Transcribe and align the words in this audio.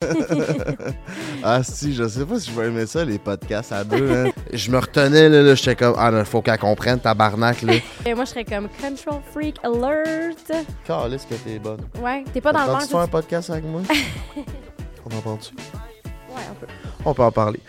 ah 1.42 1.60
si, 1.64 1.92
je 1.92 2.06
sais 2.06 2.24
pas 2.24 2.38
si 2.38 2.52
je 2.52 2.60
vais 2.60 2.68
aimer 2.68 2.86
ça, 2.86 3.04
les 3.04 3.18
podcasts 3.18 3.72
à 3.72 3.82
deux. 3.82 4.10
Hein. 4.12 4.30
Je 4.52 4.70
me 4.70 4.78
retenais, 4.78 5.28
là, 5.28 5.42
là 5.42 5.54
j'étais 5.56 5.74
comme, 5.74 5.96
ah 5.98 6.12
non, 6.12 6.24
faut 6.24 6.40
qu'elle 6.40 6.58
comprenne, 6.58 7.00
tabarnak, 7.00 7.62
là. 7.62 7.74
Et 8.06 8.14
moi, 8.14 8.24
je 8.24 8.30
serais 8.30 8.44
comme 8.44 8.68
Control 8.80 9.20
Freak 9.32 9.56
Alert. 9.64 10.66
Calisse 10.84 11.26
que 11.28 11.34
t'es 11.34 11.58
bonne. 11.58 11.80
Ouais, 12.00 12.22
t'es 12.32 12.40
pas 12.40 12.52
dans 12.52 12.78
le 12.78 12.82
Tu 12.82 12.88
faire 12.90 13.00
un 13.00 13.08
podcast 13.08 13.50
avec 13.50 13.64
moi? 13.64 13.82
On 15.04 15.16
entend-tu? 15.16 15.54
Ouais, 15.54 16.42
on 16.50 16.54
peut. 16.54 16.66
On 17.04 17.14
peut 17.14 17.22
en 17.22 17.32
parler. 17.32 17.60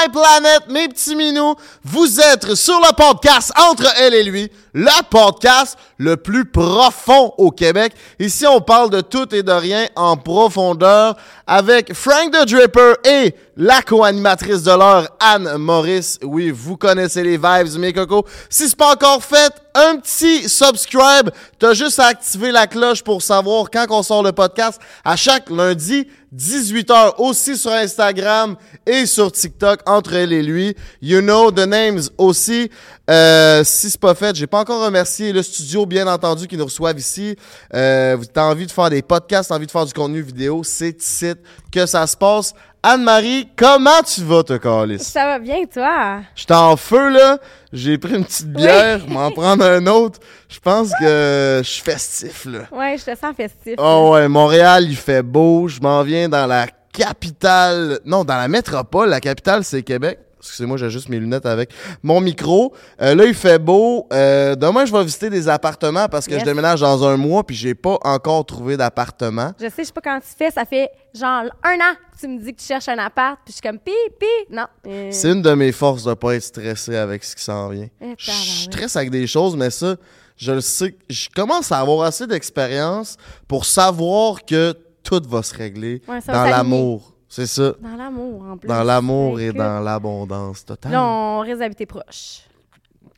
My 0.00 0.08
planet, 0.08 0.68
mes 0.68 0.88
petits 0.88 1.14
minous. 1.14 1.54
Vous 1.84 2.20
êtes 2.20 2.54
sur 2.54 2.78
le 2.80 2.94
podcast 2.94 3.52
Entre 3.70 3.86
elle 3.98 4.14
et 4.14 4.22
lui, 4.22 4.50
le 4.72 5.02
podcast 5.10 5.76
le 5.98 6.16
plus 6.16 6.44
profond 6.44 7.34
au 7.38 7.50
Québec. 7.50 7.92
Ici, 8.18 8.46
on 8.46 8.60
parle 8.60 8.90
de 8.90 9.00
tout 9.00 9.34
et 9.34 9.42
de 9.42 9.52
rien 9.52 9.86
en 9.96 10.16
profondeur 10.16 11.16
avec 11.46 11.92
Frank 11.92 12.32
the 12.32 12.46
Dripper 12.46 12.94
et 13.04 13.34
la 13.56 13.82
co-animatrice 13.82 14.62
de 14.62 14.70
l'heure, 14.70 15.08
Anne 15.18 15.56
Maurice. 15.56 16.18
Oui, 16.22 16.50
vous 16.50 16.76
connaissez 16.76 17.22
les 17.22 17.36
vibes, 17.36 17.78
mes 17.78 17.92
cocos. 17.92 18.24
Si 18.48 18.68
c'est 18.68 18.76
pas 18.76 18.92
encore 18.92 19.22
fait, 19.22 19.52
un 19.74 19.96
petit 19.96 20.48
subscribe. 20.48 21.30
T'as 21.58 21.74
juste 21.74 21.98
à 21.98 22.06
activer 22.06 22.52
la 22.52 22.66
cloche 22.66 23.02
pour 23.02 23.20
savoir 23.20 23.70
quand 23.70 23.86
on 23.90 24.02
sort 24.02 24.22
le 24.22 24.32
podcast 24.32 24.80
à 25.04 25.16
chaque 25.16 25.50
lundi, 25.50 26.06
18h, 26.36 27.14
aussi 27.18 27.56
sur 27.56 27.72
Instagram 27.72 28.56
et 28.86 29.06
sur 29.06 29.32
TikTok, 29.32 29.80
entre 29.86 30.14
elle 30.14 30.32
et 30.32 30.42
lui. 30.42 30.76
You 31.02 31.20
know 31.20 31.50
the 31.50 31.66
names 31.66 32.02
aussi. 32.18 32.70
Euh, 33.10 33.64
si 33.64 33.90
c'est 33.90 34.00
pas 34.00 34.14
fait, 34.14 34.36
j'ai 34.36 34.46
pas 34.46 34.60
encore 34.60 34.84
remercié 34.84 35.32
le 35.32 35.42
studio, 35.42 35.86
bien 35.86 36.06
entendu, 36.06 36.46
qui 36.46 36.56
nous 36.56 36.64
reçoivent 36.64 36.98
ici. 36.98 37.34
Euh, 37.74 38.16
avez 38.16 38.46
envie 38.46 38.66
de 38.66 38.70
faire 38.70 38.90
des 38.90 39.02
podcasts, 39.02 39.50
envie 39.50 39.66
de 39.66 39.70
faire 39.70 39.86
du 39.86 39.92
contenu 39.92 40.22
vidéo, 40.22 40.62
c'est 40.62 41.02
ici 41.02 41.32
que 41.72 41.86
ça 41.86 42.06
se 42.06 42.16
passe. 42.16 42.54
Anne-Marie, 42.82 43.46
comment 43.56 44.00
tu 44.02 44.22
vas, 44.22 44.42
te 44.42 44.56
Calis? 44.56 45.00
Ça 45.00 45.26
va 45.26 45.38
bien, 45.38 45.64
toi? 45.70 46.20
Je 46.34 46.40
suis 46.40 46.52
en 46.52 46.76
feu, 46.78 47.10
là. 47.10 47.36
J'ai 47.74 47.98
pris 47.98 48.14
une 48.14 48.24
petite 48.24 48.50
bière, 48.50 49.06
m'en 49.06 49.30
prendre 49.32 49.64
un 49.66 49.86
autre. 49.86 50.18
Je 50.48 50.58
pense 50.60 50.90
que 50.98 51.60
je 51.62 51.68
suis 51.68 51.82
festif, 51.82 52.46
là. 52.46 52.60
Ouais, 52.72 52.96
je 52.96 53.04
te 53.04 53.18
sens 53.18 53.36
festif. 53.36 53.74
Oh 53.76 54.12
ouais, 54.14 54.28
Montréal, 54.28 54.86
il 54.88 54.96
fait 54.96 55.22
beau. 55.22 55.68
Je 55.68 55.78
m'en 55.80 56.02
viens 56.02 56.30
dans 56.30 56.46
la 56.46 56.68
capitale. 56.92 58.00
Non, 58.06 58.24
dans 58.24 58.38
la 58.38 58.48
métropole. 58.48 59.10
La 59.10 59.20
capitale, 59.20 59.62
c'est 59.62 59.82
Québec. 59.82 60.18
Excusez-moi, 60.40 60.78
j'ai 60.78 60.90
juste 60.90 61.08
mes 61.08 61.18
lunettes 61.18 61.46
avec 61.46 61.70
mon 62.02 62.20
micro. 62.20 62.72
Euh, 63.00 63.14
là, 63.14 63.24
il 63.26 63.34
fait 63.34 63.58
beau. 63.58 64.06
Euh, 64.12 64.54
demain, 64.54 64.86
je 64.86 64.92
vais 64.92 65.04
visiter 65.04 65.28
des 65.28 65.48
appartements 65.48 66.08
parce 66.08 66.26
que 66.26 66.38
je 66.38 66.44
déménage 66.44 66.80
dans 66.80 67.04
un 67.06 67.16
mois 67.16 67.44
puis 67.44 67.54
j'ai 67.54 67.74
pas 67.74 67.98
encore 68.02 68.44
trouvé 68.46 68.76
d'appartement. 68.76 69.52
Je 69.60 69.66
sais, 69.68 69.74
je 69.78 69.84
sais 69.84 69.92
pas 69.92 70.00
quand 70.00 70.20
tu 70.20 70.34
fais. 70.36 70.50
Ça 70.50 70.64
fait 70.64 70.88
genre 71.14 71.44
un 71.62 71.74
an 71.74 71.94
que 72.12 72.20
tu 72.20 72.28
me 72.28 72.42
dis 72.42 72.54
que 72.54 72.60
tu 72.60 72.66
cherches 72.66 72.88
un 72.88 72.98
appart 72.98 73.38
puis 73.44 73.52
je 73.52 73.52
suis 73.52 73.62
comme 73.62 73.78
pi, 73.78 73.92
pi. 74.18 74.26
Non. 74.50 74.66
Euh. 74.86 75.08
C'est 75.12 75.30
une 75.30 75.42
de 75.42 75.52
mes 75.52 75.72
forces 75.72 76.04
de 76.04 76.14
pas 76.14 76.34
être 76.34 76.42
stressé 76.42 76.96
avec 76.96 77.22
ce 77.22 77.36
qui 77.36 77.42
s'en 77.42 77.68
vient. 77.68 77.88
Eh, 78.00 78.14
je 78.16 78.30
stresse 78.30 78.96
avec 78.96 79.10
des 79.10 79.26
choses, 79.26 79.56
mais 79.56 79.70
ça, 79.70 79.96
je 80.36 80.52
le 80.52 80.60
sais. 80.62 80.96
Je 81.10 81.28
commence 81.34 81.70
à 81.70 81.80
avoir 81.80 82.06
assez 82.06 82.26
d'expérience 82.26 83.18
pour 83.46 83.66
savoir 83.66 84.44
que 84.44 84.74
tout 85.02 85.22
va 85.28 85.42
se 85.42 85.54
régler 85.54 86.00
dans 86.26 86.44
l'amour. 86.44 87.09
C'est 87.32 87.46
ça. 87.46 87.74
Dans 87.80 87.94
l'amour, 87.96 88.42
en 88.42 88.56
plus. 88.56 88.66
Dans 88.66 88.82
l'amour 88.82 89.38
et 89.38 89.52
dans 89.52 89.78
l'abondance 89.78 90.64
totale. 90.64 90.90
Là, 90.90 91.04
on 91.04 91.38
risque 91.38 91.60
d'habiter 91.60 91.86
proche. 91.86 92.40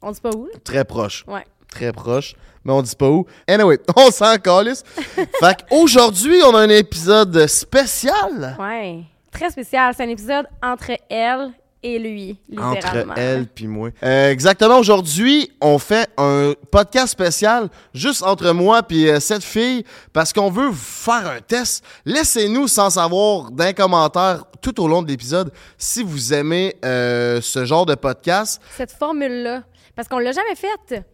On 0.02 0.10
dit 0.10 0.20
pas 0.20 0.30
où? 0.36 0.50
Très 0.62 0.84
proche. 0.84 1.24
Ouais. 1.26 1.46
Très 1.70 1.92
proche, 1.92 2.34
mais 2.62 2.72
on 2.74 2.82
dit 2.82 2.94
pas 2.94 3.08
où. 3.08 3.24
Anyway, 3.48 3.78
on 3.96 4.10
s'en 4.10 4.36
calisse. 4.36 4.84
fait 4.84 5.64
qu'aujourd'hui, 5.66 6.42
on 6.44 6.54
a 6.54 6.60
un 6.60 6.68
épisode 6.68 7.46
spécial. 7.46 8.54
Ouais. 8.60 9.04
Très 9.30 9.50
spécial. 9.50 9.94
C'est 9.96 10.04
un 10.04 10.08
épisode 10.10 10.46
entre 10.62 10.90
elle 11.08 11.50
et 11.82 11.98
lui, 11.98 12.38
littéralement. 12.48 13.12
Entre 13.12 13.18
elle 13.18 13.46
puis 13.46 13.66
moi. 13.66 13.90
Euh, 14.02 14.30
exactement. 14.30 14.78
Aujourd'hui, 14.78 15.50
on 15.60 15.78
fait 15.78 16.08
un 16.16 16.54
podcast 16.70 17.08
spécial 17.08 17.68
juste 17.92 18.22
entre 18.22 18.52
moi 18.52 18.82
puis 18.82 19.08
euh, 19.08 19.18
cette 19.20 19.42
fille 19.42 19.84
parce 20.12 20.32
qu'on 20.32 20.50
veut 20.50 20.70
faire 20.72 21.26
un 21.28 21.40
test. 21.40 21.84
Laissez-nous 22.04 22.68
sans 22.68 22.90
savoir 22.90 23.50
d'un 23.50 23.72
commentaire 23.72 24.44
tout 24.60 24.80
au 24.80 24.86
long 24.86 25.02
de 25.02 25.08
l'épisode 25.08 25.52
si 25.76 26.02
vous 26.02 26.32
aimez 26.32 26.76
euh, 26.84 27.40
ce 27.40 27.64
genre 27.64 27.86
de 27.86 27.94
podcast. 27.94 28.60
Cette 28.76 28.92
formule-là. 28.92 29.64
Parce 29.96 30.08
qu'on 30.08 30.18
l'a 30.18 30.32
jamais 30.32 30.54
faite. 30.54 31.04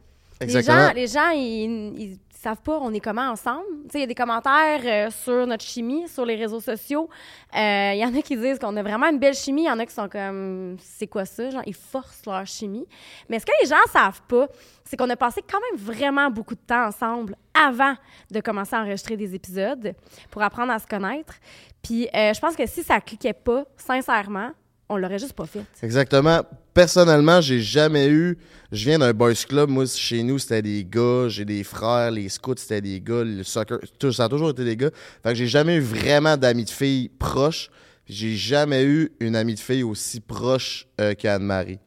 Exactement. 0.40 0.92
Les 0.94 1.06
gens, 1.06 1.30
les 1.30 1.34
gens 1.34 1.98
ils 1.98 2.18
savent 2.38 2.62
pas 2.62 2.78
on 2.80 2.92
est 2.92 3.00
comment 3.00 3.30
ensemble. 3.30 3.66
Il 3.92 4.00
y 4.00 4.02
a 4.02 4.06
des 4.06 4.14
commentaires 4.14 4.80
euh, 4.84 5.10
sur 5.10 5.46
notre 5.46 5.64
chimie, 5.64 6.06
sur 6.08 6.24
les 6.24 6.36
réseaux 6.36 6.60
sociaux. 6.60 7.08
Il 7.52 7.58
euh, 7.58 7.94
y 7.94 8.04
en 8.04 8.14
a 8.14 8.22
qui 8.22 8.36
disent 8.36 8.58
qu'on 8.58 8.76
a 8.76 8.82
vraiment 8.82 9.06
une 9.06 9.18
belle 9.18 9.34
chimie. 9.34 9.62
Il 9.62 9.66
y 9.66 9.70
en 9.70 9.78
a 9.78 9.86
qui 9.86 9.94
sont 9.94 10.08
comme, 10.08 10.76
c'est 10.78 11.08
quoi 11.08 11.24
ça? 11.24 11.50
Genre, 11.50 11.62
ils 11.66 11.74
forcent 11.74 12.24
leur 12.26 12.46
chimie. 12.46 12.86
Mais 13.28 13.40
ce 13.40 13.46
que 13.46 13.52
les 13.60 13.68
gens 13.68 13.76
savent 13.92 14.22
pas, 14.28 14.46
c'est 14.84 14.96
qu'on 14.96 15.10
a 15.10 15.16
passé 15.16 15.42
quand 15.50 15.58
même 15.72 15.80
vraiment 15.80 16.30
beaucoup 16.30 16.54
de 16.54 16.60
temps 16.60 16.86
ensemble 16.86 17.34
avant 17.54 17.94
de 18.30 18.40
commencer 18.40 18.76
à 18.76 18.82
enregistrer 18.82 19.16
des 19.16 19.34
épisodes 19.34 19.94
pour 20.30 20.42
apprendre 20.42 20.72
à 20.72 20.78
se 20.78 20.86
connaître. 20.86 21.34
Puis 21.82 22.08
euh, 22.14 22.32
je 22.32 22.40
pense 22.40 22.54
que 22.54 22.66
si 22.66 22.84
ça 22.84 23.00
cliquait 23.00 23.32
pas, 23.32 23.64
sincèrement, 23.76 24.52
on 24.88 24.96
l'aurait 24.96 25.18
juste 25.18 25.34
pas 25.34 25.46
fait. 25.46 25.64
Exactement. 25.82 26.42
Personnellement, 26.72 27.40
j'ai 27.40 27.60
jamais 27.60 28.08
eu. 28.08 28.38
Je 28.72 28.84
viens 28.84 28.98
d'un 28.98 29.12
boys 29.12 29.34
club. 29.34 29.68
Moi, 29.68 29.86
chez 29.86 30.22
nous, 30.22 30.38
c'était 30.38 30.62
des 30.62 30.84
gars. 30.84 31.28
J'ai 31.28 31.44
des 31.44 31.62
frères. 31.64 32.10
Les 32.10 32.28
scouts, 32.28 32.56
c'était 32.56 32.80
des 32.80 33.00
gars. 33.00 33.24
Le 33.24 33.42
soccer, 33.42 33.78
ça 34.12 34.24
a 34.24 34.28
toujours 34.28 34.50
été 34.50 34.64
des 34.64 34.76
gars. 34.76 34.90
Fait 35.22 35.30
que 35.30 35.34
j'ai 35.34 35.46
jamais 35.46 35.76
eu 35.76 35.80
vraiment 35.80 36.36
d'amis 36.36 36.64
de 36.64 36.70
filles 36.70 37.10
proches. 37.10 37.70
J'ai 38.06 38.36
jamais 38.36 38.84
eu 38.84 39.12
une 39.20 39.36
amie 39.36 39.54
de 39.54 39.60
fille 39.60 39.82
aussi 39.82 40.20
proche 40.20 40.86
euh, 41.00 41.14
qu'Anne-Marie. 41.14 41.78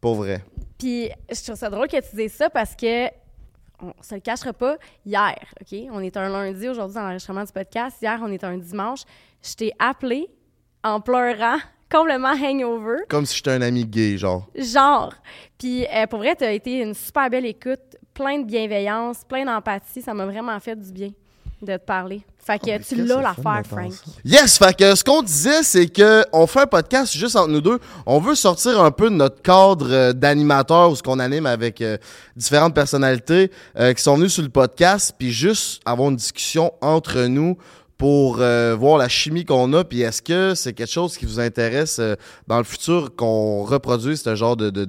Pour 0.00 0.14
vrai. 0.14 0.42
Puis, 0.78 1.10
je 1.30 1.42
trouve 1.44 1.56
ça 1.56 1.68
drôle 1.68 1.88
que 1.88 2.00
tu 2.08 2.16
dises 2.16 2.32
ça 2.32 2.48
parce 2.48 2.74
que 2.74 3.08
on 3.82 3.92
se 4.02 4.14
le 4.14 4.20
cachera 4.20 4.52
pas, 4.52 4.76
hier, 5.06 5.38
OK? 5.60 5.78
On 5.90 6.00
est 6.00 6.16
un 6.16 6.28
lundi 6.28 6.68
aujourd'hui 6.68 6.94
dans 6.94 7.02
l'enregistrement 7.02 7.44
du 7.44 7.52
podcast. 7.52 7.96
Hier, 8.00 8.18
on 8.22 8.30
est 8.30 8.44
un 8.44 8.58
dimanche. 8.58 9.00
Je 9.42 9.54
t'ai 9.54 9.72
appelé 9.78 10.28
en 10.82 11.00
pleurant 11.00 11.58
complètement 11.90 12.32
hangover. 12.32 12.98
Comme 13.08 13.26
si 13.26 13.36
j'étais 13.36 13.50
un 13.50 13.62
ami 13.62 13.84
gay, 13.84 14.16
genre. 14.16 14.46
Genre. 14.54 15.12
Puis 15.58 15.86
euh, 15.86 16.06
pour 16.06 16.20
vrai, 16.20 16.36
tu 16.36 16.44
as 16.44 16.52
été 16.52 16.80
une 16.80 16.94
super 16.94 17.28
belle 17.28 17.46
écoute, 17.46 17.80
plein 18.14 18.38
de 18.38 18.44
bienveillance, 18.44 19.18
plein 19.28 19.44
d'empathie. 19.44 20.00
Ça 20.00 20.14
m'a 20.14 20.26
vraiment 20.26 20.58
fait 20.60 20.76
du 20.76 20.92
bien 20.92 21.10
de 21.60 21.76
te 21.76 21.84
parler. 21.84 22.22
Fait 22.38 22.58
que 22.58 22.70
oh, 22.74 22.82
tu 22.88 22.94
l'as 22.94 23.20
l'affaire, 23.20 23.62
Frank. 23.68 23.92
Yes, 24.24 24.56
fait 24.56 24.74
que 24.74 24.94
ce 24.94 25.04
qu'on 25.04 25.20
disait, 25.20 25.62
c'est 25.62 25.88
que 25.88 26.24
on 26.32 26.46
fait 26.46 26.60
un 26.60 26.66
podcast 26.66 27.14
juste 27.14 27.36
entre 27.36 27.50
nous 27.50 27.60
deux. 27.60 27.78
On 28.06 28.18
veut 28.18 28.34
sortir 28.34 28.82
un 28.82 28.90
peu 28.90 29.10
de 29.10 29.14
notre 29.14 29.42
cadre 29.42 29.92
euh, 29.92 30.12
d'animateur 30.14 30.90
où 30.90 30.96
ce 30.96 31.02
qu'on 31.02 31.18
anime 31.18 31.44
avec 31.44 31.82
euh, 31.82 31.98
différentes 32.34 32.74
personnalités 32.74 33.50
qui 33.76 34.02
sont 34.02 34.16
venues 34.16 34.30
sur 34.30 34.42
le 34.42 34.48
podcast, 34.48 35.14
puis 35.18 35.30
juste 35.30 35.82
avoir 35.84 36.08
une 36.08 36.16
discussion 36.16 36.72
entre 36.80 37.26
nous 37.26 37.58
pour 38.00 38.38
euh, 38.40 38.74
voir 38.74 38.96
la 38.96 39.10
chimie 39.10 39.44
qu'on 39.44 39.74
a, 39.74 39.84
puis 39.84 40.00
est-ce 40.00 40.22
que 40.22 40.54
c'est 40.54 40.72
quelque 40.72 40.90
chose 40.90 41.18
qui 41.18 41.26
vous 41.26 41.38
intéresse 41.38 41.98
euh, 41.98 42.14
dans 42.46 42.56
le 42.56 42.64
futur 42.64 43.14
qu'on 43.14 43.62
reproduise 43.62 44.22
ce 44.22 44.34
genre 44.34 44.56
de, 44.56 44.70
de, 44.70 44.86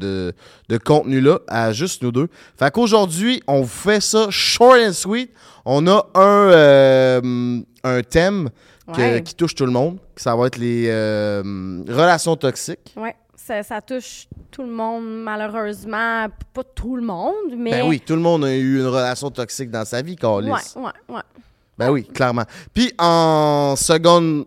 de, 0.70 0.78
contenu-là 0.78 1.40
à 1.50 1.74
juste 1.74 2.04
nous 2.04 2.14
deux? 2.14 2.30
Fait 2.58 2.72
qu'aujourd'hui, 2.72 3.44
on 3.48 3.66
fait 3.66 4.00
ça 4.00 4.28
short 4.30 4.80
and 4.80 4.94
sweet. 4.94 5.30
On 5.66 5.88
a 5.88 6.08
un, 6.16 6.52
euh, 6.52 7.60
un 7.84 8.02
thème 8.02 8.50
qui 9.26 9.36
touche 9.36 9.56
tout 9.56 9.66
le 9.66 9.74
monde. 9.74 9.98
Ça 10.16 10.34
va 10.38 10.48
être 10.48 10.58
les 10.58 10.90
relations 10.90 12.38
toxiques. 12.38 12.94
Ouais. 12.96 13.14
Ça, 13.36 13.64
ça, 13.64 13.82
touche 13.82 14.28
tout 14.52 14.62
le 14.62 14.72
monde, 14.72 15.04
malheureusement. 15.04 16.28
Pas 16.54 16.64
tout 16.64 16.96
le 16.96 17.02
monde, 17.02 17.56
mais. 17.58 17.72
Ben 17.72 17.88
oui, 17.88 18.00
tout 18.00 18.14
le 18.16 18.22
monde 18.22 18.46
a 18.46 18.56
eu 18.56 18.80
une 18.80 18.88
relation 18.88 19.32
toxique 19.32 19.70
dans 19.70 19.84
sa 19.84 20.02
vie, 20.02 20.16
Carlis. 20.16 20.52
Ouais, 20.52 20.60
ouais, 20.78 21.16
ouais. 21.16 21.22
Ben 21.82 21.90
oui, 21.90 22.04
clairement. 22.06 22.44
Puis 22.76 22.94
en 23.00 23.76
seconde 23.76 24.46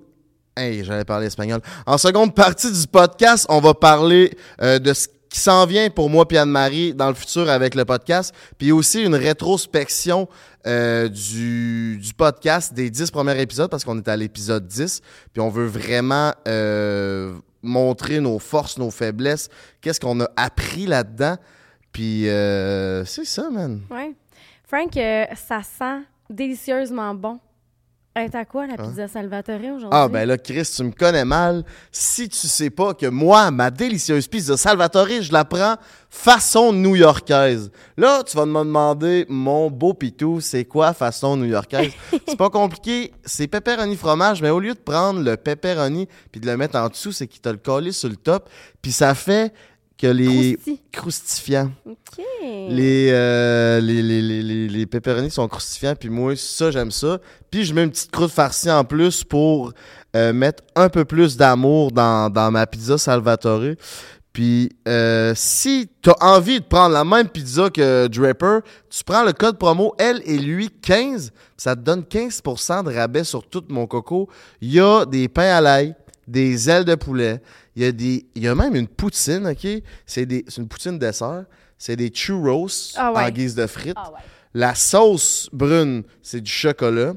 Hey, 0.57 0.85
j'allais 0.85 1.05
parler 1.05 1.27
espagnol. 1.27 1.61
En 1.85 1.99
seconde 1.99 2.33
partie 2.33 2.71
du 2.71 2.87
podcast, 2.87 3.45
on 3.49 3.59
va 3.59 3.75
parler 3.75 4.39
euh, 4.63 4.79
de 4.79 4.95
ce 4.95 5.09
qui 5.29 5.41
s'en 5.41 5.67
vient 5.67 5.91
pour 5.91 6.09
moi 6.09 6.25
et 6.31 6.39
Anne-Marie 6.39 6.95
dans 6.95 7.09
le 7.09 7.15
futur 7.15 7.51
avec 7.51 7.75
le 7.75 7.85
podcast, 7.85 8.33
puis 8.57 8.71
aussi 8.71 9.03
une 9.03 9.17
rétrospection 9.17 10.29
euh, 10.69 11.09
du, 11.09 11.99
podcast 12.17 12.73
des 12.73 12.89
dix 12.89 13.11
premiers 13.11 13.41
épisodes 13.41 13.69
parce 13.69 13.85
qu'on 13.85 13.99
est 13.99 14.07
à 14.07 14.17
l'épisode 14.17 14.69
10, 14.69 15.01
puis 15.33 15.41
on 15.41 15.49
veut 15.49 15.67
vraiment 15.67 16.33
euh, 16.47 17.35
montrer 17.61 18.21
nos 18.21 18.39
forces, 18.39 18.79
nos 18.79 18.93
faiblesses, 18.93 19.49
qu'est-ce 19.81 19.99
qu'on 19.99 20.21
a 20.21 20.31
appris 20.37 20.87
là-dedans. 20.87 21.37
Puis 21.91 22.27
c'est 22.27 23.25
ça, 23.25 23.51
man. 23.51 23.81
Ouais. 23.91 24.15
Frank, 24.69 24.93
ça 24.95 25.63
sent 25.65 26.05
délicieusement 26.31 27.15
bon. 27.15 27.41
Elle 28.17 28.27
est 28.27 28.37
à 28.37 28.45
quoi 28.45 28.69
la 28.69 28.77
pizza 28.77 29.09
Salvatore 29.09 29.57
aujourd'hui? 29.57 29.89
Ah, 29.91 30.07
ben 30.07 30.25
là, 30.25 30.39
Chris, 30.39 30.71
tu 30.77 30.85
me 30.85 30.93
connais 30.93 31.25
mal. 31.25 31.65
Si 31.91 32.29
tu 32.29 32.47
sais 32.47 32.71
pas 32.71 32.95
que 32.95 33.07
moi, 33.07 33.51
ma 33.51 33.73
délicieuse 33.73 34.29
pizza 34.29 34.57
Salvatore, 34.57 35.21
je 35.21 35.33
la 35.33 35.45
prends 35.45 35.75
façon 36.09 36.73
new-yorkaise. 36.73 37.73
Là, 37.97 38.23
tu 38.23 38.37
vas 38.37 38.47
me 38.47 38.61
demander, 38.61 39.27
mon 39.29 39.69
beau 39.69 39.95
pitou, 39.95 40.41
c'est 40.41 40.65
quoi 40.65 40.93
façon 40.93 41.37
new-yorkaise? 41.37 41.91
c'est 42.29 42.37
pas 42.37 42.51
compliqué. 42.51 43.13
C'est 43.25 43.49
pepperoni 43.49 43.97
fromage, 43.97 44.41
mais 44.43 44.51
au 44.51 44.61
lieu 44.61 44.75
de 44.75 44.79
prendre 44.79 45.21
le 45.21 45.37
pepperoni 45.37 46.07
puis 46.31 46.41
de 46.41 46.47
le 46.47 46.57
mettre 46.57 46.79
en 46.79 46.87
dessous, 46.87 47.11
c'est 47.11 47.27
qu'il 47.27 47.41
t'a 47.41 47.51
le 47.51 47.59
collé 47.59 47.91
sur 47.91 48.09
le 48.09 48.17
top. 48.17 48.49
Puis 48.81 48.93
ça 48.93 49.17
fait 49.17 49.53
que 49.99 50.07
les 50.07 50.59
Crousti. 50.93 51.57
OK. 51.87 52.25
Les, 52.69 53.09
euh, 53.11 53.81
les, 53.81 54.03
les, 54.03 54.23
les, 54.23 54.43
les, 54.43 54.69
les 54.69 54.87
pepperonis 54.87 55.31
sont 55.31 55.49
crustifiants, 55.49 55.95
puis 55.99 56.09
moi, 56.09 56.35
ça, 56.37 56.71
j'aime 56.71 56.91
ça. 56.91 57.19
Puis 57.51 57.65
je 57.65 57.75
mets 57.75 57.85
une 57.85 57.91
petite 57.91 58.11
croûte 58.11 58.31
farcie 58.31 58.71
en 58.71 58.85
plus 58.85 59.25
pour 59.25 59.73
euh, 60.17 60.33
mettre 60.33 60.63
un 60.77 60.89
peu 60.89 61.05
plus 61.05 61.37
d'amour 61.37 61.91
dans, 61.93 62.31
dans 62.31 62.51
ma 62.51 62.67
pizza 62.67 62.99
Salvatore. 62.99 63.75
Puis 64.33 64.69
euh, 64.89 65.33
si 65.37 65.89
tu 66.03 66.11
as 66.11 66.17
envie 66.21 66.61
de 66.61 66.65
prendre 66.65 66.93
la 66.93 67.05
même 67.05 67.29
pizza 67.29 67.71
que 67.71 68.09
Draper, 68.09 68.61
tu 68.91 69.05
prends 69.05 69.23
le 69.23 69.33
code 69.33 69.59
promo 69.59 69.95
elle 69.97 70.21
et 70.25 70.39
lui 70.39 70.71
15, 70.71 71.33
ça 71.57 71.77
te 71.77 71.81
donne 71.81 72.03
15% 72.03 72.85
de 72.85 72.95
rabais 72.95 73.23
sur 73.23 73.47
tout 73.49 73.63
mon 73.69 73.87
coco. 73.87 74.29
Il 74.61 74.73
y 74.73 74.81
a 74.81 75.05
des 75.05 75.29
pains 75.29 75.57
à 75.57 75.61
l'ail, 75.61 75.95
des 76.27 76.69
ailes 76.71 76.85
de 76.85 76.95
poulet, 76.95 77.41
il 77.77 77.83
y 77.83 77.87
a 77.87 77.93
des 77.93 78.27
il 78.35 78.43
y 78.43 78.49
a 78.49 78.55
même 78.55 78.75
une 78.75 78.89
poutine, 78.89 79.47
OK? 79.47 79.67
C'est 80.07 80.27
des 80.27 80.45
c'est 80.49 80.61
une 80.61 80.69
poutine 80.69 80.99
dessert, 80.99 81.45
c'est 81.79 81.97
des 81.97 82.11
churros 82.11 82.69
Ah 82.97 83.13
ouais. 83.13 83.25
en 83.25 83.31
guise 83.31 83.55
de 83.55 83.67
frites. 83.67 83.95
Ah 83.97 84.11
ouais. 84.13 84.19
La 84.55 84.75
sauce 84.75 85.49
brune, 85.53 86.05
c'est 86.23 86.41
du 86.41 86.51
chocolat. 86.51 87.15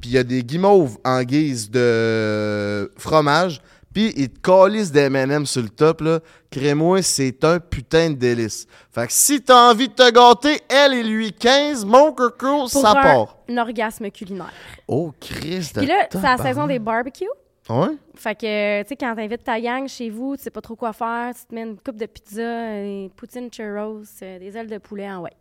Puis 0.00 0.10
il 0.10 0.12
y 0.12 0.18
a 0.18 0.24
des 0.24 0.42
guimauves 0.42 0.98
en 1.04 1.22
guise 1.22 1.70
de 1.70 2.90
fromage. 2.96 3.60
Puis 3.94 4.12
ils 4.16 4.30
te 4.30 4.40
calissent 4.40 4.90
des 4.90 5.00
M&M 5.02 5.44
sur 5.44 5.62
le 5.62 5.68
top, 5.68 6.00
là. 6.00 6.20
Crémois, 6.50 7.02
c'est 7.02 7.44
un 7.44 7.60
putain 7.60 8.08
de 8.10 8.14
délice. 8.14 8.66
Fait 8.90 9.06
que 9.06 9.12
si 9.12 9.42
t'as 9.42 9.70
envie 9.70 9.88
de 9.88 9.92
te 9.92 10.10
gâter, 10.10 10.60
elle 10.68 10.94
et 10.94 11.02
lui 11.02 11.32
15, 11.32 11.84
mon 11.84 12.10
coco, 12.12 12.68
ça 12.68 12.90
un, 12.90 12.94
part. 12.94 13.36
un 13.48 13.56
orgasme 13.58 14.10
culinaire. 14.10 14.50
Oh, 14.88 15.12
Christ 15.20 15.76
Puis 15.76 15.86
là, 15.86 16.06
c'est 16.10 16.22
la 16.22 16.38
saison 16.38 16.66
des 16.66 16.78
barbecues. 16.78 17.26
Ouais? 17.68 17.96
Fait 18.16 18.34
que, 18.34 18.82
tu 18.82 18.88
sais, 18.88 18.96
quand 18.96 19.14
t'invites 19.14 19.44
ta 19.44 19.60
gang 19.60 19.86
chez 19.86 20.10
vous, 20.10 20.36
tu 20.36 20.42
sais 20.42 20.50
pas 20.50 20.60
trop 20.60 20.74
quoi 20.74 20.92
faire, 20.92 21.32
tu 21.34 21.46
te 21.46 21.54
mets 21.54 21.62
une 21.62 21.76
coupe 21.78 21.96
de 21.96 22.06
pizza, 22.06 22.40
euh, 22.42 23.08
poutine 23.16 23.48
churros, 23.50 24.02
euh, 24.22 24.38
des 24.38 24.56
ailes 24.56 24.68
de 24.68 24.78
poulet 24.78 25.08
en 25.10 25.20
ouais. 25.20 25.32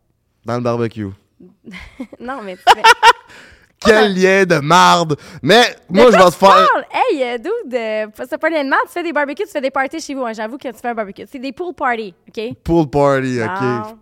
Dans 0.45 0.55
le 0.55 0.61
barbecue. 0.61 1.07
non, 2.19 2.41
mais 2.43 2.55
tu 2.55 2.63
fais... 2.73 2.83
Quel 3.83 4.13
lien 4.13 4.45
de 4.45 4.59
marde! 4.59 5.15
Mais 5.41 5.75
moi, 5.89 6.11
je 6.11 6.17
vais 6.17 6.25
te 6.25 6.31
faire... 6.35 6.67
Hey, 6.93 7.23
euh, 7.23 7.37
dude, 7.39 8.13
c'est 8.29 8.37
pas 8.37 8.49
lien 8.51 8.63
de 8.63 8.69
marde, 8.69 8.83
tu 8.85 8.91
fais 8.93 9.01
des 9.01 9.11
barbecues, 9.11 9.45
tu 9.45 9.49
fais 9.49 9.61
des 9.61 9.71
parties 9.71 9.99
chez 9.99 10.13
vous. 10.13 10.23
hein, 10.23 10.33
J'avoue 10.33 10.59
que 10.59 10.67
tu 10.67 10.77
fais 10.77 10.89
un 10.89 10.93
barbecue. 10.93 11.23
C'est 11.27 11.39
des 11.39 11.51
pool 11.51 11.73
parties, 11.73 12.13
OK? 12.27 12.55
Pool 12.63 12.87
party, 12.87 13.39
OK? 13.41 13.95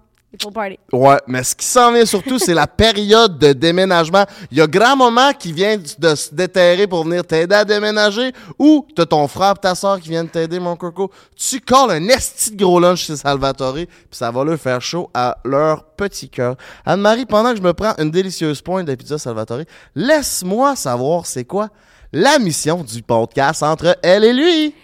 Ouais, 0.93 1.17
mais 1.25 1.43
ce 1.43 1.55
qui 1.55 1.65
s'en 1.65 1.91
vient 1.91 2.05
surtout, 2.05 2.37
c'est 2.37 2.53
la 2.53 2.67
période 2.67 3.39
de 3.39 3.51
déménagement. 3.51 4.25
Il 4.51 4.57
y 4.57 4.61
a 4.61 4.67
grand-maman 4.67 5.33
qui 5.33 5.51
vient 5.51 5.77
de 5.77 6.15
se 6.15 6.33
déterrer 6.33 6.85
pour 6.85 7.03
venir 7.03 7.25
t'aider 7.25 7.55
à 7.55 7.65
déménager 7.65 8.31
ou 8.59 8.85
t'as 8.95 9.07
ton 9.07 9.27
frère 9.27 9.55
ta 9.55 9.73
soeur 9.73 9.99
qui 9.99 10.09
viennent 10.09 10.29
t'aider, 10.29 10.59
mon 10.59 10.75
coco. 10.75 11.11
Tu 11.35 11.59
colles 11.61 11.91
un 11.91 12.07
esti 12.09 12.51
de 12.51 12.63
gros 12.63 12.79
lunch 12.79 13.05
chez 13.05 13.15
Salvatore 13.15 13.73
puis 13.73 13.87
ça 14.11 14.29
va 14.29 14.43
leur 14.43 14.59
faire 14.59 14.81
chaud 14.81 15.09
à 15.15 15.37
leur 15.43 15.83
petit 15.83 16.29
cœur. 16.29 16.55
Anne-Marie, 16.85 17.25
pendant 17.25 17.51
que 17.51 17.57
je 17.57 17.63
me 17.63 17.73
prends 17.73 17.95
une 17.97 18.11
délicieuse 18.11 18.61
pointe 18.61 18.85
de 18.85 18.93
pizza 18.93 19.17
Salvatore, 19.17 19.61
laisse-moi 19.95 20.75
savoir 20.75 21.25
c'est 21.25 21.45
quoi 21.45 21.69
la 22.13 22.39
mission 22.39 22.83
du 22.83 23.01
podcast 23.01 23.63
entre 23.63 23.97
elle 24.03 24.23
et 24.23 24.33
lui. 24.33 24.75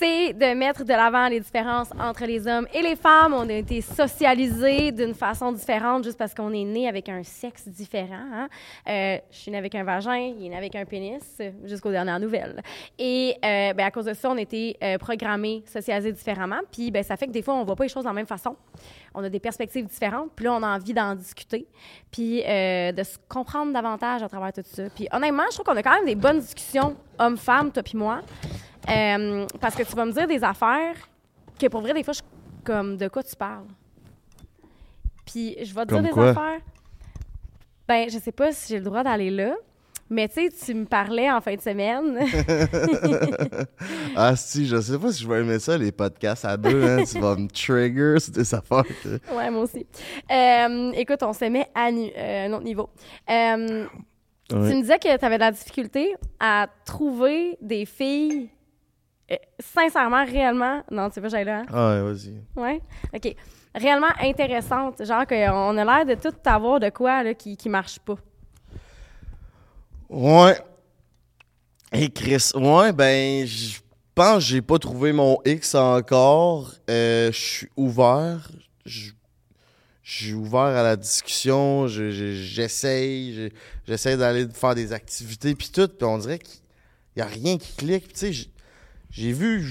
C'est 0.00 0.32
de 0.32 0.54
mettre 0.54 0.82
de 0.82 0.94
l'avant 0.94 1.28
les 1.28 1.40
différences 1.40 1.90
entre 2.00 2.24
les 2.24 2.46
hommes 2.46 2.66
et 2.72 2.80
les 2.80 2.96
femmes. 2.96 3.34
On 3.34 3.46
a 3.46 3.52
été 3.52 3.82
socialisés 3.82 4.92
d'une 4.92 5.12
façon 5.12 5.52
différente 5.52 6.04
juste 6.04 6.16
parce 6.16 6.32
qu'on 6.32 6.54
est 6.54 6.64
né 6.64 6.88
avec 6.88 7.10
un 7.10 7.22
sexe 7.22 7.68
différent. 7.68 8.24
hein. 8.32 8.48
Euh, 8.88 9.18
je 9.30 9.36
suis 9.36 9.50
né 9.50 9.58
avec 9.58 9.74
un 9.74 9.84
vagin, 9.84 10.16
il 10.16 10.46
est 10.46 10.48
né 10.48 10.56
avec 10.56 10.74
un 10.74 10.86
pénis, 10.86 11.42
jusqu'aux 11.64 11.90
dernières 11.90 12.18
nouvelles. 12.18 12.62
Et 12.98 13.36
euh, 13.44 13.74
ben, 13.74 13.86
à 13.86 13.90
cause 13.90 14.06
de 14.06 14.14
ça, 14.14 14.30
on 14.30 14.38
a 14.38 14.40
été 14.40 14.74
euh, 14.82 14.96
programmés, 14.96 15.62
socialisés 15.66 16.12
différemment. 16.12 16.60
Puis 16.72 16.90
ben, 16.90 17.02
ça 17.02 17.18
fait 17.18 17.26
que 17.26 17.32
des 17.32 17.42
fois, 17.42 17.54
on 17.56 17.64
voit 17.64 17.76
pas 17.76 17.84
les 17.84 17.90
choses 17.90 18.04
de 18.04 18.08
la 18.08 18.14
même 18.14 18.26
façon. 18.26 18.56
On 19.14 19.22
a 19.22 19.28
des 19.28 19.40
perspectives 19.40 19.86
différentes. 19.86 20.30
Puis 20.34 20.46
là, 20.46 20.54
on 20.54 20.62
a 20.62 20.76
envie 20.76 20.94
d'en 20.94 21.14
discuter. 21.14 21.66
Puis 22.10 22.38
de 22.38 23.02
se 23.02 23.18
comprendre 23.28 23.74
davantage 23.74 24.22
à 24.22 24.28
travers 24.30 24.52
tout 24.54 24.62
ça. 24.64 24.84
Puis 24.94 25.08
honnêtement, 25.12 25.44
je 25.50 25.56
trouve 25.56 25.66
qu'on 25.66 25.76
a 25.76 25.82
quand 25.82 25.94
même 25.94 26.06
des 26.06 26.14
bonnes 26.14 26.40
discussions, 26.40 26.96
hommes-femmes, 27.18 27.70
toi 27.70 27.82
puis 27.82 27.98
moi. 27.98 28.22
Euh, 28.90 29.46
parce 29.60 29.74
que 29.74 29.82
tu 29.82 29.94
vas 29.94 30.04
me 30.04 30.12
dire 30.12 30.26
des 30.26 30.42
affaires 30.42 30.94
que 31.58 31.66
pour 31.68 31.80
vrai, 31.80 31.92
des 31.94 32.02
fois, 32.02 32.12
je 32.12 32.18
suis 32.18 32.26
comme 32.64 32.96
de 32.96 33.08
quoi 33.08 33.22
tu 33.22 33.36
parles? 33.36 33.66
Puis 35.26 35.56
je 35.62 35.74
vais 35.74 35.86
te 35.86 35.90
Comme 35.94 36.02
dire 36.02 36.14
des 36.14 36.20
affaires. 36.20 36.60
Ben, 37.86 38.08
je 38.10 38.18
sais 38.18 38.32
pas 38.32 38.52
si 38.52 38.68
j'ai 38.72 38.78
le 38.78 38.84
droit 38.84 39.02
d'aller 39.02 39.30
là. 39.30 39.54
Mais 40.12 40.26
tu 40.28 40.34
sais, 40.34 40.48
tu 40.66 40.74
me 40.74 40.86
parlais 40.86 41.30
en 41.30 41.40
fin 41.40 41.54
de 41.54 41.60
semaine. 41.60 42.18
Ah 44.16 44.34
si, 44.36 44.66
je 44.66 44.80
sais 44.80 44.98
pas 44.98 45.12
si 45.12 45.22
je 45.22 45.28
vais 45.28 45.40
aimer 45.40 45.58
ça, 45.60 45.78
les 45.78 45.92
podcasts 45.92 46.44
à 46.44 46.56
deux, 46.56 46.82
hein. 46.84 47.04
tu 47.04 47.18
vas 47.20 47.36
me 47.36 47.46
trigger, 47.48 48.16
c'est 48.18 48.34
des 48.34 48.54
affaires 48.54 48.82
que... 49.02 49.08
ouais, 49.36 49.50
moi 49.50 49.62
aussi. 49.62 49.86
Euh, 50.30 50.92
écoute, 50.94 51.22
on 51.22 51.32
se 51.32 51.44
met 51.44 51.66
à 51.74 51.90
nu- 51.92 52.10
euh, 52.16 52.46
un 52.46 52.52
autre 52.54 52.64
niveau. 52.64 52.90
Euh, 53.30 53.86
Tu 54.48 54.56
me 54.56 54.80
disais 54.80 54.98
que 54.98 55.16
tu 55.16 55.24
avais 55.24 55.36
de 55.36 55.40
la 55.40 55.52
difficulté 55.52 56.14
à 56.40 56.66
trouver 56.84 57.56
des 57.60 57.86
filles 57.86 58.50
euh, 59.32 59.36
sincèrement, 59.58 60.24
réellement. 60.24 60.82
Non, 60.90 61.08
tu 61.08 61.14
sais 61.14 61.20
pas, 61.20 61.28
j'allais 61.28 61.44
là. 61.44 61.58
hein? 61.60 61.66
Ah 61.72 61.90
ouais, 62.02 62.12
vas-y. 62.12 62.40
Ouais? 62.56 62.80
OK. 63.14 63.36
Réellement 63.74 64.08
intéressantes. 64.20 65.04
Genre 65.04 65.26
qu'on 65.26 65.76
a 65.78 65.84
l'air 65.84 66.04
de 66.16 66.20
tout 66.20 66.34
avoir 66.44 66.80
de 66.80 66.88
quoi 66.90 67.22
là, 67.22 67.34
qui, 67.34 67.56
qui 67.56 67.68
marche 67.68 67.98
pas. 68.00 68.16
Ouais. 70.08 70.58
Et 71.92 72.10
Chris, 72.10 72.50
ouais, 72.54 72.92
ben, 72.92 73.46
je 73.46 73.78
pense 74.14 74.36
que 74.44 74.50
j'ai 74.50 74.62
pas 74.62 74.78
trouvé 74.78 75.12
mon 75.12 75.38
X 75.44 75.74
encore. 75.74 76.72
Euh, 76.88 77.30
Je 77.32 77.38
suis 77.38 77.68
ouvert. 77.76 78.48
Je 78.84 79.12
suis 80.02 80.32
ouvert 80.34 80.60
à 80.60 80.82
la 80.82 80.96
discussion. 80.96 81.86
Je- 81.86 82.10
je- 82.10 82.32
J'essaye. 82.34 83.34
je- 83.34 83.48
J'essaie 83.86 84.16
d'aller 84.16 84.46
faire 84.52 84.74
des 84.74 84.92
activités, 84.92 85.54
puis 85.54 85.70
tout. 85.72 85.86
Puis 85.88 86.04
on 86.06 86.18
dirait 86.18 86.38
qu'il 86.40 86.60
y 87.16 87.20
a 87.20 87.26
rien 87.26 87.58
qui 87.58 87.76
clique. 87.76 88.04
Puis 88.08 88.12
Tu 88.32 88.34
sais, 88.34 88.50
j'ai- 89.10 89.32
vu 89.32 89.64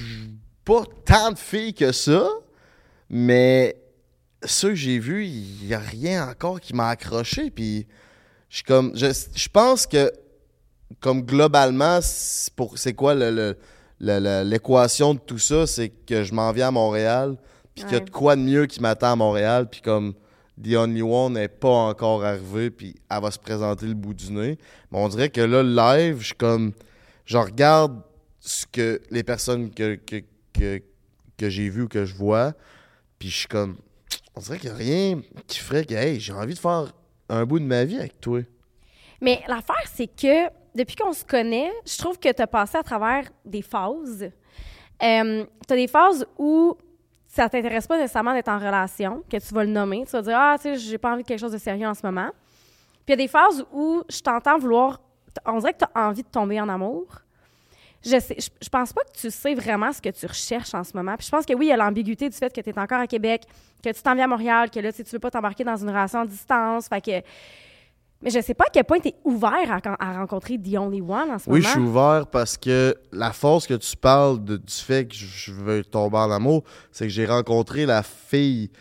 pas 0.66 0.84
tant 1.06 1.32
de 1.32 1.38
filles 1.38 1.74
que 1.74 1.92
ça, 1.92 2.28
mais 3.10 3.76
ceux 4.44 4.70
que 4.70 4.76
j'ai 4.76 5.00
vus, 5.00 5.26
il 5.26 5.66
y 5.68 5.74
a 5.74 5.80
rien 5.80 6.30
encore 6.30 6.60
qui 6.60 6.74
m'a 6.76 6.90
accroché. 6.90 7.50
Puis 7.50 7.88
je 8.50 8.64
comme, 8.64 8.92
je, 8.96 9.08
je 9.36 9.50
pense 9.50 9.86
que 9.88 10.12
comme 11.00 11.22
globalement, 11.24 12.00
c'est 12.02 12.94
quoi 12.94 13.14
le- 13.16 13.32
le- 13.32 13.58
le- 14.00 14.20
le- 14.20 14.50
l'équation 14.50 15.14
de 15.14 15.20
tout 15.20 15.38
ça, 15.40 15.68
c'est 15.68 15.90
que 15.90 16.24
je 16.24 16.34
m'en 16.34 16.52
viens 16.52 16.70
à 16.70 16.72
Montréal, 16.72 17.36
puis 17.76 17.84
qu'il 17.84 17.92
y 17.94 17.96
a 17.96 18.00
Ouais. 18.00 18.06
de 18.06 18.10
quoi 18.10 18.36
de 18.36 18.42
mieux 18.42 18.66
qui 18.66 18.82
m'attend 18.82 19.12
à 19.12 19.16
Montréal, 19.16 19.68
puis 19.70 19.82
comme 19.82 20.14
The 20.64 20.76
Only 20.76 21.02
One 21.02 21.34
n'est 21.34 21.48
pas 21.48 21.70
encore 21.70 22.24
arrivée, 22.26 22.70
puis 22.70 22.96
elle 23.10 23.22
va 23.22 23.32
se 23.32 23.40
présenter 23.40 23.86
le 23.86 23.94
bout 23.94 24.14
du 24.14 24.32
nez. 24.32 24.58
Mais 24.92 24.98
on 24.98 25.08
dirait 25.10 25.30
que 25.30 25.42
là, 25.42 25.64
live, 25.64 26.18
je 26.20 26.26
suis 26.28 26.36
comme, 26.36 26.74
je 27.26 27.38
regarde 27.38 28.02
ce 28.50 28.66
que 28.66 29.00
les 29.12 29.24
personnes 29.24 29.70
que, 29.72 29.96
que, 29.96 30.24
que, 31.38 31.50
j'ai 31.50 31.70
vues 31.70 31.84
ou 31.84 31.88
que 31.88 32.04
je 32.04 32.16
vois, 32.16 32.54
puis 33.20 33.30
je 33.30 33.38
suis 33.38 33.48
comme, 33.48 33.78
on 34.36 34.42
dirait 34.42 34.58
qu'il 34.58 34.70
n'y 34.70 34.76
a 34.76 34.78
rien 34.78 35.22
qui 35.46 35.60
ferait 35.60 35.86
que, 35.86 35.94
hey, 35.94 36.20
j'ai 36.20 36.34
envie 36.34 36.56
de 36.56 36.60
faire 36.60 36.92
un 37.30 37.46
bout 37.46 37.60
de 37.60 37.66
ma 37.66 37.86
vie 37.86 37.98
avec 37.98 38.20
toi. 38.20 38.42
Mais 39.22 39.44
l'affaire, 39.48 39.88
c'est 39.94 40.08
que 40.08 40.50
depuis 40.74 40.96
qu'on 40.96 41.14
se 41.14 41.24
connaît, 41.24 41.72
je 41.86 41.98
trouve 41.98 42.18
que 42.18 42.32
tu 42.32 42.42
as 42.42 42.48
passé 42.48 42.78
à 42.78 42.84
travers 42.84 43.26
des 43.46 43.62
phases. 43.62 44.32
Euh, 45.04 45.46
tu 45.68 45.74
as 45.74 45.76
des 45.76 45.88
phases 45.88 46.26
où 46.38 46.76
ça 47.28 47.48
t'intéresse 47.50 47.86
pas 47.86 47.98
nécessairement 47.98 48.34
d'être 48.34 48.50
en 48.50 48.58
relation, 48.58 49.24
que 49.30 49.38
tu 49.38 49.54
vas 49.54 49.64
le 49.64 49.70
nommer. 49.70 50.06
Tu 50.06 50.12
vas 50.12 50.22
dire 50.24 50.38
Ah, 50.38 50.56
tu 50.58 50.64
sais, 50.64 50.76
j'ai 50.76 50.98
pas 50.98 51.14
envie 51.14 51.22
de 51.22 51.28
quelque 51.28 51.40
chose 51.40 51.52
de 51.52 51.58
sérieux 51.60 51.88
en 51.88 51.94
ce 51.94 52.04
moment. 52.04 52.32
Puis 53.06 53.10
il 53.10 53.12
y 53.12 53.14
a 53.14 53.18
des 53.18 53.28
phases 53.28 53.64
où 53.72 54.02
je 54.10 54.20
t'entends 54.22 54.58
vouloir. 54.58 55.00
On 55.46 55.60
dirait 55.60 55.74
que 55.74 55.80
tu 55.80 55.86
as 55.94 56.08
envie 56.08 56.24
de 56.24 56.28
tomber 56.28 56.60
en 56.60 56.68
amour. 56.68 57.22
Je, 58.06 58.20
sais, 58.20 58.36
je, 58.40 58.48
je 58.62 58.70
pense 58.70 58.94
pas 58.94 59.02
que 59.02 59.20
tu 59.20 59.30
sais 59.30 59.54
vraiment 59.56 59.92
ce 59.92 60.02
que 60.02 60.10
tu 60.10 60.26
recherches 60.26 60.74
en 60.74 60.84
ce 60.84 60.92
moment. 60.96 61.16
Puis 61.18 61.26
je 61.28 61.32
pense 61.32 61.46
que 61.46 61.54
oui, 61.54 61.66
il 61.66 61.70
y 61.70 61.74
a 61.74 61.78
l'ambiguïté 61.78 62.30
du 62.30 62.36
fait 62.38 62.54
que 62.54 62.62
tu 62.62 62.70
es 62.70 62.80
encore 62.80 63.00
à 63.00 63.08
Québec, 63.08 63.44
que 63.84 63.90
tu 63.90 64.02
t'en 64.02 64.16
viens 64.16 64.26
à 64.26 64.28
Montréal, 64.28 64.70
que 64.70 64.80
là, 64.80 64.94
tu 64.94 65.04
tu 65.04 65.12
veux 65.12 65.20
pas 65.20 65.32
t'embarquer 65.32 65.64
dans 65.66 65.76
une 65.78 65.90
relation 65.90 66.20
à 66.22 66.26
distance. 66.26 66.88
Fait 66.88 67.02
que 67.02 67.22
Mais 68.22 68.30
je 68.30 68.42
sais 68.42 68.54
pas 68.54 68.66
à 68.66 68.70
quel 68.72 68.84
point 68.86 69.00
tu 69.00 69.10
es 69.10 69.16
ouvert 69.24 69.52
à, 69.70 69.80
à 70.00 70.14
rencontrer 70.20 70.58
The 70.58 70.78
Only 70.78 71.02
One 71.02 71.32
en 71.32 71.40
ce 71.40 71.50
Oui, 71.50 71.60
moment. 71.60 71.64
je 71.64 71.68
suis 71.70 71.80
ouvert 71.80 72.28
parce 72.28 72.58
que 72.58 72.96
la 73.14 73.32
force 73.32 73.66
que 73.68 73.74
tu 73.76 73.96
parles 73.96 74.44
de- 74.44 74.58
du 74.58 74.74
fait 74.74 75.06
que 75.08 75.16
je 75.16 75.52
veux 75.54 75.84
tomber 75.86 76.18
en 76.18 76.32
amour, 76.32 76.64
c'est 76.92 77.06
que 77.06 77.12
j'ai 77.14 77.26
rencontré 77.26 77.86
la 77.86 78.04
fille 78.04 78.72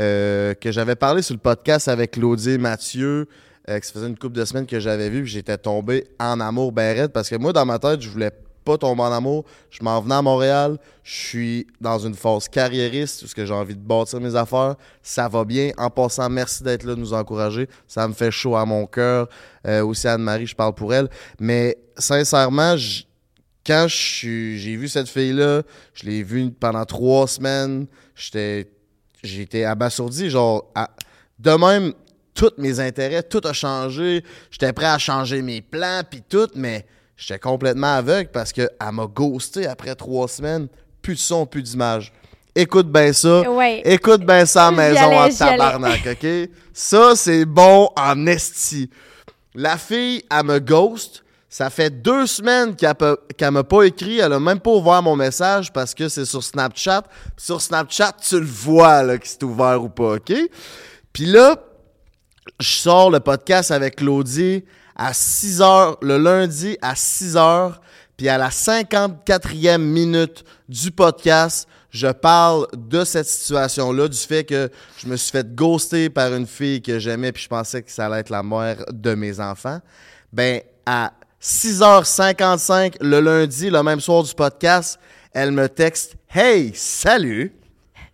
euh, 0.00 0.54
que 0.54 0.70
j'avais 0.72 0.94
parlé 0.96 1.22
sur 1.22 1.34
le 1.34 1.40
podcast 1.40 1.88
avec 1.88 2.12
Claudie 2.12 2.50
et 2.50 2.58
Mathieu, 2.58 3.26
euh, 3.68 3.78
que 3.80 3.84
ça 3.86 3.92
faisait 3.92 4.06
une 4.06 4.16
couple 4.18 4.36
de 4.36 4.44
semaines 4.44 4.66
que 4.66 4.78
j'avais 4.78 5.10
vu, 5.10 5.22
puis 5.22 5.30
j'étais 5.32 5.58
tombé 5.58 6.04
en 6.20 6.38
amour 6.40 6.70
ben 6.72 6.96
raide, 6.96 7.10
parce 7.12 7.28
que 7.28 7.34
moi, 7.36 7.52
dans 7.52 7.66
ma 7.66 7.78
tête, 7.80 8.00
je 8.00 8.08
voulais 8.08 8.30
pas 8.68 8.76
tomber 8.76 9.02
en 9.02 9.12
amour. 9.12 9.44
Je 9.70 9.82
m'en 9.82 9.98
venais 10.00 10.16
à 10.16 10.22
Montréal. 10.22 10.76
Je 11.02 11.14
suis 11.14 11.66
dans 11.80 11.98
une 11.98 12.14
phase 12.14 12.48
carriériste 12.48 13.22
parce 13.22 13.32
que 13.32 13.46
j'ai 13.46 13.54
envie 13.54 13.74
de 13.74 13.80
bâtir 13.80 14.20
mes 14.20 14.36
affaires. 14.36 14.76
Ça 15.02 15.26
va 15.26 15.44
bien. 15.46 15.70
En 15.78 15.88
passant, 15.88 16.28
merci 16.28 16.62
d'être 16.62 16.84
là, 16.84 16.94
de 16.94 17.00
nous 17.00 17.14
encourager. 17.14 17.66
Ça 17.86 18.06
me 18.06 18.12
fait 18.12 18.30
chaud 18.30 18.56
à 18.56 18.66
mon 18.66 18.86
cœur. 18.86 19.28
Euh, 19.66 19.82
aussi 19.84 20.06
Anne-Marie, 20.06 20.46
je 20.46 20.54
parle 20.54 20.74
pour 20.74 20.92
elle. 20.92 21.08
Mais 21.40 21.78
sincèrement, 21.96 22.76
quand 23.66 23.86
j'ai 23.88 24.76
vu 24.76 24.86
cette 24.86 25.08
fille-là, 25.08 25.62
je 25.94 26.04
l'ai 26.04 26.22
vue 26.22 26.50
pendant 26.50 26.84
trois 26.84 27.26
semaines. 27.26 27.86
J'étais, 28.14 28.68
été 29.22 29.64
abasourdi. 29.64 30.28
Genre, 30.28 30.70
de 31.38 31.52
même, 31.52 31.94
tous 32.34 32.52
mes 32.58 32.80
intérêts, 32.80 33.22
tout 33.22 33.40
a 33.44 33.54
changé. 33.54 34.22
J'étais 34.50 34.74
prêt 34.74 34.86
à 34.86 34.98
changer 34.98 35.40
mes 35.40 35.62
plans, 35.62 36.02
puis 36.08 36.22
tout, 36.28 36.48
mais 36.54 36.84
j'étais 37.18 37.38
complètement 37.38 37.96
aveugle 37.96 38.30
parce 38.32 38.52
qu'elle 38.52 38.70
m'a 38.92 39.06
ghosté 39.06 39.66
après 39.66 39.94
trois 39.94 40.28
semaines. 40.28 40.68
Plus 41.02 41.14
de 41.14 41.20
son, 41.20 41.44
plus 41.44 41.62
d'image. 41.62 42.12
Écoute 42.54 42.90
bien 42.90 43.12
ça. 43.12 43.48
Ouais. 43.50 43.82
Écoute 43.84 44.24
bien 44.24 44.46
ça 44.46 44.68
à 44.68 44.70
la 44.70 44.76
maison 44.76 45.20
allais, 45.20 45.32
en 45.32 45.36
tabarnak, 45.36 46.00
OK? 46.10 46.50
Ça, 46.72 47.12
c'est 47.14 47.44
bon 47.44 47.88
en 47.96 48.26
esti. 48.26 48.90
La 49.54 49.76
fille, 49.76 50.24
elle 50.30 50.44
me 50.44 50.58
ghost. 50.58 51.24
Ça 51.48 51.70
fait 51.70 51.90
deux 51.90 52.26
semaines 52.26 52.76
qu'elle 52.76 53.50
m'a 53.50 53.64
pas 53.64 53.82
écrit. 53.84 54.18
Elle 54.18 54.32
a 54.32 54.40
même 54.40 54.60
pas 54.60 54.70
ouvert 54.70 55.02
mon 55.02 55.16
message 55.16 55.72
parce 55.72 55.94
que 55.94 56.08
c'est 56.08 56.24
sur 56.24 56.42
Snapchat. 56.42 57.04
Sur 57.36 57.60
Snapchat, 57.60 58.12
tu 58.20 58.40
le 58.40 58.46
vois 58.46 59.02
là, 59.02 59.18
que 59.18 59.26
c'est 59.26 59.42
ouvert 59.44 59.82
ou 59.82 59.88
pas, 59.88 60.16
OK? 60.16 60.32
Puis 61.12 61.26
là, 61.26 61.56
je 62.60 62.68
sors 62.68 63.10
le 63.10 63.20
podcast 63.20 63.70
avec 63.70 63.96
Claudie 63.96 64.64
à 64.98 65.14
6 65.14 65.62
heures, 65.62 65.96
le 66.02 66.18
lundi 66.18 66.76
à 66.82 66.94
6 66.94 67.36
heures. 67.36 67.80
Puis 68.16 68.28
à 68.28 68.36
la 68.36 68.48
54e 68.48 69.78
minute 69.78 70.44
du 70.68 70.90
podcast, 70.90 71.68
je 71.90 72.08
parle 72.08 72.66
de 72.76 73.04
cette 73.04 73.28
situation-là, 73.28 74.08
du 74.08 74.18
fait 74.18 74.44
que 74.44 74.70
je 74.98 75.06
me 75.06 75.16
suis 75.16 75.30
fait 75.30 75.54
ghoster 75.54 76.10
par 76.10 76.34
une 76.34 76.46
fille 76.46 76.82
que 76.82 76.98
j'aimais 76.98 77.32
puis 77.32 77.44
je 77.44 77.48
pensais 77.48 77.82
que 77.82 77.90
ça 77.90 78.06
allait 78.06 78.20
être 78.20 78.30
la 78.30 78.42
mère 78.42 78.84
de 78.90 79.14
mes 79.14 79.38
enfants. 79.38 79.80
Ben, 80.32 80.60
à 80.84 81.12
6h55 81.40 82.96
le 83.00 83.20
lundi, 83.20 83.70
le 83.70 83.82
même 83.82 84.00
soir 84.00 84.24
du 84.24 84.34
podcast, 84.34 84.98
elle 85.32 85.52
me 85.52 85.68
texte 85.68 86.16
«Hey, 86.28 86.72
salut! 86.74 87.54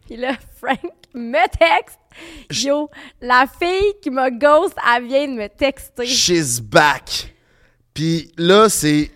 Puis 0.07 0.19
là, 0.19 0.35
Frank 0.61 0.81
me 1.15 1.49
texte. 1.49 1.99
Yo, 2.51 2.91
la 3.21 3.47
fille 3.47 3.95
qui 4.03 4.11
m'a 4.11 4.31
ghost, 4.31 4.75
elle 4.97 5.07
vient 5.07 5.29
de 5.29 5.33
me 5.35 5.49
texter. 5.49 6.07
She's 6.07 6.61
back. 6.61 7.35
Puis 7.93 8.33
là, 8.37 8.69
c'est 8.69 9.11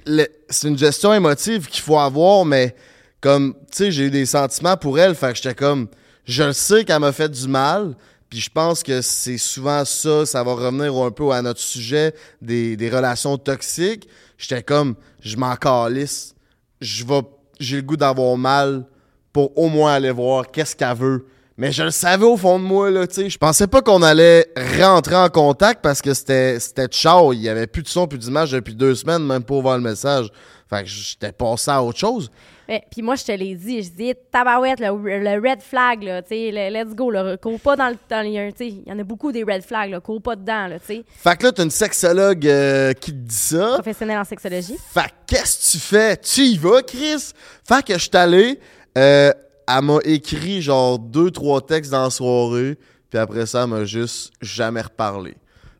une 0.62 0.78
gestion 0.78 1.12
émotive 1.12 1.66
qu'il 1.66 1.82
faut 1.82 1.98
avoir, 1.98 2.44
mais 2.44 2.74
comme, 3.20 3.54
tu 3.70 3.76
sais, 3.76 3.90
j'ai 3.90 4.04
eu 4.04 4.10
des 4.10 4.26
sentiments 4.26 4.76
pour 4.76 4.98
elle, 4.98 5.14
fait 5.14 5.30
que 5.32 5.36
j'étais 5.36 5.54
comme, 5.54 5.88
je 6.24 6.44
le 6.44 6.52
sais 6.52 6.84
qu'elle 6.84 7.00
m'a 7.00 7.12
fait 7.12 7.28
du 7.28 7.48
mal, 7.48 7.96
puis 8.30 8.40
je 8.40 8.50
pense 8.50 8.82
que 8.82 9.00
c'est 9.00 9.38
souvent 9.38 9.84
ça, 9.84 10.26
ça 10.26 10.44
va 10.44 10.52
revenir 10.52 10.94
un 10.96 11.10
peu 11.10 11.30
à 11.32 11.42
notre 11.42 11.60
sujet 11.60 12.14
des, 12.40 12.76
des 12.76 12.90
relations 12.90 13.38
toxiques. 13.38 14.08
J'étais 14.36 14.62
comme, 14.62 14.94
je 15.20 15.36
m'en 15.36 15.56
calisse, 15.56 16.34
je 16.80 17.04
vais, 17.04 17.22
j'ai 17.58 17.76
le 17.76 17.82
goût 17.82 17.96
d'avoir 17.96 18.36
mal 18.36 18.86
pour 19.32 19.56
au 19.58 19.68
moins 19.68 19.94
aller 19.94 20.10
voir 20.10 20.50
qu'est-ce 20.50 20.76
qu'elle 20.76 20.96
veut. 20.96 21.26
Mais 21.60 21.72
je 21.72 21.82
le 21.82 21.90
savais 21.90 22.24
au 22.24 22.36
fond 22.36 22.58
de 22.60 22.64
moi, 22.64 22.88
là, 22.90 23.06
tu 23.08 23.14
sais. 23.14 23.28
Je 23.30 23.36
pensais 23.36 23.66
pas 23.66 23.82
qu'on 23.82 24.00
allait 24.02 24.46
rentrer 24.80 25.16
en 25.16 25.28
contact 25.28 25.82
parce 25.82 26.00
que 26.00 26.14
c'était, 26.14 26.60
c'était 26.60 26.86
ciao. 26.86 27.32
Il 27.32 27.40
y 27.40 27.48
avait 27.48 27.66
plus 27.66 27.82
de 27.82 27.88
son, 27.88 28.06
plus 28.06 28.18
d'image 28.18 28.52
depuis 28.52 28.76
deux 28.76 28.94
semaines, 28.94 29.24
même 29.26 29.42
pour 29.42 29.60
voir 29.62 29.76
le 29.76 29.82
message. 29.82 30.28
Fait 30.70 30.82
que 30.84 30.88
j'étais 30.88 31.32
passé 31.32 31.70
à 31.72 31.82
autre 31.82 31.98
chose. 31.98 32.30
Mais, 32.68 32.84
puis 32.92 33.00
moi, 33.02 33.16
je 33.16 33.24
te 33.24 33.32
l'ai 33.32 33.54
dit, 33.56 33.82
je 33.82 33.88
dis, 33.90 34.12
tabarouette, 34.30 34.78
le, 34.78 34.88
le 35.18 35.34
red 35.50 35.60
flag, 35.62 36.02
là, 36.04 36.20
tu 36.22 36.28
sais, 36.28 36.50
le 36.52 36.68
let's 36.70 36.94
go, 36.94 37.10
là, 37.10 37.36
cours 37.38 37.58
pas 37.58 37.74
dans 37.74 37.88
le. 37.88 37.96
Dans 38.08 38.20
le- 38.22 38.52
tu 38.52 38.58
sais, 38.58 38.66
il 38.68 38.82
y 38.86 38.92
en 38.92 38.98
a 38.98 39.02
beaucoup 39.04 39.32
des 39.32 39.42
red 39.42 39.62
flags, 39.62 39.90
là, 39.90 39.98
cours 40.00 40.20
pas 40.22 40.36
dedans, 40.36 40.66
là, 40.68 40.78
tu 40.78 40.86
sais. 40.86 41.04
Fait 41.16 41.36
que 41.38 41.44
là, 41.46 41.52
t'as 41.52 41.64
une 41.64 41.70
sexologue 41.70 42.46
euh, 42.46 42.92
qui 42.92 43.10
te 43.12 43.16
dit 43.16 43.34
ça. 43.34 43.70
Professionnel 43.74 44.18
en 44.18 44.24
sexologie. 44.24 44.76
Fait 44.92 45.06
que 45.08 45.34
qu'est-ce 45.34 45.56
que 45.66 45.72
tu 45.72 45.78
fais? 45.78 46.16
Tu 46.18 46.42
y 46.42 46.58
vas, 46.58 46.82
Chris? 46.82 47.32
Fait 47.66 47.82
que 47.84 47.94
je 47.94 47.98
suis 47.98 48.10
allé. 48.12 48.60
euh, 48.98 49.32
elle 49.68 49.84
m'a 49.84 49.98
écrit 50.04 50.62
genre 50.62 50.98
deux, 50.98 51.30
trois 51.30 51.60
textes 51.60 51.90
dans 51.90 52.04
la 52.04 52.10
soirée. 52.10 52.78
Puis 53.10 53.18
après 53.18 53.46
ça, 53.46 53.62
elle 53.62 53.70
m'a 53.70 53.84
juste 53.84 54.32
jamais 54.40 54.80
reparlé. 54.82 55.34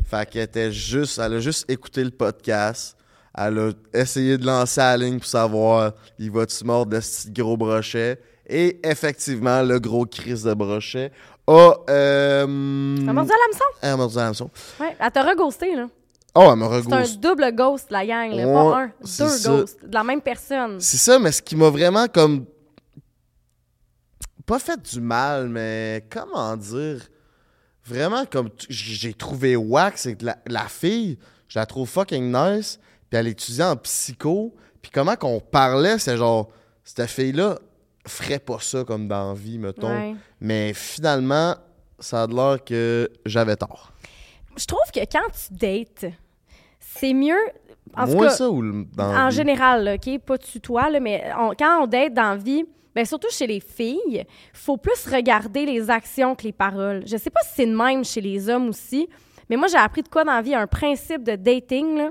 Fait 0.09 0.29
qu'elle 0.29 0.43
était 0.43 0.73
juste. 0.73 1.19
Elle 1.19 1.35
a 1.35 1.41
juste 1.41 1.71
écouté 1.71 2.03
le 2.05 2.11
podcast. 2.11 2.97
Elle 3.37 3.59
a 3.59 3.71
essayé 3.95 4.39
de 4.39 4.47
lancer 4.47 4.81
la 4.81 4.97
ligne 4.97 5.19
pour 5.19 5.27
savoir 5.27 5.93
il 6.19 6.31
va-tu 6.31 6.65
mordre 6.65 6.93
de 6.97 7.01
ce 7.01 7.29
petit 7.29 7.41
gros 7.41 7.57
brochet? 7.57 8.19
Et 8.49 8.81
effectivement, 8.83 9.63
le 9.63 9.79
gros 9.79 10.07
Chris 10.07 10.43
de 10.45 10.55
brochet 10.55 11.13
a. 11.47 11.75
Euh, 11.91 12.97
T'as 13.05 13.13
mordu 13.13 13.31
à 13.31 13.37
l'hameçon? 13.47 13.65
Elle 13.83 13.91
a 13.91 13.97
mordu 13.97 14.19
à 14.19 14.25
l'hameçon. 14.25 14.51
Ouais, 14.81 14.97
elle 14.99 15.11
t'a 15.11 15.23
reghosté, 15.23 15.75
là. 15.77 15.89
Oh, 16.35 16.49
elle 16.53 16.57
m'a 16.57 16.69
C'est 16.83 16.93
un 16.93 17.19
double 17.21 17.55
ghost, 17.55 17.91
la 17.91 18.07
gang, 18.07 18.31
là. 18.33 18.47
Ouais, 18.47 18.53
pas 18.53 18.81
un, 18.83 18.91
deux 19.19 19.43
ghosts, 19.45 19.85
de 19.85 19.95
la 19.95 20.05
même 20.05 20.21
personne. 20.21 20.81
C'est 20.81 20.97
ça, 20.97 21.19
mais 21.19 21.33
ce 21.33 21.43
qui 21.43 21.57
m'a 21.57 21.69
vraiment 21.71 22.07
comme. 22.07 22.45
Pas 24.49 24.59
fait 24.59 24.81
du 24.83 25.01
mal, 25.01 25.49
mais 25.49 26.05
comment 26.11 26.57
dire? 26.57 27.07
Vraiment 27.85 28.25
comme. 28.27 28.49
J'ai 28.69 29.13
trouvé 29.15 29.57
wack, 29.57 29.99
c'est 29.99 30.17
que 30.17 30.25
la, 30.25 30.39
la 30.47 30.65
fille, 30.69 31.19
je 31.49 31.59
la 31.59 31.67
trouve 31.67 31.89
fucking 31.89 32.33
nice, 32.33 32.81
puis 33.11 33.19
elle 33.19 33.29
étudiait 33.29 33.65
en 33.65 33.77
psycho, 33.77 34.55
puis 34.83 34.91
comment 34.91 35.17
qu'on 35.17 35.39
parlait, 35.41 35.99
c'est 35.99 36.17
genre. 36.17 36.49
Cette 36.83 37.07
fille-là 37.11 37.59
ferait 38.07 38.39
pas 38.39 38.59
ça 38.61 38.83
comme 38.85 39.07
dans 39.07 39.29
la 39.29 39.35
vie, 39.35 39.59
mettons. 39.59 39.91
Ouais. 39.95 40.15
Mais 40.41 40.73
finalement, 40.73 41.55
ça 41.99 42.23
a 42.23 42.27
de 42.27 42.35
l'air 42.35 42.65
que 42.65 43.11
j'avais 43.27 43.57
tort. 43.57 43.93
Je 44.57 44.65
trouve 44.65 44.81
que 44.95 45.01
quand 45.01 45.29
tu 45.31 45.53
dates, 45.55 46.07
c'est 46.81 47.13
mieux. 47.13 47.37
En 47.95 48.07
tout 48.07 48.13
Moi, 48.13 48.27
cas, 48.29 48.33
ça 48.33 48.49
ou 48.49 48.63
dans 48.95 49.15
en 49.15 49.29
vie? 49.29 49.37
général, 49.37 49.85
là, 49.85 49.95
OK? 49.97 50.19
Pas 50.21 50.39
tu 50.39 50.61
toi, 50.61 50.89
là, 50.91 51.01
mais 51.01 51.25
on- 51.39 51.53
quand 51.59 51.83
on 51.83 51.87
date 51.87 52.15
dans 52.15 52.31
la 52.31 52.37
vie, 52.37 52.65
ben 52.99 53.05
surtout 53.07 53.31
chez 53.31 53.47
les 53.47 53.61
filles, 53.61 54.25
faut 54.53 54.77
plus 54.77 55.07
regarder 55.07 55.65
les 55.65 55.89
actions 55.89 56.35
que 56.35 56.43
les 56.43 56.53
paroles. 56.53 57.05
Je 57.07 57.17
sais 57.17 57.31
pas 57.31 57.39
si 57.45 57.51
c'est 57.55 57.67
de 57.67 57.73
même 57.73 58.05
chez 58.05 58.21
les 58.21 58.49
hommes 58.49 58.71
aussi, 58.71 59.09
mais 59.49 59.55
moi, 59.55 59.69
j'ai 59.69 59.77
appris 59.77 60.03
de 60.03 60.09
quoi 60.09 60.25
dans 60.25 60.33
la 60.33 60.43
vie? 60.43 60.53
Un 60.53 60.67
principe 60.67 61.23
de 61.23 61.37
dating, 61.37 61.97
là. 61.97 62.11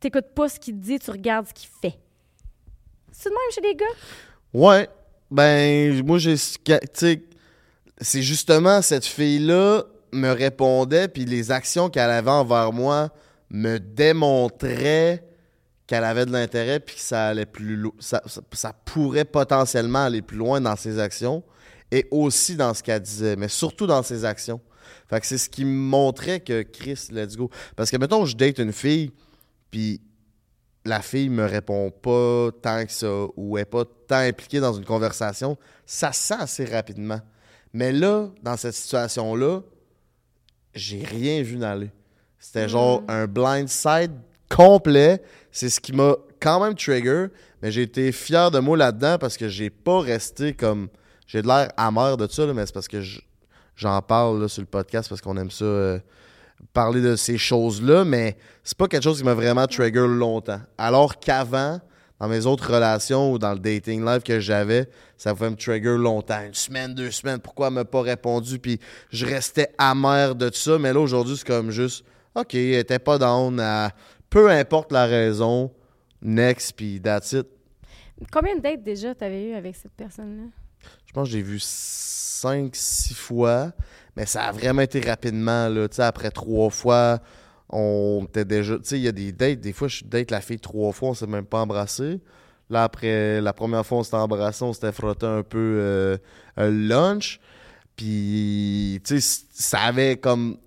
T'écoutes 0.00 0.30
pas 0.34 0.48
ce 0.48 0.58
qu'il 0.58 0.80
dit, 0.80 0.98
tu 0.98 1.10
regardes 1.10 1.46
ce 1.48 1.52
qu'il 1.52 1.68
fait. 1.82 1.98
C'est 3.12 3.28
de 3.28 3.34
même 3.34 3.52
chez 3.54 3.60
les 3.60 3.74
gars? 3.74 3.84
Ouais. 4.54 4.88
Ben, 5.30 6.02
moi, 6.02 6.16
j'ai. 6.16 6.36
C'est 7.98 8.22
justement 8.22 8.80
cette 8.80 9.04
fille-là 9.04 9.82
me 10.10 10.30
répondait, 10.30 11.08
puis 11.08 11.26
les 11.26 11.50
actions 11.50 11.90
qu'elle 11.90 12.08
avait 12.08 12.30
envers 12.30 12.72
moi 12.72 13.10
me 13.50 13.76
démontraient 13.76 15.22
qu'elle 15.86 16.04
avait 16.04 16.26
de 16.26 16.32
l'intérêt, 16.32 16.80
puis 16.80 16.96
que 16.96 17.02
ça 17.02 17.26
allait 17.28 17.46
plus 17.46 17.76
lo- 17.76 17.94
ça, 17.98 18.22
ça, 18.26 18.40
ça 18.52 18.72
pourrait 18.72 19.24
potentiellement 19.24 20.04
aller 20.04 20.22
plus 20.22 20.38
loin 20.38 20.60
dans 20.60 20.76
ses 20.76 20.98
actions, 20.98 21.42
et 21.90 22.08
aussi 22.10 22.56
dans 22.56 22.74
ce 22.74 22.82
qu'elle 22.82 23.02
disait, 23.02 23.36
mais 23.36 23.48
surtout 23.48 23.86
dans 23.86 24.02
ses 24.02 24.24
actions. 24.24 24.60
Fait 25.08 25.20
que 25.20 25.26
c'est 25.26 25.38
ce 25.38 25.48
qui 25.48 25.64
me 25.64 25.76
montrait 25.76 26.40
que 26.40 26.62
Chris, 26.62 27.08
let's 27.10 27.36
go. 27.36 27.50
Parce 27.76 27.90
que, 27.90 27.96
mettons, 27.96 28.24
je 28.24 28.36
date 28.36 28.58
une 28.58 28.72
fille, 28.72 29.12
puis 29.70 30.00
la 30.84 31.00
fille 31.00 31.28
me 31.28 31.44
répond 31.44 31.90
pas 31.90 32.50
tant 32.62 32.84
que 32.84 32.92
ça 32.92 33.26
ou 33.36 33.56
est 33.58 33.64
pas 33.64 33.84
tant 34.06 34.16
impliquée 34.16 34.60
dans 34.60 34.72
une 34.72 34.84
conversation, 34.84 35.56
ça 35.86 36.12
se 36.12 36.22
sent 36.22 36.36
assez 36.38 36.64
rapidement. 36.64 37.20
Mais 37.72 37.92
là, 37.92 38.28
dans 38.42 38.56
cette 38.56 38.74
situation-là, 38.74 39.62
j'ai 40.74 41.02
rien 41.04 41.42
vu 41.42 41.56
d'aller. 41.56 41.90
C'était 42.38 42.68
genre 42.68 43.02
un 43.08 43.26
blind 43.26 43.68
side 43.68 44.12
complet. 44.48 45.22
C'est 45.54 45.70
ce 45.70 45.80
qui 45.80 45.92
m'a 45.92 46.16
quand 46.40 46.62
même 46.62 46.74
trigger, 46.74 47.26
mais 47.62 47.70
j'ai 47.70 47.82
été 47.82 48.10
fier 48.12 48.50
de 48.50 48.58
moi 48.58 48.76
là-dedans 48.76 49.18
parce 49.18 49.36
que 49.36 49.48
j'ai 49.48 49.70
pas 49.70 50.00
resté 50.00 50.52
comme. 50.52 50.88
J'ai 51.26 51.40
de 51.42 51.46
l'air 51.46 51.70
amer 51.76 52.16
de 52.18 52.26
ça, 52.30 52.44
mais 52.52 52.66
c'est 52.66 52.74
parce 52.74 52.88
que 52.88 53.00
je- 53.00 53.20
j'en 53.76 54.02
parle 54.02 54.46
sur 54.48 54.60
le 54.62 54.66
podcast 54.66 55.08
parce 55.08 55.20
qu'on 55.20 55.36
aime 55.38 55.50
ça. 55.50 55.64
euh, 55.64 55.98
parler 56.72 57.02
de 57.02 57.14
ces 57.16 57.36
choses-là, 57.36 58.04
mais 58.04 58.36
c'est 58.62 58.76
pas 58.78 58.86
quelque 58.88 59.02
chose 59.02 59.18
qui 59.18 59.24
m'a 59.24 59.34
vraiment 59.34 59.66
trigger 59.66 60.06
longtemps. 60.08 60.60
Alors 60.78 61.18
qu'avant, 61.18 61.80
dans 62.18 62.28
mes 62.28 62.46
autres 62.46 62.72
relations 62.72 63.32
ou 63.32 63.38
dans 63.38 63.52
le 63.52 63.58
dating 63.58 64.04
life 64.04 64.22
que 64.22 64.40
j'avais, 64.40 64.88
ça 65.18 65.34
pouvait 65.34 65.50
me 65.50 65.56
trigger 65.56 65.96
longtemps. 65.98 66.40
Une 66.46 66.54
semaine, 66.54 66.94
deux 66.94 67.10
semaines, 67.10 67.38
pourquoi 67.40 67.66
elle 67.68 67.74
m'a 67.74 67.84
pas 67.84 68.00
répondu? 68.02 68.58
Puis 68.58 68.80
je 69.10 69.26
restais 69.26 69.68
amer 69.78 70.34
de 70.34 70.50
ça, 70.52 70.78
mais 70.78 70.92
là 70.92 71.00
aujourd'hui, 71.00 71.36
c'est 71.36 71.46
comme 71.46 71.70
juste, 71.70 72.04
OK, 72.34 72.54
elle 72.54 72.84
pas 73.00 73.18
down 73.18 73.60
à 73.60 73.90
peu 74.34 74.50
importe 74.50 74.90
la 74.90 75.06
raison, 75.06 75.70
next, 76.20 76.72
puis 76.72 77.00
that's 77.00 77.30
it. 77.34 77.46
Combien 78.32 78.56
de 78.56 78.60
dates 78.60 78.82
déjà 78.82 79.14
t'avais 79.14 79.50
eu 79.50 79.54
avec 79.54 79.76
cette 79.76 79.92
personne-là? 79.92 80.48
Je 81.06 81.12
pense 81.12 81.28
que 81.28 81.32
j'ai 81.34 81.42
vu 81.42 81.58
5-6 81.58 83.14
fois, 83.14 83.70
mais 84.16 84.26
ça 84.26 84.46
a 84.46 84.52
vraiment 84.52 84.82
été 84.82 84.98
rapidement. 85.00 85.68
Là, 85.68 85.88
Tu 85.88 85.96
sais, 85.96 86.02
après 86.02 86.32
trois 86.32 86.68
fois, 86.70 87.20
on 87.68 88.24
était 88.26 88.44
déjà. 88.44 88.74
Tu 88.78 88.82
sais, 88.82 88.98
il 88.98 89.04
y 89.04 89.08
a 89.08 89.12
des 89.12 89.30
dates, 89.30 89.60
des 89.60 89.72
fois, 89.72 89.86
je 89.86 90.02
date 90.02 90.32
la 90.32 90.40
fille 90.40 90.58
trois 90.58 90.90
fois, 90.90 91.10
on 91.10 91.14
s'est 91.14 91.28
même 91.28 91.46
pas 91.46 91.60
embrassé. 91.60 92.20
Là, 92.70 92.82
après 92.82 93.40
la 93.40 93.52
première 93.52 93.86
fois, 93.86 93.98
on 93.98 94.02
s'était 94.02 94.16
embrassé, 94.16 94.64
on 94.64 94.72
s'était 94.72 94.90
frotté 94.90 95.26
un 95.26 95.44
peu 95.44 95.76
euh, 95.78 96.16
un 96.56 96.70
lunch. 96.70 97.38
Puis, 97.94 99.00
tu 99.04 99.20
sais, 99.20 99.44
ça 99.52 99.78
avait 99.82 100.16
comme 100.16 100.58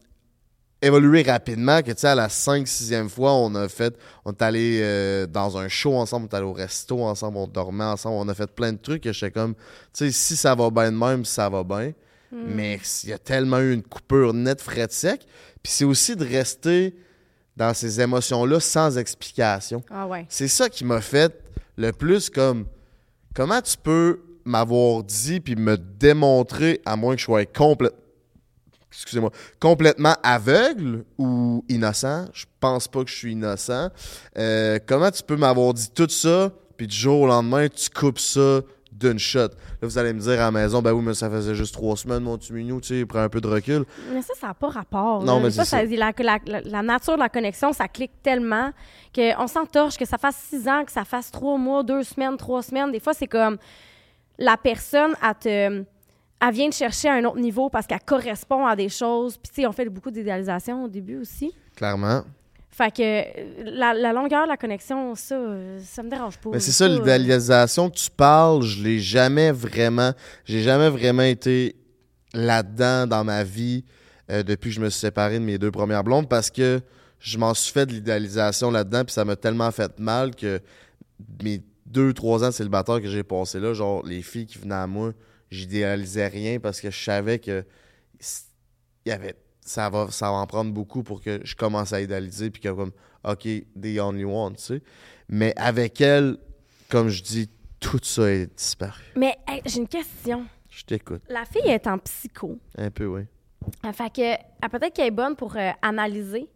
évolué 0.81 1.23
rapidement 1.23 1.81
que, 1.81 1.91
tu 1.91 1.99
sais, 1.99 2.07
à 2.07 2.15
la 2.15 2.27
5-6e 2.27 3.09
fois, 3.09 3.33
on 3.33 3.55
a 3.55 3.67
fait, 3.67 3.97
on 4.25 4.31
est 4.31 4.41
allé 4.41 4.79
euh, 4.81 5.25
dans 5.25 5.57
un 5.57 5.67
show 5.67 5.95
ensemble, 5.95 6.27
on 6.27 6.35
est 6.35 6.37
allé 6.37 6.45
au 6.45 6.53
resto 6.53 7.03
ensemble, 7.03 7.37
on 7.37 7.47
dormait 7.47 7.83
ensemble, 7.83 8.15
on 8.17 8.27
a 8.29 8.33
fait 8.33 8.49
plein 8.49 8.73
de 8.73 8.77
trucs 8.77 9.03
que 9.03 9.13
j'étais 9.13 9.31
comme, 9.31 9.55
tu 9.55 10.05
sais, 10.05 10.11
si 10.11 10.35
ça 10.35 10.55
va 10.55 10.69
bien 10.69 10.91
de 10.91 10.97
même, 10.97 11.25
ça 11.25 11.49
va 11.49 11.63
bien. 11.63 11.93
Mais 12.31 12.79
il 13.03 13.09
y 13.09 13.13
a 13.13 13.17
tellement 13.17 13.59
eu 13.59 13.73
une 13.73 13.83
coupure 13.83 14.33
nette, 14.33 14.61
frais 14.61 14.87
de 14.87 14.91
sec. 14.91 15.25
Puis 15.63 15.71
c'est 15.71 15.85
aussi 15.85 16.15
de 16.15 16.25
rester 16.25 16.93
dans 17.55 17.73
ces 17.73 18.01
émotions-là 18.01 18.59
sans 18.59 18.97
explication. 18.97 19.81
Ah 19.89 20.07
ouais. 20.07 20.25
C'est 20.29 20.49
ça 20.49 20.69
qui 20.69 20.83
m'a 20.83 20.99
fait 20.99 21.41
le 21.77 21.91
plus 21.91 22.29
comme 22.29 22.65
comment 23.33 23.61
tu 23.61 23.77
peux 23.77 24.21
m'avoir 24.45 25.03
dit 25.03 25.39
puis 25.39 25.55
me 25.55 25.77
démontrer 25.77 26.81
à 26.85 26.95
moins 26.95 27.15
que 27.15 27.21
je 27.21 27.25
sois 27.25 27.45
complètement 27.45 27.97
excusez-moi 28.97 29.31
complètement 29.59 30.15
aveugle 30.23 31.05
ou 31.17 31.63
innocent? 31.69 32.25
Je 32.33 32.45
pense 32.59 32.87
pas 32.87 33.03
que 33.03 33.09
je 33.09 33.15
suis 33.15 33.31
innocent 33.33 33.89
Euh, 34.37 34.79
comment 34.85 35.11
tu 35.11 35.23
peux 35.23 35.35
m'avoir 35.37 35.73
dit 35.73 35.89
tout 35.93 36.09
ça 36.09 36.51
puis 36.75 36.87
du 36.87 36.95
jour 36.95 37.21
au 37.21 37.27
lendemain 37.27 37.67
tu 37.69 37.89
coupes 37.89 38.19
ça 38.19 38.61
d'une 38.91 39.19
shot? 39.19 39.39
Là 39.81 39.87
vous 39.87 39.97
allez 39.99 40.11
me 40.13 40.19
dire 40.19 40.33
à 40.33 40.45
la 40.45 40.51
maison 40.51 40.81
ben 40.81 40.91
oui 40.91 41.03
mais 41.05 41.13
ça 41.13 41.29
faisait 41.29 41.53
juste 41.53 41.73
trois 41.75 41.95
semaines 41.95 42.23
mon 42.23 42.37
petit 42.37 42.51
minou 42.53 42.81
tu 42.81 42.99
sais 42.99 43.05
prends 43.05 43.19
un 43.21 43.29
peu 43.29 43.39
de 43.41 43.47
recul 43.47 43.85
Mais 44.11 44.21
ça, 44.23 44.33
ça 44.39 44.47
n'a 44.47 44.53
pas 44.55 44.69
rapport. 44.69 45.23
Non, 45.23 45.37
là. 45.37 45.43
mais 45.43 45.51
ça, 45.51 45.65
ça. 45.65 45.83
La, 45.83 46.11
la- 46.15 46.81
nature 46.81 47.13
de 47.15 47.19
la 47.19 47.29
connexion, 47.29 47.73
ça 47.73 47.87
clique 47.87 48.11
tellement 48.23 48.71
qu'on 49.13 49.45
s'entorche, 49.47 49.97
que 49.97 50.05
ça 50.05 50.17
fasse 50.17 50.37
six 50.49 50.67
ans, 50.67 50.83
que 50.83 50.91
ça 50.91 51.05
fasse 51.05 51.29
trois 51.31 51.57
mois, 51.59 51.83
deux 51.83 52.01
semaines, 52.03 52.37
trois 52.37 52.63
semaines. 52.63 52.91
Des 52.91 52.99
fois, 52.99 53.13
c'est 53.13 53.27
comme 53.27 53.57
la 54.39 54.57
personne, 54.57 55.13
elle, 55.23 55.35
te, 55.39 55.83
elle 56.41 56.53
vient 56.53 56.69
te 56.69 56.75
chercher 56.75 57.09
à 57.09 57.13
un 57.13 57.23
autre 57.25 57.39
niveau 57.39 57.69
parce 57.69 57.87
qu'elle 57.87 58.03
correspond 58.05 58.65
à 58.65 58.75
des 58.75 58.89
choses. 58.89 59.37
Puis, 59.37 59.51
tu 59.53 59.61
sais, 59.61 59.67
on 59.67 59.71
fait 59.71 59.89
beaucoup 59.89 60.11
d'idéalisation 60.11 60.83
au 60.83 60.87
début 60.87 61.19
aussi. 61.19 61.53
clairement 61.75 62.23
Fait 62.69 62.91
que 62.91 63.01
euh, 63.01 63.63
la, 63.65 63.93
la 63.93 64.13
longueur 64.13 64.43
de 64.43 64.49
la 64.49 64.57
connexion, 64.57 65.15
ça, 65.15 65.35
euh, 65.35 65.79
ça 65.83 66.03
me 66.03 66.09
dérange 66.09 66.37
pas. 66.37 66.51
Mais 66.51 66.59
c'est 66.59 66.71
Ça, 66.71 66.85
euh, 66.85 66.89
l'idéalisation 66.89 67.89
que 67.89 67.95
tu 67.95 68.11
parles, 68.11 68.61
je 68.61 68.83
l'ai 68.83 68.99
jamais 68.99 69.51
vraiment. 69.51 70.11
J'ai 70.45 70.61
jamais 70.61 70.89
vraiment 70.89 71.23
été 71.23 71.75
là-dedans 72.33 73.07
dans 73.07 73.23
ma 73.23 73.43
vie 73.43 73.83
euh, 74.29 74.43
depuis 74.43 74.69
que 74.69 74.75
je 74.75 74.81
me 74.81 74.89
suis 74.89 74.99
séparé 74.99 75.39
de 75.39 75.43
mes 75.43 75.57
deux 75.57 75.71
premières 75.71 76.03
blondes 76.03 76.29
parce 76.29 76.51
que 76.51 76.81
je 77.19 77.37
m'en 77.37 77.53
suis 77.53 77.71
fait 77.71 77.85
de 77.85 77.93
l'idéalisation 77.93 78.69
là-dedans, 78.69 79.03
puis 79.05 79.13
ça 79.13 79.25
m'a 79.25 79.35
tellement 79.35 79.71
fait 79.71 79.97
mal 79.99 80.35
que 80.35 80.61
mes 81.41 81.63
deux, 81.85 82.13
trois 82.13 82.43
ans 82.43 82.49
de 82.49 82.53
célibataire 82.53 83.01
que 83.01 83.07
j'ai 83.07 83.23
passé 83.23 83.59
là, 83.59 83.73
genre 83.73 84.05
les 84.05 84.21
filles 84.21 84.45
qui 84.45 84.59
venaient 84.59 84.75
à 84.75 84.85
moi, 84.85 85.13
j'idéalisais 85.51 86.27
rien 86.27 86.59
parce 86.59 86.81
que 86.81 86.89
je 86.91 87.03
savais 87.03 87.39
que 87.39 87.65
c- 88.19 88.43
il 89.05 89.09
y 89.09 89.11
avait 89.11 89.35
ça 89.61 89.89
va 89.89 90.09
ça 90.11 90.27
va 90.31 90.37
en 90.37 90.47
prendre 90.47 90.71
beaucoup 90.71 91.03
pour 91.03 91.21
que 91.21 91.39
je 91.43 91.55
commence 91.55 91.93
à 91.93 92.01
idéaliser 92.01 92.49
puis 92.49 92.61
que 92.61 92.69
comme 92.69 92.91
OK, 93.23 93.43
the 93.43 93.99
only 93.99 94.23
one, 94.23 94.55
tu 94.55 94.63
sais. 94.63 94.81
Mais 95.27 95.53
avec 95.57 95.99
elle, 95.99 96.37
comme 96.89 97.09
je 97.09 97.21
dis, 97.21 97.49
tout 97.79 97.99
ça 98.01 98.29
est 98.31 98.47
disparu. 98.55 99.03
Mais 99.15 99.35
hey, 99.47 99.61
j'ai 99.65 99.79
une 99.79 99.87
question. 99.87 100.45
Je 100.69 100.83
t'écoute. 100.83 101.21
La 101.27 101.43
fille 101.45 101.67
est 101.69 101.85
en 101.87 101.97
psycho. 101.97 102.57
Un 102.77 102.89
peu, 102.91 103.05
oui. 103.07 103.23
Fait 103.93 104.09
que 104.13 104.67
peut-être 104.69 104.93
qu'elle 104.95 105.07
est 105.07 105.11
bonne 105.11 105.35
pour 105.35 105.55
euh, 105.57 105.71
analyser 105.81 106.47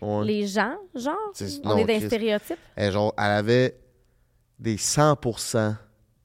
Ouais. 0.00 0.24
les 0.24 0.46
gens, 0.46 0.76
genre. 0.94 1.16
On 1.64 1.68
non, 1.70 1.76
est 1.78 1.80
dans 1.82 1.86
les 1.86 2.06
stéréotypes. 2.06 2.58
Elle, 2.76 2.92
genre, 2.92 3.12
elle 3.18 3.24
avait 3.24 3.76
des 4.58 4.76
100% 4.76 5.76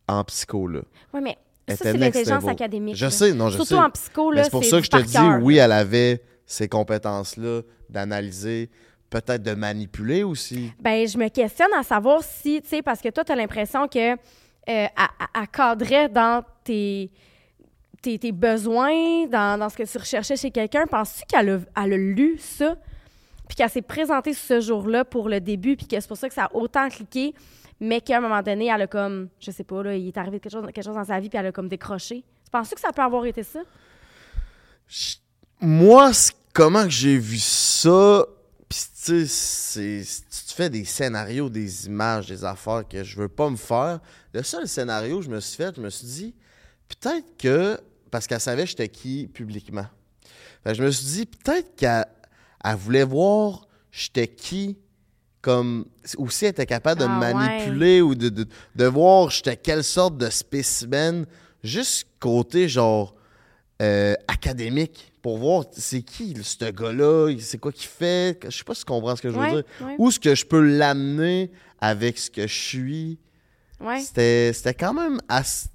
en 0.07 0.23
psycho, 0.25 0.67
là. 0.67 0.81
Oui, 1.13 1.21
mais 1.21 1.37
c'est 1.75 1.93
l'intelligence 1.93 2.47
académique. 2.47 2.95
Je 2.95 3.05
là. 3.05 3.11
sais, 3.11 3.33
non, 3.33 3.49
je 3.49 3.55
Surtout 3.55 3.75
sais. 3.75 3.75
en 3.75 3.89
psycho, 3.89 4.31
là, 4.31 4.43
c'est 4.43 4.49
pour 4.49 4.63
ça 4.63 4.77
que 4.77 4.85
je 4.85 4.89
te 4.89 5.01
dis, 5.01 5.13
cœur. 5.13 5.39
oui, 5.41 5.57
elle 5.57 5.71
avait 5.71 6.21
ces 6.45 6.67
compétences-là 6.67 7.61
d'analyser, 7.89 8.69
peut-être 9.09 9.43
de 9.43 9.53
manipuler 9.53 10.23
aussi. 10.23 10.71
Ben, 10.79 11.07
je 11.07 11.17
me 11.17 11.27
questionne 11.29 11.73
à 11.77 11.83
savoir 11.83 12.23
si, 12.23 12.61
tu 12.61 12.69
sais, 12.69 12.81
parce 12.81 13.01
que 13.01 13.09
toi, 13.09 13.23
tu 13.23 13.31
as 13.31 13.35
l'impression 13.35 13.87
que 13.87 14.13
euh, 14.69 14.87
cadrait 15.51 16.09
dans 16.09 16.43
tes, 16.63 17.11
tes, 18.01 18.19
tes 18.19 18.31
besoins, 18.31 19.25
dans, 19.27 19.59
dans 19.59 19.69
ce 19.69 19.77
que 19.77 19.83
tu 19.83 19.97
recherchais 19.97 20.35
chez 20.35 20.51
quelqu'un. 20.51 20.85
Penses-tu 20.85 21.23
qu'elle 21.25 21.49
a, 21.49 21.83
elle 21.83 21.93
a 21.93 21.97
lu 21.97 22.37
ça? 22.39 22.75
Puis 23.47 23.55
qu'elle 23.55 23.69
s'est 23.69 23.81
présentée 23.81 24.33
ce 24.33 24.61
jour-là 24.61 25.05
pour 25.05 25.27
le 25.27 25.39
début, 25.39 25.75
puis 25.75 25.87
que 25.87 25.99
c'est 25.99 26.07
pour 26.07 26.17
ça 26.17 26.27
que 26.27 26.35
ça 26.35 26.45
a 26.45 26.55
autant 26.55 26.87
cliqué, 26.89 27.33
mais 27.79 28.01
qu'à 28.01 28.17
un 28.17 28.21
moment 28.21 28.41
donné, 28.41 28.67
elle 28.67 28.81
a 28.81 28.87
comme, 28.87 29.29
je 29.39 29.51
sais 29.51 29.63
pas, 29.63 29.83
là, 29.83 29.95
il 29.95 30.07
est 30.07 30.17
arrivé 30.17 30.39
quelque 30.39 30.83
chose, 30.83 30.95
dans 30.95 31.03
sa 31.03 31.19
vie, 31.19 31.29
puis 31.29 31.37
elle 31.37 31.47
a 31.47 31.51
comme 31.51 31.69
décroché. 31.69 32.23
Tu 32.43 32.51
penses 32.51 32.69
que 32.69 32.79
ça 32.79 32.91
peut 32.91 33.01
avoir 33.01 33.25
été 33.25 33.43
ça? 33.43 33.61
Moi, 35.61 36.11
comment 36.53 36.83
que 36.83 36.89
j'ai 36.89 37.17
vu 37.17 37.37
ça, 37.37 38.25
pis 38.67 38.85
tu 39.05 39.27
sais, 39.27 40.01
tu 40.03 40.45
te 40.45 40.53
fais 40.53 40.69
des 40.69 40.85
scénarios, 40.85 41.49
des 41.49 41.87
images, 41.87 42.27
des 42.27 42.43
affaires 42.43 42.87
que 42.87 43.03
je 43.03 43.17
veux 43.17 43.29
pas 43.29 43.49
me 43.49 43.55
faire. 43.55 43.99
Le 44.33 44.43
seul 44.43 44.67
scénario 44.67 45.19
que 45.19 45.25
je 45.25 45.29
me 45.29 45.39
suis 45.39 45.57
fait, 45.57 45.75
je 45.75 45.81
me 45.81 45.89
suis 45.89 46.07
dit, 46.07 46.35
peut-être 46.87 47.37
que, 47.37 47.79
parce 48.11 48.27
qu'elle 48.27 48.41
savait 48.41 48.65
j'étais 48.65 48.89
qui 48.89 49.27
publiquement. 49.27 49.85
Fait 50.63 50.75
je 50.75 50.83
me 50.83 50.91
suis 50.91 51.05
dit, 51.05 51.25
peut-être 51.25 51.75
qu'elle 51.75 52.05
elle 52.63 52.75
voulait 52.75 53.05
voir 53.05 53.67
j'étais 53.91 54.27
qui, 54.27 54.77
comme, 55.41 55.85
ou 56.17 56.29
si 56.29 56.45
elle 56.45 56.51
était 56.51 56.65
capable 56.65 56.99
de 57.01 57.05
Ah 57.05 57.15
me 57.17 57.21
ouais. 57.21 57.33
manipuler 57.33 58.01
ou 58.01 58.13
de, 58.15 58.29
de, 58.29 58.45
de 58.75 58.85
voir 58.85 59.29
j'étais 59.29 59.55
quelle 59.57 59.83
sorte 59.83 60.17
de 60.17 60.29
spécimen, 60.29 61.25
juste 61.63 62.07
côté 62.19 62.67
genre 62.67 63.15
euh, 63.81 64.13
académique, 64.27 65.13
pour 65.21 65.37
voir 65.37 65.65
c'est 65.71 66.01
qui 66.01 66.35
ce 66.43 66.71
gars-là, 66.71 67.33
c'est 67.39 67.57
quoi 67.57 67.71
qu'il 67.71 67.87
fait, 67.87 68.37
je 68.49 68.57
sais 68.57 68.63
pas 68.63 68.73
si 68.73 68.81
tu 68.81 68.85
comprends 68.91 69.15
ce 69.15 69.21
que 69.21 69.29
je 69.29 69.35
veux 69.35 69.39
Ouais, 69.41 69.51
dire. 69.51 69.63
ouais. 69.81 69.95
Où 69.97 70.09
est-ce 70.09 70.19
que 70.19 70.35
je 70.35 70.45
peux 70.45 70.59
l'amener 70.61 71.51
avec 71.79 72.17
ce 72.17 72.29
que 72.29 72.45
je 72.47 72.53
suis. 72.61 73.19
Ouais. 73.79 73.99
C'était 74.01 74.51
c'était 74.53 74.73
quand 74.73 74.93
même 74.93 75.19
assez... 75.29 75.69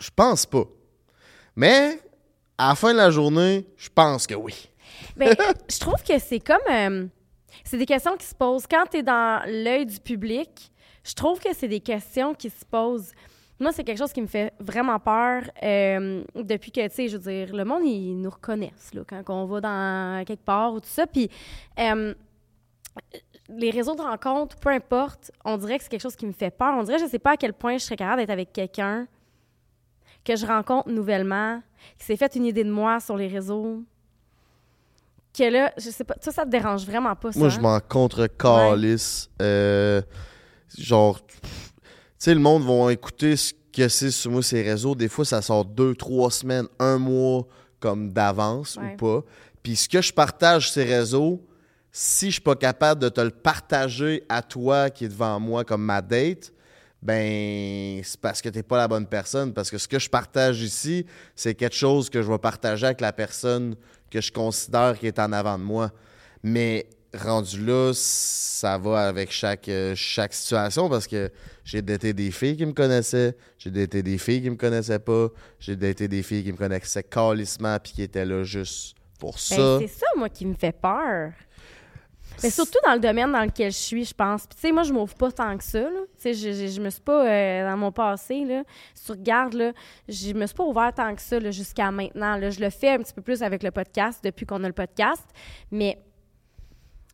Je 0.00 0.10
pense 0.14 0.44
pas. 0.46 0.64
Mais, 1.56 1.98
à 2.58 2.68
la 2.68 2.74
fin 2.74 2.92
de 2.92 2.98
la 2.98 3.10
journée, 3.10 3.66
je 3.78 3.88
pense 3.94 4.26
que 4.26 4.34
oui. 4.34 4.68
Ben, 5.16 5.34
je 5.70 5.78
trouve 5.78 6.02
que 6.06 6.18
c'est 6.18 6.40
comme. 6.40 6.58
euh, 6.70 7.06
c'est 7.68 7.76
des 7.76 7.86
questions 7.86 8.16
qui 8.16 8.24
se 8.24 8.34
posent. 8.34 8.66
Quand 8.66 8.84
tu 8.90 8.98
es 8.98 9.02
dans 9.02 9.42
l'œil 9.46 9.84
du 9.84 10.00
public, 10.00 10.72
je 11.04 11.12
trouve 11.12 11.38
que 11.38 11.52
c'est 11.52 11.68
des 11.68 11.80
questions 11.80 12.32
qui 12.32 12.48
se 12.48 12.64
posent. 12.64 13.12
Moi, 13.60 13.72
c'est 13.72 13.84
quelque 13.84 13.98
chose 13.98 14.12
qui 14.12 14.22
me 14.22 14.26
fait 14.26 14.54
vraiment 14.58 14.98
peur 14.98 15.42
euh, 15.62 16.24
depuis 16.34 16.72
que, 16.72 16.86
tu 16.88 16.94
sais, 16.94 17.08
je 17.08 17.18
veux 17.18 17.30
dire, 17.30 17.54
le 17.54 17.64
monde, 17.66 17.84
ils 17.84 18.14
nous 18.14 18.30
reconnaissent 18.30 18.94
là, 18.94 19.02
quand 19.06 19.22
on 19.28 19.44
va 19.44 19.60
dans 19.60 20.24
quelque 20.24 20.44
part 20.44 20.72
ou 20.72 20.80
tout 20.80 20.88
ça. 20.88 21.06
Puis, 21.06 21.28
euh, 21.78 22.14
les 23.50 23.70
réseaux 23.70 23.94
de 23.94 24.00
rencontres, 24.02 24.56
peu 24.56 24.70
importe, 24.70 25.30
on 25.44 25.58
dirait 25.58 25.76
que 25.76 25.84
c'est 25.84 25.90
quelque 25.90 26.00
chose 26.00 26.16
qui 26.16 26.26
me 26.26 26.32
fait 26.32 26.50
peur. 26.50 26.74
On 26.74 26.84
dirait, 26.84 26.98
je 26.98 27.06
sais 27.06 27.18
pas 27.18 27.32
à 27.32 27.36
quel 27.36 27.52
point 27.52 27.76
je 27.76 27.84
serais 27.84 27.96
capable 27.96 28.22
d'être 28.22 28.30
avec 28.30 28.50
quelqu'un 28.50 29.06
que 30.24 30.36
je 30.36 30.46
rencontre 30.46 30.88
nouvellement, 30.88 31.62
qui 31.98 32.06
s'est 32.06 32.16
fait 32.16 32.34
une 32.34 32.46
idée 32.46 32.64
de 32.64 32.70
moi 32.70 32.98
sur 33.00 33.16
les 33.16 33.28
réseaux, 33.28 33.82
que 35.38 35.50
là, 35.50 35.72
je 35.78 35.90
sais 35.90 36.04
pas, 36.04 36.16
ça, 36.20 36.32
ça 36.32 36.44
te 36.44 36.50
dérange 36.50 36.84
vraiment 36.84 37.14
pas, 37.14 37.32
ça? 37.32 37.38
Moi, 37.38 37.48
je 37.48 37.58
hein? 37.58 37.62
m'en 37.62 37.80
contre-calisse. 37.80 39.30
Euh, 39.40 40.02
genre, 40.76 41.20
tu 41.26 41.36
sais, 42.18 42.34
le 42.34 42.40
monde 42.40 42.64
va 42.64 42.92
écouter 42.92 43.36
ce 43.36 43.52
que 43.72 43.88
c'est 43.88 44.10
sur 44.10 44.30
moi, 44.30 44.42
ces 44.42 44.62
réseaux. 44.62 44.94
Des 44.94 45.08
fois, 45.08 45.24
ça 45.24 45.40
sort 45.42 45.64
deux, 45.64 45.94
trois 45.94 46.30
semaines, 46.30 46.66
un 46.78 46.98
mois 46.98 47.46
comme 47.80 48.12
d'avance 48.12 48.76
Ouais. 48.76 48.94
ou 48.94 48.96
pas. 48.96 49.24
Puis 49.62 49.76
ce 49.76 49.88
que 49.88 50.02
je 50.02 50.12
partage 50.12 50.70
ces 50.72 50.84
réseaux, 50.84 51.44
si 51.92 52.26
je 52.26 52.32
suis 52.32 52.40
pas 52.40 52.56
capable 52.56 53.00
de 53.00 53.08
te 53.08 53.20
le 53.20 53.30
partager 53.30 54.24
à 54.28 54.42
toi 54.42 54.90
qui 54.90 55.04
est 55.04 55.08
devant 55.08 55.38
moi 55.40 55.64
comme 55.64 55.82
ma 55.84 56.02
date, 56.02 56.52
ben 57.00 58.00
c'est 58.02 58.20
parce 58.20 58.42
que 58.42 58.48
t'es 58.48 58.62
pas 58.62 58.76
la 58.76 58.88
bonne 58.88 59.06
personne. 59.06 59.52
Parce 59.52 59.70
que 59.70 59.78
ce 59.78 59.86
que 59.86 59.98
je 59.98 60.08
partage 60.10 60.60
ici, 60.60 61.06
c'est 61.36 61.54
quelque 61.54 61.76
chose 61.76 62.10
que 62.10 62.22
je 62.22 62.30
vais 62.30 62.38
partager 62.38 62.86
avec 62.86 63.00
la 63.00 63.12
personne 63.12 63.76
que 64.10 64.20
je 64.20 64.32
considère 64.32 64.98
qui 64.98 65.06
est 65.06 65.18
en 65.18 65.32
avant 65.32 65.58
de 65.58 65.64
moi. 65.64 65.90
Mais 66.42 66.86
rendu 67.14 67.64
là, 67.64 67.92
ça 67.94 68.76
va 68.78 69.08
avec 69.08 69.30
chaque, 69.32 69.68
euh, 69.68 69.94
chaque 69.94 70.34
situation 70.34 70.88
parce 70.88 71.06
que 71.06 71.30
j'ai 71.64 71.80
daté 71.82 72.12
des 72.12 72.30
filles 72.30 72.56
qui 72.56 72.66
me 72.66 72.72
connaissaient, 72.72 73.36
j'ai 73.58 73.70
daté 73.70 74.02
des 74.02 74.18
filles 74.18 74.42
qui 74.42 74.50
me 74.50 74.56
connaissaient 74.56 74.98
pas, 74.98 75.28
j'ai 75.58 75.76
daté 75.76 76.06
des 76.08 76.22
filles 76.22 76.44
qui 76.44 76.52
me 76.52 76.56
connaissaient 76.56 77.02
calissement 77.02 77.78
puis 77.82 77.92
qui 77.92 78.02
étaient 78.02 78.24
là 78.26 78.42
juste 78.44 78.94
pour 79.18 79.32
Ben, 79.32 79.56
ça. 79.56 79.78
c'est 79.80 79.88
ça, 79.88 80.06
moi, 80.16 80.28
qui 80.28 80.46
me 80.46 80.54
fait 80.54 80.72
peur. 80.78 81.32
Mais 82.42 82.50
surtout 82.50 82.78
dans 82.84 82.94
le 82.94 83.00
domaine 83.00 83.32
dans 83.32 83.44
lequel 83.44 83.72
je 83.72 83.76
suis, 83.76 84.04
je 84.04 84.14
pense. 84.14 84.46
Puis, 84.46 84.56
tu 84.56 84.60
sais, 84.62 84.72
moi, 84.72 84.82
je 84.82 84.92
m'ouvre 84.92 85.14
pas 85.14 85.32
tant 85.32 85.56
que 85.56 85.64
ça. 85.64 85.80
Tu 86.20 86.34
sais, 86.34 86.34
je, 86.34 86.68
je, 86.68 86.80
me 86.80 86.90
suis 86.90 87.00
pas, 87.00 87.26
euh, 87.26 87.70
dans 87.70 87.76
mon 87.76 87.92
passé, 87.92 88.44
là, 88.44 88.62
si 88.94 89.04
tu 89.06 89.12
regardes, 89.12 89.54
là, 89.54 89.72
je 90.08 90.32
me 90.32 90.46
suis 90.46 90.54
pas 90.54 90.64
ouvert 90.64 90.92
tant 90.94 91.14
que 91.14 91.20
ça, 91.20 91.40
là, 91.40 91.50
jusqu'à 91.50 91.90
maintenant, 91.90 92.36
là. 92.36 92.50
Je 92.50 92.60
le 92.60 92.70
fais 92.70 92.90
un 92.90 92.98
petit 92.98 93.12
peu 93.12 93.22
plus 93.22 93.42
avec 93.42 93.62
le 93.62 93.70
podcast, 93.70 94.22
depuis 94.22 94.46
qu'on 94.46 94.62
a 94.62 94.66
le 94.68 94.72
podcast. 94.72 95.24
Mais, 95.70 95.98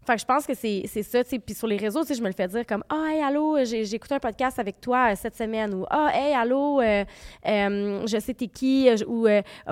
que 0.06 0.18
je 0.18 0.24
pense 0.26 0.46
que 0.46 0.52
c'est 0.52 0.82
c'est 0.86 1.02
ça, 1.02 1.24
tu. 1.24 1.40
Puis 1.40 1.54
sur 1.54 1.66
les 1.66 1.78
réseaux, 1.78 2.02
tu 2.02 2.08
sais, 2.08 2.14
je 2.14 2.22
me 2.22 2.28
le 2.28 2.34
fais 2.34 2.46
dire 2.46 2.66
comme 2.66 2.84
«Ah, 2.90 3.06
hey, 3.10 3.22
allô, 3.22 3.56
j'ai 3.64 3.94
écouté 3.94 4.14
un 4.14 4.20
podcast 4.20 4.58
avec 4.58 4.78
toi 4.78 5.12
euh, 5.12 5.14
cette 5.16 5.34
semaine.» 5.34 5.72
Ou 5.74 5.86
«Ah, 5.90 6.10
hey, 6.12 6.34
allô, 6.34 6.82
euh, 6.82 7.04
je 7.44 8.18
sais 8.20 8.34
t'es 8.34 8.48
qui. 8.48 8.90
Ou 9.06 9.26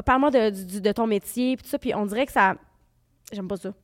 Parle-moi 0.06 0.30
de, 0.30 0.48
du- 0.48 0.80
de 0.80 0.92
ton 0.92 1.06
métier.» 1.06 1.56
Puis 1.58 1.64
tout 1.64 1.70
ça. 1.70 1.78
Puis 1.78 1.94
on 1.94 2.06
dirait 2.06 2.24
que 2.24 2.32
ça... 2.32 2.54
J'aime 3.30 3.46
pas 3.46 3.58
ça. 3.58 3.74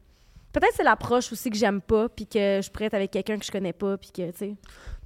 Peut-être 0.52 0.72
c'est 0.74 0.82
l'approche 0.84 1.30
aussi 1.32 1.50
que 1.50 1.56
j'aime 1.56 1.80
pas, 1.80 2.08
puis 2.08 2.26
que 2.26 2.60
je 2.62 2.70
pourrais 2.70 2.86
être 2.86 2.94
avec 2.94 3.10
quelqu'un 3.10 3.38
que 3.38 3.44
je 3.44 3.50
connais 3.52 3.72
pas, 3.72 3.96
puis 3.98 4.10
que, 4.10 4.30
tu 4.30 4.38
sais... 4.38 4.56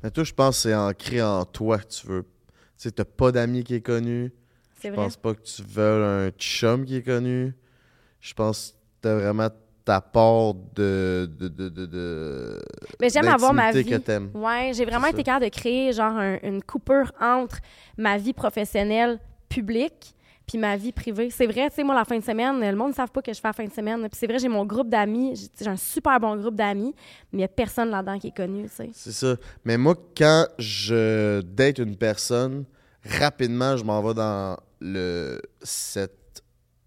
Mais 0.02 0.10
toi, 0.10 0.24
je 0.24 0.32
pense 0.32 0.56
que 0.56 0.62
c'est 0.62 0.74
ancré 0.74 1.22
en 1.22 1.44
toi 1.44 1.78
que 1.78 1.88
tu 1.88 2.06
veux. 2.06 2.22
Tu 2.22 2.28
sais, 2.76 2.90
t'as 2.90 3.04
pas 3.04 3.30
d'amis 3.32 3.62
qui 3.64 3.74
est 3.74 3.80
connu. 3.80 4.32
C'est 4.80 4.88
Je 4.90 4.94
pense 4.94 5.16
pas 5.16 5.34
que 5.34 5.42
tu 5.42 5.62
veux 5.62 6.04
un 6.04 6.30
chum 6.30 6.84
qui 6.84 6.96
est 6.96 7.02
connu. 7.02 7.54
Je 8.20 8.34
pense 8.34 8.70
que 8.70 8.76
t'as 9.02 9.14
vraiment 9.14 9.48
ta 9.84 10.00
part 10.00 10.54
de. 10.54 11.28
de, 11.38 11.48
de, 11.48 11.68
de, 11.68 11.86
de- 11.86 12.62
Mais 13.00 13.08
j'aime 13.10 13.28
avoir 13.28 13.52
ma 13.54 13.70
vie. 13.70 13.84
que. 13.84 14.36
Ouais, 14.36 14.72
j'ai 14.74 14.84
vraiment 14.84 15.06
été 15.06 15.22
capable 15.22 15.44
de 15.44 15.50
créer 15.50 15.92
genre 15.92 16.16
un- 16.16 16.38
une 16.42 16.62
coupure 16.62 17.12
entre 17.20 17.58
ma 17.96 18.18
vie 18.18 18.32
professionnelle 18.32 19.20
publique 19.48 20.14
puis 20.46 20.58
ma 20.58 20.76
vie 20.76 20.92
privée. 20.92 21.30
C'est 21.30 21.46
vrai, 21.46 21.68
tu 21.70 21.76
sais, 21.76 21.84
moi, 21.84 21.94
la 21.94 22.04
fin 22.04 22.18
de 22.18 22.24
semaine, 22.24 22.60
le 22.60 22.76
monde 22.76 22.90
ne 22.90 22.94
savent 22.94 23.10
pas 23.10 23.22
que 23.22 23.32
je 23.32 23.40
fais 23.40 23.48
la 23.48 23.52
fin 23.52 23.64
de 23.64 23.72
semaine. 23.72 24.00
Puis 24.08 24.18
c'est 24.18 24.26
vrai, 24.26 24.38
j'ai 24.38 24.48
mon 24.48 24.64
groupe 24.64 24.88
d'amis, 24.88 25.50
j'ai 25.58 25.68
un 25.68 25.76
super 25.76 26.18
bon 26.20 26.36
groupe 26.36 26.54
d'amis, 26.54 26.94
mais 27.32 27.34
il 27.34 27.38
n'y 27.38 27.44
a 27.44 27.48
personne 27.48 27.90
là-dedans 27.90 28.18
qui 28.18 28.28
est 28.28 28.36
connu, 28.36 28.64
tu 28.64 28.74
sais. 28.74 28.90
C'est 28.92 29.12
ça. 29.12 29.36
Mais 29.64 29.76
moi, 29.76 29.94
quand 30.16 30.46
je 30.58 31.40
date 31.42 31.78
une 31.78 31.96
personne, 31.96 32.64
rapidement, 33.04 33.76
je 33.76 33.84
m'en 33.84 34.02
vais 34.02 34.14
dans 34.14 34.56
le 34.80 35.40
cette 35.62 36.42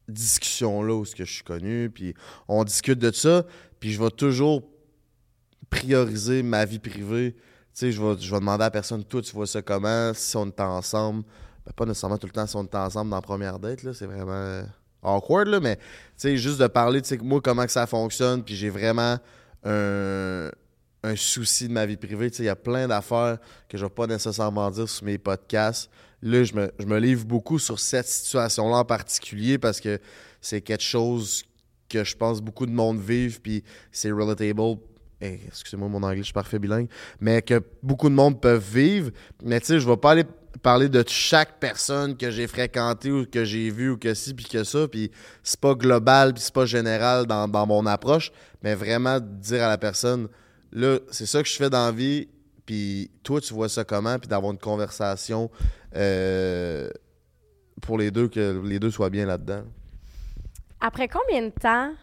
discussion-là 0.07 0.93
où 0.93 1.05
ce 1.05 1.15
que 1.15 1.25
je 1.25 1.33
suis 1.33 1.43
connu, 1.43 1.89
puis 1.89 2.13
on 2.47 2.63
discute 2.63 2.99
de 2.99 3.11
ça, 3.11 3.43
puis 3.79 3.91
je 3.91 4.01
vais 4.01 4.11
toujours 4.11 4.61
prioriser 5.69 6.43
ma 6.43 6.65
vie 6.65 6.79
privée. 6.79 7.33
Tu 7.33 7.41
sais, 7.73 7.91
je 7.91 8.01
vais, 8.01 8.15
je 8.19 8.31
vais 8.31 8.39
demander 8.39 8.63
à 8.63 8.67
la 8.67 8.71
personne, 8.71 9.03
toi, 9.03 9.21
tu 9.21 9.33
vois 9.33 9.47
ça 9.47 9.61
comment, 9.61 10.13
si 10.13 10.37
on 10.37 10.45
est 10.47 10.59
ensemble. 10.61 11.23
Ben, 11.65 11.73
pas 11.75 11.86
nécessairement 11.86 12.17
tout 12.17 12.28
le 12.28 12.34
temps 12.34 12.47
si 12.47 12.56
on 12.56 12.63
est 12.63 12.75
ensemble 12.75 13.10
dans 13.10 13.17
la 13.17 13.21
première 13.21 13.60
date, 13.60 13.84
là, 13.84 13.93
c'est 13.93 14.06
vraiment 14.06 14.32
euh, 14.32 14.63
awkward, 15.01 15.47
là, 15.47 15.60
mais 15.60 15.80
juste 16.36 16.60
de 16.60 16.67
parler, 16.67 17.01
sais, 17.04 17.17
moi, 17.17 17.41
comment 17.41 17.65
que 17.65 17.71
ça 17.71 17.88
fonctionne, 17.88 18.43
puis 18.43 18.56
j'ai 18.56 18.69
vraiment 18.69 19.17
un, 19.63 20.51
souci 21.15 21.67
de 21.67 21.73
ma 21.73 21.86
vie 21.86 21.97
privée. 21.97 22.28
Il 22.39 22.45
y 22.45 22.49
a 22.49 22.56
plein 22.56 22.88
d'affaires 22.88 23.38
que 23.69 23.78
je 23.78 23.86
vais 23.86 23.91
pas 23.91 24.08
nécessairement 24.08 24.69
dire 24.71 24.89
sur 24.89 25.06
mes 25.06 25.17
podcasts. 25.17 25.89
Là, 26.21 26.43
je 26.43 26.54
me, 26.54 26.71
je 26.80 26.86
me 26.86 26.97
livre 26.97 27.25
beaucoup 27.25 27.60
sur 27.60 27.80
cette 27.80 28.08
situation-là 28.08 28.78
en 28.78 28.86
particulier 28.86 29.58
parce 29.60 29.80
que 29.80 29.99
c'est 30.41 30.62
quelque 30.62 30.84
chose 30.84 31.43
que 31.89 32.04
je 32.04 32.15
pense 32.15 32.41
beaucoup 32.41 32.65
de 32.65 32.71
monde 32.71 32.99
vivent, 32.99 33.41
puis 33.41 33.63
c'est 33.91 34.12
relatable. 34.12 34.78
Eh, 35.21 35.39
Excusez-moi, 35.47 35.88
mon 35.88 36.04
anglais, 36.04 36.17
je 36.17 36.23
suis 36.23 36.34
parfait 36.34 36.60
bilingue. 36.60 36.89
Mais 37.19 37.41
que 37.41 37.62
beaucoup 37.82 38.10
de 38.10 38.15
monde 38.15 38.41
peuvent 38.41 38.63
vivre. 38.63 39.12
Mais 39.43 39.60
tu 39.60 39.67
sais, 39.67 39.80
je 39.80 39.88
vais 39.88 39.97
pas 39.97 40.12
aller 40.12 40.25
parler 40.62 40.89
de 40.89 41.04
chaque 41.08 41.60
personne 41.60 42.17
que 42.17 42.32
j'ai 42.32 42.47
fréquentée 42.47 43.12
ou 43.12 43.25
que 43.25 43.43
j'ai 43.43 43.69
vue 43.69 43.91
ou 43.91 43.97
que 43.97 44.13
ci, 44.13 44.34
puis 44.34 44.45
que 44.45 44.63
ça. 44.63 44.88
Puis 44.88 45.12
c'est 45.43 45.60
pas 45.60 45.73
global, 45.73 46.34
puis 46.34 46.43
c'est 46.43 46.54
pas 46.54 46.65
général 46.65 47.25
dans, 47.25 47.47
dans 47.47 47.65
mon 47.65 47.86
approche. 47.86 48.32
Mais 48.63 48.75
vraiment 48.75 49.19
dire 49.19 49.63
à 49.63 49.69
la 49.69 49.78
personne, 49.78 50.28
là, 50.71 50.99
c'est 51.12 51.25
ça 51.25 51.41
que 51.43 51.49
je 51.49 51.56
fais 51.56 51.69
dans 51.69 51.86
la 51.86 51.91
vie, 51.91 52.28
puis 52.65 53.12
toi, 53.23 53.39
tu 53.41 53.54
vois 53.54 53.69
ça 53.69 53.84
comment, 53.84 54.17
puis 54.17 54.28
d'avoir 54.28 54.51
une 54.51 54.60
conversation 54.60 55.51
euh, 55.95 56.89
pour 57.82 57.97
les 57.97 58.12
deux, 58.12 58.28
que 58.28 58.62
les 58.65 58.80
deux 58.80 58.91
soient 58.91 59.10
bien 59.10 59.25
là-dedans. 59.25 59.63
Après 60.82 61.08
combien 61.08 61.43
de 61.43 61.51
temps... 61.51 61.93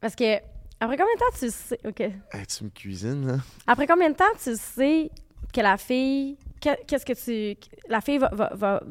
Parce 0.00 0.14
que... 0.14 0.38
Après 0.80 0.96
combien 0.96 1.14
de 1.14 1.18
temps 1.18 1.38
tu 1.38 1.50
sais... 1.50 1.78
OK. 1.86 2.00
Hey, 2.00 2.46
tu 2.46 2.64
me 2.64 2.70
cuisines, 2.70 3.28
hein? 3.30 3.40
Après 3.66 3.86
combien 3.86 4.10
de 4.10 4.14
temps 4.16 4.24
tu 4.42 4.54
sais 4.56 5.10
que 5.52 5.60
la 5.60 5.76
fille... 5.76 6.36
que- 6.60 6.84
Qu'est-ce 6.86 7.04
que 7.04 7.12
tu... 7.14 7.58
La 7.88 8.00
fille 8.00 8.18
va, 8.18 8.28
va, 8.32 8.52
va, 8.54 8.82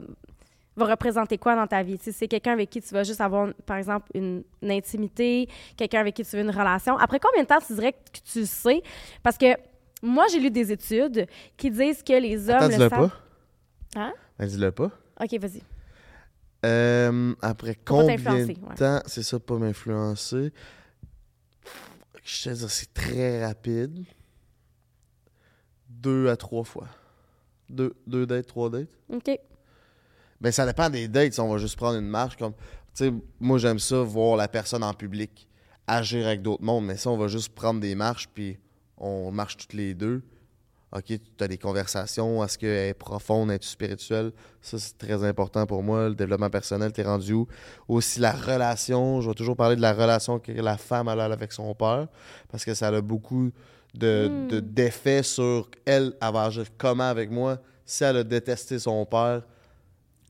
va 0.76 0.86
représenter 0.86 1.38
quoi 1.38 1.56
dans 1.56 1.66
ta 1.68 1.82
vie? 1.84 1.98
Tu 1.98 2.06
sais, 2.06 2.12
c'est 2.12 2.28
quelqu'un 2.28 2.54
avec 2.54 2.70
qui 2.70 2.82
tu 2.82 2.94
vas 2.94 3.04
juste 3.04 3.22
avoir, 3.22 3.54
par 3.66 3.78
exemple, 3.78 4.08
une, 4.14 4.44
une 4.62 4.72
intimité, 4.72 5.48
quelqu'un 5.78 6.02
avec 6.02 6.16
qui 6.16 6.24
tu 6.26 6.36
veux 6.36 6.42
une 6.44 6.52
relation. 6.52 6.98
Après 6.98 7.20
combien 7.20 7.44
de 7.44 7.48
temps 7.48 7.60
tu 7.66 7.74
dirais 7.74 7.94
que 7.94 8.20
tu 8.32 8.46
sais? 8.46 8.84
Parce 9.24 9.38
que 9.38 9.46
moi, 10.04 10.26
j'ai 10.32 10.40
lu 10.40 10.52
des 10.52 10.72
études 10.72 11.26
qui 11.56 11.72
disent 11.72 12.04
que 12.04 12.14
les 12.20 12.50
hommes 12.50 12.56
Attends, 12.58 12.66
le 12.68 12.74
dis-le 12.74 12.90
savent. 12.90 13.10
pas. 13.10 14.00
Hein? 14.02 14.14
Ben, 14.38 14.48
dis-le 14.48 14.72
pas. 14.72 14.92
OK, 15.22 15.40
vas-y. 15.40 15.62
Euh, 16.66 17.34
après 17.42 17.76
combien 17.86 18.16
t'influencer, 18.18 18.54
de 18.56 18.60
ouais. 18.66 18.76
temps, 18.76 19.00
c'est 19.06 19.24
ça, 19.24 19.40
pas 19.40 19.56
m'influencer. 19.58 20.52
Je 22.28 22.44
te 22.44 22.50
dis, 22.50 22.66
c'est 22.68 22.94
très 22.94 23.46
rapide. 23.46 24.04
Deux 25.88 26.28
à 26.28 26.36
trois 26.36 26.66
fois. 26.66 26.90
Deux, 27.70 27.96
deux 28.06 28.26
dates, 28.26 28.48
trois 28.48 28.70
dates. 28.70 28.90
OK. 29.10 29.40
Ben, 30.42 30.52
ça 30.52 30.66
dépend 30.66 30.90
des 30.90 31.08
dates. 31.08 31.34
si 31.34 31.40
on 31.40 31.50
va 31.50 31.58
juste 31.58 31.78
prendre 31.78 31.98
une 31.98 32.10
marche 32.10 32.36
comme. 32.36 32.54
Tu 32.54 33.06
sais, 33.06 33.14
moi, 33.40 33.58
j'aime 33.60 33.80
ça, 33.80 34.02
voir 34.02 34.36
la 34.36 34.50
personne 34.50 34.84
en 34.84 34.94
public 34.94 35.48
agir 35.88 36.28
avec 36.28 36.42
d'autres 36.42 36.64
mondes. 36.64 36.86
Mais 36.86 36.98
si 36.98 37.08
on 37.08 37.16
va 37.16 37.30
juste 37.30 37.56
prendre 37.56 37.80
des 37.80 37.96
marches, 37.96 38.28
puis 38.28 38.60
on 38.98 39.32
marche 39.32 39.56
toutes 39.56 39.74
les 39.74 39.94
deux. 39.94 40.22
OK, 40.94 41.04
tu 41.06 41.20
as 41.44 41.48
des 41.50 41.58
conversations. 41.58 42.42
Est-ce 42.44 42.58
qu'elle 42.58 42.70
est 42.90 42.94
profonde, 42.94 43.52
est 43.52 43.62
spirituelle? 43.64 44.32
Ça, 44.62 44.80
c'est 44.80 44.98
très 44.98 45.22
important 45.26 45.66
pour 45.66 45.84
moi. 45.84 46.08
Le 46.10 46.16
développement 46.16 46.50
personnel, 46.50 46.94
t'es 46.94 47.04
rendu 47.04 47.34
où? 47.34 47.48
Aussi, 47.90 48.20
la 48.22 48.32
relation. 48.32 49.20
Je 49.20 49.28
vais 49.30 49.36
toujours 49.36 49.58
parler 49.58 49.76
de 49.76 49.82
la 49.82 49.94
relation 49.94 50.40
que 50.40 50.52
la 50.54 50.78
femme 50.78 51.10
a 51.10 51.12
avec 51.26 51.52
son 51.52 51.74
père. 51.76 52.08
Parce 52.50 52.64
que 52.64 52.74
ça 52.74 52.88
a 52.88 53.02
beaucoup 53.02 53.52
de, 53.94 54.30
Mm. 54.30 54.48
de- 54.48 54.60
d'effets 54.62 55.24
sur 55.24 55.70
elle. 55.86 56.14
Elle 56.22 56.34
va 56.34 56.44
agir 56.46 56.66
comment 56.78 57.10
avec 57.10 57.30
moi? 57.32 57.58
Si 57.86 58.04
elle 58.06 58.18
a 58.18 58.24
détesté 58.24 58.80
son 58.80 59.06
père, 59.06 59.42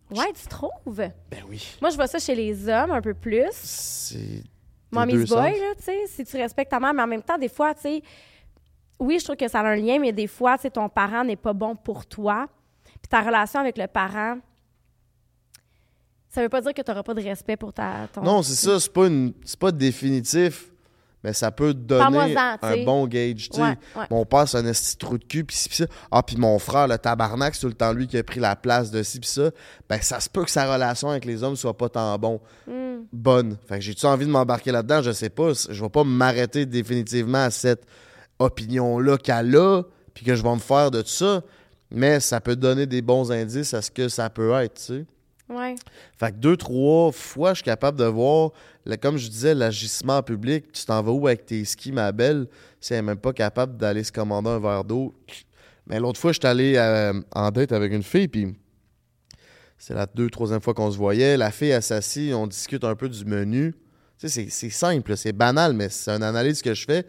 Ouais, 0.10 0.32
tu 0.42 0.48
trouves? 0.48 0.72
ben 0.96 1.12
oui. 1.50 1.68
Moi, 1.82 1.90
je 1.92 1.96
vois 1.98 2.08
ça 2.08 2.18
chez 2.18 2.34
les 2.34 2.68
hommes 2.70 2.92
un 2.92 3.02
peu 3.02 3.14
plus. 3.14 3.44
C'est. 3.52 4.42
Mommy's 4.90 5.28
boy, 5.30 5.52
sens. 5.52 5.60
là, 5.60 5.76
tu 5.78 5.84
sais, 5.84 5.98
si 6.08 6.24
tu 6.24 6.38
respectes 6.38 6.72
ta 6.72 6.80
mère, 6.80 6.94
mais 6.94 7.04
en 7.04 7.08
même 7.08 7.22
temps, 7.22 7.38
des 7.38 7.50
fois, 7.50 7.74
tu 7.76 7.82
sais, 7.82 8.02
oui, 9.00 9.20
je 9.20 9.24
trouve 9.26 9.36
que 9.36 9.48
ça 9.48 9.60
a 9.60 9.66
un 9.66 9.76
lien, 9.76 10.00
mais 10.00 10.12
des 10.12 10.28
fois, 10.28 10.58
sais, 10.58 10.70
ton 10.70 10.90
parent 10.90 11.24
n'est 11.24 11.36
pas 11.36 11.54
bon 11.54 11.76
pour 11.76 12.06
toi. 12.06 12.48
Puis 12.86 13.10
ta 13.10 13.22
relation 13.22 13.60
avec 13.60 13.78
le 13.78 13.88
parent, 13.88 14.38
ça 16.30 16.42
veut 16.42 16.50
pas 16.50 16.62
dire 16.62 16.74
que 16.74 16.82
tu 16.82 16.92
n'auras 16.92 17.04
pas 17.04 17.14
de 17.14 17.22
respect 17.22 17.58
pour 17.58 17.74
ta, 17.74 18.08
ton... 18.14 18.22
Non, 18.22 18.42
c'est 18.44 18.56
ça, 18.56 18.80
c'est 18.80 18.92
pas, 18.92 19.08
une... 19.08 19.34
c'est 19.44 19.60
pas 19.60 19.72
définitif, 19.72 20.72
mais 21.24 21.34
ça 21.34 21.52
peut 21.52 21.74
donner 21.74 22.36
un 22.62 22.84
bon 22.84 23.08
gauge. 23.08 23.50
Ouais, 23.54 23.62
ouais. 23.96 24.06
Mon 24.10 24.26
père, 24.26 24.48
c'est 24.48 24.58
un 24.58 24.66
esti 24.66 24.98
trou 24.98 25.18
de 25.18 25.24
cul, 25.24 25.44
pis 25.44 25.56
ça. 25.56 25.86
Ah, 26.12 26.22
puis 26.22 26.38
mon 26.38 26.60
frère, 26.60 26.88
le 26.88 26.98
tabarnak, 26.98 27.56
c'est 27.56 27.62
tout 27.62 27.68
le 27.68 27.74
temps 27.74 27.94
lui 27.94 28.08
qui 28.08 28.18
a 28.18 28.24
pris 28.24 28.40
la 28.40 28.56
place 28.56 28.92
de 28.92 29.02
ci, 29.04 29.20
pis 29.20 29.28
ça. 29.28 29.52
Ben, 29.90 30.02
ça 30.02 30.20
se 30.20 30.30
peut 30.30 30.44
que 30.44 30.52
sa 30.52 30.72
relation 30.72 31.10
avec 31.10 31.26
les 31.26 31.44
hommes 31.44 31.56
soit 31.56 31.78
pas 31.78 31.90
tant 31.90 32.18
bon, 32.18 32.40
Hmm. 32.68 33.04
bonne. 33.14 33.58
Fait 33.68 33.76
que 33.76 33.82
j'ai-tu 33.82 34.06
envie 34.06 34.26
de 34.26 34.32
m'embarquer 34.32 34.72
là-dedans? 34.72 35.02
Je 35.02 35.12
sais 35.12 35.30
pas. 35.30 35.54
Je 35.70 35.82
vais 35.84 35.90
pas 35.90 36.04
m'arrêter 36.04 36.66
définitivement 36.66 37.44
à 37.44 37.52
cette 37.52 37.86
opinion-là 38.40 39.18
qu'elle 39.18 39.56
a, 39.56 39.84
puis 40.14 40.26
que 40.26 40.36
je 40.36 40.44
vais 40.44 40.54
me 40.54 40.60
faire 40.60 40.92
de 40.92 41.04
ça. 41.04 41.44
Mais 41.90 42.20
ça 42.20 42.42
peut 42.42 42.56
donner 42.56 42.86
des 42.86 43.02
bons 43.02 43.32
indices 43.32 43.74
à 43.74 43.82
ce 43.82 43.90
que 43.92 44.10
ça 44.10 44.30
peut 44.30 44.52
être, 44.62 44.76
tu 44.76 44.82
sais. 44.84 45.06
Ouais. 45.50 45.76
Fait 46.20 46.32
que 46.32 46.36
deux, 46.38 46.58
trois 46.58 47.14
fois, 47.14 47.52
je 47.54 47.60
suis 47.60 47.64
capable 47.64 47.98
de 47.98 48.04
voir, 48.04 48.52
comme 49.02 49.16
je 49.16 49.30
disais, 49.30 49.56
l'agissement 49.56 50.18
en 50.18 50.24
public. 50.24 50.74
Tu 50.74 50.84
t'en 50.84 51.02
vas 51.02 51.12
où 51.14 51.26
avec 51.28 51.46
tes 51.46 51.64
skis, 51.64 51.94
ma 51.94 52.12
belle? 52.12 52.48
Si 52.82 52.94
elle 52.94 53.00
n'est 53.00 53.04
même 53.14 53.18
pas 53.18 53.32
capable 53.32 53.78
d'aller 53.78 54.04
se 54.04 54.12
commander 54.12 54.50
un 54.50 54.60
verre 54.60 54.84
d'eau. 54.84 55.16
Mais 55.86 56.02
l'autre 56.02 56.20
fois, 56.20 56.34
je 56.34 56.40
suis 56.40 56.48
allé 56.48 56.74
euh, 56.76 57.14
en 57.32 57.50
date 57.50 57.72
avec 57.72 57.94
une 57.94 58.04
fille, 58.04 58.28
puis 58.28 58.54
c'est 59.78 59.94
la 59.94 60.06
deux, 60.06 60.30
troisième 60.30 60.60
fois 60.60 60.74
qu'on 60.74 60.92
se 60.92 60.98
voyait. 60.98 61.38
La 61.38 61.52
fille, 61.52 61.70
elle 61.70 61.82
s'assit, 61.84 62.34
on 62.34 62.48
discute 62.48 62.84
un 62.84 62.96
peu 62.96 63.08
du 63.08 63.24
menu. 63.24 63.74
Tu 64.20 64.28
sais, 64.28 64.30
c'est- 64.30 64.50
c'est 64.50 64.70
simple, 64.70 65.16
c'est 65.16 65.32
banal, 65.32 65.74
mais 65.74 65.88
c'est 65.88 66.12
une 66.12 66.24
analyse 66.24 66.62
que 66.62 66.74
je 66.74 66.86
fais. 66.86 67.06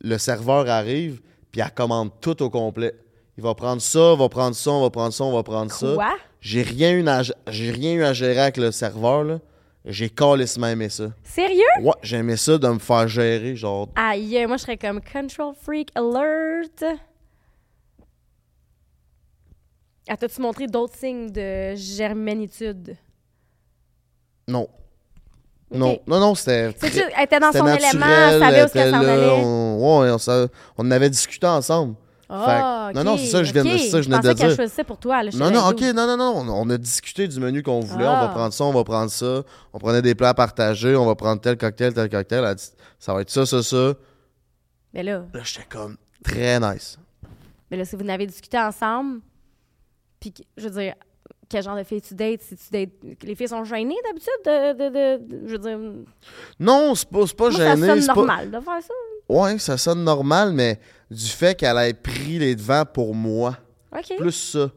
Le 0.00 0.18
serveur 0.18 0.68
arrive, 0.68 1.20
puis 1.50 1.60
elle 1.60 1.70
commande 1.72 2.10
tout 2.20 2.42
au 2.42 2.50
complet. 2.50 2.94
Il 3.38 3.42
va 3.42 3.54
prendre 3.54 3.82
ça, 3.82 4.14
va 4.14 4.28
prendre 4.28 4.56
ça, 4.56 4.70
on 4.70 4.82
va 4.82 4.90
prendre 4.90 5.12
ça, 5.12 5.24
on 5.24 5.32
va 5.32 5.42
prendre 5.42 5.70
ça. 5.70 5.94
Quoi? 5.94 6.16
J'ai 6.40 6.62
rien, 6.62 6.92
eu 6.92 7.06
à, 7.08 7.22
j'ai 7.22 7.70
rien 7.70 7.94
eu 7.94 8.04
à 8.04 8.12
gérer 8.12 8.40
avec 8.40 8.56
le 8.56 8.70
serveur, 8.70 9.24
là. 9.24 9.40
J'ai 9.84 10.10
calissement 10.10 10.66
aimé 10.66 10.88
ça. 10.88 11.12
Sérieux? 11.22 11.62
Ouais, 11.80 11.92
j'aimais 12.02 12.36
ça 12.36 12.58
de 12.58 12.68
me 12.68 12.78
faire 12.78 13.06
gérer, 13.06 13.54
genre. 13.54 13.88
Aïe, 13.94 14.44
moi, 14.46 14.56
je 14.56 14.62
serais 14.62 14.76
comme 14.76 15.00
control 15.00 15.54
freak 15.54 15.90
alert. 15.94 16.84
Ah, 20.08 20.16
t'as-tu 20.16 20.40
montré 20.40 20.66
d'autres 20.66 20.96
signes 20.96 21.30
de 21.30 21.74
germanitude? 21.74 22.96
Non. 24.48 24.68
Non, 25.70 25.98
non, 26.06 26.20
non, 26.20 26.34
c'était. 26.34 26.74
Elle 26.82 27.24
était 27.24 27.40
dans 27.40 27.52
son 27.52 27.64
naturel, 27.64 27.90
élément, 27.90 28.06
elle 28.06 28.40
savait 28.40 28.64
où 28.64 28.68
qu'elle 28.68 28.90
s'en 28.90 29.00
allait. 29.00 29.28
On, 29.30 30.00
ouais, 30.04 30.46
on, 30.78 30.90
avait 30.90 31.10
discuté 31.10 31.46
ensemble. 31.46 31.96
Ah, 32.28 32.90
non, 32.94 33.04
non, 33.04 33.16
c'est 33.16 33.26
ça 33.26 33.44
je 33.44 33.52
viens 33.52 33.62
de- 33.64 33.76
ça 33.78 33.98
que 33.98 34.02
je 34.02 34.08
venais 34.08 34.34
de 34.34 34.54
choisissait 34.54 34.82
pour 34.84 34.98
toi. 34.98 35.22
Là, 35.22 35.30
Non, 35.34 35.50
non, 35.50 35.68
ok, 35.68 35.80
non, 35.94 36.06
non, 36.06 36.16
non. 36.16 36.44
On 36.48 36.70
a 36.70 36.76
discuté 36.78 37.28
du 37.28 37.38
menu 37.40 37.62
qu'on 37.62 37.80
voulait. 37.80 38.06
On 38.06 38.10
Ah. 38.10 38.26
va 38.26 38.28
prendre 38.28 38.52
ça, 38.52 38.64
on 38.64 38.72
va 38.72 38.82
prendre 38.84 39.10
ça. 39.10 39.42
On 39.72 39.78
prenait 39.78 40.02
des 40.02 40.14
plats 40.16 40.34
partagés. 40.34 40.96
On 40.96 41.06
va 41.06 41.14
prendre 41.14 41.40
tel 41.40 41.56
cocktail, 41.56 41.94
tel 41.94 42.08
cocktail. 42.08 42.40
Elle 42.40 42.44
a 42.46 42.54
dit, 42.56 42.64
ça 42.98 43.14
va 43.14 43.20
être 43.22 43.30
ça, 43.30 43.46
ça, 43.46 43.62
ça. 43.62 43.94
Mais 44.92 45.02
là, 45.04 45.22
Là, 45.32 45.40
j'étais 45.44 45.66
comme 45.68 45.96
très 46.24 46.58
nice. 46.58 46.98
mais 47.70 47.76
là, 47.76 47.84
si 47.84 47.94
vous 47.96 48.02
n'avez 48.04 48.26
discuté 48.26 48.58
ensemble, 48.58 49.20
puis 50.18 50.32
je 50.56 50.68
veux 50.68 50.80
dire, 50.80 50.94
quel 51.48 51.62
genre 51.62 51.76
de 51.76 51.82
fille 51.84 52.00
tu 52.02 52.14
dates? 52.14 52.42
Si 52.42 52.56
tu 52.56 52.64
dates, 52.72 53.22
les 53.22 53.34
filles 53.34 53.48
sont 53.48 53.64
gênées 53.64 53.96
d'habitude 54.04 54.32
de, 54.44 54.72
de, 54.72 54.88
de- 54.88 55.24
de- 55.42 55.46
je 55.48 55.52
veux 55.52 55.58
dire, 55.58 55.78
moi, 55.78 55.92
Non, 56.58 56.94
c'est 56.94 57.08
pas, 57.08 57.24
pas 57.36 57.50
ça 57.52 57.74
gêné. 57.74 57.86
sonne 57.86 58.00
c'est 58.00 58.06
pas- 58.08 58.14
normal 58.14 58.50
de 58.50 58.60
faire 58.60 58.82
ça. 58.82 58.94
Ouais, 59.28 59.58
ça 59.58 59.76
sonne 59.76 60.04
normal, 60.04 60.52
mais 60.52 60.78
du 61.10 61.26
fait 61.26 61.54
qu'elle 61.56 61.76
ait 61.78 61.94
pris 61.94 62.38
les 62.38 62.54
devants 62.54 62.84
pour 62.84 63.14
moi. 63.14 63.56
Plus 64.18 64.32
ça. 64.32 64.70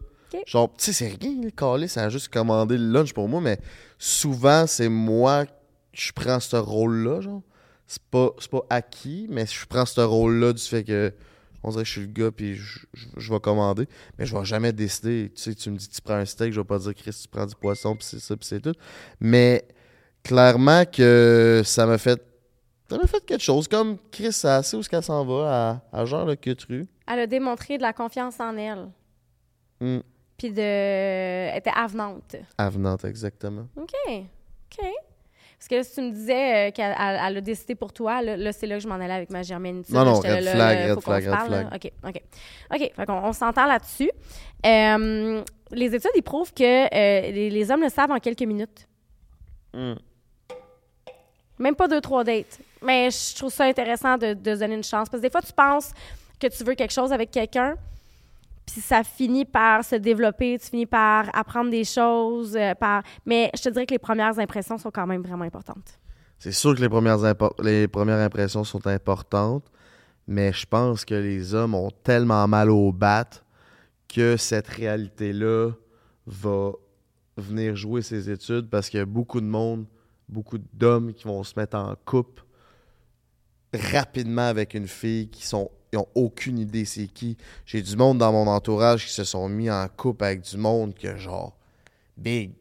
Genre, 0.46 0.70
tu 0.78 0.86
sais, 0.86 0.94
c'est 0.94 1.08
rien, 1.20 1.42
le 1.44 1.50
calé, 1.50 1.88
ça 1.88 2.04
a 2.04 2.10
juste 2.10 2.30
commandé 2.32 2.78
le 2.78 2.86
lunch 2.92 3.14
pour 3.14 3.28
moi, 3.28 3.42
mais 3.42 3.58
souvent, 3.98 4.66
c'est 4.68 4.90
moi 4.90 5.46
que 5.46 5.52
je 5.94 6.12
prends 6.14 6.40
ce 6.40 6.56
rôle-là, 6.56 7.22
genre. 7.22 7.42
C'est 7.88 8.04
pas, 8.04 8.30
c'est 8.40 8.52
pas 8.52 8.62
acquis, 8.70 9.26
mais 9.30 9.46
je 9.48 9.66
prends 9.66 9.86
ce 9.88 10.02
rôle-là 10.02 10.54
du 10.54 10.62
fait 10.62 10.84
que 10.84 11.12
on 11.64 11.70
dirait 11.72 11.84
que 11.84 11.88
je 11.88 11.92
suis 11.94 12.02
le 12.02 12.08
gars, 12.08 12.32
puis 12.32 12.56
je, 12.56 12.80
je- 12.94 13.08
je 13.18 13.34
vais 13.34 13.40
commander, 13.40 13.88
mais 14.18 14.26
je 14.26 14.36
vais 14.38 14.46
jamais 14.46 14.72
décider. 14.74 15.32
Tu 15.36 15.42
sais, 15.42 15.56
tu 15.56 15.70
me 15.72 15.78
dis, 15.78 15.90
tu 15.90 16.02
prends 16.02 16.16
un 16.16 16.26
steak, 16.26 16.54
je 16.54 16.60
vais 16.60 16.66
pas 16.66 16.80
dire, 16.80 16.94
Chris, 16.96 17.18
tu 17.22 17.28
prends 17.28 17.46
du 17.46 17.56
poisson, 17.56 17.96
puis 17.96 18.06
c'est 18.06 18.20
ça, 18.20 18.36
puis 18.38 18.46
c'est 18.48 18.62
tout. 18.62 18.74
Mais 19.20 19.68
clairement 20.24 20.86
que 20.86 21.62
ça 21.66 21.86
m'a 21.86 21.98
fait. 21.98 22.22
Ça 22.90 22.98
m'a 22.98 23.06
fait 23.06 23.24
quelque 23.24 23.44
chose. 23.44 23.68
Comme 23.68 23.98
Chris, 24.12 24.34
ça 24.34 24.64
sait 24.64 24.76
où 24.76 24.80
est-ce 24.80 24.90
qu'elle 24.90 25.04
s'en 25.04 25.24
va, 25.26 25.82
à, 25.92 26.00
à 26.02 26.06
genre 26.06 26.26
le 26.26 26.36
cutru. 26.36 26.88
Elle 27.08 27.20
a 27.20 27.28
démontré 27.28 27.78
de 27.78 27.84
la 27.84 27.94
confiance 27.94 28.40
en 28.40 28.58
elle. 28.58 28.90
Hmm. 29.80 30.00
Puis 30.38 30.52
de. 30.52 30.60
Elle 30.62 31.58
était 31.58 31.72
avenante. 31.76 32.36
Avenante, 32.58 33.06
exactement. 33.06 33.68
OK. 33.76 33.94
OK. 34.08 34.86
Parce 35.60 35.68
que 35.68 35.76
là, 35.76 35.84
si 35.84 35.94
tu 35.96 36.02
me 36.02 36.12
disais 36.12 36.70
euh, 36.70 36.72
qu'elle 36.72 36.96
elle- 36.98 37.20
elle 37.22 37.38
a 37.38 37.42
décidé 37.42 37.76
pour 37.76 37.92
toi, 37.92 38.22
là, 38.22 38.38
là, 38.38 38.54
c'est 38.54 38.66
là 38.66 38.78
que 38.78 38.82
je 38.84 38.88
m'en 38.88 38.96
allais 38.96 39.12
avec 39.14 39.30
ma 39.30 39.44
germaine. 39.44 39.84
Non, 39.90 40.06
non, 40.06 40.14
red 40.14 40.42
là, 40.42 40.52
flag, 40.54 40.88
là, 40.88 40.94
red 40.96 41.02
flag, 41.04 41.24
red 41.26 41.32
parle, 41.34 41.48
flag. 41.48 41.68
OK, 41.76 41.92
OK. 42.08 42.22
OK, 42.74 42.92
fait 42.96 43.10
on 43.10 43.34
s'entend 43.34 43.66
là-dessus. 43.66 44.10
Euh, 44.66 45.44
les 45.72 45.94
études, 45.94 46.12
ils 46.16 46.24
prouvent 46.24 46.54
que 46.54 46.64
euh, 46.86 47.32
les, 47.32 47.50
les 47.50 47.72
hommes 47.72 47.82
le 47.82 47.90
savent 47.90 48.12
en 48.12 48.20
quelques 48.20 48.42
minutes. 48.44 48.88
Hmm. 49.74 49.96
Même 51.60 51.76
pas 51.76 51.88
deux, 51.90 52.00
trois 52.02 52.24
dates. 52.24 52.58
Mais 52.82 53.10
je 53.12 53.36
trouve 53.36 53.52
ça 53.52 53.66
intéressant 53.66 54.18
de, 54.18 54.34
de 54.34 54.56
donner 54.56 54.76
une 54.76 54.84
chance. 54.84 55.10
Parce 55.10 55.22
que 55.22 55.28
des 55.28 55.30
fois, 55.30 55.42
tu 55.42 55.52
penses 55.52 55.92
que 56.40 56.48
tu 56.48 56.64
veux 56.64 56.74
quelque 56.76 56.94
chose 56.94 57.12
avec 57.12 57.32
quelqu'un, 57.32 57.76
puis 58.72 58.82
ça 58.82 59.04
finit 59.04 59.46
par 59.46 59.84
se 59.84 59.96
développer, 59.96 60.58
tu 60.60 60.68
finis 60.68 60.86
par 60.86 61.30
apprendre 61.34 61.70
des 61.70 61.84
choses. 61.84 62.56
euh, 62.56 62.74
par... 62.76 63.04
Mais 63.26 63.50
je 63.56 63.64
te 63.64 63.70
dirais 63.70 63.86
que 63.86 63.94
les 63.94 64.00
premières 64.00 64.38
impressions 64.40 64.78
sont 64.78 64.92
quand 64.92 65.08
même 65.08 65.22
vraiment 65.22 65.46
importantes. 65.46 66.00
C'est 66.38 66.52
sûr 66.52 66.76
que 66.76 66.82
les 66.82 66.90
premières, 66.90 67.20
les 67.62 67.88
premières 67.88 68.20
impressions 68.20 68.64
sont 68.64 68.86
importantes, 68.88 69.66
mais 70.28 70.54
je 70.54 70.66
pense 70.66 71.04
que 71.04 71.16
les 71.16 71.54
hommes 71.54 71.76
ont 71.76 71.92
tellement 71.92 72.48
mal 72.48 72.70
au 72.70 72.92
bat 72.92 73.28
que 74.08 74.38
cette 74.38 74.68
réalité-là 74.68 75.72
va 76.26 76.72
venir 77.38 77.76
jouer 77.76 78.02
ses 78.02 78.30
études 78.30 78.70
parce 78.70 78.90
qu'il 78.90 79.00
y 79.00 79.04
a 79.04 79.06
beaucoup 79.06 79.42
de 79.42 79.46
monde, 79.46 79.86
beaucoup 80.28 80.58
d'hommes 80.74 81.14
qui 81.14 81.26
vont 81.26 81.44
se 81.44 81.54
mettre 81.58 81.78
en 81.78 81.94
couple 82.06 82.44
rapidement 83.74 84.48
avec 84.48 84.74
une 84.74 84.88
fille 84.88 85.30
qui 85.30 85.46
sont 85.46 85.70
ils 85.92 85.98
ont 85.98 86.08
aucune 86.16 86.60
idée 86.60 86.86
c'est 86.86 87.08
qui. 87.08 87.38
J'ai 87.66 87.82
du 87.82 87.96
monde 87.96 88.20
dans 88.20 88.32
mon 88.32 88.48
entourage 88.48 89.06
qui 89.06 89.14
se 89.14 89.24
sont 89.24 89.50
mis 89.50 89.70
en 89.70 89.88
couple 89.88 90.24
avec 90.24 90.42
du 90.42 90.58
monde 90.58 90.94
que 90.94 91.18
genre 91.18 91.56
big. 92.18 92.52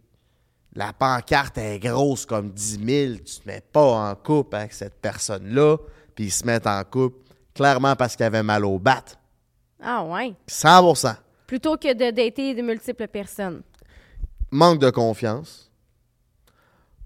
La 0.75 0.93
pancarte 0.93 1.59
est 1.59 1.79
grosse 1.79 2.25
comme 2.25 2.51
10 2.51 2.79
000, 2.85 3.15
tu 3.25 3.41
te 3.41 3.49
mets 3.49 3.63
pas 3.73 4.11
en 4.11 4.15
couple 4.15 4.57
avec 4.57 4.73
cette 4.73 5.01
personne-là, 5.01 5.77
puis 6.15 6.27
ils 6.27 6.31
se 6.31 6.45
mettent 6.47 6.67
en 6.67 6.83
couple 6.85 7.19
clairement 7.55 7.97
parce 7.97 8.15
qu'il 8.15 8.25
avait 8.25 8.43
mal 8.43 8.65
au 8.65 8.79
bat. 8.79 9.05
Ah 9.83 10.05
ouais. 10.05 10.35
100%. 10.49 11.17
Plutôt 11.47 11.77
que 11.77 11.93
de 11.93 12.11
dater 12.11 12.55
de 12.55 12.63
multiples 12.63 13.09
personnes. 13.09 13.63
Manque 14.51 14.79
de 14.79 14.91
confiance. 14.91 15.71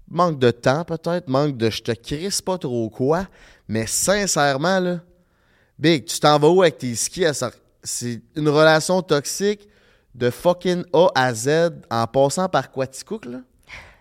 Manque 0.07 0.37
de 0.37 0.51
temps, 0.51 0.83
peut-être. 0.83 1.27
Manque 1.27 1.57
de 1.57 1.69
je 1.69 1.81
te 1.81 1.91
crisse 1.91 2.41
pas 2.41 2.57
trop 2.57 2.89
quoi. 2.89 3.27
Mais 3.67 3.87
sincèrement, 3.87 4.79
là, 4.79 4.99
Big, 5.83 6.05
tu 6.05 6.17
t'en 6.17 6.39
vas 6.39 6.47
où 6.47 6.61
avec 6.61 6.77
tes 6.77 6.95
skis? 6.95 7.25
C'est 7.83 8.21
une 8.37 8.47
relation 8.47 9.01
toxique 9.01 9.67
de 10.15 10.29
fucking 10.29 10.85
A 10.93 11.09
à 11.13 11.33
Z 11.33 11.71
en 11.91 12.07
passant 12.07 12.47
par 12.47 12.71
Quaticook, 12.71 13.25
là? 13.25 13.41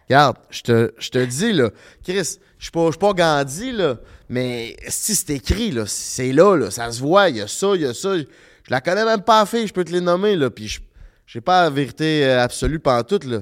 Regarde, 0.08 0.36
je 0.48 0.62
te, 0.62 1.24
dis, 1.24 1.52
là, 1.52 1.70
Chris, 2.04 2.38
je 2.58 2.64
suis 2.64 2.70
pas, 2.70 2.86
je 2.86 2.90
suis 2.92 2.98
pas 3.00 3.12
Gandhi, 3.14 3.72
là, 3.72 3.96
mais 4.28 4.76
si 4.86 5.16
c'est 5.16 5.30
écrit, 5.30 5.72
là, 5.72 5.82
c'est 5.88 6.30
là, 6.32 6.54
là, 6.54 6.70
ça 6.70 6.92
se 6.92 7.00
voit, 7.00 7.30
il 7.30 7.38
y 7.38 7.40
a 7.40 7.48
ça, 7.48 7.72
il 7.74 7.80
y 7.80 7.84
a 7.84 7.94
ça. 7.94 8.16
Je 8.16 8.26
la 8.68 8.80
connais 8.80 9.04
même 9.04 9.22
pas, 9.22 9.44
fille, 9.44 9.66
je 9.66 9.72
peux 9.72 9.84
te 9.84 9.90
les 9.90 10.00
nommer, 10.00 10.36
là, 10.36 10.50
puis 10.50 10.78
j'ai 11.26 11.40
pas 11.40 11.64
la 11.64 11.70
vérité 11.70 12.24
euh, 12.26 12.44
absolue 12.44 12.78
pantoute, 12.78 13.24
là. 13.24 13.40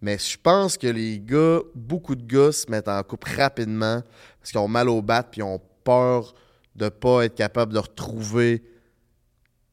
Mais 0.00 0.16
je 0.16 0.38
pense 0.42 0.78
que 0.78 0.86
les 0.86 1.20
gars, 1.20 1.58
beaucoup 1.74 2.14
de 2.14 2.24
gars 2.24 2.50
se 2.50 2.70
mettent 2.70 2.88
en 2.88 3.02
couple 3.02 3.28
rapidement 3.36 4.02
parce 4.40 4.52
qu'ils 4.52 4.60
ont 4.60 4.68
mal 4.68 4.88
au 4.88 5.02
bat 5.02 5.22
puis 5.22 5.42
ils 5.42 5.44
ont 5.44 5.60
peur 5.82 6.34
de 6.76 6.88
pas 6.88 7.24
être 7.24 7.34
capable 7.34 7.72
de 7.72 7.78
retrouver 7.78 8.64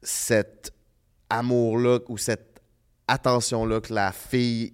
cet 0.01 0.73
amour-là 1.29 1.99
ou 2.07 2.17
cette 2.17 2.61
attention-là 3.07 3.81
que 3.81 3.93
la 3.93 4.11
fille 4.11 4.73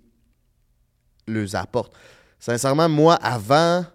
leur 1.28 1.56
apporte. 1.56 1.94
Sincèrement, 2.40 2.90
moi, 2.90 3.16
avant, 3.16 3.86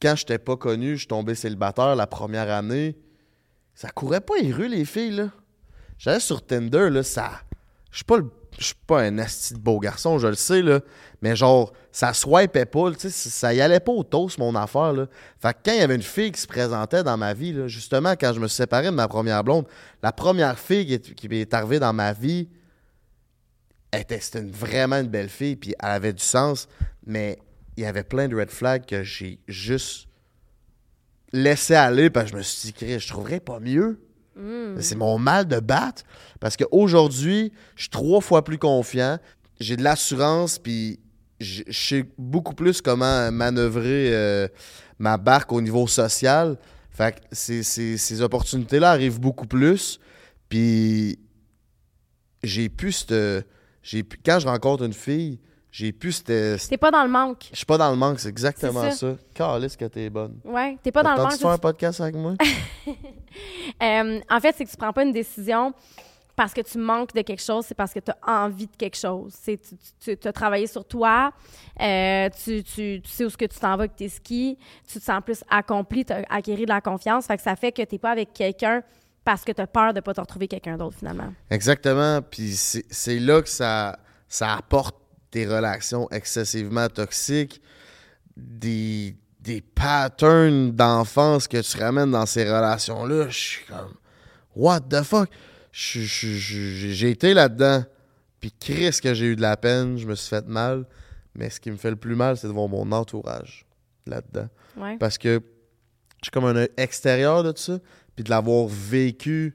quand 0.00 0.14
je 0.16 0.22
n'étais 0.22 0.38
pas 0.38 0.56
connu, 0.56 0.92
je 0.92 1.00
suis 1.00 1.06
tombé 1.06 1.34
célibataire 1.34 1.96
la 1.96 2.06
première 2.06 2.50
année, 2.50 2.96
ça 3.74 3.90
courait 3.90 4.20
pas 4.20 4.34
les 4.40 4.52
rues, 4.52 4.68
les 4.68 4.84
filles. 4.84 5.30
J'allais 5.98 6.20
sur 6.20 6.44
Tinder, 6.44 6.90
là, 6.90 7.02
ça... 7.02 7.40
Je 7.90 7.98
suis 7.98 8.04
pas 8.04 8.18
le- 8.18 8.30
Je 8.58 8.66
suis 8.66 8.74
pas 8.86 9.02
un 9.02 9.18
asti 9.18 9.54
de 9.54 9.58
beau 9.58 9.78
garçon, 9.78 10.18
je 10.18 10.28
le 10.28 10.34
sais, 10.34 10.62
là. 10.62 10.80
Mais 11.20 11.36
genre, 11.36 11.72
ça 11.92 12.14
swipait 12.14 12.64
pas, 12.64 12.90
tu 12.92 13.10
sais, 13.10 13.10
ça 13.10 13.52
y 13.52 13.60
allait 13.60 13.80
pas 13.80 13.92
au 13.92 14.02
toast, 14.02 14.38
mon 14.38 14.54
affaire, 14.54 14.92
là. 14.92 15.06
Fait 15.40 15.52
que 15.52 15.58
quand 15.64 15.72
il 15.72 15.78
y 15.78 15.82
avait 15.82 15.94
une 15.94 16.02
fille 16.02 16.32
qui 16.32 16.40
se 16.40 16.46
présentait 16.46 17.02
dans 17.02 17.16
ma 17.16 17.34
vie, 17.34 17.54
justement, 17.68 18.14
quand 18.18 18.32
je 18.32 18.40
me 18.40 18.48
suis 18.48 18.56
séparé 18.56 18.86
de 18.86 18.90
ma 18.90 19.08
première 19.08 19.44
blonde, 19.44 19.66
la 20.02 20.12
première 20.12 20.58
fille 20.58 20.98
qui 21.00 21.26
est, 21.26 21.54
arrivée 21.54 21.78
dans 21.78 21.92
ma 21.92 22.12
vie, 22.12 22.48
était, 23.92 24.20
c'était 24.20 24.40
vraiment 24.42 24.96
une 24.96 25.08
belle 25.08 25.28
fille, 25.28 25.56
puis 25.56 25.74
elle 25.78 25.90
avait 25.90 26.12
du 26.12 26.22
sens, 26.22 26.68
mais 27.06 27.38
il 27.76 27.82
y 27.82 27.86
avait 27.86 28.04
plein 28.04 28.28
de 28.28 28.36
red 28.36 28.50
flags 28.50 28.86
que 28.86 29.02
j'ai 29.02 29.38
juste 29.48 30.08
laissé 31.32 31.74
aller, 31.74 32.08
parce 32.08 32.26
que 32.26 32.32
je 32.32 32.36
me 32.36 32.42
suis 32.42 32.72
dit, 32.72 32.98
je 32.98 33.08
trouverais 33.08 33.40
pas 33.40 33.60
mieux. 33.60 34.00
C'est 34.80 34.96
mon 34.96 35.18
mal 35.18 35.46
de 35.46 35.60
battre. 35.60 36.02
Parce 36.40 36.56
qu'aujourd'hui, 36.56 37.52
je 37.74 37.82
suis 37.82 37.90
trois 37.90 38.20
fois 38.20 38.44
plus 38.44 38.58
confiant. 38.58 39.18
J'ai 39.60 39.76
de 39.76 39.82
l'assurance, 39.82 40.58
puis 40.58 41.00
je 41.40 41.62
sais 41.70 42.04
beaucoup 42.18 42.54
plus 42.54 42.82
comment 42.82 43.30
manœuvrer 43.32 44.14
euh, 44.14 44.48
ma 44.98 45.16
barque 45.16 45.52
au 45.52 45.60
niveau 45.60 45.86
social. 45.86 46.58
Fait 46.90 47.14
que 47.14 47.20
ces, 47.32 48.22
opportunités-là 48.22 48.90
arrivent 48.90 49.20
beaucoup 49.20 49.46
plus. 49.46 49.98
Puis 50.48 51.18
j'ai 52.42 52.68
pu 52.68 52.92
cette. 52.92 53.14
Quand 54.24 54.38
je 54.40 54.48
rencontre 54.48 54.84
une 54.84 54.92
fille, 54.92 55.38
j'ai 55.76 55.92
pu 55.92 56.10
cette- 56.10 56.68
T'es 56.70 56.78
pas 56.78 56.90
dans 56.90 57.02
le 57.02 57.10
manque. 57.10 57.48
Je 57.52 57.56
suis 57.58 57.66
pas 57.66 57.76
dans 57.76 57.90
le 57.90 57.96
manque, 57.98 58.18
c'est 58.18 58.30
exactement 58.30 58.80
ça. 58.80 58.92
ça. 58.92 59.14
Calisse 59.34 59.76
que 59.76 59.84
t'es 59.84 60.08
bonne. 60.08 60.40
Ouais, 60.42 60.78
t'es 60.82 60.90
pas 60.90 61.02
dans 61.02 61.14
le 61.14 61.22
manque. 61.22 61.32
faire 61.34 61.50
un 61.50 61.58
podcast 61.58 62.00
avec 62.00 62.14
moi? 62.14 62.32
Euh, 63.82 64.20
en 64.30 64.40
fait, 64.40 64.54
c'est 64.56 64.64
que 64.64 64.70
tu 64.70 64.76
prends 64.78 64.94
pas 64.94 65.02
une 65.02 65.12
décision 65.12 65.74
parce 66.34 66.54
que 66.54 66.62
tu 66.62 66.78
manques 66.78 67.12
de 67.12 67.20
quelque 67.20 67.42
chose, 67.42 67.66
c'est 67.66 67.74
parce 67.74 67.92
que 67.92 67.98
tu 67.98 68.10
as 68.10 68.16
envie 68.44 68.66
de 68.66 68.74
quelque 68.76 68.96
chose. 68.96 69.34
C'est 69.38 69.60
tu, 70.00 70.16
tu 70.16 70.26
as 70.28 70.32
travaillé 70.32 70.66
sur 70.66 70.86
toi, 70.86 71.30
euh, 71.78 72.30
tu, 72.42 72.62
tu, 72.64 73.02
tu 73.02 73.10
sais 73.10 73.26
où 73.26 73.28
ce 73.28 73.36
que 73.36 73.44
tu 73.44 73.58
t'en 73.58 73.68
vas 73.76 73.82
avec 73.84 73.96
tes 73.96 74.08
skis, 74.08 74.56
tu 74.90 74.98
te 74.98 75.04
sens 75.04 75.20
plus 75.22 75.44
accompli, 75.50 76.06
tu 76.06 76.14
as 76.14 76.24
acquis 76.30 76.56
de 76.56 76.66
la 76.66 76.80
confiance. 76.80 77.26
Fait 77.26 77.36
que 77.36 77.42
ça 77.42 77.54
fait 77.56 77.72
que 77.72 77.82
tu 77.82 77.98
pas 77.98 78.12
avec 78.12 78.32
quelqu'un 78.32 78.82
parce 79.24 79.44
que 79.44 79.52
tu 79.52 79.60
as 79.60 79.66
peur 79.66 79.92
de 79.92 80.00
pas 80.00 80.14
te 80.14 80.20
retrouver 80.22 80.48
quelqu'un 80.48 80.78
d'autre 80.78 80.96
finalement. 80.96 81.34
Exactement. 81.50 82.22
Puis 82.22 82.56
c'est 82.56 82.86
c'est 82.88 83.18
là 83.18 83.42
que 83.42 83.48
ça, 83.50 83.98
ça 84.26 84.54
apporte 84.54 84.96
des 85.36 85.46
relations 85.46 86.08
excessivement 86.10 86.88
toxiques, 86.88 87.60
des, 88.38 89.14
des 89.40 89.60
patterns 89.60 90.70
d'enfance 90.72 91.46
que 91.46 91.60
tu 91.60 91.76
ramènes 91.78 92.10
dans 92.10 92.24
ces 92.24 92.44
relations-là. 92.44 93.28
Je 93.28 93.36
suis 93.38 93.64
comme, 93.66 93.92
what 94.54 94.80
the 94.80 95.02
fuck? 95.02 95.28
Je- 95.72 96.00
je- 96.00 96.28
je- 96.38 96.88
J'ai 96.92 97.10
été 97.10 97.34
là-dedans. 97.34 97.84
Puis 98.40 98.50
Chris 98.58 98.98
que 99.02 99.12
j'ai 99.12 99.26
eu 99.26 99.36
de 99.36 99.42
la 99.42 99.58
peine, 99.58 99.98
je 99.98 100.06
me 100.06 100.14
suis 100.14 100.28
fait 100.30 100.46
mal. 100.46 100.86
Mais 101.34 101.50
ce 101.50 101.60
qui 101.60 101.70
me 101.70 101.76
fait 101.76 101.90
le 101.90 101.96
plus 101.96 102.16
mal, 102.16 102.38
c'est 102.38 102.46
de 102.46 102.52
voir 102.52 102.68
mon 102.68 102.90
entourage 102.92 103.66
là-dedans. 104.06 104.48
Ouais. 104.78 104.96
Parce 104.96 105.18
que 105.18 105.42
j'ai 106.22 106.30
comme 106.30 106.46
un 106.46 106.56
œil 106.56 106.70
extérieur 106.78 107.42
de 107.42 107.52
ça, 107.56 107.78
puis 108.14 108.24
de 108.24 108.30
l'avoir 108.30 108.68
vécu. 108.68 109.54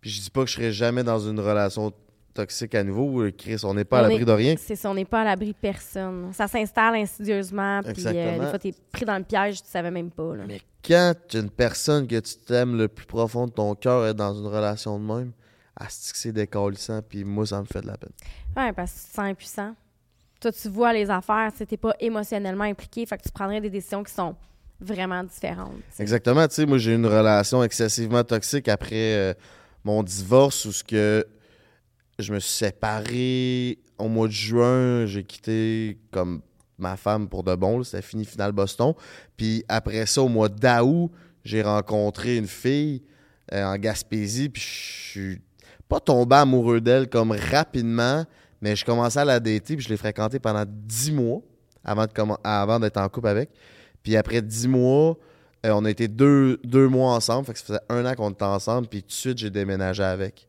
Puis 0.00 0.10
je 0.10 0.20
dis 0.20 0.30
pas 0.30 0.42
que 0.44 0.46
je 0.50 0.54
serai 0.54 0.72
jamais 0.72 1.02
dans 1.02 1.18
une 1.18 1.40
relation 1.40 1.92
toxique 2.32 2.74
à 2.74 2.82
nouveau. 2.82 3.30
Chris, 3.36 3.60
on 3.64 3.74
n'est 3.74 3.84
pas 3.84 4.00
à 4.00 4.02
l'abri 4.02 4.24
de 4.24 4.32
rien. 4.32 4.54
C'est 4.58 4.76
ça, 4.76 4.90
on 4.90 4.94
n'est 4.94 5.04
pas 5.04 5.22
à 5.22 5.24
l'abri 5.24 5.48
de 5.48 5.56
personne. 5.60 6.32
Ça 6.32 6.48
s'installe 6.48 6.94
insidieusement, 6.96 7.80
puis 7.82 8.06
euh, 8.06 8.38
des 8.38 8.46
fois, 8.46 8.58
t'es 8.58 8.74
pris 8.90 9.04
dans 9.04 9.18
le 9.18 9.24
piège, 9.24 9.62
tu 9.62 9.68
savais 9.68 9.90
même 9.90 10.10
pas. 10.10 10.36
Là. 10.36 10.44
Mais 10.46 10.60
quand 10.84 11.14
une 11.34 11.50
personne 11.50 12.06
que 12.06 12.18
tu 12.20 12.36
t'aimes 12.46 12.76
le 12.76 12.88
plus 12.88 13.06
profond 13.06 13.46
de 13.46 13.52
ton 13.52 13.74
cœur 13.74 14.06
est 14.06 14.14
dans 14.14 14.34
une 14.34 14.46
relation 14.46 14.98
de 14.98 15.04
même, 15.04 15.32
que 15.88 16.18
c'est 16.18 16.32
décalissant, 16.32 17.00
puis 17.02 17.24
moi, 17.24 17.46
ça 17.46 17.60
me 17.60 17.66
fait 17.66 17.80
de 17.80 17.86
la 17.86 17.96
peine. 17.96 18.12
Ouais, 18.56 18.72
parce 18.72 18.92
que 18.92 18.98
tu 18.98 19.06
te 19.06 19.14
sens 19.14 19.24
impuissant. 19.24 19.74
Toi, 20.40 20.52
tu 20.52 20.68
vois 20.68 20.92
les 20.92 21.08
affaires, 21.10 21.52
tu 21.56 21.64
n'es 21.68 21.76
pas 21.76 21.94
émotionnellement 22.00 22.64
impliqué, 22.64 23.06
fait 23.06 23.16
que 23.18 23.22
tu 23.22 23.30
prendrais 23.30 23.60
des 23.60 23.70
décisions 23.70 24.02
qui 24.02 24.12
sont 24.12 24.34
vraiment 24.80 25.22
différentes. 25.22 25.76
tu. 25.94 26.02
Exactement, 26.02 26.46
tu 26.48 26.54
sais, 26.54 26.66
moi, 26.66 26.78
j'ai 26.78 26.92
eu 26.92 26.96
une 26.96 27.06
relation 27.06 27.62
excessivement 27.62 28.24
toxique 28.24 28.68
après 28.68 29.14
euh, 29.14 29.34
mon 29.84 30.02
divorce 30.02 30.64
où 30.64 30.72
ce 30.72 30.82
que 30.82 31.26
je 32.18 32.32
me 32.32 32.38
suis 32.38 32.52
séparé 32.52 33.78
au 33.98 34.08
mois 34.08 34.26
de 34.26 34.32
juin, 34.32 35.06
j'ai 35.06 35.24
quitté 35.24 35.98
comme 36.10 36.42
ma 36.78 36.96
femme 36.96 37.28
pour 37.28 37.44
de 37.44 37.54
bon, 37.54 37.82
c'était 37.82 38.02
fini 38.02 38.24
finale 38.24 38.52
Boston. 38.52 38.94
Puis 39.36 39.64
après 39.68 40.04
ça, 40.06 40.22
au 40.22 40.28
mois 40.28 40.48
d'août, 40.48 41.10
j'ai 41.44 41.62
rencontré 41.62 42.36
une 42.36 42.46
fille 42.46 43.02
euh, 43.52 43.64
en 43.64 43.76
Gaspésie, 43.76 44.48
puis 44.48 44.62
je 44.62 45.10
suis 45.10 45.42
pas 45.88 46.00
tombé 46.00 46.36
amoureux 46.36 46.80
d'elle 46.80 47.08
comme 47.08 47.32
rapidement, 47.32 48.24
mais 48.60 48.76
je 48.76 48.84
commençais 48.84 49.20
à 49.20 49.24
la 49.24 49.40
dater, 49.40 49.76
puis 49.76 49.84
je 49.84 49.88
l'ai 49.88 49.96
fréquentée 49.96 50.38
pendant 50.38 50.64
10 50.66 51.12
mois 51.12 51.40
avant 51.84 52.06
de 52.06 52.80
d'être 52.80 52.96
en 52.98 53.08
couple 53.08 53.28
avec. 53.28 53.50
Puis 54.02 54.16
après 54.16 54.42
10 54.42 54.68
mois, 54.68 55.16
euh, 55.66 55.70
on 55.72 55.84
a 55.84 55.90
été 55.90 56.08
deux, 56.08 56.58
deux 56.64 56.88
mois 56.88 57.12
ensemble, 57.12 57.46
fait 57.46 57.52
que 57.52 57.58
ça 57.58 57.64
faisait 57.64 57.80
un 57.88 58.06
an 58.06 58.14
qu'on 58.14 58.30
était 58.30 58.44
ensemble, 58.44 58.88
puis 58.88 59.02
tout 59.02 59.08
de 59.08 59.12
suite, 59.12 59.38
j'ai 59.38 59.50
déménagé 59.50 60.02
avec. 60.02 60.48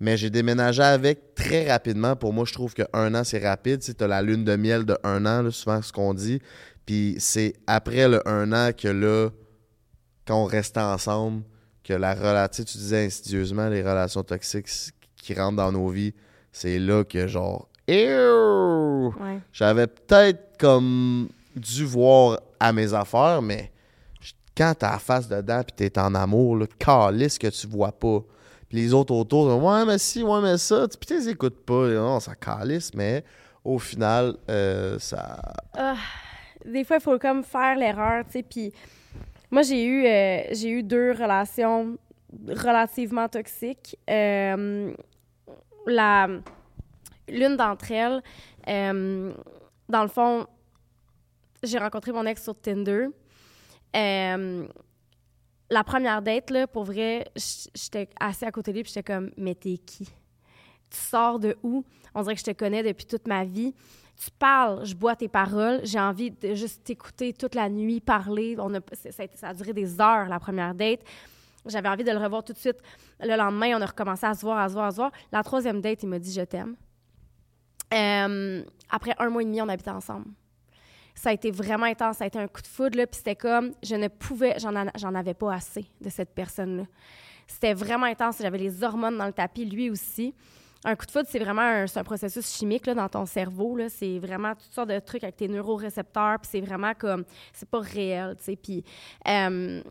Mais 0.00 0.16
j'ai 0.16 0.30
déménagé 0.30 0.82
avec 0.82 1.34
très 1.34 1.70
rapidement. 1.70 2.14
Pour 2.14 2.32
moi, 2.32 2.44
je 2.46 2.52
trouve 2.52 2.72
que 2.72 2.82
un 2.92 3.14
an, 3.14 3.24
c'est 3.24 3.44
rapide. 3.44 3.80
Tu 3.80 3.92
as 4.02 4.06
la 4.06 4.22
lune 4.22 4.44
de 4.44 4.54
miel 4.56 4.84
de 4.84 4.96
un 5.02 5.26
an, 5.26 5.42
là, 5.42 5.50
souvent 5.50 5.82
ce 5.82 5.92
qu'on 5.92 6.14
dit. 6.14 6.40
Puis 6.86 7.16
c'est 7.18 7.54
après 7.66 8.08
le 8.08 8.26
un 8.28 8.52
an 8.52 8.70
que 8.72 8.88
là, 8.88 9.30
quand 10.26 10.42
on 10.42 10.46
restait 10.46 10.80
ensemble, 10.80 11.42
que 11.82 11.94
la 11.94 12.14
relation, 12.14 12.64
tu 12.64 12.78
disais 12.78 13.06
insidieusement, 13.06 13.68
les 13.68 13.82
relations 13.82 14.22
toxiques 14.22 14.68
qui 15.16 15.34
rentrent 15.34 15.56
dans 15.56 15.72
nos 15.72 15.88
vies, 15.88 16.14
c'est 16.52 16.78
là 16.78 17.02
que 17.04 17.26
genre! 17.26 17.68
Ouais. 17.88 19.40
j'avais 19.52 19.86
peut-être 19.86 20.58
comme 20.58 21.28
dû 21.56 21.84
voir 21.84 22.40
à 22.60 22.72
mes 22.72 22.92
affaires, 22.92 23.40
mais 23.40 23.72
quand 24.56 24.74
t'as 24.78 24.92
la 24.92 24.98
face 24.98 25.28
dedans 25.28 25.62
puis 25.62 25.74
t'es 25.74 25.98
en 25.98 26.14
amour, 26.14 26.56
là, 26.56 26.66
calisse 26.78 27.38
que 27.38 27.46
tu 27.46 27.66
vois 27.66 27.92
pas. 27.92 28.20
Puis 28.68 28.78
les 28.78 28.92
autres 28.92 29.14
autour, 29.14 29.46
ouais, 29.62 29.84
mais 29.86 29.98
si, 29.98 30.22
ouais, 30.22 30.40
mais 30.42 30.58
ça, 30.58 30.86
puis 30.88 31.06
tu 31.06 31.20
les 31.20 31.34
pas. 31.34 31.88
Non, 31.88 32.20
ça 32.20 32.34
calisse, 32.34 32.92
mais 32.94 33.24
au 33.64 33.78
final, 33.78 34.36
euh, 34.50 34.98
ça. 34.98 35.40
Ah, 35.74 35.96
des 36.64 36.84
fois, 36.84 36.96
il 36.96 37.02
faut 37.02 37.18
comme 37.18 37.42
faire 37.42 37.76
l'erreur, 37.76 38.24
tu 38.26 38.32
sais. 38.32 38.42
Puis 38.42 38.72
moi, 39.50 39.62
j'ai 39.62 39.84
eu, 39.84 40.06
euh, 40.06 40.42
j'ai 40.52 40.68
eu 40.68 40.82
deux 40.82 41.12
relations 41.12 41.96
relativement 42.46 43.28
toxiques. 43.28 43.96
Euh, 44.10 44.92
l'une 45.86 47.56
d'entre 47.56 47.90
elles, 47.90 48.22
dans 48.66 50.02
le 50.02 50.08
fond, 50.08 50.46
j'ai 51.62 51.78
rencontré 51.78 52.12
mon 52.12 52.26
ex 52.26 52.42
sur 52.42 52.54
Tinder. 52.60 53.06
La 55.70 55.84
première 55.84 56.22
date, 56.22 56.50
là, 56.50 56.66
pour 56.66 56.84
vrai, 56.84 57.26
j'étais 57.74 58.08
assis 58.18 58.44
à 58.44 58.50
côté 58.52 58.72
de 58.72 58.76
lui, 58.76 58.82
puis 58.84 58.92
j'étais 58.92 59.12
comme, 59.12 59.30
mais 59.36 59.54
t'es 59.54 59.78
qui? 59.78 60.04
Tu 60.90 60.96
sors 60.96 61.38
de 61.38 61.56
où? 61.62 61.84
On 62.14 62.22
dirait 62.22 62.34
que 62.34 62.40
je 62.40 62.46
te 62.46 62.52
connais 62.52 62.82
depuis 62.82 63.06
toute 63.06 63.28
ma 63.28 63.44
vie 63.44 63.74
tu 64.18 64.30
parles, 64.32 64.84
je 64.84 64.94
bois 64.94 65.14
tes 65.14 65.28
paroles, 65.28 65.80
j'ai 65.84 66.00
envie 66.00 66.32
de 66.32 66.54
juste 66.54 66.82
t'écouter 66.82 67.32
toute 67.32 67.54
la 67.54 67.68
nuit 67.68 68.00
parler. 68.00 68.56
On 68.58 68.74
a, 68.74 68.80
ça 68.92 69.48
a 69.48 69.54
duré 69.54 69.72
des 69.72 70.00
heures, 70.00 70.28
la 70.28 70.40
première 70.40 70.74
date. 70.74 71.00
J'avais 71.66 71.88
envie 71.88 72.02
de 72.02 72.10
le 72.10 72.18
revoir 72.18 72.42
tout 72.42 72.52
de 72.52 72.58
suite. 72.58 72.78
Le 73.20 73.36
lendemain, 73.36 73.78
on 73.78 73.80
a 73.80 73.86
recommencé 73.86 74.26
à 74.26 74.34
se 74.34 74.40
voir, 74.40 74.58
à 74.58 74.68
se 74.68 74.74
voir, 74.74 74.86
à 74.86 74.90
se 74.90 74.96
voir. 74.96 75.12
La 75.30 75.42
troisième 75.42 75.80
date, 75.80 76.02
il 76.02 76.08
m'a 76.08 76.18
dit 76.18 76.32
«je 76.34 76.40
t'aime 76.40 76.74
Euh, 77.94 78.64
Après 78.90 79.14
un 79.18 79.30
mois 79.30 79.42
et 79.42 79.44
demi, 79.44 79.62
on 79.62 79.68
habitait 79.68 79.90
ensemble. 79.90 80.26
Ça 81.20 81.30
a 81.30 81.32
été 81.32 81.50
vraiment 81.50 81.86
intense, 81.86 82.18
ça 82.18 82.24
a 82.24 82.26
été 82.28 82.38
un 82.38 82.46
coup 82.46 82.62
de 82.62 82.66
foudre, 82.68 82.96
puis 83.06 83.16
c'était 83.18 83.34
comme, 83.34 83.72
je 83.82 83.96
ne 83.96 84.06
pouvais, 84.06 84.56
j'en, 84.60 84.76
en- 84.76 84.90
j'en 84.96 85.14
avais 85.16 85.34
pas 85.34 85.52
assez 85.54 85.84
de 86.00 86.08
cette 86.10 86.32
personne-là. 86.32 86.84
C'était 87.48 87.74
vraiment 87.74 88.06
intense, 88.06 88.36
j'avais 88.40 88.58
les 88.58 88.84
hormones 88.84 89.18
dans 89.18 89.26
le 89.26 89.32
tapis, 89.32 89.64
lui 89.64 89.90
aussi. 89.90 90.32
Un 90.84 90.94
coup 90.94 91.06
de 91.06 91.10
foudre, 91.10 91.26
c'est 91.28 91.40
vraiment 91.40 91.62
un, 91.62 91.86
un 91.92 92.04
processus 92.04 92.56
chimique 92.56 92.86
là, 92.86 92.94
dans 92.94 93.08
ton 93.08 93.26
cerveau. 93.26 93.76
C'est 93.88 94.20
vraiment 94.20 94.54
toutes 94.54 94.72
sortes 94.72 94.90
de 94.90 94.98
trucs 95.00 95.24
avec 95.24 95.34
tes 95.34 95.48
neurorécepteurs. 95.48 96.38
Puis 96.38 96.50
c'est 96.52 96.60
vraiment 96.60 96.92
comme... 96.94 97.24
C'est 97.52 97.68
pas 97.68 97.80
réel, 97.80 98.36
tu 98.38 98.44
sais. 98.44 98.56
Puis, 98.56 98.84
euh, 99.26 99.82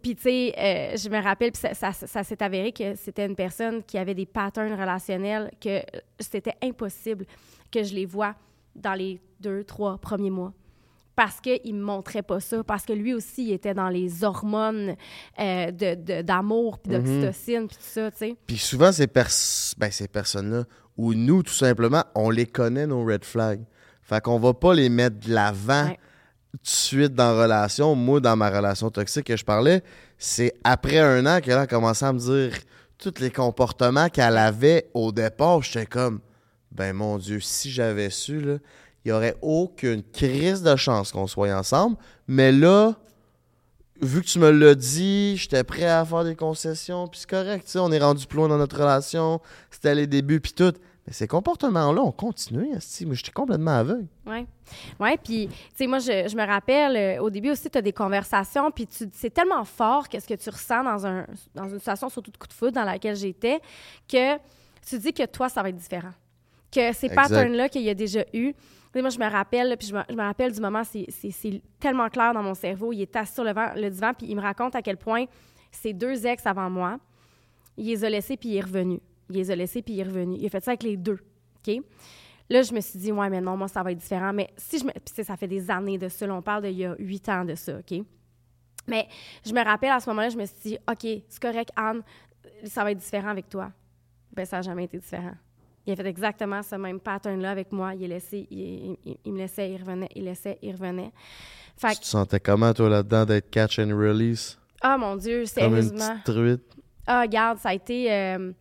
tu 0.00 0.16
sais, 0.16 0.54
euh, 0.56 0.96
je 0.96 1.08
me 1.08 1.20
rappelle, 1.20 1.50
puis 1.50 1.62
ça, 1.74 1.92
s'est 1.92 2.42
avéré 2.42 2.70
que 2.70 2.94
c'était 2.94 3.26
une 3.26 3.34
personne 3.34 3.82
qui 3.82 3.98
avait 3.98 4.14
des 4.14 4.26
patterns 4.26 4.78
relationnels 4.78 5.50
que 5.60 5.80
c'était 6.20 6.54
impossible 6.62 7.26
que 7.72 7.82
je 7.82 7.94
les 7.94 8.06
vois 8.06 8.36
dans 8.76 8.94
les 8.94 9.20
deux, 9.40 9.64
trois 9.64 9.98
premiers 9.98 10.30
mois. 10.30 10.52
Parce 11.18 11.40
qu'il 11.40 11.74
ne 11.74 11.80
me 11.80 11.84
montrait 11.84 12.22
pas 12.22 12.38
ça, 12.38 12.62
parce 12.62 12.84
que 12.84 12.92
lui 12.92 13.12
aussi, 13.12 13.46
il 13.48 13.52
était 13.52 13.74
dans 13.74 13.88
les 13.88 14.22
hormones 14.22 14.94
euh, 15.40 15.70
de- 15.72 15.96
de- 15.96 16.22
d'amour, 16.22 16.78
puis 16.78 16.92
d'oxytocine, 16.92 17.66
puis 17.66 17.76
tout 17.76 17.82
ça, 17.82 18.08
tu 18.12 18.18
sais. 18.18 18.36
Puis 18.46 18.56
souvent, 18.56 18.92
ces, 18.92 19.08
pers- 19.08 19.74
ben, 19.78 19.90
ces 19.90 20.06
personnes-là, 20.06 20.62
ou 20.96 21.14
nous, 21.14 21.42
tout 21.42 21.52
simplement, 21.52 22.04
on 22.14 22.30
les 22.30 22.46
connaît, 22.46 22.86
nos 22.86 23.04
red 23.04 23.24
flags. 23.24 23.64
Fait 24.02 24.20
qu'on 24.22 24.38
va 24.38 24.54
pas 24.54 24.74
les 24.74 24.88
mettre 24.88 25.18
de 25.26 25.34
l'avant 25.34 25.86
Ouais. 25.86 25.98
tout 26.52 26.58
de 26.62 26.68
suite 26.68 27.14
dans 27.14 27.34
la 27.36 27.42
relation. 27.42 27.96
Moi, 27.96 28.20
dans 28.20 28.36
ma 28.36 28.48
relation 28.50 28.88
toxique 28.88 29.26
que 29.26 29.36
je 29.36 29.44
parlais, 29.44 29.82
c'est 30.18 30.54
après 30.62 30.98
un 31.00 31.26
an 31.26 31.40
qu'elle 31.40 31.58
a 31.58 31.66
commencé 31.66 32.04
à 32.04 32.12
me 32.12 32.20
dire 32.20 32.56
tous 32.96 33.14
les 33.20 33.32
comportements 33.32 34.08
qu'elle 34.08 34.36
avait 34.38 34.88
au 34.94 35.10
départ. 35.10 35.62
J'étais 35.62 35.86
comme, 35.86 36.20
ben 36.70 36.92
mon 36.92 37.18
Dieu, 37.18 37.40
si 37.40 37.72
j'avais 37.72 38.10
su, 38.10 38.40
là, 38.40 38.58
il 39.08 39.12
y 39.12 39.14
aurait 39.14 39.36
aucune 39.40 40.02
crise 40.02 40.62
de 40.62 40.76
chance 40.76 41.12
qu'on 41.12 41.26
soit 41.26 41.50
ensemble. 41.54 41.96
Mais 42.26 42.52
là, 42.52 42.94
vu 44.02 44.20
que 44.20 44.26
tu 44.26 44.38
me 44.38 44.50
l'as 44.50 44.74
dit, 44.74 45.34
j'étais 45.38 45.64
prêt 45.64 45.86
à 45.86 46.04
faire 46.04 46.24
des 46.24 46.36
concessions, 46.36 47.08
puis 47.08 47.20
c'est 47.20 47.30
correct, 47.30 47.66
on 47.76 47.90
est 47.90 47.98
rendu 47.98 48.26
plus 48.26 48.36
loin 48.36 48.48
dans 48.48 48.58
notre 48.58 48.76
relation, 48.76 49.40
c'était 49.70 49.94
les 49.94 50.06
débuts, 50.06 50.40
puis 50.40 50.52
tout. 50.52 50.74
Mais 51.06 51.14
ces 51.14 51.26
comportements-là 51.26 52.02
ont 52.02 52.12
continué, 52.12 52.68
moi 52.68 53.14
j'étais 53.14 53.32
complètement 53.32 53.78
aveugle. 53.78 54.06
Oui. 54.26 54.46
Oui, 55.00 55.16
puis, 55.24 55.48
tu 55.48 55.54
sais, 55.74 55.86
moi, 55.86 56.00
je, 56.00 56.36
me 56.36 56.46
rappelle, 56.46 56.96
euh, 57.18 57.22
au 57.22 57.30
début 57.30 57.50
aussi, 57.50 57.70
tu 57.70 57.78
as 57.78 57.82
des 57.82 57.94
conversations, 57.94 58.70
puis 58.70 58.86
c'est 58.90 59.32
tellement 59.32 59.64
fort 59.64 60.06
qu'est-ce 60.06 60.28
que 60.28 60.34
tu 60.34 60.50
ressens 60.50 60.84
dans, 60.84 61.06
un, 61.06 61.24
dans 61.54 61.66
une 61.66 61.78
situation, 61.78 62.10
surtout 62.10 62.30
de 62.30 62.36
coup 62.36 62.46
de 62.46 62.52
foot, 62.52 62.74
dans 62.74 62.84
laquelle 62.84 63.16
j'étais, 63.16 63.58
que 64.06 64.36
tu 64.86 64.98
dis 64.98 65.14
que 65.14 65.24
toi, 65.24 65.48
ça 65.48 65.62
va 65.62 65.70
être 65.70 65.76
différent. 65.76 66.12
Que 66.70 66.92
ces 66.92 67.08
patterns-là 67.14 67.68
qu'il 67.68 67.82
y 67.82 67.90
a 67.90 67.94
déjà 67.94 68.24
eu, 68.34 68.52
moi, 68.94 69.10
je 69.10 69.18
me 69.18 69.30
rappelle, 69.30 69.76
puis 69.78 69.88
je 69.88 69.94
me, 69.94 70.02
je 70.08 70.14
me 70.14 70.22
rappelle 70.22 70.52
du 70.52 70.60
moment, 70.60 70.82
c'est- 70.84 71.06
tellement 71.78 72.08
clair 72.08 72.34
dans 72.34 72.42
mon 72.42 72.54
cerveau. 72.54 72.92
Il 72.92 73.00
est 73.02 73.14
assis 73.16 73.34
sur 73.34 73.44
le, 73.44 73.52
vent- 73.52 73.72
le 73.76 73.88
divan, 73.90 74.12
puis 74.12 74.26
il 74.28 74.34
me 74.36 74.40
raconte 74.42 74.74
à 74.74 74.82
quel 74.82 74.96
point 74.96 75.26
ses 75.70 75.92
deux 75.92 76.26
ex 76.26 76.44
avant 76.46 76.68
moi, 76.68 76.98
il 77.76 77.86
les 77.86 78.04
a 78.04 78.10
laissés, 78.10 78.36
puis 78.36 78.48
il 78.50 78.56
est 78.56 78.60
revenu. 78.62 78.98
Il 79.30 79.36
les 79.36 79.50
a 79.50 79.56
laissés, 79.56 79.82
puis 79.82 79.94
il 79.94 80.00
est 80.00 80.04
revenu. 80.04 80.36
Il 80.38 80.46
a 80.46 80.48
fait 80.48 80.64
ça 80.64 80.72
avec 80.72 80.82
les 80.82 80.96
deux. 80.96 81.18
OK? 81.66 81.76
Là, 82.50 82.62
je 82.62 82.72
me 82.72 82.80
suis 82.80 82.98
dit, 82.98 83.12
ouais, 83.12 83.28
mais 83.30 83.40
non, 83.40 83.56
moi, 83.56 83.68
ça 83.68 83.82
va 83.82 83.92
être 83.92 83.98
différent. 83.98 84.32
Mais 84.32 84.48
si 84.56 84.78
je 84.78 84.84
me. 84.84 84.90
Puis, 84.90 85.22
ça 85.24 85.36
fait 85.36 85.46
des 85.48 85.70
années 85.70 85.98
de 85.98 86.08
ça. 86.08 86.26
là, 86.26 86.34
on 86.34 86.42
parle 86.42 86.62
d'il 86.64 86.78
y 86.78 86.84
a 86.86 86.96
huit 86.98 87.28
ans 87.28 87.44
de 87.44 87.54
ça, 87.54 87.78
OK? 87.78 88.00
Mais 88.88 89.06
je 89.46 89.52
me 89.52 89.62
rappelle 89.62 89.90
à 89.90 90.00
ce 90.00 90.08
moment-là, 90.10 90.30
je 90.30 90.38
me 90.38 90.46
suis 90.46 90.56
dit, 90.62 90.78
OK, 90.90 91.22
c'est 91.28 91.40
correct, 91.42 91.70
Anne, 91.76 92.02
ça 92.64 92.82
va 92.84 92.90
être 92.90 92.98
différent 92.98 93.28
avec 93.28 93.48
toi. 93.50 93.70
Ben, 94.32 94.46
ça 94.46 94.56
n'a 94.56 94.62
jamais 94.62 94.84
été 94.84 94.98
différent. 94.98 95.34
Il 95.88 95.92
a 95.92 95.96
fait 95.96 96.06
exactement 96.06 96.62
ce 96.62 96.76
même 96.76 97.00
pattern-là 97.00 97.50
avec 97.50 97.72
moi. 97.72 97.94
Il, 97.94 98.04
est 98.04 98.08
laissé, 98.08 98.46
il, 98.50 98.94
il- 99.06 99.16
il 99.24 99.32
me 99.32 99.38
laissait, 99.38 99.70
il 99.70 99.78
revenait, 99.80 100.08
il 100.14 100.24
laissait, 100.24 100.58
il 100.60 100.72
revenait. 100.72 101.10
Fait 101.78 101.94
Tu 101.94 102.00
te 102.00 102.04
sentais 102.06 102.40
comment, 102.40 102.74
toi, 102.74 102.90
là-dedans, 102.90 103.24
d'être 103.24 103.48
catch 103.50 103.78
and 103.78 103.96
release? 103.96 104.58
ah 104.82 104.98
mon 104.98 105.16
Dieu, 105.16 105.44
Comme 105.56 105.76
une 105.76 105.82
sérieusement. 105.82 106.18
petite 106.22 106.24
truite? 106.24 106.76
Ah, 107.06 107.22
regarde, 107.22 107.56
ça 107.58 107.70
a 107.70 107.74
été 107.74 108.12
euh, 108.12 108.52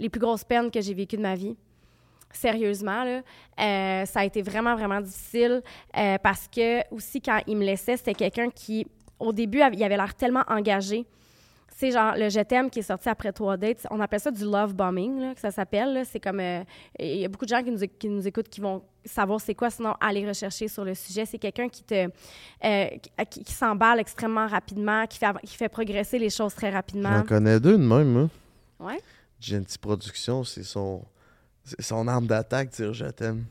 les 0.00 0.08
plus 0.08 0.18
grosses 0.18 0.42
peines 0.42 0.68
que 0.68 0.80
j'ai 0.80 0.94
vécues 0.94 1.16
de 1.16 1.22
ma 1.22 1.36
vie. 1.36 1.54
Sérieusement, 2.32 3.04
là. 3.04 3.20
Euh, 3.60 4.04
ça 4.06 4.20
a 4.20 4.24
été 4.24 4.42
vraiment, 4.42 4.74
vraiment 4.74 5.00
difficile 5.00 5.62
euh, 5.96 6.18
parce 6.20 6.48
que, 6.48 6.80
aussi, 6.92 7.20
quand 7.20 7.40
il 7.46 7.56
me 7.56 7.64
laissait, 7.64 7.96
c'était 7.96 8.14
quelqu'un 8.14 8.50
qui, 8.50 8.84
au 9.20 9.32
début, 9.32 9.60
il 9.72 9.84
avait 9.84 9.96
l'air 9.96 10.12
tellement 10.16 10.42
engagé. 10.48 11.06
C'est 11.76 11.90
genre 11.90 12.14
le 12.16 12.28
Je 12.28 12.40
t'aime 12.40 12.70
qui 12.70 12.78
est 12.78 12.82
sorti 12.82 13.08
après 13.08 13.32
trois 13.32 13.56
dates. 13.56 13.86
On 13.90 13.98
appelle 14.00 14.20
ça 14.20 14.30
du 14.30 14.44
love 14.44 14.74
bombing, 14.74 15.18
là, 15.20 15.34
que 15.34 15.40
ça 15.40 15.50
s'appelle. 15.50 16.04
C'est 16.10 16.20
comme. 16.20 16.38
euh, 16.40 16.62
Il 16.98 17.16
y 17.18 17.24
a 17.24 17.28
beaucoup 17.28 17.44
de 17.44 17.50
gens 17.50 17.62
qui 17.62 17.70
nous, 17.72 17.80
qui 17.98 18.08
nous 18.08 18.26
écoutent 18.26 18.48
qui 18.48 18.60
vont 18.60 18.82
savoir 19.04 19.40
c'est 19.40 19.54
quoi, 19.54 19.70
sinon 19.70 19.94
aller 20.00 20.26
rechercher 20.26 20.68
sur 20.68 20.84
le 20.84 20.94
sujet. 20.94 21.26
C'est 21.26 21.38
quelqu'un 21.38 21.68
qui 21.68 21.82
te. 21.82 22.08
euh, 22.64 22.86
qui, 23.28 23.52
s'emballe 23.52 23.98
extrêmement 24.00 24.46
rapidement, 24.46 25.06
qui 25.06 25.18
fait, 25.18 25.26
qui 25.44 25.56
fait 25.56 25.68
progresser 25.68 26.18
les 26.18 26.30
choses 26.30 26.54
très 26.54 26.70
rapidement. 26.70 27.18
J'en 27.18 27.22
connais 27.24 27.58
deux 27.58 27.76
de 27.76 27.82
même, 27.84 28.08
moi. 28.12 28.28
Ouais. 28.78 29.00
Genty 29.40 29.78
Production, 29.78 30.44
c'est 30.44 30.62
son, 30.62 31.02
c'est 31.64 31.82
son 31.82 32.06
arme 32.08 32.26
d'attaque, 32.26 32.70
dire 32.70 32.92
je 32.92 33.06
t'aime. 33.06 33.44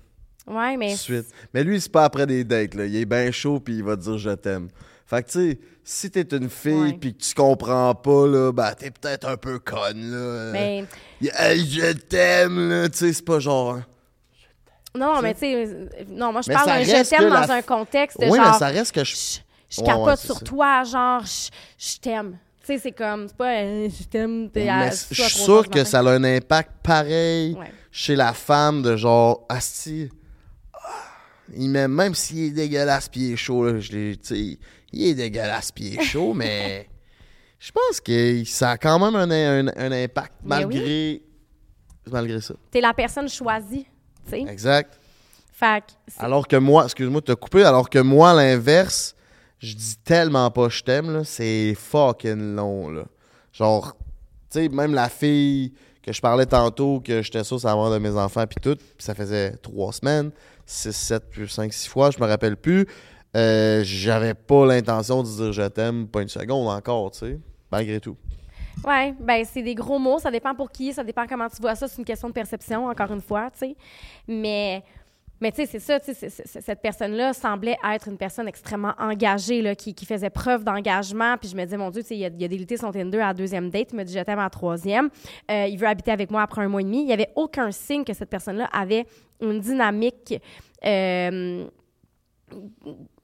Ouais, 0.48 0.74
Tout 0.74 0.80
mais. 0.80 0.92
de 0.94 0.98
suite. 0.98 1.26
Mais 1.54 1.64
lui, 1.64 1.80
c'est 1.80 1.92
pas 1.92 2.06
après 2.06 2.26
des 2.26 2.44
dates, 2.44 2.74
là. 2.76 2.86
Il 2.86 2.96
est 2.96 3.06
bien 3.06 3.32
chaud, 3.32 3.60
puis 3.60 3.76
il 3.76 3.84
va 3.84 3.96
dire 3.96 4.18
je 4.18 4.32
t'aime. 4.32 4.70
Fait 5.06 5.22
que, 5.24 5.30
tu 5.32 5.52
sais, 5.52 5.60
si 5.84 6.10
t'es 6.12 6.36
une 6.36 6.50
fille, 6.50 6.74
Ouais. 6.74 6.98
puis 7.00 7.14
que 7.16 7.22
tu 7.24 7.34
comprends 7.36 7.94
pas, 7.94 8.26
là, 8.28 8.52
bah, 8.52 8.74
t'es 8.74 8.90
peut-être 8.90 9.28
un 9.28 9.38
peu 9.38 9.60
conne, 9.60 10.12
là. 10.12 10.52
mais 10.54 10.86
Hey, 11.38 11.66
je 11.70 11.92
t'aime, 11.94 12.70
là. 12.70 12.90
Tu 12.90 12.98
sais, 12.98 13.14
c'est 13.14 13.26
pas 13.26 13.40
genre. 13.40 13.80
non, 14.96 15.22
mais 15.22 15.34
tu 15.34 15.42
sais. 15.42 15.66
euh, 15.68 15.88
Non, 16.10 16.32
moi, 16.32 16.42
je 16.42 16.50
Mais 16.50 16.56
parle 16.56 16.68
d'un 16.68 16.84
Je 16.84 17.10
t'aime 17.10 17.30
dans 17.30 17.40
la- 17.42 17.54
un 17.54 17.62
contexte 17.62 18.20
de 18.20 18.28
Oui, 18.28 18.38
genre. 18.38 18.52
mais 18.54 18.60
ça 18.60 18.68
reste 18.68 18.94
que 18.94 19.04
je. 19.04 19.16
je, 19.16 19.40
je 19.70 19.82
Ouais, 19.82 19.88
capote 19.88 20.06
ouais, 20.08 20.16
sur 20.18 20.36
ça. 20.38 20.46
toi, 20.46 20.84
genre, 20.84 21.24
je, 21.26 21.50
je 21.78 21.98
t'aime. 22.00 22.38
Tu 22.66 22.68
sais, 22.68 22.80
c'est 22.80 22.92
comme, 22.94 23.28
c'est 23.28 23.36
pas 23.36 23.56
euh, 23.58 23.90
je 23.90 24.04
t'aime, 24.06 24.50
t'es 24.50 24.70
à 24.70 24.90
je 24.90 24.96
suis 25.22 25.30
sûr 25.30 25.68
que 25.70 25.84
ça 25.84 26.00
a 26.00 26.04
un 26.12 26.24
impact 26.24 26.72
pareil 26.82 27.56
Ouais. 27.60 27.72
chez 27.92 28.16
la 28.16 28.32
femme 28.34 28.82
de 28.82 28.96
genre, 28.96 29.46
Asti, 29.50 30.10
ah, 30.74 30.78
il 31.58 31.70
m'aime, 31.70 31.92
même 31.92 32.16
s'il 32.16 32.40
est 32.46 32.50
dégueulasse 32.52 33.10
puis 33.10 33.20
il 33.22 33.34
est 33.34 33.36
chaud, 33.36 33.66
là, 33.66 33.80
je 33.82 33.92
l'ai- 33.92 34.16
tu 34.18 34.36
sais, 34.54 34.60
il 34.94 35.08
est 35.10 35.14
dégueulasse 35.16 35.72
puis 35.72 35.86
il 35.86 36.00
est 36.00 36.04
chaud, 36.04 36.34
mais 36.36 36.88
je 37.60 37.72
pense 37.72 38.00
que 38.02 38.44
ça 38.46 38.72
a 38.72 38.78
quand 38.78 39.00
même 39.00 39.16
un, 39.16 39.30
un- 39.32 39.68
un 39.76 39.92
impact 39.92 40.34
Mais 40.44 40.50
malgré, 40.66 41.22
malgré 42.10 42.42
ça. 42.42 42.54
T'es 42.72 42.82
la 42.82 42.94
personne 42.94 43.28
choisie, 43.30 43.86
tu 44.26 44.32
sais. 44.32 44.42
Exact. 44.42 45.00
Fait 45.52 45.82
que 45.82 46.24
Alors 46.24 46.48
que 46.48 46.56
moi, 46.56 46.86
excuse-moi 46.86 47.22
de 47.22 47.26
te 47.26 47.34
couper, 47.34 47.64
alors 47.64 47.90
que 47.90 48.00
moi, 48.00 48.32
à 48.32 48.34
l'inverse, 48.34 49.16
je 49.60 49.74
dis 49.76 49.96
tellement 50.04 50.50
pas 50.52 50.68
je 50.70 50.82
t'aime, 50.84 51.24
c'est 51.24 51.74
fucking 51.76 52.56
long, 52.56 52.90
là. 52.90 53.04
Genre, 53.54 53.96
tu 54.52 54.60
sais, 54.62 54.70
même 54.70 54.94
la 54.94 55.10
fille 55.10 55.74
que 56.02 56.12
je 56.12 56.20
parlais 56.20 56.46
tantôt, 56.48 57.00
que 57.00 57.22
j'étais 57.22 57.44
sûr 57.46 57.62
savoir 57.62 57.92
de 57.92 57.98
mes 57.98 58.10
enfants, 58.10 58.46
puis 58.46 58.58
tout, 58.62 58.76
puis 58.76 59.06
ça 59.06 59.16
faisait 59.16 59.52
trois 59.58 59.94
semaines, 59.94 60.32
six, 60.66 60.92
sept, 60.92 61.24
puis 61.30 61.48
cinq, 61.48 61.72
six 61.72 61.88
fois, 61.88 62.10
je 62.12 62.20
me 62.22 62.28
rappelle 62.28 62.58
plus. 62.58 62.86
Euh, 63.36 63.82
J'avais 63.84 64.34
pas 64.34 64.66
l'intention 64.66 65.24
de 65.24 65.28
dire 65.28 65.52
je 65.54 65.68
t'aime, 65.68 66.08
pas 66.08 66.22
une 66.22 66.28
seconde 66.30 66.68
encore, 66.70 67.12
tu 67.12 67.20
sais, 67.20 67.40
malgré 67.72 68.00
tout. 68.00 68.16
Ouais, 68.86 69.14
ben 69.20 69.44
c'est 69.46 69.62
des 69.62 69.76
gros 69.76 70.00
mots, 70.00 70.20
ça 70.20 70.30
dépend 70.32 70.54
pour 70.56 70.72
qui, 70.72 70.94
ça 70.94 71.04
dépend 71.04 71.26
comment 71.28 71.48
tu 71.48 71.62
vois 71.62 71.76
ça, 71.76 71.88
c'est 71.88 71.98
une 72.00 72.06
question 72.06 72.28
de 72.28 72.34
perception, 72.34 72.88
encore 72.88 73.12
une 73.12 73.22
fois, 73.22 73.50
tu 73.52 73.60
sais. 73.60 73.76
Mais, 74.28 74.84
mais 75.40 75.52
tu 75.52 75.58
sais, 75.58 75.66
c'est 75.68 75.80
ça, 75.80 76.00
tu 76.00 76.08
sais, 76.14 76.14
c'est- 76.30 76.46
c'est- 76.46 76.62
cette 76.62 76.82
personne-là 76.82 77.34
semblait 77.34 77.78
être 77.94 78.08
une 78.08 78.18
personne 78.18 78.48
extrêmement 78.48 78.94
engagée, 79.00 79.62
là, 79.62 79.74
qui, 79.76 79.94
qui 79.94 80.06
faisait 80.06 80.30
preuve 80.32 80.64
d'engagement, 80.64 81.38
puis 81.40 81.50
je 81.50 81.56
me 81.56 81.64
disais, 81.64 81.78
mon 81.78 81.92
Dieu, 81.92 82.02
tu 82.02 82.10
sais, 82.10 82.18
il 82.18 82.26
a, 82.26 82.30
il 82.38 82.44
a 82.44 82.48
délité 82.48 82.76
son 82.78 82.92
Tinder 82.92 83.20
à 83.20 83.28
la 83.28 83.34
deuxième 83.34 83.70
date, 83.70 83.90
il 83.94 83.96
m'a 83.96 84.04
dit, 84.04 84.14
je 84.14 84.20
t'aime 84.24 84.40
à 84.40 84.44
la 84.44 84.50
troisième, 84.50 85.10
Euh, 85.50 85.66
il 85.70 85.78
veut 85.78 85.88
habiter 85.88 86.12
avec 86.12 86.30
moi 86.32 86.42
après 86.42 86.62
un 86.64 86.68
mois 86.68 86.82
et 86.82 86.84
demi. 86.84 87.02
Il 87.02 87.06
n'y 87.06 87.14
avait 87.14 87.30
aucun 87.36 87.72
signe 87.72 88.04
que 88.04 88.14
cette 88.14 88.30
personne-là 88.30 88.66
avait 88.74 89.06
une 89.42 89.60
dynamique... 89.60 90.34
euh, 90.86 91.68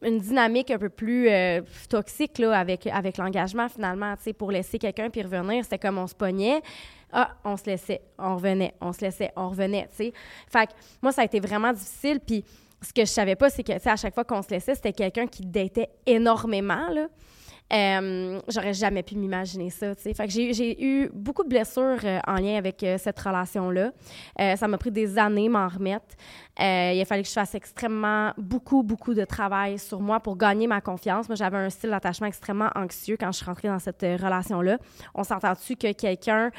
une 0.01 0.19
dynamique 0.19 0.71
un 0.71 0.77
peu 0.77 0.89
plus 0.89 1.30
euh, 1.30 1.61
toxique 1.89 2.39
avec, 2.39 2.86
l'engagement 3.17 3.67
finalement, 3.69 4.15
pour 4.38 4.51
laisser 4.51 4.77
quelqu'un 4.77 5.09
puis 5.09 5.21
revenir, 5.21 5.63
c'était 5.63 5.80
comme 5.80 5.97
on 5.97 6.07
se 6.07 6.15
pognait. 6.15 6.61
Ah, 7.11 7.32
on 7.43 7.57
se 7.57 7.65
laissait, 7.65 8.01
on 8.19 8.36
revenait, 8.36 8.75
on 8.82 8.93
se 8.93 9.01
laissait, 9.01 9.32
on 9.36 9.49
revenait, 9.49 9.88
tu 9.89 9.95
sais. 9.95 10.13
Fait 10.47 10.67
que 10.67 10.73
moi, 11.01 11.11
ça 11.11 11.21
a 11.21 11.25
été 11.25 11.39
vraiment 11.39 11.73
difficile. 11.73 12.19
Ce 12.82 12.93
que 12.93 13.01
je 13.01 13.05
savais 13.05 13.36
pas, 13.36 13.49
c'est 13.49 13.63
que, 13.63 13.89
à 13.89 13.95
chaque 13.95 14.13
fois 14.13 14.23
qu'on 14.23 14.41
se 14.41 14.51
laissait, 14.51 14.75
c'était 14.75 14.93
quelqu'un 14.93 15.25
qui 15.25 15.43
datait 15.45 15.89
énormément. 16.05 16.88
Euh, 17.72 18.39
J'aurais 18.47 18.74
jamais 18.74 19.03
pu 19.03 19.15
m'imaginer 19.15 19.70
ça, 19.70 19.95
tu 19.95 20.01
sais. 20.03 20.13
Fait 20.13 20.26
que 20.26 20.34
j'ai 20.34 20.84
eu 20.84 21.09
beaucoup 21.13 21.43
de 21.43 21.49
blessures 21.49 21.99
euh, 22.03 22.20
en 22.26 22.36
lien 22.36 22.57
avec 22.57 22.82
euh, 22.84 22.97
cette 22.97 23.20
relation-là. 23.20 23.91
Ça 24.55 24.67
m'a 24.67 24.78
pris 24.78 24.91
des 24.91 25.17
années 25.17 25.49
m'en 25.49 25.67
remettre. 25.67 26.15
Il 26.59 26.99
a 26.99 27.05
fallu 27.05 27.22
que 27.24 27.28
je 27.28 27.34
fasse 27.34 27.55
extrêmement 27.55 28.34
beaucoup, 28.38 28.84
beaucoup 28.84 29.13
de 29.13 29.24
travail 29.24 29.80
sur 29.80 30.01
moi 30.01 30.20
pour 30.20 30.36
gagner 30.38 30.67
ma 30.67 30.82
confiance. 30.82 31.30
Moi, 31.30 31.36
j'avais 31.36 31.57
un 31.57 31.70
style 31.70 31.91
d'attachement 31.91 32.28
extrêmement 32.28 32.70
anxieux 32.76 33.17
quand 33.20 33.32
je 33.32 33.38
suis 33.38 33.45
rentrée 33.45 33.67
dans 33.67 33.80
cette 33.80 34.01
relation-là. 34.01 34.78
On 35.15 35.24
s'entend-tu 35.24 35.76
que 35.76 35.91
quelqu'un 35.93 36.51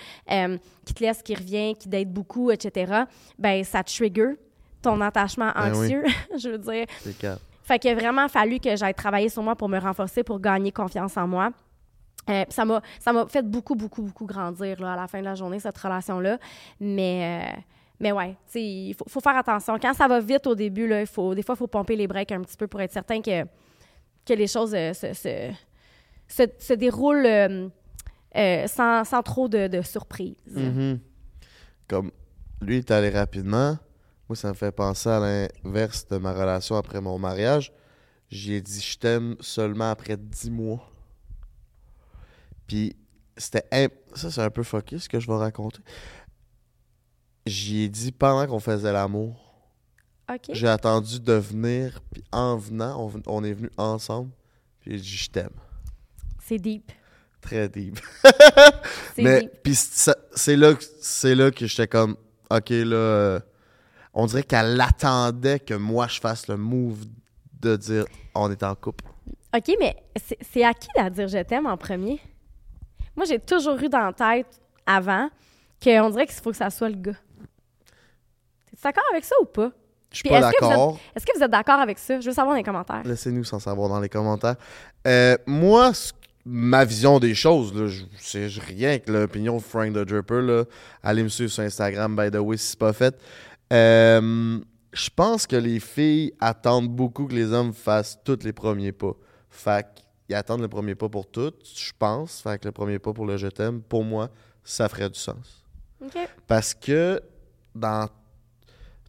qui 0.85 0.95
te 0.95 1.05
laisse, 1.05 1.23
qui 1.23 1.35
revient, 1.35 1.75
qui 1.79 1.89
date 1.89 2.09
beaucoup, 2.09 2.51
etc., 2.51 3.03
ben 3.39 3.63
ça 3.65 3.83
trigger 3.83 4.37
ton 4.83 5.01
attachement 5.01 5.53
Ben 5.55 5.73
oui. 5.73 5.79
anxieux, 5.79 6.05
je 6.39 6.49
veux 6.51 6.59
dire. 6.59 6.87
Fait 7.71 7.79
qu'il 7.79 7.93
a 7.93 7.95
vraiment 7.95 8.27
fallu 8.27 8.59
que 8.59 8.75
j'aille 8.75 8.95
travailler 8.95 9.29
sur 9.29 9.45
moi 9.45 9.55
pour 9.55 9.69
me 9.69 9.79
renforcer, 9.79 10.25
pour 10.25 10.41
gagner 10.41 10.73
confiance 10.73 11.17
en 11.17 11.29
moi. 11.29 11.53
Euh, 12.29 12.45
ça 12.49 12.65
m'a 12.65 12.83
fait 13.29 13.49
beaucoup, 13.49 13.77
beaucoup, 13.77 14.03
beaucoup 14.03 14.27
grandir 14.27 14.81
là, 14.81 14.95
à 14.95 14.97
la 14.97 15.07
fin 15.07 15.21
de 15.21 15.25
la 15.25 15.37
journée, 15.37 15.61
cette 15.61 15.79
relation-là. 15.79 16.41
Mais, 16.81 17.45
euh, 17.47 17.61
mais 18.01 18.11
ouais, 18.11 18.35
il 18.57 18.93
faut, 19.07 19.21
faire 19.21 19.37
attention. 19.37 19.79
Quand 19.79 19.95
ça 19.95 20.09
va 20.09 20.19
vite 20.19 20.49
au 20.49 20.57
début, 20.57 20.89
là, 20.89 21.03
il 21.03 21.07
faut, 21.07 21.33
des 21.33 21.45
fois, 21.45 21.55
il 21.55 21.59
faut 21.59 21.69
pomper 21.69 21.95
les 21.95 22.09
breaks 22.09 22.33
un 22.33 22.41
petit 22.41 22.57
peu 22.57 22.67
pour 22.67 22.81
être 22.81 22.93
certain 22.93 23.23
que, 23.23 23.45
que 24.27 24.33
les 24.33 24.49
choses 24.49 24.75
euh, 24.75 24.93
se, 24.93 25.13
se, 26.27 26.49
se, 26.59 26.73
déroulent 26.73 27.71
sans, 28.67 29.05
sans 29.05 29.23
trop 29.23 29.47
de, 29.47 29.69
de 29.69 29.81
surprises. 29.81 30.35
Mhm. 30.49 30.99
Comme 31.87 32.11
lui 32.63 32.79
est 32.79 32.91
allé 32.91 33.11
rapidement, 33.11 33.79
moi 34.31 34.37
ça 34.37 34.47
me 34.51 34.55
fait 34.55 34.71
penser 34.71 35.09
à 35.09 35.19
l'inverse 35.19 36.07
de 36.07 36.17
ma 36.17 36.33
relation 36.33 36.77
après 36.77 37.01
mon 37.01 37.19
mariage. 37.19 37.73
J'y 38.29 38.53
ai 38.55 38.61
dit 38.61 38.81
je 38.81 38.97
t'aime 38.97 39.35
seulement 39.41 39.91
après 39.91 40.17
10 40.17 40.53
mois. 40.53 40.89
Puis 42.69 42.95
c'était 43.37 43.65
imp- 43.73 43.93
ça 44.15 44.31
c'est 44.31 44.41
un 44.41 44.51
peu 44.51 44.63
fucké 44.63 45.01
ce 45.01 45.09
que 45.09 45.19
je 45.19 45.27
vais 45.27 45.35
raconter. 45.37 45.81
J'y 47.45 47.81
ai 47.83 47.89
dit 47.89 48.13
pendant 48.13 48.47
qu'on 48.47 48.61
faisait 48.61 48.93
l'amour. 48.93 49.53
J'ai 50.53 50.69
attendu 50.69 51.19
de 51.19 51.33
venir 51.33 52.01
puis 52.13 52.23
en 52.31 52.57
venant, 52.57 53.11
on, 53.27 53.43
est 53.43 53.53
venus 53.53 53.73
ensemble. 53.77 54.31
Puis 54.79 54.93
j'ai 54.93 55.01
dit 55.01 55.17
je 55.17 55.29
t'aime. 55.31 55.51
C'est 56.39 56.59
deep. 56.59 56.93
Très 57.41 57.69
deep. 57.69 57.99
C'est 59.17 59.23
Mais 59.25 59.41
deep. 59.41 59.51
puis 59.65 59.75
c'est 59.75 60.55
là 60.57 60.73
que 60.75 60.85
c'est 61.01 61.35
là 61.35 61.51
que 61.51 61.67
j'étais 61.67 61.89
comme 61.89 62.17
OK 62.49 62.69
là 62.71 62.95
euh, 62.97 63.41
on 64.15 64.27
dirait 64.27 64.43
qu'elle 64.43 64.81
attendait 64.81 65.61
que 65.61 65.75
moi 65.75 66.07
je 66.09 66.21
fasse 66.21 66.49
le 66.49 66.57
move 66.57 67.05
de 67.61 67.77
dire 67.77 68.05
on 68.35 68.51
est 68.51 68.63
en 68.63 68.75
couple. 68.75 69.05
OK, 69.57 69.75
mais 69.79 69.97
c'est 70.41 70.65
à 70.65 70.73
qui 70.75 70.89
à 70.97 71.11
dire 71.11 71.29
je 71.29 71.39
t'aime 71.43 71.67
en 71.67 71.77
premier? 71.77 72.21
Moi, 73.17 73.27
j'ai 73.27 73.39
toujours 73.41 73.77
eu 73.83 73.89
dans 73.89 73.99
la 73.99 74.13
tête 74.13 74.47
avant 74.87 75.29
qu'on 75.83 76.11
dirait 76.11 76.27
qu'il 76.27 76.41
faut 76.41 76.51
que 76.53 76.57
ça 76.57 76.71
soit 76.71 76.89
le 76.89 76.95
gars. 76.97 77.17
T'es 78.71 78.77
d'accord 78.83 79.05
avec 79.13 79.25
ça 79.25 79.35
ou 79.43 79.45
pas? 79.45 79.71
Je 80.13 80.17
suis 80.19 80.29
pas 80.29 80.41
d'accord. 80.41 80.99
Est-ce 81.15 81.27
que 81.27 81.37
vous 81.37 81.43
êtes 81.45 81.51
d'accord 81.51 81.81
avec 81.81 81.99
ça? 81.99 82.21
Je 82.21 82.27
veux 82.27 82.33
savoir 82.35 82.55
dans 82.55 82.59
les 82.59 82.63
commentaires. 82.65 83.03
Laissez-nous 83.05 83.45
sans 83.45 83.59
savoir 83.59 83.89
dans 83.89 84.01
les 84.01 84.09
commentaires. 84.09 84.57
Euh, 85.07 85.37
moi 85.47 85.93
ma 86.47 86.85
vision 86.87 87.21
des 87.21 87.35
choses 87.35 87.75
là, 87.75 87.87
je- 87.87 88.05
c'est 88.19 88.47
rien 88.47 88.99
que 88.99 89.13
l'opinion 89.13 89.57
de 89.59 89.63
Frank 89.63 89.93
the 89.93 89.99
Dripper 89.99 90.41
là. 90.41 90.65
Allez 91.03 91.23
me 91.23 91.29
suivre 91.29 91.51
sur 91.51 91.63
Instagram 91.63 92.17
by 92.17 92.31
the 92.31 92.37
way 92.41 92.57
si 92.57 92.69
c'est 92.69 92.79
pas 92.79 92.93
fait. 92.95 93.15
Euh, 93.73 94.61
je 94.93 95.11
pense 95.15 95.47
que 95.47 95.57
les 95.57 95.81
filles 95.81 96.33
attendent 96.41 96.89
beaucoup 96.89 97.27
que 97.27 97.35
les 97.35 97.53
hommes 97.53 97.73
fassent 97.73 98.19
tous 98.25 98.43
les 98.43 98.53
premiers 98.53 98.93
pas. 98.93 99.15
Fait 99.49 99.87
qu'ils 100.27 100.35
attendent 100.35 100.63
le 100.63 100.69
premier 100.69 100.95
pas 100.95 101.09
pour 101.09 101.31
toutes, 101.31 101.67
je 101.77 101.93
pense. 101.99 102.41
Fait 102.41 102.59
que 102.59 102.67
le 102.69 102.73
premier 102.73 102.99
pas 102.99 103.13
pour 103.13 103.27
le 103.27 103.37
je 103.37 103.47
t'aime, 103.47 103.83
pour 103.83 104.05
moi, 104.05 104.31
ça 104.65 104.89
ferait 104.89 105.11
du 105.11 105.19
sens. 105.19 105.65
Parce 106.47 106.75
que 106.75 107.21
dans, 107.75 108.09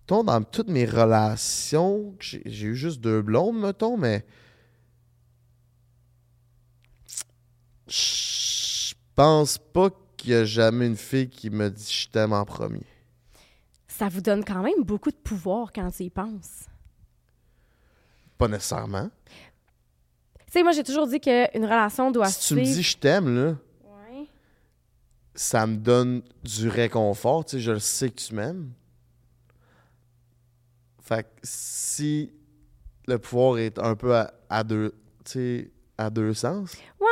dans 0.08 0.44
toutes 0.44 0.70
mes 0.70 0.86
relations, 0.86 2.16
j'ai 2.20 2.66
eu 2.66 2.76
juste 2.76 3.00
deux 3.02 3.22
blondes, 3.22 3.60
mettons, 3.60 3.98
mais 3.98 4.26
je 7.88 8.94
pense 9.16 9.58
pas 9.58 9.90
qu'il 10.18 10.32
y 10.32 10.36
a 10.36 10.46
jamais 10.46 10.88
une 10.88 10.98
fille 10.98 11.30
qui 11.30 11.50
me 11.50 11.70
dit 11.70 11.92
je 11.92 12.10
t'aime 12.10 12.34
en 12.34 12.46
premier. 12.46 12.91
Ça 14.02 14.10
vous 14.10 14.22
donne 14.22 14.44
quand 14.44 14.64
même 14.64 14.82
beaucoup 14.84 15.12
de 15.12 15.16
pouvoir 15.16 15.72
quand 15.72 15.92
tu 15.92 16.06
y 16.06 16.10
penses. 16.10 16.66
Pas 18.36 18.48
nécessairement. 18.48 19.12
Tu 20.48 20.54
sais, 20.54 20.64
moi, 20.64 20.72
j'ai 20.72 20.84
toujours 20.84 21.06
dit 21.06 21.20
qu'une 21.20 21.64
relation 21.66 22.10
doit 22.10 22.26
Si 22.30 22.48
tu 22.48 22.56
me 22.56 22.64
dis 22.64 22.82
je 22.82 22.98
t'aime, 22.98 23.36
là, 23.36 23.56
Ouais. 23.84 24.26
ça 25.36 25.68
me 25.68 25.76
donne 25.78 26.24
du 26.44 26.68
réconfort. 26.68 27.46
Tu 27.46 27.58
sais, 27.58 27.60
je 27.60 27.72
le 27.74 27.78
sais 27.80 28.10
que 28.10 28.16
tu 28.20 28.34
m'aimes. 28.34 28.72
Fait 31.04 31.22
que 31.22 31.30
si 31.44 32.34
le 33.08 33.20
pouvoir 33.20 33.60
est 33.60 33.78
un 33.78 33.94
peu 33.96 34.16
à, 34.16 34.34
à 34.50 34.64
deux, 34.64 34.96
tu 35.26 35.32
sais, 35.32 35.72
deux 36.10 36.34
sens, 36.34 36.76
Ouais, 37.00 37.08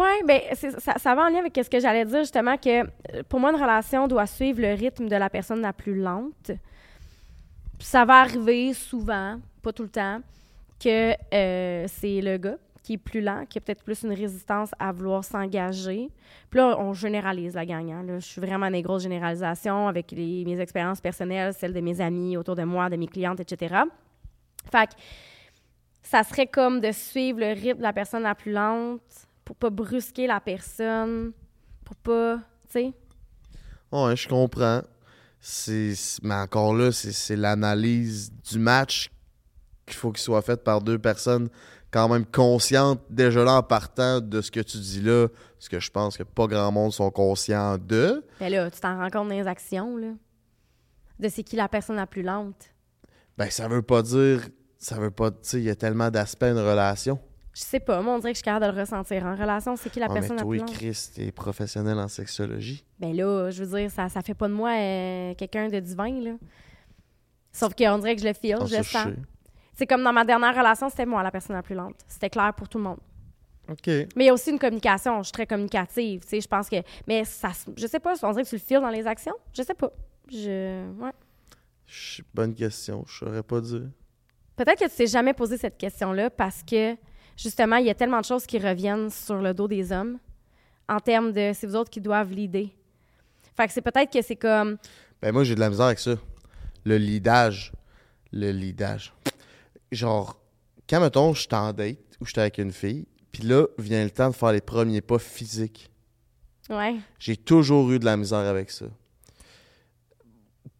Ouais, 0.00 0.22
ben 0.26 0.40
ça, 0.54 1.14
va 1.14 1.22
en 1.24 1.28
lien 1.28 1.38
avec 1.40 1.58
ce 1.62 1.68
que 1.68 1.80
j'allais 1.80 2.04
dire 2.04 2.20
justement 2.20 2.56
que 2.56 2.82
euh, 2.82 3.22
pour 3.28 3.40
moi 3.40 3.50
une 3.50 3.60
relation 3.60 4.06
doit 4.06 4.26
suivre 4.26 4.60
le 4.60 4.74
rythme 4.74 5.08
de 5.08 5.16
la 5.16 5.28
personne 5.28 5.60
la 5.60 5.72
plus 5.72 5.94
lente. 6.00 6.52
Ça 7.78 8.04
va 8.04 8.20
arriver 8.20 8.72
souvent, 8.74 9.38
pas 9.62 9.72
tout 9.72 9.82
le 9.82 9.88
temps, 9.88 10.20
que 10.82 11.14
euh, 11.34 11.84
c'est 11.88 12.20
le 12.20 12.36
gars 12.36 12.56
qui 12.82 12.94
est 12.94 12.98
plus 12.98 13.20
lent, 13.20 13.44
qui 13.48 13.58
a 13.58 13.60
peut-être 13.60 13.82
plus 13.84 14.02
une 14.04 14.12
résistance 14.12 14.70
à 14.78 14.90
vouloir 14.92 15.22
s'engager. 15.22 16.10
Puis 16.48 16.58
là, 16.58 16.76
on 16.78 16.94
généralise 16.94 17.54
la 17.54 17.66
gang. 17.66 17.90
hein. 17.90 18.04
Je 18.18 18.24
suis 18.24 18.40
vraiment 18.40 18.66
dans 18.66 18.72
des 18.72 18.82
grosses 18.82 19.02
généralisations 19.02 19.86
avec 19.88 20.12
mes 20.12 20.58
expériences 20.60 21.00
personnelles, 21.00 21.52
celles 21.54 21.74
de 21.74 21.80
mes 21.80 22.00
amis 22.00 22.36
autour 22.36 22.56
de 22.56 22.64
moi, 22.64 22.88
de 22.88 22.96
mes 22.96 23.06
clientes, 23.06 23.40
etc. 23.40 23.82
Fait 24.72 24.86
que 24.86 24.92
ça 26.02 26.22
serait 26.24 26.46
comme 26.46 26.80
de 26.80 26.92
suivre 26.92 27.40
le 27.40 27.52
rythme 27.52 27.78
de 27.78 27.82
la 27.82 27.92
personne 27.92 28.22
la 28.22 28.34
plus 28.34 28.52
lente 28.52 29.00
pour 29.44 29.56
pas 29.56 29.70
brusquer 29.70 30.26
la 30.26 30.40
personne, 30.40 31.32
pour 31.84 31.96
pas, 31.96 32.36
tu 32.36 32.72
sais. 32.72 32.92
Ouais, 33.92 34.16
je 34.16 34.28
comprends. 34.28 34.82
C'est, 35.40 35.94
mais 36.22 36.34
encore 36.34 36.74
là, 36.74 36.92
c'est, 36.92 37.12
c'est 37.12 37.36
l'analyse 37.36 38.32
du 38.32 38.58
match 38.58 39.10
qu'il 39.86 39.96
faut 39.96 40.12
qu'il 40.12 40.22
soit 40.22 40.42
faite 40.42 40.62
par 40.62 40.80
deux 40.82 40.98
personnes 40.98 41.48
quand 41.90 42.08
même 42.08 42.24
conscientes 42.24 43.00
déjà 43.10 43.44
là 43.44 43.54
en 43.54 43.62
partant 43.62 44.20
de 44.20 44.40
ce 44.40 44.50
que 44.50 44.60
tu 44.60 44.78
dis 44.78 45.00
là, 45.00 45.28
ce 45.58 45.68
que 45.68 45.80
je 45.80 45.90
pense 45.90 46.16
que 46.16 46.22
pas 46.22 46.46
grand 46.46 46.70
monde 46.70 46.92
sont 46.92 47.10
conscients 47.10 47.78
de. 47.78 48.24
Ben 48.38 48.50
là, 48.50 48.70
tu 48.70 48.80
t'en 48.80 48.96
rends 48.96 49.10
compte 49.10 49.28
dans 49.28 49.34
les 49.34 49.46
actions, 49.46 49.96
là, 49.96 50.12
de 51.18 51.28
c'est 51.28 51.42
qui 51.42 51.56
la 51.56 51.68
personne 51.68 51.96
la 51.96 52.06
plus 52.06 52.22
lente. 52.22 52.70
Ben 53.36 53.50
ça 53.50 53.68
veut 53.68 53.82
pas 53.82 54.02
dire, 54.02 54.48
ça 54.80 54.96
veut 54.98 55.10
pas, 55.10 55.30
tu 55.30 55.36
sais, 55.42 55.58
il 55.58 55.64
y 55.64 55.70
a 55.70 55.76
tellement 55.76 56.10
d'aspects 56.10 56.42
à 56.42 56.48
une 56.48 56.58
relation. 56.58 57.18
Je 57.52 57.60
sais 57.60 57.80
pas, 57.80 58.00
moi, 58.00 58.14
on 58.14 58.18
dirait 58.18 58.32
que 58.32 58.36
je 58.36 58.38
suis 58.38 58.44
capable 58.44 58.66
de 58.72 58.76
le 58.76 58.80
ressentir. 58.80 59.24
En 59.26 59.36
relation, 59.36 59.76
c'est 59.76 59.90
qui 59.90 60.00
la 60.00 60.06
Ah, 60.06 60.14
mais 60.14 60.20
personne 60.20 60.36
la 60.36 60.42
toi, 60.42 60.50
plus 60.50 60.58
lente? 60.60 60.72
Chris, 60.72 61.10
t'es 61.14 61.30
professionnel 61.32 61.98
en 61.98 62.08
sexologie. 62.08 62.84
Ben 62.98 63.14
là, 63.14 63.50
je 63.50 63.62
veux 63.62 63.78
dire, 63.78 63.90
ça, 63.90 64.08
ça 64.08 64.22
fait 64.22 64.34
pas 64.34 64.48
de 64.48 64.54
moi 64.54 64.70
euh, 64.70 65.34
quelqu'un 65.34 65.68
de 65.68 65.78
divin, 65.80 66.20
là. 66.22 66.32
Sauf 67.52 67.74
qu'on 67.74 67.98
dirait 67.98 68.14
que 68.16 68.22
je 68.22 68.28
le 68.28 68.32
file, 68.34 68.56
Ah, 68.60 68.64
je 68.64 68.76
le 68.76 68.82
sens. 68.82 69.08
C'est 69.74 69.86
comme 69.86 70.02
dans 70.02 70.12
ma 70.12 70.24
dernière 70.24 70.56
relation, 70.56 70.88
c'était 70.88 71.06
moi 71.06 71.22
la 71.22 71.30
personne 71.30 71.56
la 71.56 71.62
plus 71.62 71.74
lente. 71.74 71.96
C'était 72.08 72.30
clair 72.30 72.54
pour 72.54 72.68
tout 72.68 72.78
le 72.78 72.84
monde. 72.84 72.98
OK. 73.68 73.86
Mais 73.86 74.06
il 74.16 74.24
y 74.24 74.28
a 74.28 74.34
aussi 74.34 74.50
une 74.50 74.58
communication. 74.58 75.18
Je 75.18 75.24
suis 75.24 75.32
très 75.32 75.46
communicative, 75.46 76.22
tu 76.22 76.28
sais. 76.28 76.40
Je 76.40 76.48
pense 76.48 76.68
que. 76.68 76.76
Mais 77.06 77.24
ça, 77.24 77.50
je 77.76 77.86
sais 77.86 78.00
pas, 78.00 78.14
on 78.22 78.30
dirait 78.30 78.44
que 78.44 78.48
tu 78.48 78.54
le 78.56 78.60
files 78.60 78.80
dans 78.80 78.88
les 78.90 79.06
actions? 79.06 79.34
Je 79.52 79.62
sais 79.62 79.74
pas. 79.74 79.90
Je. 80.30 80.88
Ouais. 81.00 81.12
Bonne 82.32 82.54
question, 82.54 83.04
je 83.06 83.18
saurais 83.18 83.42
pas 83.42 83.60
dire. 83.60 83.88
Peut-être 84.60 84.80
que 84.80 84.90
tu 84.90 84.94
t'es 84.94 85.06
jamais 85.06 85.32
posé 85.32 85.56
cette 85.56 85.78
question-là 85.78 86.28
parce 86.28 86.62
que, 86.62 86.94
justement, 87.34 87.76
il 87.76 87.86
y 87.86 87.90
a 87.90 87.94
tellement 87.94 88.20
de 88.20 88.26
choses 88.26 88.44
qui 88.44 88.58
reviennent 88.58 89.08
sur 89.08 89.36
le 89.36 89.54
dos 89.54 89.66
des 89.66 89.90
hommes 89.90 90.18
en 90.86 91.00
termes 91.00 91.32
de 91.32 91.52
c'est 91.54 91.66
vous 91.66 91.76
autres 91.76 91.88
qui 91.88 92.02
doivent 92.02 92.30
leader. 92.30 92.66
Fait 93.56 93.66
que 93.66 93.72
c'est 93.72 93.80
peut-être 93.80 94.12
que 94.12 94.20
c'est 94.20 94.36
comme. 94.36 94.76
Ben 95.22 95.32
moi, 95.32 95.44
j'ai 95.44 95.54
de 95.54 95.60
la 95.60 95.70
misère 95.70 95.86
avec 95.86 95.98
ça. 95.98 96.14
Le 96.84 96.98
leadage. 96.98 97.72
Le 98.32 98.50
leadage. 98.50 99.14
Genre, 99.90 100.38
quand, 100.86 101.00
mettons, 101.00 101.32
je 101.32 101.40
suis 101.40 101.48
en 101.54 101.72
date 101.72 101.96
ou 102.20 102.26
je 102.26 102.32
suis 102.32 102.40
avec 102.42 102.58
une 102.58 102.72
fille, 102.72 103.06
puis 103.32 103.44
là, 103.44 103.64
vient 103.78 104.04
le 104.04 104.10
temps 104.10 104.28
de 104.28 104.34
faire 104.34 104.52
les 104.52 104.60
premiers 104.60 105.00
pas 105.00 105.18
physiques. 105.18 105.90
Ouais. 106.68 106.96
J'ai 107.18 107.38
toujours 107.38 107.90
eu 107.92 107.98
de 107.98 108.04
la 108.04 108.18
misère 108.18 108.40
avec 108.40 108.70
ça. 108.70 108.84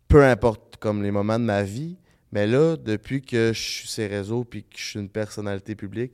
Peu 0.06 0.22
importe, 0.22 0.76
comme 0.76 1.02
les 1.02 1.10
moments 1.10 1.38
de 1.38 1.44
ma 1.44 1.62
vie, 1.62 1.96
mais 2.32 2.46
là, 2.46 2.76
depuis 2.76 3.22
que 3.22 3.52
je 3.52 3.60
suis 3.60 3.88
ces 3.88 4.06
réseaux 4.06 4.44
puis 4.44 4.62
que 4.64 4.76
je 4.78 4.84
suis 4.84 5.00
une 5.00 5.08
personnalité 5.08 5.74
publique, 5.74 6.12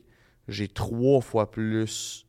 j'ai 0.49 0.69
trois 0.69 1.21
fois 1.21 1.51
plus 1.51 2.27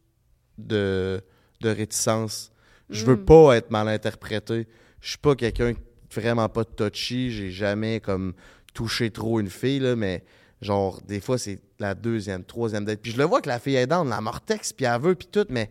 de, 0.58 1.22
de 1.62 1.70
réticence. 1.70 2.52
Je 2.90 3.06
veux 3.06 3.16
Mm. 3.16 3.26
pas 3.26 3.58
être 3.58 3.72
mal 3.72 3.88
interprété. 3.88 4.68
Je 5.02 5.10
suis 5.10 5.18
pas 5.18 5.36
quelqu'un 5.36 5.74
vraiment 6.14 6.50
pas 6.50 6.66
touchy. 6.66 7.32
J'ai 7.32 7.52
jamais 7.52 8.00
comme 8.00 8.34
touché 8.74 9.12
trop 9.12 9.40
une 9.40 9.50
fille, 9.50 9.80
là, 9.80 9.96
mais 9.96 10.24
genre, 10.62 11.02
des 11.04 11.20
fois, 11.20 11.38
c'est 11.38 11.60
la 11.80 11.94
deuxième, 11.94 12.44
troisième 12.44 12.86
date. 12.86 13.02
Puis 13.02 13.12
je 13.12 13.18
le 13.18 13.24
vois 13.26 13.42
que 13.42 13.50
la 13.50 13.60
fille 13.60 13.76
est 13.76 13.88
dans 13.88 14.04
la 14.04 14.22
mortex, 14.22 14.74
puis 14.74 14.86
elle 14.86 15.00
veut, 15.02 15.16
puis 15.16 15.28
tout, 15.32 15.46
mais 15.50 15.70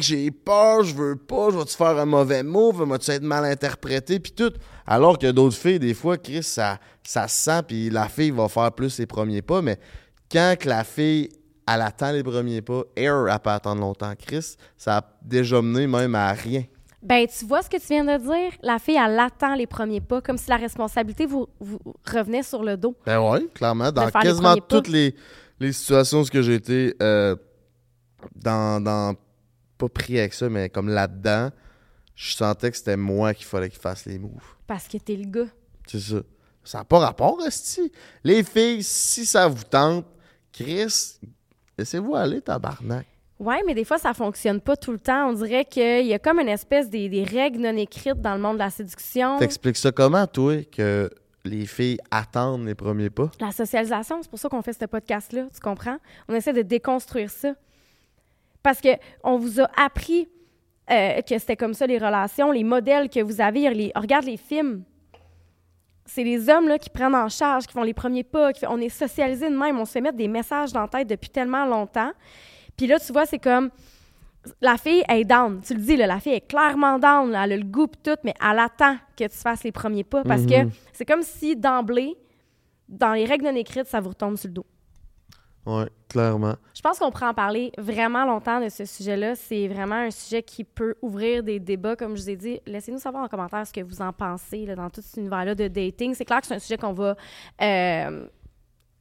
j'ai 0.00 0.30
peur, 0.30 0.82
je 0.84 0.94
veux 0.94 1.16
pas, 1.16 1.50
je 1.50 1.58
vais-tu 1.58 1.76
faire 1.76 1.98
un 1.98 2.04
mauvais 2.06 2.42
move, 2.42 2.82
vas-tu 2.82 3.10
être 3.12 3.22
mal 3.22 3.44
interprété, 3.44 4.20
puis 4.20 4.32
tout. 4.32 4.52
Alors 4.90 5.18
que 5.18 5.30
d'autres 5.30 5.56
filles, 5.56 5.78
des 5.78 5.94
fois, 5.94 6.18
Chris, 6.18 6.42
ça, 6.42 6.80
ça 7.04 7.28
se 7.28 7.44
sent, 7.44 7.62
puis 7.68 7.90
la 7.90 8.08
fille 8.08 8.32
va 8.32 8.48
faire 8.48 8.72
plus 8.72 8.90
ses 8.90 9.06
premiers 9.06 9.40
pas, 9.40 9.62
mais 9.62 9.78
quand 10.30 10.56
que 10.58 10.68
la 10.68 10.82
fille, 10.82 11.28
elle 11.72 11.82
attend 11.82 12.10
les 12.10 12.24
premiers 12.24 12.60
pas, 12.60 12.82
Air, 12.96 13.28
elle 13.28 13.38
peut 13.38 13.50
attendre 13.50 13.80
longtemps. 13.82 14.12
Chris, 14.18 14.56
ça 14.76 14.96
a 14.96 15.02
déjà 15.22 15.62
mené 15.62 15.86
même 15.86 16.16
à 16.16 16.32
rien. 16.32 16.64
Ben, 17.02 17.24
tu 17.28 17.44
vois 17.44 17.62
ce 17.62 17.70
que 17.70 17.76
tu 17.76 17.86
viens 17.86 18.04
de 18.04 18.20
dire? 18.20 18.52
La 18.62 18.80
fille, 18.80 18.98
elle 19.00 19.16
attend 19.20 19.54
les 19.54 19.68
premiers 19.68 20.00
pas, 20.00 20.20
comme 20.20 20.36
si 20.36 20.50
la 20.50 20.56
responsabilité 20.56 21.24
vous, 21.24 21.46
vous 21.60 21.78
revenait 22.12 22.42
sur 22.42 22.64
le 22.64 22.76
dos. 22.76 22.96
Ben 23.06 23.20
oui, 23.20 23.48
clairement. 23.54 23.92
Dans 23.92 24.06
les 24.06 24.10
quasiment 24.10 24.56
toutes 24.56 24.88
les, 24.88 25.14
les 25.60 25.72
situations 25.72 26.18
où 26.18 26.24
ce 26.24 26.32
que 26.32 26.42
j'ai 26.42 26.54
été 26.54 26.96
euh, 27.00 27.36
dans, 28.34 28.82
dans. 28.82 29.14
Pas 29.78 29.88
pris 29.88 30.18
avec 30.18 30.34
ça, 30.34 30.48
mais 30.48 30.68
comme 30.68 30.88
là-dedans, 30.88 31.50
je 32.20 32.34
sentais 32.34 32.70
que 32.70 32.76
c'était 32.76 32.98
moi 32.98 33.32
qu'il 33.32 33.46
fallait 33.46 33.70
qu'il 33.70 33.80
fasse 33.80 34.04
les 34.04 34.18
moves. 34.18 34.54
Parce 34.66 34.86
que 34.86 34.98
t'es 34.98 35.16
le 35.16 35.24
gars. 35.24 35.50
C'est 35.86 36.00
ça. 36.00 36.16
Ça 36.62 36.78
n'a 36.78 36.84
pas 36.84 36.98
rapport, 36.98 37.38
Esti. 37.46 37.90
Les 38.22 38.44
filles, 38.44 38.82
si 38.82 39.24
ça 39.24 39.48
vous 39.48 39.64
tente, 39.64 40.04
Chris, 40.52 41.18
laissez-vous 41.78 42.14
aller, 42.14 42.42
tabarnak. 42.42 43.06
Ouais, 43.38 43.62
mais 43.66 43.72
des 43.72 43.86
fois, 43.86 43.96
ça 43.96 44.12
fonctionne 44.12 44.60
pas 44.60 44.76
tout 44.76 44.92
le 44.92 44.98
temps. 44.98 45.30
On 45.30 45.32
dirait 45.32 45.64
qu'il 45.64 46.06
y 46.06 46.12
a 46.12 46.18
comme 46.18 46.40
une 46.40 46.50
espèce 46.50 46.90
des, 46.90 47.08
des 47.08 47.24
règles 47.24 47.60
non 47.60 47.74
écrites 47.78 48.20
dans 48.20 48.34
le 48.34 48.40
monde 48.42 48.56
de 48.56 48.64
la 48.64 48.70
séduction. 48.70 49.38
T'expliques 49.38 49.78
ça 49.78 49.90
comment, 49.90 50.26
toi, 50.26 50.62
que 50.64 51.08
les 51.46 51.64
filles 51.64 51.96
attendent 52.10 52.66
les 52.66 52.74
premiers 52.74 53.08
pas? 53.08 53.30
La 53.40 53.50
socialisation, 53.50 54.18
c'est 54.20 54.28
pour 54.28 54.38
ça 54.38 54.50
qu'on 54.50 54.60
fait 54.60 54.74
ce 54.74 54.84
podcast-là, 54.84 55.46
tu 55.54 55.60
comprends? 55.60 55.96
On 56.28 56.34
essaie 56.34 56.52
de 56.52 56.60
déconstruire 56.60 57.30
ça. 57.30 57.54
Parce 58.62 58.82
que 58.82 58.90
on 59.24 59.38
vous 59.38 59.58
a 59.62 59.70
appris 59.82 60.28
euh, 60.90 61.20
que 61.22 61.38
c'était 61.38 61.56
comme 61.56 61.74
ça 61.74 61.86
les 61.86 61.98
relations, 61.98 62.50
les 62.50 62.64
modèles 62.64 63.08
que 63.08 63.20
vous 63.20 63.40
avez. 63.40 63.68
Les, 63.72 63.92
regarde 63.94 64.24
les 64.24 64.36
films. 64.36 64.82
C'est 66.06 66.24
les 66.24 66.48
hommes 66.48 66.66
là, 66.66 66.78
qui 66.78 66.90
prennent 66.90 67.14
en 67.14 67.28
charge, 67.28 67.66
qui 67.66 67.72
font 67.72 67.82
les 67.84 67.94
premiers 67.94 68.24
pas. 68.24 68.52
Qui 68.52 68.66
on 68.66 68.78
est 68.78 68.88
socialisés 68.88 69.48
de 69.48 69.56
même. 69.56 69.78
On 69.78 69.84
se 69.84 69.92
fait 69.92 70.00
mettre 70.00 70.16
des 70.16 70.26
messages 70.28 70.72
dans 70.72 70.82
la 70.82 70.88
tête 70.88 71.08
depuis 71.08 71.30
tellement 71.30 71.64
longtemps. 71.66 72.10
Puis 72.76 72.86
là, 72.86 72.98
tu 72.98 73.12
vois, 73.12 73.26
c'est 73.26 73.38
comme. 73.38 73.70
La 74.62 74.78
fille 74.78 75.04
elle 75.06 75.18
est 75.20 75.24
down. 75.24 75.60
Tu 75.60 75.74
le 75.74 75.80
dis, 75.80 75.96
là, 75.96 76.06
la 76.06 76.18
fille 76.18 76.32
est 76.32 76.46
clairement 76.48 76.98
down. 76.98 77.30
là, 77.30 77.44
elle 77.44 77.52
a 77.52 77.56
le 77.58 77.62
goût 77.64 77.86
tout, 77.86 78.16
mais 78.24 78.32
elle 78.42 78.58
attend 78.58 78.96
que 79.16 79.24
tu 79.24 79.36
fasses 79.36 79.62
les 79.64 79.70
premiers 79.72 80.02
pas. 80.02 80.22
Parce 80.24 80.46
que 80.46 80.64
Mhm. 80.64 80.70
c'est 80.94 81.04
comme 81.04 81.22
si 81.22 81.54
d'emblée, 81.56 82.16
dans 82.88 83.12
les 83.12 83.26
règles 83.26 83.44
non 83.44 83.54
écrites, 83.54 83.86
ça 83.86 84.00
vous 84.00 84.08
retombe 84.08 84.36
sur 84.36 84.48
le 84.48 84.54
dos. 84.54 84.66
Ouais, 85.66 85.86
clairement. 86.08 86.54
Je 86.74 86.80
pense 86.80 86.98
qu'on 86.98 87.10
pourrait 87.10 87.26
en 87.26 87.34
parler 87.34 87.70
vraiment 87.76 88.24
longtemps 88.24 88.60
de 88.60 88.68
ce 88.70 88.84
sujet-là. 88.86 89.34
C'est 89.36 89.68
vraiment 89.68 89.96
un 89.96 90.10
sujet 90.10 90.42
qui 90.42 90.64
peut 90.64 90.94
ouvrir 91.02 91.42
des 91.42 91.60
débats, 91.60 91.96
comme 91.96 92.16
je 92.16 92.22
vous 92.22 92.30
ai 92.30 92.36
dit. 92.36 92.60
Laissez-nous 92.66 92.98
savoir 92.98 93.24
en 93.24 93.28
commentaire 93.28 93.66
ce 93.66 93.72
que 93.72 93.82
vous 93.82 94.00
en 94.00 94.12
pensez 94.12 94.64
là, 94.66 94.74
dans 94.74 94.88
tout 94.88 95.02
cet 95.02 95.18
univers-là 95.18 95.54
de 95.54 95.68
dating. 95.68 96.14
C'est 96.14 96.24
clair 96.24 96.40
que 96.40 96.46
c'est 96.46 96.54
un 96.54 96.58
sujet 96.58 96.78
qu'on 96.78 96.94
va 96.94 97.14
euh, 97.62 98.26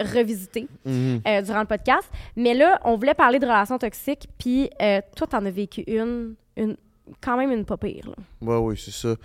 revisiter 0.01 0.67
Mhm. 0.85 1.21
euh, 1.27 1.41
durant 1.41 1.61
le 1.61 1.65
podcast. 1.65 2.09
Mais 2.35 2.53
là, 2.53 2.79
on 2.83 2.95
voulait 2.97 3.13
parler 3.13 3.39
de 3.39 3.45
relations 3.45 3.77
toxiques, 3.77 4.27
puis 4.37 4.69
euh, 4.81 5.01
toi, 5.15 5.27
t'en 5.27 5.45
as 5.45 5.51
vécu 5.51 5.81
une, 5.87 6.35
une, 6.57 6.75
quand 7.21 7.37
même 7.37 7.51
une 7.51 7.65
pas 7.65 7.77
pire. 7.77 8.13
Ouais, 8.41 8.57
oui, 8.57 8.77
c'est 8.77 8.91
ça. 8.91 9.15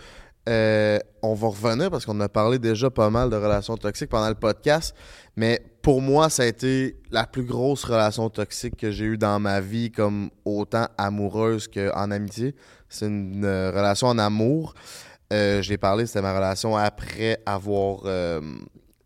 Euh, 0.48 0.98
on 1.22 1.34
va 1.34 1.48
revenir 1.48 1.90
parce 1.90 2.04
qu'on 2.04 2.20
a 2.20 2.28
parlé 2.28 2.58
déjà 2.58 2.90
pas 2.90 3.08
mal 3.10 3.30
de 3.30 3.36
relations 3.36 3.76
toxiques 3.76 4.10
pendant 4.10 4.28
le 4.28 4.34
podcast, 4.34 4.94
mais 5.36 5.60
pour 5.84 6.00
moi, 6.00 6.30
ça 6.30 6.44
a 6.44 6.46
été 6.46 6.96
la 7.10 7.26
plus 7.26 7.44
grosse 7.44 7.84
relation 7.84 8.30
toxique 8.30 8.74
que 8.74 8.90
j'ai 8.90 9.04
eue 9.04 9.18
dans 9.18 9.38
ma 9.38 9.60
vie, 9.60 9.90
comme 9.90 10.30
autant 10.46 10.88
amoureuse 10.96 11.68
qu'en 11.68 12.10
amitié. 12.10 12.54
C'est 12.88 13.06
une 13.06 13.44
euh, 13.44 13.70
relation 13.70 14.06
en 14.06 14.16
amour. 14.16 14.72
Euh, 15.30 15.60
J'ai 15.60 15.76
parlé, 15.76 16.06
c'était 16.06 16.22
ma 16.22 16.34
relation 16.34 16.74
après 16.74 17.38
avoir 17.44 18.00
euh, 18.06 18.40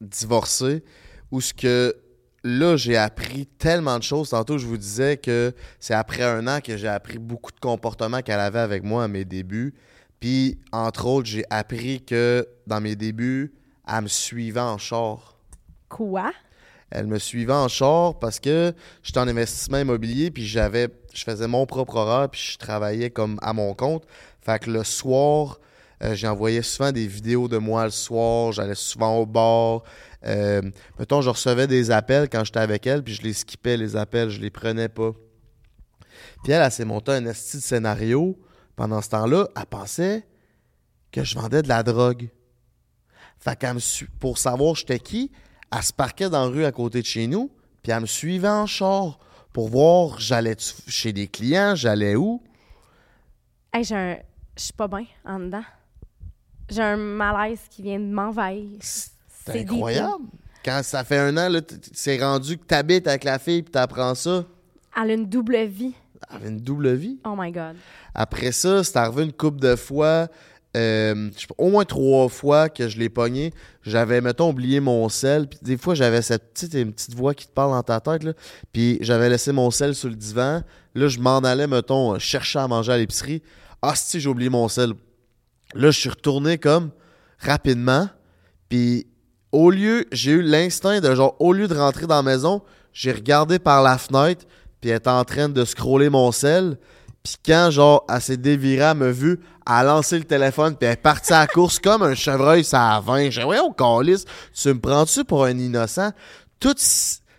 divorcé, 0.00 0.84
où 1.32 1.40
ce 1.40 1.52
que 1.52 1.96
là, 2.44 2.76
j'ai 2.76 2.96
appris 2.96 3.46
tellement 3.46 3.98
de 3.98 4.04
choses. 4.04 4.30
Tantôt, 4.30 4.56
je 4.56 4.66
vous 4.66 4.78
disais 4.78 5.16
que 5.16 5.52
c'est 5.80 5.94
après 5.94 6.22
un 6.22 6.46
an 6.46 6.60
que 6.60 6.76
j'ai 6.76 6.86
appris 6.86 7.18
beaucoup 7.18 7.50
de 7.50 7.58
comportements 7.58 8.22
qu'elle 8.22 8.38
avait 8.38 8.60
avec 8.60 8.84
moi 8.84 9.02
à 9.02 9.08
mes 9.08 9.24
débuts. 9.24 9.74
Puis, 10.20 10.60
entre 10.70 11.06
autres, 11.06 11.26
j'ai 11.26 11.44
appris 11.50 12.04
que 12.04 12.46
dans 12.68 12.80
mes 12.80 12.94
débuts, 12.94 13.52
elle 13.88 14.02
me 14.02 14.08
suivait 14.08 14.60
en 14.60 14.78
char. 14.78 15.40
Quoi? 15.88 16.30
Elle 16.90 17.06
me 17.06 17.18
suivait 17.18 17.52
en 17.52 17.68
char 17.68 18.18
parce 18.18 18.40
que 18.40 18.72
j'étais 19.02 19.20
en 19.20 19.28
investissement 19.28 19.78
immobilier, 19.78 20.30
puis 20.30 20.46
j'avais, 20.46 20.88
je 21.12 21.22
faisais 21.24 21.46
mon 21.46 21.66
propre 21.66 21.96
horaire, 21.96 22.30
puis 22.30 22.40
je 22.52 22.58
travaillais 22.58 23.10
comme 23.10 23.38
à 23.42 23.52
mon 23.52 23.74
compte. 23.74 24.04
Fait 24.40 24.58
que 24.58 24.70
le 24.70 24.84
soir, 24.84 25.58
Euh, 26.00 26.14
J'envoyais 26.14 26.62
souvent 26.62 26.92
des 26.92 27.08
vidéos 27.08 27.48
de 27.48 27.58
moi 27.58 27.84
le 27.84 27.90
soir. 27.90 28.52
J'allais 28.52 28.76
souvent 28.76 29.16
au 29.16 29.26
bar. 29.26 29.82
Euh, 30.24 30.62
mettons, 30.96 31.22
je 31.22 31.30
recevais 31.30 31.66
des 31.66 31.90
appels 31.90 32.28
quand 32.28 32.44
j'étais 32.44 32.60
avec 32.60 32.86
elle, 32.86 33.02
puis 33.02 33.14
je 33.14 33.22
les 33.22 33.32
skippais, 33.32 33.76
les 33.76 33.96
appels. 33.96 34.30
Je 34.30 34.40
les 34.40 34.50
prenais 34.50 34.88
pas. 34.88 35.10
Puis 36.44 36.52
elle, 36.52 36.62
elle 36.62 36.70
s'est 36.70 36.84
montée 36.84 37.12
un 37.12 37.26
esti 37.26 37.56
de 37.56 37.62
scénario. 37.62 38.38
Pendant 38.76 39.02
ce 39.02 39.08
temps-là, 39.08 39.48
elle 39.56 39.66
pensait 39.66 40.24
que 41.10 41.24
je 41.24 41.34
vendais 41.34 41.62
de 41.62 41.68
la 41.68 41.82
drogue. 41.82 42.28
Fait 43.40 43.58
qu'elle 43.58 43.74
me 43.74 43.80
pour 44.20 44.38
savoir 44.38 44.76
j'étais 44.76 45.00
qui, 45.00 45.32
elle 45.74 45.82
se 45.82 45.92
parquait 45.92 46.30
dans 46.30 46.44
la 46.44 46.48
rue 46.48 46.64
à 46.64 46.72
côté 46.72 47.00
de 47.00 47.06
chez 47.06 47.26
nous, 47.26 47.50
puis 47.82 47.92
elle 47.92 48.00
me 48.00 48.06
suivait 48.06 48.48
en 48.48 48.66
char 48.66 49.18
pour 49.52 49.68
voir 49.68 50.20
j'allais 50.20 50.56
chez 50.58 51.12
des 51.12 51.28
clients, 51.28 51.74
j'allais 51.74 52.16
où. 52.16 52.42
Hey, 53.72 53.84
j'ai 53.84 53.94
un. 53.94 54.16
Je 54.56 54.62
suis 54.62 54.72
pas 54.72 54.88
bien 54.88 55.04
en 55.24 55.38
dedans. 55.38 55.64
J'ai 56.68 56.82
un 56.82 56.96
malaise 56.96 57.60
qui 57.70 57.82
vient 57.82 57.98
de 57.98 58.04
m'envahir. 58.04 58.78
C'est 58.80 59.60
incroyable. 59.60 60.24
Quand 60.64 60.80
ça 60.82 61.04
fait 61.04 61.18
un 61.18 61.36
an, 61.36 61.60
c'est 61.92 62.22
rendu 62.22 62.58
que 62.58 62.64
t'habites 62.64 63.06
avec 63.06 63.24
la 63.24 63.38
fille 63.38 63.62
puis 63.62 63.72
t'apprends 63.72 64.14
ça. 64.14 64.44
Elle 65.00 65.10
a 65.10 65.14
une 65.14 65.26
double 65.26 65.64
vie. 65.64 65.94
Elle 66.28 66.36
avait 66.36 66.48
une 66.48 66.60
double 66.60 66.92
vie. 66.94 67.18
Oh 67.24 67.34
my 67.38 67.52
God. 67.52 67.76
Après 68.14 68.52
ça, 68.52 68.82
c'est 68.82 68.96
arrivé 68.96 69.24
une 69.24 69.32
couple 69.32 69.60
de 69.60 69.76
fois, 69.76 70.28
euh, 70.78 71.30
au 71.56 71.70
moins 71.70 71.84
trois 71.84 72.28
fois 72.28 72.68
que 72.68 72.88
je 72.88 72.98
l'ai 72.98 73.08
pogné. 73.08 73.52
J'avais, 73.82 74.20
mettons, 74.20 74.50
oublié 74.50 74.80
mon 74.80 75.08
sel. 75.08 75.48
Puis 75.48 75.58
des 75.62 75.76
fois, 75.76 75.94
j'avais 75.94 76.22
cette 76.22 76.52
petite, 76.52 76.74
une 76.74 76.92
petite 76.92 77.14
voix 77.14 77.34
qui 77.34 77.46
te 77.46 77.52
parle 77.52 77.72
dans 77.72 77.82
ta 77.82 78.00
tête. 78.00 78.22
Là. 78.22 78.32
Puis 78.72 78.98
j'avais 79.00 79.28
laissé 79.28 79.52
mon 79.52 79.70
sel 79.70 79.94
sur 79.94 80.08
le 80.08 80.14
divan. 80.14 80.62
Là, 80.94 81.08
je 81.08 81.18
m'en 81.18 81.38
allais, 81.38 81.66
mettons, 81.66 82.18
chercher 82.18 82.60
à 82.60 82.68
manger 82.68 82.92
à 82.92 82.98
l'épicerie. 82.98 83.42
Ah, 83.82 83.94
si, 83.94 84.20
j'ai 84.20 84.28
oublié 84.28 84.50
mon 84.50 84.68
sel. 84.68 84.92
Là, 85.74 85.90
je 85.90 85.98
suis 85.98 86.08
retourné 86.10 86.58
comme 86.58 86.90
rapidement. 87.38 88.08
Puis 88.68 89.06
au 89.52 89.70
lieu, 89.70 90.06
j'ai 90.12 90.32
eu 90.32 90.42
l'instinct 90.42 91.00
de 91.00 91.14
genre, 91.14 91.36
au 91.38 91.52
lieu 91.52 91.68
de 91.68 91.74
rentrer 91.74 92.06
dans 92.06 92.16
la 92.16 92.22
maison, 92.22 92.62
j'ai 92.92 93.12
regardé 93.12 93.58
par 93.58 93.82
la 93.82 93.96
fenêtre, 93.98 94.44
puis 94.80 94.90
elle 94.90 94.96
était 94.96 95.08
en 95.08 95.24
train 95.24 95.48
de 95.48 95.64
scroller 95.64 96.10
mon 96.10 96.32
sel. 96.32 96.78
Puis 97.22 97.36
quand, 97.44 97.70
genre, 97.70 98.04
elle 98.08 98.20
s'est 98.20 98.36
dévirée, 98.36 98.90
elle 98.90 98.96
m'a 98.96 99.10
vu, 99.10 99.40
a 99.68 99.84
lancé 99.84 100.18
le 100.18 100.24
téléphone, 100.24 100.74
puis 100.76 100.86
elle 100.86 100.94
est 100.94 100.96
partie 100.96 101.32
à 101.32 101.40
la 101.40 101.46
course 101.46 101.78
comme 101.78 102.02
un 102.02 102.14
chevreuil, 102.14 102.64
ça 102.64 102.96
a 102.96 103.00
20. 103.00 103.30
J'ai 103.30 103.40
dit, 103.42 103.46
ouais, 103.46 103.60
au 103.60 103.70
calice, 103.72 104.24
tu 104.52 104.68
me 104.68 104.80
prends-tu 104.80 105.24
pour 105.24 105.44
un 105.44 105.56
innocent? 105.56 106.10
Tout 106.58 106.74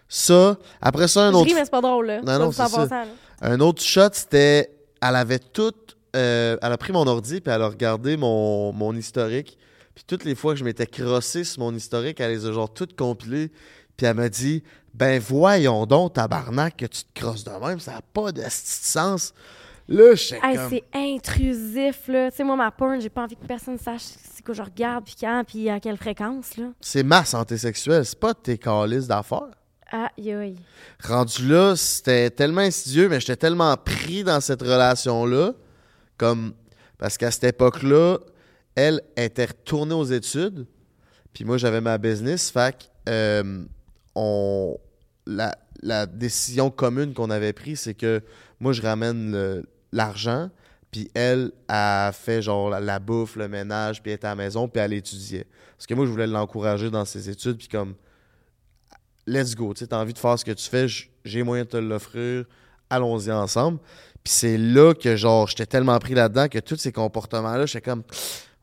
ça, 0.07 0.57
après 0.81 1.07
ça, 1.07 1.21
un 1.27 1.31
Je 1.31 1.35
autre 1.37 1.47
ris, 1.47 1.53
mais 1.55 1.65
c'est 1.65 1.71
pas 1.71 1.81
drôle, 1.81 2.07
là. 2.07 2.21
Non, 2.21 2.39
non, 2.39 2.51
Ça, 2.51 2.67
c'est 2.67 2.73
en 2.75 2.75
ça. 2.75 2.87
passant, 2.87 3.01
là. 3.05 3.07
un 3.41 3.59
autre 3.59 3.81
shot, 3.81 4.09
c'était. 4.13 4.71
Elle 5.01 5.15
avait 5.15 5.39
tout. 5.39 5.73
euh, 6.15 6.57
elle 6.61 6.71
a 6.71 6.77
pris 6.77 6.91
mon 6.93 7.05
ordi, 7.07 7.41
puis 7.41 7.53
elle 7.53 7.61
a 7.61 7.67
regardé 7.67 8.17
mon, 8.17 8.71
mon 8.73 8.95
historique. 8.95 9.57
Puis 9.95 10.03
toutes 10.07 10.23
les 10.23 10.35
fois 10.35 10.53
que 10.53 10.59
je 10.59 10.63
m'étais 10.63 10.87
crossé 10.87 11.43
sur 11.43 11.59
mon 11.61 11.73
historique, 11.75 12.19
elle 12.19 12.31
les 12.31 12.45
a 12.45 12.51
genre 12.51 12.73
toutes 12.73 12.95
compilées. 12.95 13.51
Puis 13.97 14.05
elle 14.07 14.15
m'a 14.15 14.29
dit 14.29 14.63
Ben 14.93 15.19
voyons 15.19 15.85
donc, 15.85 16.13
tabarnak, 16.13 16.77
que 16.77 16.85
tu 16.85 17.03
te 17.03 17.19
crosses 17.19 17.43
de 17.43 17.51
même, 17.51 17.79
ça 17.79 17.91
n'a 17.93 18.01
pas 18.01 18.31
de 18.31 18.43
sens. 18.49 19.33
Là, 19.91 20.13
je 20.15 20.23
sais 20.23 20.39
Hey, 20.43 20.55
comme. 20.55 20.69
c'est 20.69 20.83
intrusif, 20.93 22.07
là. 22.07 22.29
Tu 22.31 22.37
sais, 22.37 22.43
moi, 22.43 22.55
ma 22.55 22.69
porn, 22.71 23.01
j'ai 23.01 23.09
pas 23.09 23.23
envie 23.23 23.35
que 23.35 23.45
personne 23.45 23.77
sache 23.77 24.01
c'est 24.03 24.45
quoi 24.45 24.53
je 24.53 24.61
regarde, 24.61 25.03
puis 25.03 25.15
quand, 25.19 25.43
puis 25.45 25.67
à 25.69 25.79
quelle 25.79 25.97
fréquence, 25.97 26.55
là. 26.57 26.71
C'est 26.79 27.03
ma 27.03 27.25
santé 27.25 27.57
sexuelle, 27.57 28.05
c'est 28.05 28.19
pas 28.19 28.33
tes 28.33 28.57
calices 28.57 29.07
d'affaires. 29.07 29.49
Aïe, 29.91 30.31
aïe. 30.33 30.55
Rendu 31.03 31.47
là, 31.47 31.75
c'était 31.75 32.29
tellement 32.29 32.61
insidieux, 32.61 33.09
mais 33.09 33.19
j'étais 33.19 33.35
tellement 33.35 33.75
pris 33.77 34.23
dans 34.23 34.39
cette 34.39 34.61
relation-là, 34.61 35.53
comme 36.17 36.53
parce 36.99 37.17
qu'à 37.17 37.31
cette 37.31 37.45
époque-là, 37.45 38.19
elle 38.75 39.01
était 39.17 39.45
retournée 39.45 39.95
aux 39.95 40.05
études, 40.05 40.67
puis 41.33 41.43
moi 41.45 41.57
j'avais 41.57 41.81
ma 41.81 41.97
business, 41.97 42.51
fait 42.51 42.77
que, 42.77 42.85
euh, 43.09 43.63
on 44.15 44.77
la, 45.25 45.55
la 45.81 46.05
décision 46.05 46.69
commune 46.69 47.13
qu'on 47.15 47.29
avait 47.31 47.53
prise, 47.53 47.79
c'est 47.81 47.93
que 47.95 48.21
moi 48.59 48.73
je 48.73 48.81
ramène 48.83 49.31
le- 49.31 49.65
l'argent, 49.91 50.49
puis 50.91 51.09
elle 51.13 51.51
a 51.67 52.11
fait 52.13 52.41
genre 52.41 52.69
la, 52.69 52.79
la 52.79 52.99
bouffe, 52.99 53.35
le 53.35 53.47
ménage, 53.47 54.01
puis 54.01 54.11
elle 54.11 54.15
était 54.15 54.27
à 54.27 54.31
la 54.31 54.35
maison, 54.35 54.67
puis 54.67 54.81
elle 54.81 54.93
étudiait. 54.93 55.45
Parce 55.77 55.87
que 55.87 55.93
moi 55.93 56.05
je 56.05 56.11
voulais 56.11 56.27
l'encourager 56.27 56.89
dans 56.89 57.05
ses 57.05 57.29
études, 57.29 57.57
puis 57.57 57.67
comme 57.67 57.95
let's 59.27 59.55
go. 59.55 59.73
Tu 59.73 59.79
sais, 59.79 59.87
t'as 59.87 59.97
envie 59.99 60.13
de 60.13 60.19
faire 60.19 60.37
ce 60.39 60.45
que 60.45 60.51
tu 60.51 60.67
fais, 60.69 60.87
j'ai 61.23 61.43
moyen 61.43 61.63
de 61.63 61.69
te 61.69 61.77
l'offrir, 61.77 62.45
allons-y 62.89 63.31
ensemble. 63.31 63.79
Puis 64.23 64.33
c'est 64.33 64.57
là 64.57 64.93
que, 64.93 65.15
genre, 65.15 65.47
j'étais 65.47 65.65
tellement 65.65 65.97
pris 65.99 66.13
là-dedans 66.13 66.47
que 66.47 66.59
tous 66.59 66.75
ces 66.77 66.91
comportements-là, 66.91 67.65
j'étais 67.65 67.81
comme, 67.89 68.01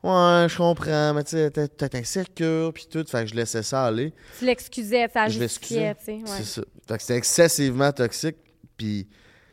ouais, 0.03 0.47
je 0.49 0.57
comprends, 0.57 1.13
mais 1.13 1.23
tu 1.23 1.31
sais, 1.31 1.49
t'es 1.49 1.67
t'es 1.67 1.97
insécure, 1.97 2.71
puis 2.73 2.87
tout. 2.89 3.03
Fait 3.07 3.23
que 3.23 3.29
je 3.31 3.35
laissais 3.35 3.63
ça 3.63 3.85
aller. 3.85 4.13
Tu 4.37 4.45
l'excusais, 4.45 5.07
ça 5.11 5.27
Je 5.29 5.39
justifiait, 5.39 5.87
l'excusais. 5.95 6.21
tu 6.21 6.25
sais. 6.27 6.31
C'est 6.31 6.37
Ouais. 6.39 6.43
ça. 6.43 6.61
Fait 6.87 6.95
que 6.97 7.01
c'était 7.01 7.15
excessivement 7.17 7.91
toxique. 7.91 8.35
Puis 8.75 9.07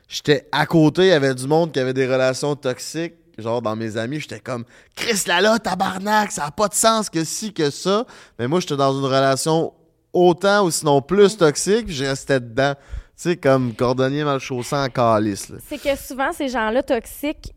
j'étais 0.08 0.48
à 0.52 0.66
côté, 0.66 1.02
il 1.02 1.08
y 1.08 1.12
avait 1.12 1.34
du 1.34 1.46
monde 1.46 1.72
qui 1.72 1.80
avait 1.80 1.92
des 1.94 2.06
relations 2.06 2.54
toxiques. 2.56 3.14
Genre, 3.36 3.60
dans 3.60 3.74
mes 3.74 3.96
amis, 3.96 4.20
j'étais 4.20 4.38
comme, 4.38 4.64
Chris 4.94 5.22
Lala, 5.26 5.58
tabarnak, 5.58 6.30
ça 6.30 6.44
n'a 6.44 6.50
pas 6.52 6.68
de 6.68 6.74
sens 6.74 7.10
que 7.10 7.24
si, 7.24 7.52
que 7.52 7.68
ça. 7.70 8.06
Mais 8.38 8.46
moi, 8.46 8.60
j'étais 8.60 8.76
dans 8.76 8.92
une 8.96 9.04
relation 9.06 9.72
autant 10.12 10.64
ou 10.64 10.70
sinon 10.70 11.02
plus 11.02 11.36
toxique, 11.36 11.86
puis 11.86 11.94
je 11.94 12.04
restais 12.04 12.38
dedans. 12.38 12.74
Tu 13.16 13.30
sais, 13.30 13.36
comme 13.36 13.74
cordonnier 13.74 14.22
mal 14.24 14.38
chaussé 14.38 14.76
en 14.76 14.88
calice. 14.88 15.52
C'est 15.68 15.78
que 15.82 15.96
souvent, 15.96 16.32
ces 16.32 16.48
gens-là 16.48 16.82
toxiques, 16.84 17.52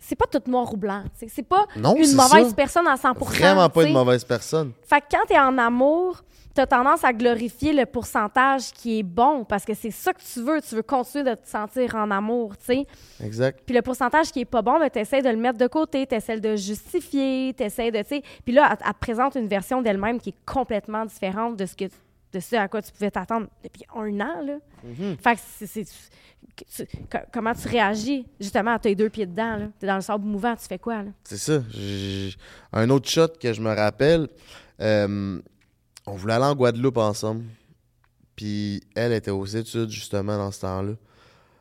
c'est 0.00 0.16
pas 0.16 0.26
tout 0.26 0.42
noir 0.50 0.72
ou 0.72 0.76
blanc. 0.76 1.04
C'est 1.34 1.42
pas 1.48 1.66
Non, 1.76 1.94
une 1.96 2.14
mauvaise 2.14 2.48
ça. 2.48 2.54
personne 2.54 2.86
à 2.86 2.96
100% 2.96 3.14
Vraiment 3.24 3.68
pas 3.70 3.84
une 3.84 3.92
mauvaise 3.94 4.24
personne. 4.24 4.72
Fait 4.86 5.00
que 5.00 5.06
quand 5.10 5.24
t'es 5.28 5.38
en 5.38 5.56
amour, 5.56 6.22
t'as 6.54 6.66
tendance 6.66 7.04
à 7.04 7.12
glorifier 7.12 7.72
le 7.72 7.86
pourcentage 7.86 8.72
qui 8.72 8.98
est 8.98 9.02
bon 9.02 9.44
parce 9.44 9.64
que 9.64 9.74
c'est 9.74 9.90
ça 9.90 10.12
que 10.12 10.20
tu 10.22 10.42
veux. 10.42 10.60
Tu 10.60 10.74
veux 10.74 10.82
continuer 10.82 11.24
de 11.24 11.34
te 11.34 11.48
sentir 11.48 11.94
en 11.96 12.10
amour, 12.10 12.56
tu 12.58 12.64
sais. 12.66 12.86
Exact. 13.22 13.60
Puis 13.66 13.74
le 13.74 13.82
pourcentage 13.82 14.30
qui 14.30 14.40
est 14.40 14.44
pas 14.44 14.62
bon, 14.62 14.78
ben, 14.78 14.90
t'essaies 14.90 15.22
de 15.22 15.28
le 15.28 15.36
mettre 15.36 15.58
de 15.58 15.66
côté, 15.66 16.06
t'essaies 16.06 16.40
de 16.40 16.56
justifier, 16.56 17.54
t'essaies 17.56 17.90
de, 17.90 17.98
tu 18.02 18.08
sais. 18.08 18.22
Puis 18.44 18.54
là, 18.54 18.68
elle, 18.72 18.86
elle 18.86 18.92
te 18.94 18.98
présente 18.98 19.34
une 19.36 19.48
version 19.48 19.82
d'elle-même 19.82 20.20
qui 20.20 20.30
est 20.30 20.44
complètement 20.46 21.04
différente 21.06 21.56
de 21.56 21.66
ce 21.66 21.74
que 21.76 21.84
de 22.32 22.40
ce 22.40 22.56
à 22.56 22.66
quoi 22.66 22.80
tu 22.80 22.90
pouvais 22.92 23.10
t'attendre 23.10 23.46
depuis 23.62 23.82
un 23.94 24.18
an, 24.20 24.40
là. 24.42 24.54
Fait 25.22 25.34
que 25.34 25.40
c'est... 25.44 25.66
c'est- 25.66 25.84
tu- 25.84 26.86
tu- 26.86 26.96
co- 27.10 27.18
comment 27.32 27.52
tu 27.54 27.68
réagis? 27.68 28.26
Justement, 28.40 28.78
t'as 28.78 28.88
les 28.88 28.94
deux 28.94 29.10
pieds 29.10 29.26
dedans, 29.26 29.56
là. 29.56 29.66
T'es 29.78 29.86
dans 29.86 29.96
le 29.96 30.00
sable 30.00 30.24
mouvant, 30.24 30.56
tu 30.56 30.66
fais 30.66 30.78
quoi, 30.78 31.02
là? 31.02 31.10
C'est 31.24 31.36
ça. 31.36 31.60
Un 32.72 32.88
autre 32.90 33.08
shot 33.08 33.28
que 33.40 33.52
je 33.52 33.60
me 33.60 33.74
rappelle, 33.74 34.28
euh, 34.80 35.40
on 36.06 36.14
voulait 36.14 36.34
aller 36.34 36.44
en 36.44 36.54
Guadeloupe 36.54 36.96
ensemble. 36.96 37.44
Puis 38.36 38.82
elle 38.94 39.12
était 39.12 39.30
aux 39.30 39.46
études 39.46 39.90
justement 39.90 40.36
dans 40.36 40.50
ce 40.50 40.60
temps-là. 40.60 40.92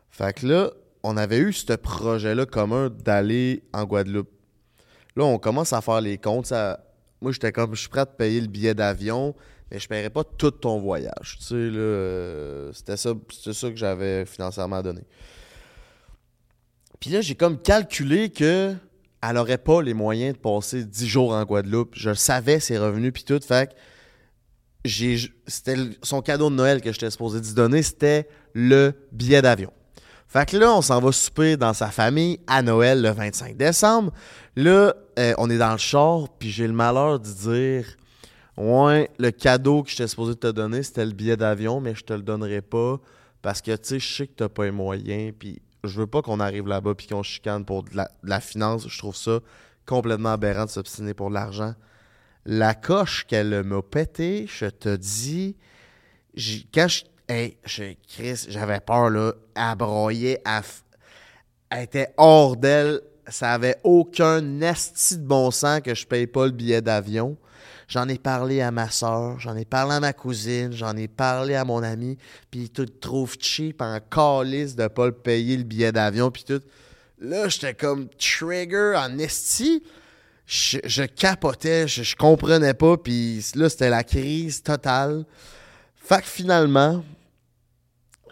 Fait 0.09 0.33
que 0.33 0.47
là, 0.47 0.71
on 1.03 1.17
avait 1.17 1.39
eu 1.39 1.53
ce 1.53 1.73
projet-là 1.73 2.45
commun 2.45 2.89
d'aller 2.89 3.63
en 3.73 3.85
Guadeloupe. 3.85 4.29
Là, 5.15 5.25
on 5.25 5.37
commence 5.37 5.73
à 5.73 5.81
faire 5.81 6.01
les 6.01 6.17
comptes. 6.17 6.53
Moi, 7.21 7.31
j'étais 7.31 7.51
comme, 7.51 7.75
je 7.75 7.81
suis 7.81 7.89
prêt 7.89 8.01
à 8.01 8.05
payer 8.05 8.41
le 8.41 8.47
billet 8.47 8.73
d'avion, 8.73 9.35
mais 9.69 9.79
je 9.79 9.85
ne 9.85 9.89
paierais 9.89 10.09
pas 10.09 10.23
tout 10.23 10.51
ton 10.51 10.79
voyage. 10.79 11.37
Tu 11.39 11.43
sais, 11.43 11.55
là, 11.55 11.79
euh, 11.79 12.73
c'était 12.73 12.97
ça, 12.97 13.13
que 13.13 13.75
j'avais 13.75 14.25
financièrement 14.25 14.81
donné. 14.81 15.01
Puis 16.99 17.09
là, 17.09 17.21
j'ai 17.21 17.35
comme 17.35 17.59
calculé 17.59 18.29
que 18.29 18.75
elle 19.23 19.37
aurait 19.37 19.59
pas 19.59 19.81
les 19.83 19.93
moyens 19.93 20.33
de 20.33 20.39
passer 20.39 20.83
10 20.83 21.07
jours 21.07 21.31
en 21.31 21.43
Guadeloupe. 21.43 21.93
Je 21.95 22.13
savais 22.13 22.59
ses 22.59 22.77
revenus 22.77 23.13
puis 23.13 23.23
tout. 23.23 23.39
Fait 23.39 23.75
c'était 24.85 25.75
son 26.01 26.21
cadeau 26.21 26.49
de 26.49 26.55
Noël 26.55 26.81
que 26.81 26.91
j'étais 26.91 27.11
supposé 27.11 27.39
lui 27.39 27.53
donner, 27.53 27.83
c'était 27.83 28.27
le 28.53 28.93
billet 29.11 29.41
d'avion. 29.41 29.71
Fait 30.27 30.49
que 30.49 30.55
là, 30.57 30.73
on 30.73 30.81
s'en 30.81 31.01
va 31.01 31.11
souper 31.11 31.57
dans 31.57 31.73
sa 31.73 31.87
famille 31.87 32.39
à 32.47 32.61
Noël 32.61 33.01
le 33.01 33.09
25 33.09 33.57
décembre. 33.57 34.13
Là, 34.55 34.93
euh, 35.19 35.33
on 35.37 35.49
est 35.49 35.57
dans 35.57 35.73
le 35.73 35.77
char, 35.77 36.29
puis 36.39 36.49
j'ai 36.49 36.67
le 36.67 36.73
malheur 36.73 37.19
de 37.19 37.27
dire 37.27 37.85
Ouais, 38.57 39.09
le 39.17 39.31
cadeau 39.31 39.83
que 39.83 39.89
j'étais 39.89 40.07
supposé 40.07 40.35
te 40.35 40.47
donner, 40.47 40.83
c'était 40.83 41.05
le 41.05 41.11
billet 41.11 41.37
d'avion, 41.37 41.81
mais 41.81 41.95
je 41.95 42.03
te 42.03 42.13
le 42.13 42.21
donnerai 42.21 42.61
pas 42.61 42.97
parce 43.41 43.61
que, 43.61 43.71
tu 43.71 43.79
sais, 43.83 43.99
je 43.99 44.15
sais 44.15 44.27
que 44.27 44.33
t'as 44.35 44.49
pas 44.49 44.65
les 44.65 44.71
moyens, 44.71 45.33
puis 45.37 45.61
je 45.83 45.99
veux 45.99 46.07
pas 46.07 46.21
qu'on 46.21 46.39
arrive 46.39 46.67
là-bas 46.67 46.93
puis 46.95 47.07
qu'on 47.07 47.23
chicane 47.23 47.65
pour 47.65 47.85
la, 47.93 48.05
de 48.23 48.29
la 48.29 48.39
finance. 48.39 48.87
Je 48.87 48.97
trouve 48.97 49.15
ça 49.15 49.39
complètement 49.85 50.33
aberrant 50.33 50.65
de 50.65 50.69
s'obstiner 50.69 51.13
pour 51.13 51.29
de 51.29 51.35
l'argent. 51.35 51.73
La 52.45 52.73
coche 52.73 53.25
qu'elle 53.27 53.63
m'a 53.63 53.81
pété, 53.81 54.47
je 54.47 54.65
te 54.65 54.95
dis, 54.95 55.55
quand 56.73 56.87
je. 56.87 57.03
Hey, 57.29 57.57
je- 57.63 57.93
Chris, 58.09 58.45
j'avais 58.49 58.79
peur, 58.79 59.09
là. 59.09 59.33
Broyait, 59.77 60.41
elle, 60.45 60.61
f- 60.61 60.81
elle 61.69 61.83
était 61.83 62.13
hors 62.17 62.57
d'elle. 62.57 63.01
Ça 63.27 63.53
avait 63.53 63.77
aucun 63.83 64.59
esti 64.61 65.17
de 65.17 65.23
bon 65.23 65.51
sens 65.51 65.79
que 65.81 65.95
je 65.95 66.05
paye 66.05 66.27
pas 66.27 66.45
le 66.45 66.51
billet 66.51 66.81
d'avion. 66.81 67.37
J'en 67.87 68.07
ai 68.09 68.17
parlé 68.17 68.59
à 68.61 68.71
ma 68.71 68.89
soeur, 68.89 69.39
j'en 69.39 69.55
ai 69.55 69.63
parlé 69.65 69.93
à 69.95 69.99
ma 69.99 70.11
cousine, 70.13 70.71
j'en 70.73 70.95
ai 70.97 71.07
parlé 71.07 71.55
à 71.55 71.63
mon 71.63 71.83
ami, 71.83 72.17
puis 72.49 72.69
tout 72.69 72.85
trouve 72.85 73.35
cheap 73.39 73.81
en 73.81 73.99
calice 74.09 74.75
de 74.75 74.87
pas 74.87 75.05
le 75.07 75.11
payer 75.11 75.57
le 75.57 75.63
billet 75.63 75.91
d'avion, 75.91 76.31
puis 76.31 76.43
tout. 76.43 76.61
Là, 77.19 77.47
j'étais 77.49 77.73
comme 77.75 78.09
trigger 78.17 78.93
en 78.97 79.17
esti. 79.19 79.83
Je, 80.53 80.79
je 80.83 81.03
capotais, 81.03 81.87
je, 81.87 82.03
je 82.03 82.13
comprenais 82.13 82.73
pas, 82.73 82.97
puis 82.97 83.41
là, 83.55 83.69
c'était 83.69 83.89
la 83.89 84.03
crise 84.03 84.61
totale. 84.61 85.23
Fait 85.95 86.19
que 86.21 86.27
finalement, 86.27 87.05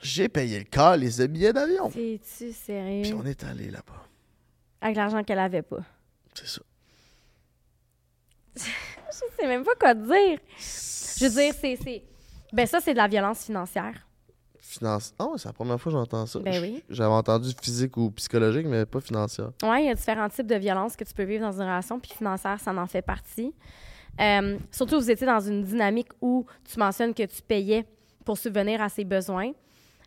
j'ai 0.01 0.27
payé 0.27 0.59
le 0.59 0.65
cas, 0.65 0.97
les 0.97 1.25
billets 1.29 1.53
d'avion. 1.53 1.89
C'est-tu 1.89 2.45
Puis 2.47 2.53
sérieux? 2.53 3.15
on 3.15 3.25
est 3.25 3.41
allé 3.45 3.71
là-bas. 3.71 4.03
Avec 4.81 4.97
l'argent 4.97 5.23
qu'elle 5.23 5.39
avait 5.39 5.61
pas. 5.61 5.79
C'est 6.33 6.47
ça. 6.47 6.61
Je 8.57 9.25
sais 9.39 9.47
même 9.47 9.63
pas 9.63 9.75
quoi 9.79 9.95
te 9.95 9.99
dire. 10.05 10.39
Je 10.57 11.23
veux 11.25 11.31
dire, 11.31 11.53
c'est. 11.57 11.77
c'est- 11.81 12.03
Ben, 12.51 12.67
ça, 12.67 12.81
c'est 12.81 12.91
de 12.93 12.97
la 12.97 13.07
violence 13.07 13.45
financière. 13.45 14.05
Finance. 14.71 15.13
Ah 15.17 15.25
c'est 15.37 15.47
la 15.49 15.53
première 15.53 15.81
fois 15.81 15.91
que 15.91 15.97
j'entends 15.97 16.25
ça. 16.27 16.39
Ben 16.39 16.61
oui. 16.61 16.83
J'avais 16.89 17.09
entendu 17.13 17.49
physique 17.59 17.97
ou 17.97 18.11
psychologique, 18.11 18.67
mais 18.67 18.85
pas 18.85 18.99
financière. 19.01 19.49
Oui, 19.63 19.77
il 19.81 19.85
y 19.87 19.89
a 19.89 19.95
différents 19.95 20.29
types 20.29 20.45
de 20.45 20.55
violences 20.55 20.95
que 20.95 21.03
tu 21.03 21.13
peux 21.13 21.23
vivre 21.23 21.43
dans 21.45 21.51
une 21.53 21.61
relation, 21.63 21.99
puis 21.99 22.11
financière, 22.15 22.59
ça 22.59 22.71
en 22.71 22.85
fait 22.85 23.01
partie. 23.01 23.51
Euh, 24.21 24.57
surtout, 24.71 24.99
vous 24.99 25.09
étiez 25.09 25.25
dans 25.25 25.39
une 25.39 25.63
dynamique 25.63 26.09
où 26.21 26.45
tu 26.71 26.77
mentionnes 26.79 27.13
que 27.15 27.23
tu 27.23 27.41
payais 27.41 27.85
pour 28.25 28.37
subvenir 28.37 28.79
à 28.81 28.89
ses 28.89 29.05
besoins. 29.05 29.51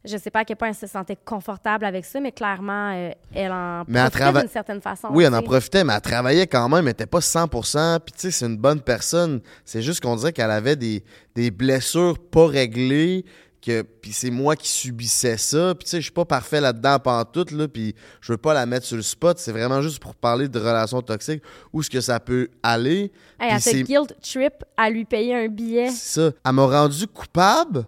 Je 0.05 0.17
sais 0.17 0.31
pas 0.31 0.41
à 0.41 0.45
quel 0.45 0.57
point 0.57 0.69
elle 0.69 0.75
se 0.75 0.87
sentait 0.89 1.17
confortable 1.17 1.85
avec 1.85 2.05
ça, 2.05 2.21
mais 2.21 2.33
clairement, 2.33 2.93
euh, 2.93 3.11
elle 3.35 3.53
en 3.53 3.85
Mais 3.89 4.01
profitait 4.01 4.19
trava- 4.25 4.41
d'une 4.43 4.49
certaine 4.51 4.81
façon. 4.81 5.09
Oui, 5.13 5.25
elle 5.25 5.35
en 5.35 5.43
profitait, 5.43 5.83
mais 5.85 5.93
elle 5.95 6.01
travaillait 6.01 6.47
quand 6.49 6.69
même, 6.69 6.81
elle 6.81 6.85
n'était 6.87 7.07
pas 7.07 7.21
100%. 7.21 7.99
Puis, 8.01 8.13
tu 8.13 8.21
sais, 8.21 8.31
c'est 8.31 8.47
une 8.47 8.57
bonne 8.59 8.81
personne. 8.81 9.41
C'est 9.65 9.83
juste 9.83 10.01
qu'on 10.01 10.17
dirait 10.17 10.33
qu'elle 10.33 10.51
avait 10.51 10.77
des, 10.77 11.05
des 11.35 11.51
blessures 11.53 12.19
pas 12.19 12.47
réglées. 12.47 13.25
Que, 13.65 13.83
puis 13.83 14.13
c'est 14.13 14.31
moi 14.31 14.57
qui 14.57 14.67
subissais 14.69 15.37
ça. 15.37 15.73
Puis, 15.77 15.85
tu 15.85 15.91
sais, 15.91 15.97
je 15.99 16.03
suis 16.03 16.11
pas 16.13 16.25
parfait 16.25 16.61
là-dedans 16.61 16.99
pantoute, 16.99 17.53
là. 17.53 17.69
Puis, 17.69 17.95
je 18.21 18.33
veux 18.33 18.37
pas 18.37 18.53
la 18.55 18.67
mettre 18.67 18.85
sur 18.85 18.97
le 18.97 19.03
spot. 19.03 19.39
C'est 19.39 19.53
vraiment 19.53 19.81
juste 19.81 20.01
pour 20.01 20.17
parler 20.17 20.49
de 20.49 20.59
relations 20.59 21.01
toxiques, 21.01 21.43
où 21.73 21.81
est-ce 21.81 21.89
que 21.89 22.01
ça 22.01 22.19
peut 22.19 22.49
aller. 22.63 23.03
Hey, 23.03 23.11
Puis 23.39 23.49
elle 23.53 23.61
c'est- 23.61 23.71
te 23.85 23.87
guilt 23.87 24.17
trip 24.21 24.55
à 24.77 24.91
lui 24.91 25.05
payer 25.05 25.37
un 25.37 25.47
billet. 25.47 25.91
C'est 25.91 26.21
ça. 26.21 26.33
Elle 26.45 26.53
m'a 26.53 26.67
rendu 26.67 27.07
coupable 27.07 27.87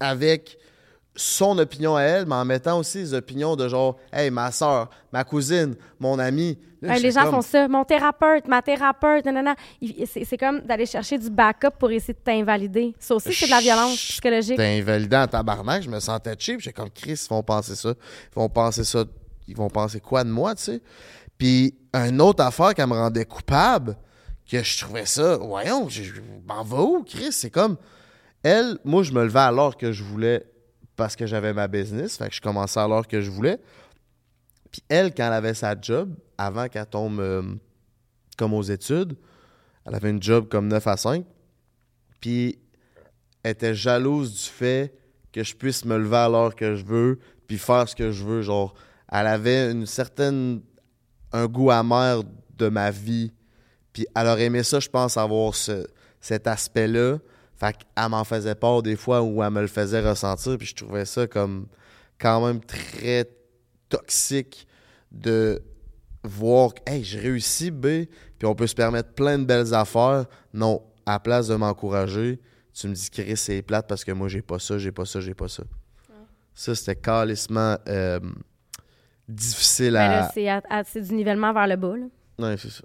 avec 0.00 0.58
son 1.16 1.58
opinion 1.58 1.96
à 1.96 2.02
elle, 2.02 2.26
mais 2.26 2.34
en 2.34 2.44
mettant 2.44 2.78
aussi 2.78 2.98
les 2.98 3.14
opinions 3.14 3.54
de 3.56 3.68
genre, 3.68 3.96
hey, 4.12 4.30
ma 4.30 4.50
soeur, 4.50 4.90
ma 5.12 5.24
cousine, 5.24 5.76
mon 6.00 6.18
ami. 6.18 6.58
Là, 6.82 6.98
les 6.98 7.12
gens 7.12 7.22
comme, 7.22 7.36
font 7.36 7.42
ça. 7.42 7.68
Mon 7.68 7.84
thérapeute, 7.84 8.46
ma 8.46 8.60
thérapeute, 8.60 9.24
nanana. 9.24 9.54
C'est 9.80 10.24
c'est 10.24 10.36
comme 10.36 10.60
d'aller 10.60 10.86
chercher 10.86 11.16
du 11.16 11.30
backup 11.30 11.70
pour 11.78 11.90
essayer 11.90 12.14
de 12.14 12.18
t'invalider. 12.18 12.94
Ça 12.98 13.14
aussi, 13.14 13.32
c'est 13.32 13.46
de 13.46 13.50
la 13.50 13.60
violence 13.60 13.96
psychologique. 13.96 14.58
J'étais 14.58 14.80
invalidant 14.80 15.22
en 15.22 15.26
tabarnak, 15.26 15.82
je 15.82 15.88
me 15.88 16.00
sentais 16.00 16.34
cheap. 16.38 16.60
J'étais 16.60 16.74
comme 16.74 16.90
Chris, 16.90 17.12
ils 17.24 17.28
vont 17.30 17.42
penser 17.42 17.74
ça. 17.74 17.90
Ils 17.90 18.34
vont 18.34 18.48
penser 18.48 18.84
ça. 18.84 19.04
Ils 19.46 19.56
vont 19.56 19.70
penser 19.70 20.00
quoi 20.00 20.24
de 20.24 20.30
moi, 20.30 20.54
tu 20.54 20.64
sais? 20.64 20.82
Puis, 21.38 21.74
une 21.92 22.20
autre 22.20 22.42
affaire 22.42 22.74
qui 22.74 22.82
me 22.82 22.94
rendait 22.94 23.24
coupable, 23.24 23.96
que 24.50 24.62
je 24.62 24.84
trouvais 24.84 25.06
ça, 25.06 25.36
voyons, 25.36 25.88
je 25.88 26.02
je 26.02 26.20
m'en 26.46 26.62
vais 26.64 26.76
où, 26.76 27.02
Chris? 27.02 27.32
C'est 27.32 27.50
comme, 27.50 27.76
elle, 28.42 28.78
moi, 28.84 29.02
je 29.02 29.12
me 29.12 29.22
levais 29.22 29.40
à 29.40 29.50
l'heure 29.50 29.76
que 29.76 29.92
je 29.92 30.02
voulais 30.02 30.44
parce 30.96 31.16
que 31.16 31.26
j'avais 31.26 31.52
ma 31.52 31.68
business, 31.68 32.16
fait 32.16 32.28
que 32.28 32.34
je 32.34 32.40
commençais 32.40 32.80
à 32.80 32.86
l'heure 32.88 33.06
que 33.06 33.20
je 33.20 33.30
voulais. 33.30 33.58
Puis 34.70 34.82
elle, 34.88 35.14
quand 35.14 35.26
elle 35.26 35.32
avait 35.32 35.54
sa 35.54 35.74
job, 35.80 36.14
avant 36.38 36.68
qu'elle 36.68 36.86
tombe 36.86 37.20
euh, 37.20 37.42
comme 38.36 38.54
aux 38.54 38.62
études, 38.62 39.16
elle 39.86 39.94
avait 39.94 40.10
une 40.10 40.22
job 40.22 40.48
comme 40.48 40.68
9 40.68 40.86
à 40.86 40.96
5. 40.96 41.24
Puis 42.20 42.58
elle 43.42 43.52
était 43.52 43.74
jalouse 43.74 44.32
du 44.32 44.50
fait 44.50 44.94
que 45.32 45.42
je 45.44 45.54
puisse 45.54 45.84
me 45.84 45.98
lever 45.98 46.16
à 46.16 46.28
l'heure 46.28 46.54
que 46.54 46.74
je 46.76 46.84
veux, 46.84 47.18
puis 47.46 47.58
faire 47.58 47.88
ce 47.88 47.94
que 47.94 48.10
je 48.10 48.24
veux. 48.24 48.42
Genre, 48.42 48.74
elle 49.12 49.26
avait 49.26 49.70
une 49.70 49.86
certaine. 49.86 50.62
un 51.32 51.46
goût 51.46 51.70
amer 51.72 52.22
de 52.56 52.68
ma 52.68 52.92
vie. 52.92 53.32
Puis 53.92 54.06
elle 54.14 54.28
aurait 54.28 54.44
aimé 54.44 54.62
ça, 54.62 54.78
je 54.78 54.88
pense, 54.88 55.16
avoir 55.16 55.54
ce- 55.54 55.86
cet 56.20 56.46
aspect-là. 56.46 57.18
Fait 57.66 57.76
qu'elle 57.76 58.08
m'en 58.10 58.24
faisait 58.24 58.54
part 58.54 58.82
des 58.82 58.96
fois 58.96 59.22
où 59.22 59.42
elle 59.42 59.50
me 59.50 59.60
le 59.60 59.66
faisait 59.66 60.00
ressentir, 60.00 60.58
puis 60.58 60.66
je 60.66 60.74
trouvais 60.74 61.04
ça 61.04 61.26
comme 61.26 61.66
quand 62.18 62.44
même 62.46 62.60
très 62.60 63.28
toxique 63.88 64.66
de 65.12 65.62
voir 66.22 66.74
que, 66.74 66.80
hey, 66.90 67.04
j'ai 67.04 67.20
réussi, 67.20 67.70
B, 67.70 67.86
puis 68.38 68.46
on 68.46 68.54
peut 68.54 68.66
se 68.66 68.74
permettre 68.74 69.10
plein 69.12 69.38
de 69.38 69.44
belles 69.44 69.72
affaires. 69.74 70.24
Non, 70.52 70.82
à 71.06 71.12
la 71.12 71.20
place 71.20 71.48
de 71.48 71.54
m'encourager, 71.54 72.40
tu 72.72 72.88
me 72.88 72.94
dis, 72.94 73.08
Chris, 73.10 73.36
c'est 73.36 73.62
plate 73.62 73.86
parce 73.86 74.04
que 74.04 74.12
moi, 74.12 74.28
j'ai 74.28 74.42
pas 74.42 74.58
ça, 74.58 74.78
j'ai 74.78 74.90
pas 74.92 75.04
ça, 75.04 75.20
j'ai 75.20 75.34
pas 75.34 75.48
ça. 75.48 75.62
Ça, 76.54 76.74
c'était 76.74 76.96
calissement 76.96 77.76
euh, 77.88 78.20
difficile 79.28 79.92
Ben 79.94 80.10
à. 80.22 80.30
c'est 80.32 80.48
à- 80.48 80.62
à- 80.70 80.84
c'est 80.84 81.00
du 81.02 81.14
nivellement 81.14 81.52
vers 81.52 81.66
le 81.66 81.76
bas. 81.76 81.94
là. 81.96 82.06
Ouais, 82.38 82.56
c'est 82.58 82.70
ça. 82.70 82.82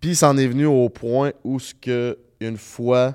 Puis, 0.00 0.14
c'en 0.14 0.36
est 0.36 0.46
venu 0.46 0.66
au 0.66 0.88
point 0.88 1.32
où, 1.44 1.58
ce 1.58 1.74
que, 1.74 2.18
une 2.40 2.56
fois, 2.56 3.14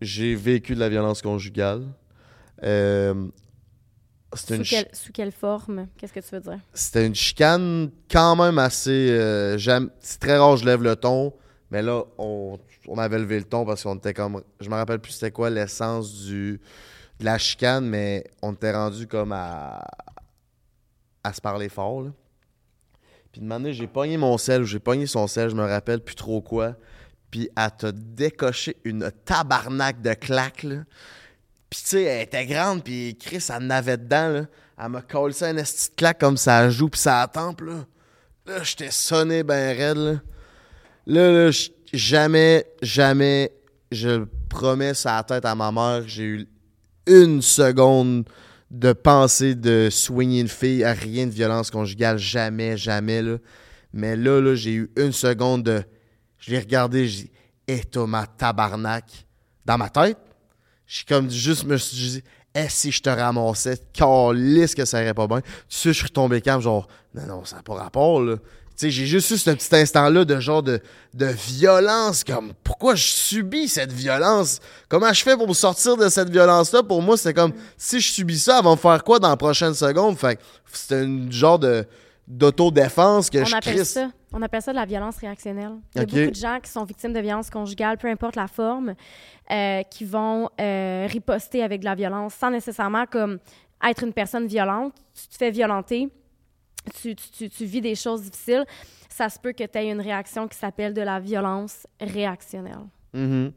j'ai 0.00 0.34
vécu 0.34 0.74
de 0.74 0.80
la 0.80 0.88
violence 0.88 1.22
conjugale. 1.22 1.84
Euh, 2.62 3.26
Sous, 4.34 4.62
quelle, 4.62 4.88
sous 4.92 5.12
quelle 5.12 5.32
forme? 5.32 5.86
Qu'est-ce 5.96 6.12
que 6.12 6.20
tu 6.20 6.34
veux 6.34 6.40
dire? 6.40 6.58
c'était 6.74 7.06
une 7.06 7.14
chicane 7.14 7.90
quand 8.10 8.36
même 8.36 8.58
assez. 8.58 9.08
euh, 9.10 9.56
c'est 10.00 10.18
très 10.20 10.36
rare, 10.36 10.56
je 10.56 10.64
lève 10.64 10.82
le 10.82 10.96
ton, 10.96 11.32
mais 11.70 11.82
là, 11.82 12.04
on, 12.18 12.58
on 12.88 12.98
avait 12.98 13.18
levé 13.18 13.38
le 13.38 13.44
ton 13.44 13.64
parce 13.64 13.82
qu'on 13.82 13.96
était 13.96 14.14
comme. 14.14 14.42
Je 14.60 14.68
me 14.68 14.74
rappelle 14.74 14.98
plus 14.98 15.12
c'était 15.12 15.30
quoi 15.30 15.50
l'essence 15.50 16.24
du 16.24 16.60
de 17.18 17.24
la 17.24 17.38
chicane, 17.38 17.86
mais 17.86 18.24
on 18.42 18.52
était 18.52 18.72
rendu 18.72 19.06
comme 19.06 19.32
à. 19.32 19.82
à 21.24 21.32
se 21.32 21.40
parler 21.40 21.68
fort, 21.68 22.02
là. 22.02 22.10
Puis 23.32 23.40
de 23.40 23.72
j'ai 23.72 23.86
pogné 23.86 24.16
mon 24.16 24.38
sel 24.38 24.62
ou 24.62 24.64
j'ai 24.64 24.78
pogné 24.78 25.06
son 25.06 25.26
sel, 25.26 25.50
je 25.50 25.54
me 25.54 25.64
rappelle 25.64 26.00
plus 26.00 26.14
trop 26.14 26.40
quoi. 26.40 26.74
Puis 27.30 27.48
elle 27.56 27.70
t'a 27.76 27.92
décoché 27.92 28.76
une 28.84 29.10
tabarnak 29.24 30.00
de 30.00 30.14
claques, 30.14 30.62
là. 30.62 30.84
Puis 31.68 31.80
tu 31.82 31.88
sais, 31.88 32.02
elle 32.04 32.22
était 32.22 32.46
grande, 32.46 32.84
puis 32.84 33.16
Chris, 33.20 33.44
elle 33.48 33.64
en 33.64 33.70
avait 33.70 33.96
dedans. 33.96 34.46
Elle 34.78 34.88
m'a 34.88 35.02
collé 35.02 35.32
ça 35.32 35.50
une 35.50 35.56
petite 35.56 35.96
claque 35.96 36.20
comme 36.20 36.36
ça 36.36 36.70
joue, 36.70 36.88
puis 36.88 37.00
ça 37.00 37.28
tempe, 37.32 37.62
là. 37.62 37.84
Là, 38.46 38.62
j'étais 38.62 38.90
sonné 38.90 39.42
ben 39.42 39.76
raide, 39.76 39.96
là. 39.96 40.20
Là, 41.06 41.32
là, 41.32 41.68
jamais, 41.92 42.66
jamais, 42.82 43.52
je 43.90 44.24
promets 44.48 44.94
sur 44.94 45.10
la 45.10 45.22
tête 45.22 45.44
à 45.44 45.54
ma 45.54 45.72
mère, 45.72 46.04
j'ai 46.06 46.24
eu 46.24 46.48
une 47.06 47.42
seconde 47.42 48.28
de 48.70 48.92
pensée 48.92 49.54
de 49.54 49.88
soigner 49.90 50.40
une 50.40 50.48
fille 50.48 50.82
à 50.84 50.92
rien 50.92 51.26
de 51.26 51.30
violence 51.30 51.70
conjugale, 51.70 52.18
jamais, 52.18 52.76
jamais, 52.76 53.22
là. 53.22 53.38
Mais 53.92 54.16
là, 54.16 54.40
là, 54.40 54.54
j'ai 54.54 54.74
eu 54.74 54.90
une 54.96 55.12
seconde 55.12 55.62
de... 55.64 55.82
Je 56.46 56.52
l'ai 56.52 56.60
regardé, 56.60 57.08
j'ai 57.08 57.22
dit 57.24 57.30
«Et 57.66 57.80
toi, 57.80 58.06
ma 58.06 58.24
tabarnak!» 58.24 59.04
Dans 59.66 59.76
ma 59.76 59.88
tête, 59.88 60.18
j'ai 60.86 61.02
comme 61.04 61.28
juste 61.28 61.64
me 61.64 61.76
suis 61.76 61.96
dit 61.96 62.24
«Eh, 62.54 62.68
si 62.68 62.92
je 62.92 63.02
te 63.02 63.10
ramassais, 63.10 63.80
calisse 63.92 64.76
que 64.76 64.84
ça 64.84 65.02
irait 65.02 65.12
pas 65.12 65.26
bien.» 65.26 65.40
Tu 65.68 65.76
sais, 65.76 65.88
je 65.88 65.98
suis 65.98 66.04
retombé 66.04 66.40
calme, 66.40 66.62
genre 66.62 66.86
«Non, 67.14 67.26
non, 67.26 67.44
ça 67.44 67.56
n'a 67.56 67.62
pas 67.62 67.74
rapport, 67.74 68.20
là.» 68.20 68.36
Tu 68.70 68.72
sais, 68.76 68.90
j'ai 68.90 69.06
juste 69.06 69.30
eu 69.32 69.38
ce 69.38 69.50
petit 69.50 69.74
instant-là 69.74 70.24
de 70.24 70.38
genre 70.38 70.62
de, 70.62 70.80
de 71.14 71.26
violence, 71.26 72.22
comme 72.22 72.52
pourquoi 72.62 72.94
je 72.94 73.08
subis 73.08 73.68
cette 73.68 73.90
violence? 73.90 74.60
Comment 74.88 75.12
je 75.12 75.22
fais 75.24 75.36
pour 75.36 75.48
me 75.48 75.54
sortir 75.54 75.96
de 75.96 76.08
cette 76.08 76.30
violence-là? 76.30 76.84
Pour 76.84 77.02
moi, 77.02 77.16
c'était 77.16 77.34
comme 77.34 77.54
si 77.76 78.00
je 78.00 78.12
subis 78.12 78.38
ça, 78.38 78.58
elle 78.58 78.64
va 78.64 78.70
me 78.70 78.76
faire 78.76 79.02
quoi 79.02 79.18
dans 79.18 79.30
la 79.30 79.36
prochaine 79.36 79.74
seconde? 79.74 80.16
Fait 80.16 80.36
que 80.36 80.42
c'était 80.72 81.02
une 81.02 81.32
genre 81.32 81.58
de 81.58 81.86
d'autodéfense 82.26 83.30
que 83.30 83.38
On 83.38 83.44
je 83.44 83.54
appelle, 83.56 83.74
crisse. 83.76 83.92
ça, 83.92 84.10
on 84.32 84.42
appelle 84.42 84.62
ça 84.62 84.72
de 84.72 84.76
la 84.76 84.84
violence 84.84 85.16
réactionnelle. 85.18 85.72
Il 85.94 85.98
y 85.98 86.02
a 86.02 86.06
beaucoup 86.06 86.30
de 86.30 86.34
gens 86.34 86.58
qui 86.62 86.70
sont 86.70 86.84
victimes 86.84 87.12
de 87.12 87.20
violences 87.20 87.50
conjugales, 87.50 87.98
peu 87.98 88.08
importe 88.08 88.36
la 88.36 88.48
forme, 88.48 88.94
euh, 89.50 89.82
qui 89.84 90.04
vont 90.04 90.48
euh, 90.60 91.06
riposter 91.08 91.62
avec 91.62 91.80
de 91.80 91.84
la 91.84 91.94
violence 91.94 92.34
sans 92.34 92.50
nécessairement 92.50 93.06
comme 93.06 93.38
être 93.86 94.02
une 94.02 94.12
personne 94.12 94.46
violente. 94.46 94.92
Tu 95.14 95.28
te 95.28 95.36
fais 95.36 95.50
violenter, 95.50 96.08
tu, 97.00 97.14
tu- 97.14 97.30
tu- 97.30 97.48
tu 97.50 97.64
vis 97.64 97.80
des 97.80 97.94
choses 97.94 98.22
difficiles. 98.22 98.64
Ça 99.08 99.28
se 99.28 99.38
peut 99.38 99.52
que 99.52 99.64
tu 99.64 99.78
aies 99.78 99.90
une 99.90 100.00
réaction 100.00 100.46
qui 100.48 100.58
s'appelle 100.58 100.92
de 100.94 101.02
la 101.02 101.20
violence 101.20 101.86
réactionnelle. 102.00 102.86
Mhm. 103.14 103.52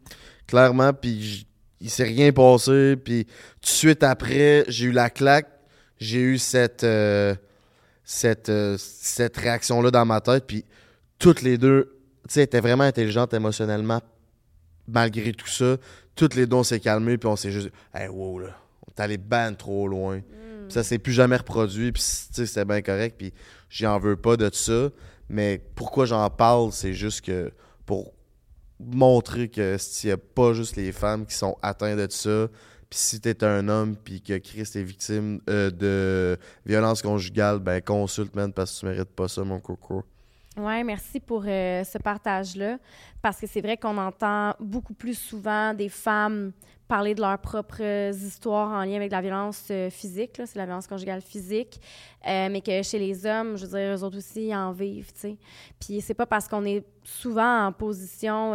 Clairement, 0.47 0.93
puis 0.93 1.45
il 1.81 1.89
s'est 1.89 2.03
rien 2.03 2.31
passé. 2.31 2.95
Puis 3.03 3.25
tout 3.25 3.31
de 3.61 3.67
suite 3.67 4.03
après, 4.03 4.63
j'ai 4.67 4.85
eu 4.85 4.91
la 4.91 5.09
claque. 5.09 5.47
J'ai 5.97 6.19
eu 6.21 6.37
cette, 6.37 6.83
euh, 6.85 7.35
cette, 8.11 8.49
euh, 8.49 8.75
cette 8.79 9.37
réaction-là 9.37 9.91
dans 9.91 10.03
ma 10.03 10.19
tête. 10.19 10.45
Puis 10.47 10.65
toutes 11.19 11.43
les 11.43 11.59
deux, 11.59 11.95
tu 12.27 12.33
sais, 12.33 12.43
était 12.43 12.59
vraiment 12.59 12.83
intelligente 12.83 13.35
émotionnellement. 13.35 14.01
Malgré 14.87 15.31
tout 15.31 15.47
ça, 15.47 15.77
toutes 16.15 16.33
les 16.33 16.47
deux, 16.47 16.55
on 16.55 16.63
s'est 16.63 16.79
calmés. 16.79 17.19
Puis 17.19 17.29
on 17.29 17.35
s'est 17.35 17.51
juste 17.51 17.67
dit, 17.67 17.73
hey, 17.93 18.07
wow, 18.07 18.39
là, 18.39 18.57
on 18.87 18.91
est 18.91 18.99
allé 18.99 19.19
ban 19.19 19.53
trop 19.53 19.87
loin. 19.87 20.21
Puis 20.21 20.73
ça 20.73 20.81
s'est 20.81 20.97
plus 20.97 21.13
jamais 21.13 21.35
reproduit. 21.35 21.91
Puis 21.91 22.01
tu 22.01 22.33
sais, 22.33 22.45
c'était 22.47 22.65
bien 22.65 22.81
correct. 22.81 23.15
Puis 23.15 23.31
j'en 23.69 23.99
veux 23.99 24.15
pas 24.15 24.37
de 24.37 24.49
ça. 24.51 24.89
Mais 25.29 25.61
pourquoi 25.75 26.07
j'en 26.07 26.27
parle, 26.31 26.71
c'est 26.71 26.95
juste 26.95 27.21
que 27.21 27.51
pour 27.85 28.15
montrer 28.79 29.49
que 29.49 29.77
s'il 29.77 30.07
n'y 30.07 30.13
a 30.13 30.17
pas 30.17 30.53
juste 30.53 30.77
les 30.77 30.91
femmes 30.91 31.27
qui 31.27 31.35
sont 31.35 31.57
atteintes 31.61 31.99
de 31.99 32.07
ça, 32.09 32.47
Puis 32.89 32.97
si 32.99 33.21
t'es 33.21 33.43
un 33.43 33.67
homme 33.67 33.95
puis 33.95 34.19
que 34.19 34.35
Chris 34.39 34.61
est 34.61 34.81
victime 34.81 35.41
euh, 35.47 35.69
de 35.69 36.39
violence 36.65 37.03
conjugale, 37.03 37.59
ben 37.59 37.81
consulte, 37.81 38.35
man, 38.35 38.51
parce 38.51 38.73
que 38.73 38.79
tu 38.79 38.85
mérites 38.87 39.11
pas 39.11 39.27
ça, 39.27 39.43
mon 39.43 39.59
coco. 39.59 40.03
Oui, 40.57 40.83
merci 40.83 41.19
pour 41.19 41.43
euh, 41.45 41.83
ce 41.83 41.99
partage-là. 41.99 42.79
Parce 43.21 43.39
que 43.39 43.45
c'est 43.45 43.61
vrai 43.61 43.77
qu'on 43.77 43.97
entend 43.99 44.55
beaucoup 44.59 44.95
plus 44.95 45.13
souvent 45.13 45.75
des 45.75 45.89
femmes 45.89 46.51
parler 46.87 47.13
de 47.13 47.21
leurs 47.21 47.37
propres 47.37 48.11
histoires 48.11 48.71
en 48.71 48.83
lien 48.83 48.95
avec 48.95 49.11
la 49.11 49.21
violence 49.21 49.67
euh, 49.69 49.91
physique, 49.91 50.41
c'est 50.43 50.55
la 50.55 50.65
violence 50.65 50.87
conjugale 50.87 51.21
physique, 51.21 51.79
mais 52.25 52.61
que 52.65 52.81
chez 52.81 52.97
les 52.97 53.27
hommes, 53.27 53.55
je 53.55 53.67
veux 53.67 53.77
dire, 53.77 53.95
eux 53.95 54.03
autres 54.03 54.17
aussi, 54.17 54.47
ils 54.47 54.55
en 54.55 54.71
vivent, 54.71 55.13
tu 55.13 55.19
sais. 55.19 55.37
Puis 55.79 56.01
c'est 56.01 56.15
pas 56.15 56.25
parce 56.25 56.47
qu'on 56.47 56.65
est 56.65 56.83
souvent 57.03 57.67
en 57.67 57.71
position, 57.71 58.53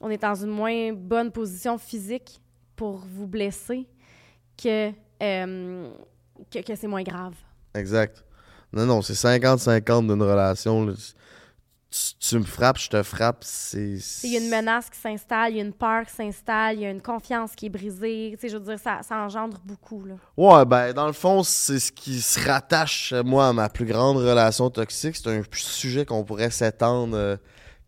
on 0.00 0.10
est 0.10 0.22
dans 0.22 0.34
une 0.34 0.50
moins 0.50 0.94
bonne 0.94 1.30
position 1.30 1.76
physique 1.76 2.41
pour 2.76 2.98
vous 2.98 3.26
blesser 3.26 3.86
que, 4.56 4.90
que, 5.20 6.60
que 6.60 6.74
c'est 6.74 6.86
moins 6.86 7.02
grave. 7.02 7.34
Exact. 7.74 8.24
Non, 8.72 8.86
non, 8.86 9.02
c'est 9.02 9.14
50-50 9.14 10.06
d'une 10.06 10.22
relation. 10.22 10.94
Tu, 12.18 12.38
me 12.38 12.44
frappes, 12.44 12.78
je 12.78 12.88
te 12.88 13.02
frappe, 13.02 13.38
c'est... 13.42 13.98
Il 14.24 14.32
y 14.32 14.36
a 14.38 14.40
une 14.40 14.48
menace 14.48 14.88
qui 14.88 14.98
s'installe, 14.98 15.52
il 15.52 15.56
y 15.58 15.60
a 15.60 15.62
une 15.62 15.74
peur 15.74 16.06
qui 16.06 16.14
s'installe, 16.14 16.76
il 16.76 16.80
y 16.80 16.86
a 16.86 16.90
une 16.90 17.02
confiance 17.02 17.54
qui 17.54 17.66
est 17.66 17.68
brisée. 17.68 18.30
Tu 18.32 18.40
sais, 18.40 18.48
je 18.48 18.56
veux 18.56 18.64
dire, 18.64 18.78
ça, 18.78 19.00
ça 19.02 19.16
engendre 19.16 19.58
beaucoup, 19.62 20.02
là. 20.06 20.14
Ouais, 20.38 20.64
ben, 20.64 20.94
dans 20.94 21.06
le 21.06 21.12
fond, 21.12 21.42
c'est 21.42 21.78
ce 21.78 21.92
qui 21.92 22.22
se 22.22 22.48
rattache, 22.48 23.12
moi, 23.26 23.48
à 23.48 23.52
ma 23.52 23.68
plus 23.68 23.84
grande 23.84 24.16
relation 24.16 24.70
toxique. 24.70 25.16
C'est 25.16 25.28
un 25.28 25.42
sujet 25.52 26.06
qu'on 26.06 26.24
pourrait 26.24 26.50
s'étendre... 26.50 27.14
Euh, 27.14 27.36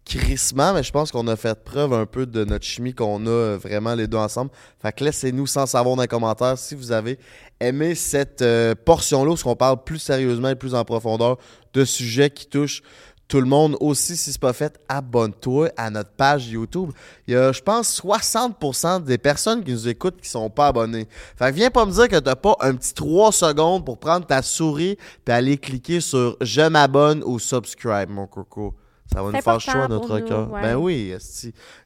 crissement, 0.05 0.75
mais 0.75 0.83
je 0.83 0.93
pense 0.93 1.11
qu'on 1.11 1.27
a 1.29 1.37
fait 1.37 1.63
preuve 1.65 1.93
un 1.93 2.07
peu 2.07 2.27
de 2.27 2.45
notre 2.45 2.65
chimie 2.65 2.95
qu'on 2.95 3.27
a 3.27 3.31
euh, 3.31 3.59
vraiment 3.61 3.95
les 3.95 4.07
deux 4.07 4.19
ensemble. 4.19 4.51
Fait 4.81 4.93
que 4.93 5.05
laissez-nous 5.05 5.47
sans 5.47 5.67
savoir 5.67 5.97
dans 5.97 6.03
les 6.03 6.09
commentaires 6.09 6.59
si 6.59 6.75
vous 6.75 6.93
avez 6.93 7.19
aimé 7.61 7.95
cette 7.95 8.43
euh, 8.43 8.75
portion-là 8.75 9.33
où 9.33 9.37
on 9.49 9.57
parle 9.57 9.83
plus 9.83 9.99
sérieusement 9.99 10.51
et 10.51 10.57
plus 10.57 10.75
en 10.75 10.85
profondeur 10.85 11.39
de 11.73 11.85
sujets 11.85 12.31
qui 12.31 12.47
touchent 12.47 12.83
tout 13.29 13.41
le 13.41 13.47
monde. 13.47 13.77
Aussi, 13.81 14.17
si 14.17 14.33
ce 14.33 14.39
n'est 14.39 14.41
pas 14.41 14.53
fait, 14.53 14.79
abonne-toi 14.89 15.71
à 15.77 15.91
notre 15.91 16.11
page 16.11 16.49
YouTube. 16.49 16.91
Il 17.27 17.35
y 17.35 17.37
a, 17.37 17.53
je 17.53 17.63
pense, 17.63 18.01
60% 18.01 19.03
des 19.03 19.19
personnes 19.19 19.65
qui 19.65 19.73
nous 19.73 19.89
écoutent 19.89 20.21
qui 20.21 20.29
sont 20.29 20.51
pas 20.51 20.69
abonnés. 20.69 21.09
Fait 21.37 21.51
que 21.51 21.57
viens 21.57 21.71
pas 21.71 21.87
me 21.87 21.93
dire 21.93 22.09
que 22.09 22.19
t'as 22.19 22.37
pas 22.37 22.57
un 22.61 22.75
petit 22.75 22.93
3 22.93 23.33
secondes 23.33 23.85
pour 23.85 23.99
prendre 23.99 24.27
ta 24.27 24.43
souris 24.43 24.99
et 25.27 25.31
aller 25.31 25.57
cliquer 25.57 26.01
sur 26.01 26.37
«Je 26.41 26.63
m'abonne» 26.63 27.23
ou 27.27 27.39
«Subscribe», 27.41 28.09
mon 28.11 28.27
coco. 28.27 28.75
Ça 29.15 29.23
va 29.23 29.31
nous 29.31 29.41
faire 29.41 29.83
à 29.85 29.89
notre 29.89 30.19
cœur. 30.21 30.47
Ben 30.49 30.75
oui, 30.77 31.15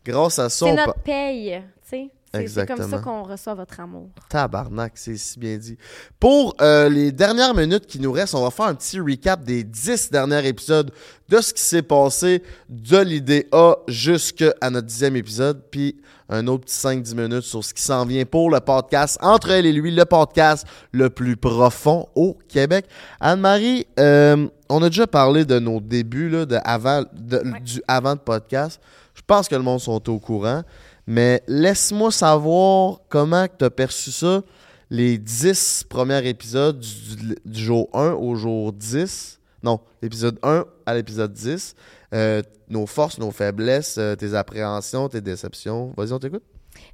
grâce 0.05 0.39
à 0.39 0.49
ça. 0.49 0.67
C'est 0.67 0.75
notre 0.75 1.01
paye, 1.01 1.63
tu 1.83 1.89
sais. 1.91 2.11
C'est 2.47 2.67
comme 2.67 2.91
ça 2.91 2.99
qu'on 2.99 3.23
reçoit 3.23 3.55
votre 3.55 3.81
amour. 3.81 4.11
Tabarnak, 4.29 4.93
c'est 4.97 5.17
si 5.17 5.39
bien 5.39 5.57
dit. 5.57 5.79
Pour 6.21 6.55
euh, 6.61 6.89
les 6.89 7.11
dernières 7.11 7.55
minutes 7.55 7.87
qui 7.87 7.99
nous 8.01 8.13
restent, 8.13 8.35
on 8.35 8.43
va 8.43 8.51
faire 8.51 8.67
un 8.67 8.75
petit 8.75 9.01
recap 9.01 9.43
des 9.43 9.65
dix 9.65 10.11
derniers 10.11 10.47
épisodes 10.47 10.91
de 11.29 11.41
ce 11.41 11.55
qui 11.55 11.63
s'est 11.63 11.83
passé 11.83 12.43
de 12.69 12.99
l'idée 12.99 13.49
A 13.53 13.77
jusqu'à 13.89 14.53
notre 14.71 14.87
dixième 14.87 15.17
épisode, 15.17 15.63
puis 15.71 15.97
un 16.29 16.47
autre 16.49 16.67
petit 16.67 16.77
5-10 16.77 17.15
minutes 17.15 17.45
sur 17.45 17.65
ce 17.65 17.73
qui 17.73 17.83
s'en 17.83 18.05
vient 18.05 18.27
pour 18.27 18.51
le 18.51 18.61
podcast 18.61 19.19
Entre 19.23 19.51
elle 19.51 19.65
et 19.65 19.73
lui, 19.73 19.91
le 19.91 20.05
podcast 20.05 20.67
le 20.93 21.09
plus 21.09 21.37
profond 21.37 22.09
au 22.15 22.37
Québec. 22.49 22.85
Anne-Marie, 23.21 23.87
euh, 23.99 24.49
on 24.69 24.83
a 24.83 24.89
déjà 24.89 25.07
parlé 25.07 25.45
de 25.45 25.59
nos 25.59 25.81
débuts, 25.81 26.29
là, 26.29 26.47
de 26.47 26.59
avant, 26.65 27.05
du 27.13 27.83
avant 27.89 28.15
de 28.15 28.21
podcast. 28.21 28.81
Je 29.15 29.23
pense 29.27 29.49
que 29.49 29.55
le 29.55 29.63
monde 29.63 29.81
sont 29.81 30.09
au 30.11 30.19
courant. 30.19 30.63
Mais 31.07 31.43
laisse-moi 31.49 32.13
savoir 32.13 33.01
comment 33.09 33.47
tu 33.59 33.65
as 33.65 33.71
perçu 33.71 34.13
ça, 34.13 34.43
les 34.91 35.17
10 35.17 35.85
premiers 35.89 36.29
épisodes 36.29 36.79
du, 36.79 37.65
jour 37.65 37.89
1 37.95 38.13
au 38.13 38.35
jour 38.35 38.75
10. 38.75 39.41
Non, 39.63 39.81
l'épisode 40.03 40.39
1 40.43 40.67
à 40.85 40.95
l'épisode 40.95 41.33
10. 41.33 41.75
Euh, 42.13 42.43
nos 42.69 42.87
forces, 42.87 43.19
nos 43.19 43.31
faiblesses, 43.31 43.97
euh, 43.97 44.17
tes 44.17 44.35
appréhensions, 44.35 45.09
tes 45.09 45.23
déceptions. 45.23 45.95
Vas-y, 45.97 46.13
on 46.13 46.19
t'écoute. 46.19 46.45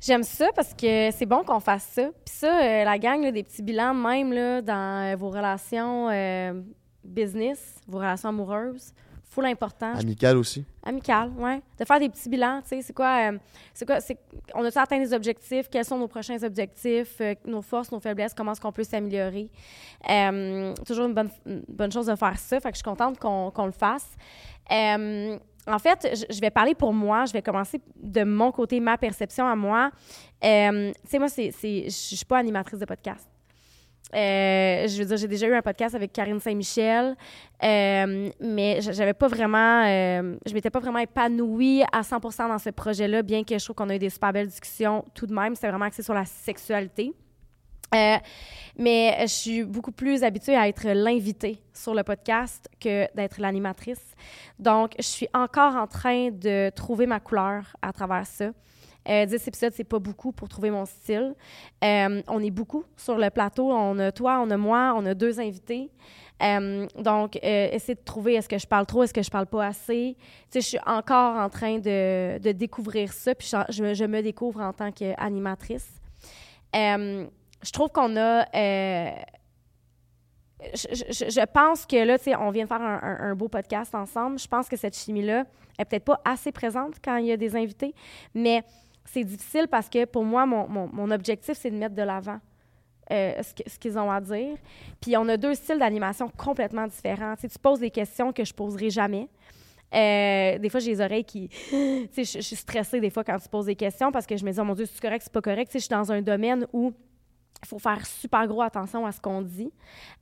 J'aime 0.01 0.23
ça 0.23 0.47
parce 0.55 0.75
que 0.75 1.11
c'est 1.11 1.27
bon 1.27 1.43
qu'on 1.43 1.59
fasse 1.59 1.89
ça. 1.95 2.05
Puis 2.25 2.37
ça, 2.37 2.63
euh, 2.63 2.85
la 2.85 2.99
gang, 2.99 3.33
des 3.33 3.43
petits 3.43 3.63
bilans 3.63 3.95
même 3.95 4.33
là, 4.33 4.63
dans 4.63 5.19
vos 5.19 5.31
relations 5.31 6.09
business, 7.05 7.81
vos 7.87 7.99
relations 7.99 8.29
amoureuses, 8.29 8.93
full 9.35 9.47
important. 9.47 9.95
Amical 9.97 10.37
aussi. 10.37 10.65
Amical, 10.85 11.33
oui. 11.37 11.61
De 11.79 11.85
faire 11.85 11.99
des 11.99 12.09
petits 12.09 12.29
bilans, 12.29 12.61
tu 12.63 12.69
sais, 12.69 12.83
c'est 12.83 12.93
quoi, 12.93 13.33
euh, 13.33 13.39
c'est 13.73 13.85
quoi, 13.85 14.01
c'est, 14.01 14.17
on 14.55 14.65
a 14.65 14.81
atteint 14.81 14.99
des 14.99 15.13
objectifs, 15.13 15.69
quels 15.69 15.85
sont 15.85 15.99
nos 15.99 16.09
prochains 16.09 16.41
objectifs, 16.43 17.17
euh, 17.21 17.35
nos 17.45 17.63
forces, 17.63 17.91
nos 17.91 18.01
faiblesses, 18.01 18.33
comment 18.35 18.53
est-ce 18.53 18.61
qu'on 18.61 18.73
peut 18.73 18.85
s'améliorer. 18.85 19.51
Euh, 20.09 20.73
toujours 20.87 21.07
une 21.07 21.15
bonne, 21.15 21.31
bonne 21.69 21.91
chose 21.91 22.07
de 22.07 22.15
faire 22.15 22.39
ça, 22.39 22.61
fait 22.61 22.71
que 22.71 22.77
je 22.77 22.79
suis 22.79 22.85
contente 22.85 23.19
qu'on, 23.19 23.51
qu'on 23.51 23.67
le 23.67 23.73
fasse. 23.73 24.09
en 24.71 25.79
fait, 25.79 26.27
je 26.31 26.41
vais 26.41 26.51
parler 26.51 26.75
pour 26.75 26.93
moi. 26.93 27.25
Je 27.25 27.33
vais 27.33 27.43
commencer 27.43 27.81
de 27.97 28.23
mon 28.23 28.53
côté, 28.53 28.79
ma 28.81 28.99
perception 28.99 29.47
à 29.47 29.57
moi. 29.57 29.91
tu 30.41 30.49
sais, 30.49 31.19
moi, 31.19 31.29
c'est, 31.29 31.51
c'est, 31.51 31.85
je 31.85 32.17
suis 32.17 32.27
pas 32.27 32.39
animatrice 32.39 32.79
de 32.79 32.85
podcast. 32.85 33.29
Euh, 34.15 34.87
je 34.87 34.99
veux 34.99 35.05
dire, 35.05 35.17
j'ai 35.17 35.29
déjà 35.29 35.47
eu 35.47 35.55
un 35.55 35.63
podcast 35.63 35.95
avec 35.95 36.13
Karine 36.13 36.39
Saint-Michel, 36.39 37.17
euh, 37.63 38.31
mais 38.41 38.81
j'avais 38.81 39.15
pas 39.15 39.27
vraiment, 39.27 39.85
euh, 39.85 40.37
je 40.47 40.55
m'étais 40.55 40.71
pas 40.71 40.79
vraiment 40.79 41.01
épanouie 41.01 41.83
à 41.93 42.03
100% 42.03 42.49
dans 42.49 42.59
ce 42.59 42.71
projet-là, 42.71 43.23
bien 43.23 43.43
que 43.43 43.59
je 43.59 43.65
trouve 43.65 43.75
qu'on 43.75 43.91
a 43.91 43.97
eu 43.97 43.99
des 43.99 44.11
super 44.11 44.33
belles 44.33 44.47
discussions 44.47 45.05
tout 45.15 45.27
de 45.27 45.35
même. 45.35 45.55
C'était 45.57 45.69
vraiment 45.69 45.87
axé 45.87 46.03
sur 46.03 46.15
la 46.15 46.25
sexualité. 46.25 47.13
mais 48.77 49.17
je 49.21 49.27
suis 49.27 49.65
beaucoup 49.65 49.93
plus 49.93 50.25
habituée 50.25 50.57
à 50.57 50.69
être 50.69 50.89
l'invitée 50.89 51.61
sur 51.73 51.95
le 51.95 52.03
podcast 52.03 52.69
que 52.81 53.07
d'être 53.15 53.41
l'animatrice. 53.41 54.15
Donc, 54.59 54.95
je 54.99 55.05
suis 55.05 55.29
encore 55.33 55.77
en 55.77 55.87
train 55.87 56.31
de 56.31 56.71
trouver 56.71 57.07
ma 57.07 57.21
couleur 57.21 57.77
à 57.83 57.93
travers 57.93 58.27
ça. 58.27 58.51
Euh, 59.09 59.27
10 59.27 59.49
épisodes, 59.49 59.73
c'est 59.75 59.85
pas 59.85 59.99
beaucoup 59.99 60.33
pour 60.33 60.49
trouver 60.49 60.71
mon 60.71 60.87
style. 60.87 61.35
Euh, 61.83 62.23
on 62.29 62.43
est 62.43 62.51
beaucoup 62.51 62.85
sur 62.97 63.19
le 63.19 63.31
plateau. 63.31 63.71
On 63.71 63.99
a 63.99 64.13
toi, 64.13 64.41
on 64.41 64.51
a 64.51 64.57
moi, 64.57 64.95
on 64.97 65.05
a 65.05 65.15
deux 65.15 65.41
invités. 65.41 65.91
Euh, 66.43 66.87
donc, 66.97 67.37
euh, 67.37 67.69
essayer 67.71 67.95
de 67.95 68.05
trouver 68.05 68.35
est-ce 68.35 68.49
que 68.49 68.59
je 68.59 68.67
parle 68.67 68.87
trop, 68.87 69.03
est-ce 69.03 69.15
que 69.15 69.23
je 69.23 69.31
parle 69.31 69.47
pas 69.47 69.67
assez. 69.67 70.17
Tu 70.19 70.25
sais, 70.51 70.61
je 70.61 70.67
suis 70.67 70.79
encore 70.87 71.37
en 71.37 71.49
train 71.49 71.79
de, 71.79 72.39
de 72.39 72.53
découvrir 72.53 73.13
ça, 73.13 73.35
puis 73.35 73.49
je, 73.49 73.93
je, 73.95 74.05
me 74.05 74.21
découvre 74.21 74.61
en 74.61 74.73
tant 74.73 74.91
qu'animatrice. 74.91 75.89
je 76.73 77.71
trouve 77.73 77.91
qu'on 77.91 78.17
a. 78.17 78.47
Je, 80.73 81.29
je, 81.29 81.45
pense 81.47 81.85
que 81.85 81.97
là, 81.97 82.17
tu 82.17 82.25
sais, 82.25 82.37
on 82.37 82.51
vient 82.51 82.65
de 82.65 82.69
faire 82.69 82.81
un, 82.81 83.01
un, 83.03 83.31
un, 83.31 83.35
beau 83.35 83.49
podcast 83.49 83.95
ensemble. 83.95 84.39
Je 84.39 84.49
pense 84.49 84.67
que 84.67 84.77
cette 84.77 84.97
chimie-là 84.97 85.45
est 85.79 85.85
peut-être 85.85 86.05
pas 86.05 86.21
assez 86.25 86.53
présente 86.53 86.95
quand 87.05 87.17
il 87.17 87.27
y 87.27 87.33
a 87.33 87.37
des 87.37 87.55
invités, 87.55 87.95
mais 88.35 88.65
c'est 89.05 89.25
difficile 89.25 89.69
parce 89.69 89.89
que 89.89 90.05
pour 90.05 90.25
moi, 90.25 90.47
mon, 90.47 90.69
mon, 90.69 91.11
objectif, 91.11 91.57
c'est 91.59 91.71
de 91.71 91.77
mettre 91.77 91.95
de 91.95 92.03
l'avant 92.03 92.41
euh, 93.13 93.43
ce, 93.43 93.79
qu'ils 93.79 93.99
ont 93.99 94.11
à 94.11 94.21
dire. 94.21 94.57
Puis 95.01 95.17
on 95.17 95.29
a 95.29 95.37
deux 95.37 95.55
styles 95.55 95.79
d'animation 95.79 96.31
complètement 96.37 96.87
différents. 96.87 97.35
Tu, 97.37 97.49
tu 97.49 97.59
poses 97.59 97.81
des 97.81 97.91
questions 97.91 98.33
que 98.33 98.45
je 98.45 98.55
poserai 98.55 98.91
jamais. 98.91 99.29
Euh, 99.95 100.59
des 100.59 100.69
fois, 100.69 100.81
j'ai 100.81 100.91
les 100.91 101.01
oreilles 101.01 101.25
qui. 101.25 101.49
tu 101.71 102.09
sais, 102.11 102.25
je, 102.25 102.41
suis 102.41 102.57
stressée 102.57 103.01
des 103.01 103.11
fois 103.11 103.23
quand 103.23 103.39
tu 103.39 103.49
poses 103.49 103.67
des 103.67 103.77
questions 103.77 104.11
parce 104.11 104.27
que 104.27 104.37
je 104.37 104.45
me 104.45 104.51
dis, 104.51 104.59
oh 104.59 104.65
mon 104.65 104.75
Dieu, 104.75 104.87
c'est 104.87 105.01
correct, 105.01 105.23
c'est 105.25 105.33
pas 105.33 105.43
correct. 105.43 105.67
Tu 105.71 105.73
sais, 105.73 105.79
je 105.79 105.85
suis 105.85 105.95
dans 105.95 106.11
un 106.11 106.23
domaine 106.23 106.67
où 106.73 106.93
il 107.63 107.69
faut 107.69 107.79
faire 107.79 108.05
super 108.05 108.47
gros 108.47 108.63
attention 108.63 109.07
à 109.07 109.13
ce 109.13 109.21
qu'on 109.21 109.43
dit. 109.43 109.73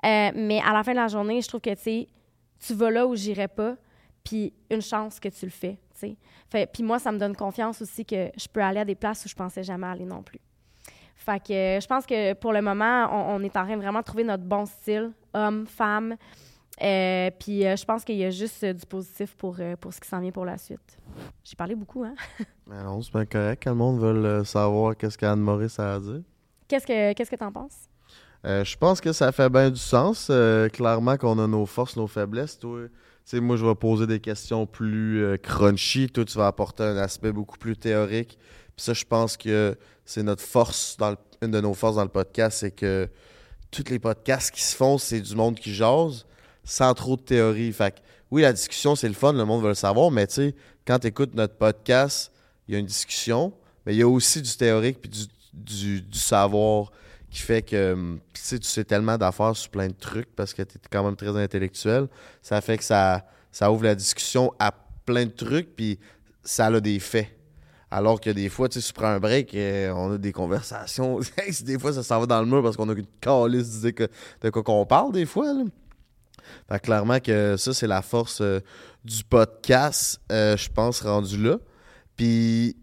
Euh, 0.04 0.30
mais 0.34 0.60
à 0.60 0.72
la 0.72 0.82
fin 0.82 0.92
de 0.92 0.98
la 0.98 1.08
journée, 1.08 1.40
je 1.40 1.48
trouve 1.48 1.60
que, 1.60 1.74
tu 1.74 2.06
tu 2.64 2.74
vas 2.74 2.90
là 2.90 3.06
où 3.06 3.16
j'irai 3.16 3.48
pas, 3.48 3.76
puis 4.22 4.52
une 4.70 4.82
chance 4.82 5.18
que 5.18 5.28
tu 5.28 5.46
le 5.46 5.50
fais 5.50 5.78
puis 6.50 6.82
moi, 6.82 6.98
ça 6.98 7.12
me 7.12 7.18
donne 7.18 7.36
confiance 7.36 7.82
aussi 7.82 8.04
que 8.04 8.30
je 8.36 8.48
peux 8.48 8.62
aller 8.62 8.80
à 8.80 8.84
des 8.84 8.94
places 8.94 9.24
où 9.24 9.28
je 9.28 9.34
pensais 9.34 9.62
jamais 9.62 9.86
aller 9.86 10.04
non 10.04 10.22
plus. 10.22 10.40
Fait 11.22 11.40
que 11.40 11.52
euh, 11.52 11.80
je 11.80 11.86
pense 11.86 12.04
que 12.04 12.34
pour 12.34 12.52
le 12.52 12.60
moment, 12.60 13.08
on, 13.12 13.40
est 13.42 13.56
en 13.56 13.64
train 13.64 13.76
de 13.76 13.80
vraiment 13.80 14.02
trouver 14.02 14.24
notre 14.24 14.42
bon 14.42 14.66
style, 14.66 15.12
homme, 15.32 15.66
femme. 15.66 16.16
Euh, 16.82 17.30
puis 17.38 17.64
euh, 17.64 17.76
je 17.76 17.84
pense 17.84 18.04
qu'il 18.04 18.16
y 18.16 18.24
a 18.24 18.30
juste 18.30 18.64
du 18.64 18.86
positif 18.86 19.36
pour, 19.36 19.56
pour 19.80 19.92
ce 19.92 20.00
qui 20.00 20.08
s'en 20.08 20.20
vient 20.20 20.32
pour 20.32 20.44
la 20.44 20.58
suite. 20.58 20.98
J'ai 21.44 21.54
parlé 21.54 21.74
beaucoup, 21.74 22.02
hein? 22.02 22.14
Mais 22.66 22.82
non, 22.82 23.00
c'est 23.02 23.12
bien 23.12 23.26
correct. 23.26 23.64
Le 23.66 23.74
monde 23.74 24.00
veut 24.00 24.44
savoir 24.44 24.96
qu'est-ce 24.96 25.16
qu'Anne 25.16 25.40
Maurice 25.40 25.78
a 25.78 25.94
à 25.94 26.00
dire. 26.00 26.22
Qu'est-ce 26.66 26.86
que 26.86 27.12
qu'est-ce 27.12 27.30
que 27.30 27.36
t'en 27.36 27.52
penses? 27.52 27.88
je 28.44 28.76
pense 28.76 29.00
que 29.00 29.12
ça 29.12 29.30
fait 29.30 29.48
bien 29.48 29.70
du 29.70 29.78
sens. 29.78 30.28
clairement 30.72 31.16
qu'on 31.16 31.38
a 31.38 31.46
nos 31.46 31.66
forces, 31.66 31.96
nos 31.96 32.08
faiblesses. 32.08 32.58
Toi, 32.58 32.88
sais, 33.24 33.40
moi, 33.40 33.56
je 33.56 33.64
vais 33.64 33.74
poser 33.74 34.06
des 34.06 34.20
questions 34.20 34.66
plus 34.66 35.22
euh, 35.22 35.36
crunchy. 35.36 36.08
Toi, 36.08 36.24
tu 36.24 36.36
vas 36.36 36.46
apporter 36.46 36.82
un 36.82 36.96
aspect 36.96 37.32
beaucoup 37.32 37.58
plus 37.58 37.76
théorique. 37.76 38.38
Puis 38.76 38.84
ça, 38.84 38.92
je 38.92 39.04
pense 39.04 39.36
que 39.36 39.76
c'est 40.04 40.22
notre 40.22 40.42
force, 40.42 40.96
dans 40.98 41.16
une 41.42 41.50
de 41.50 41.60
nos 41.60 41.74
forces 41.74 41.96
dans 41.96 42.02
le 42.02 42.08
podcast, 42.08 42.58
c'est 42.60 42.70
que 42.70 43.08
tous 43.70 43.88
les 43.90 43.98
podcasts 43.98 44.50
qui 44.50 44.62
se 44.62 44.76
font, 44.76 44.98
c'est 44.98 45.20
du 45.20 45.34
monde 45.34 45.58
qui 45.58 45.74
jase 45.74 46.26
sans 46.64 46.94
trop 46.94 47.16
de 47.16 47.22
théorie. 47.22 47.72
Fait 47.72 47.94
que, 47.94 48.00
oui, 48.30 48.42
la 48.42 48.52
discussion, 48.52 48.94
c'est 48.94 49.08
le 49.08 49.14
fun, 49.14 49.32
le 49.32 49.44
monde 49.44 49.62
veut 49.62 49.68
le 49.68 49.74
savoir, 49.74 50.10
mais 50.10 50.26
tu 50.26 50.34
sais, 50.34 50.54
quand 50.86 50.98
tu 50.98 51.08
écoutes 51.08 51.34
notre 51.34 51.54
podcast, 51.54 52.32
il 52.66 52.74
y 52.74 52.76
a 52.76 52.80
une 52.80 52.86
discussion, 52.86 53.52
mais 53.84 53.94
il 53.94 53.98
y 53.98 54.02
a 54.02 54.08
aussi 54.08 54.40
du 54.42 54.56
théorique 54.56 55.00
puis 55.00 55.10
du, 55.52 56.00
du 56.00 56.18
savoir 56.18 56.92
qui 57.32 57.40
fait 57.40 57.62
que 57.62 57.94
hum, 57.94 58.20
tu 58.34 58.58
sais, 58.62 58.84
tellement 58.84 59.16
d'affaires 59.16 59.56
sur 59.56 59.70
plein 59.70 59.88
de 59.88 59.94
trucs 59.94 60.34
parce 60.36 60.52
que 60.52 60.62
tu 60.62 60.76
es 60.76 60.80
quand 60.90 61.02
même 61.02 61.16
très 61.16 61.34
intellectuel. 61.36 62.08
Ça 62.42 62.60
fait 62.60 62.76
que 62.76 62.84
ça, 62.84 63.24
ça 63.50 63.72
ouvre 63.72 63.84
la 63.84 63.94
discussion 63.94 64.52
à 64.58 64.72
plein 65.06 65.24
de 65.24 65.30
trucs, 65.30 65.74
puis 65.74 65.98
ça 66.44 66.66
a 66.66 66.80
des 66.80 66.98
faits. 67.00 67.28
Alors 67.90 68.20
que 68.20 68.30
des 68.30 68.48
fois, 68.48 68.68
tu 68.68 68.80
sais, 68.80 68.86
tu 68.86 68.92
prends 68.92 69.08
un 69.08 69.18
break, 69.18 69.54
euh, 69.54 69.92
on 69.92 70.12
a 70.12 70.18
des 70.18 70.32
conversations. 70.32 71.20
des 71.64 71.78
fois, 71.78 71.92
ça 71.94 72.02
s'en 72.02 72.20
va 72.20 72.26
dans 72.26 72.40
le 72.40 72.46
mur 72.46 72.62
parce 72.62 72.76
qu'on 72.76 72.88
a 72.88 72.92
une 72.92 73.06
calice 73.20 73.80
de 73.80 74.50
quoi 74.50 74.62
qu'on 74.62 74.86
parle, 74.86 75.12
des 75.12 75.26
fois. 75.26 75.52
Là. 75.52 75.64
Fait 76.68 76.80
clairement 76.80 77.20
que 77.20 77.56
ça, 77.56 77.72
c'est 77.72 77.86
la 77.86 78.02
force 78.02 78.40
euh, 78.42 78.60
du 79.04 79.24
podcast, 79.24 80.20
euh, 80.30 80.56
je 80.56 80.68
pense, 80.68 81.00
rendu 81.00 81.42
là. 81.42 81.58
Puis, 82.16 82.76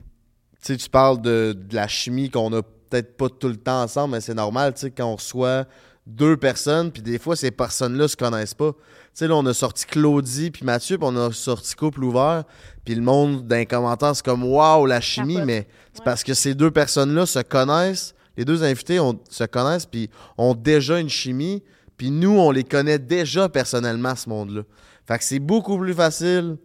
tu 0.61 0.73
sais, 0.73 0.77
tu 0.77 0.89
parles 0.89 1.21
de 1.21 1.55
la 1.71 1.87
chimie 1.87 2.29
qu'on 2.29 2.53
a 2.53 2.61
peut-être 2.89 3.15
pas 3.17 3.29
tout 3.29 3.47
le 3.47 3.57
temps 3.57 3.83
ensemble, 3.83 4.13
mais 4.15 4.21
c'est 4.21 4.33
normal, 4.33 4.73
tu 4.73 4.81
sais, 4.81 4.91
quand 4.91 5.05
on 5.05 5.15
reçoit 5.15 5.65
deux 6.07 6.37
personnes, 6.37 6.91
puis 6.91 7.01
des 7.03 7.19
fois, 7.19 7.35
ces 7.35 7.51
personnes-là 7.51 8.07
se 8.07 8.15
connaissent 8.15 8.53
pas. 8.55 8.71
Tu 8.71 8.79
sais, 9.13 9.27
là, 9.27 9.35
on 9.35 9.45
a 9.45 9.53
sorti 9.53 9.85
Claudie 9.85 10.49
puis 10.49 10.65
Mathieu, 10.65 10.97
puis 10.97 11.07
on 11.07 11.15
a 11.17 11.31
sorti 11.31 11.75
Couple 11.75 12.03
Ouvert, 12.03 12.45
puis 12.83 12.95
le 12.95 13.01
monde, 13.01 13.45
dans 13.45 13.55
les 13.55 13.65
commentaires, 13.67 14.15
c'est 14.15 14.25
comme 14.25 14.43
«Waouh, 14.51 14.85
la 14.87 15.01
chimie!». 15.01 15.39
Mais 15.45 15.67
c'est 15.93 15.99
Ouais. 15.99 16.05
parce 16.05 16.23
que 16.23 16.33
ces 16.33 16.55
deux 16.55 16.71
personnes-là 16.71 17.25
se 17.27 17.39
connaissent, 17.39 18.15
les 18.37 18.45
deux 18.45 18.63
invités 18.63 18.99
ont- 18.99 19.19
se 19.29 19.43
connaissent, 19.43 19.85
puis 19.85 20.09
ont 20.37 20.55
déjà 20.55 20.99
une 20.99 21.09
chimie, 21.09 21.61
puis 21.97 22.09
nous, 22.09 22.31
on 22.39 22.49
les 22.51 22.63
connaît 22.63 22.97
déjà 22.97 23.47
personnellement, 23.49 24.15
ce 24.15 24.29
monde-là. 24.29 24.61
Fait 25.05 25.17
que 25.17 25.23
c'est 25.23 25.39
beaucoup 25.39 25.77
plus 25.77 25.93
facile 25.93 26.57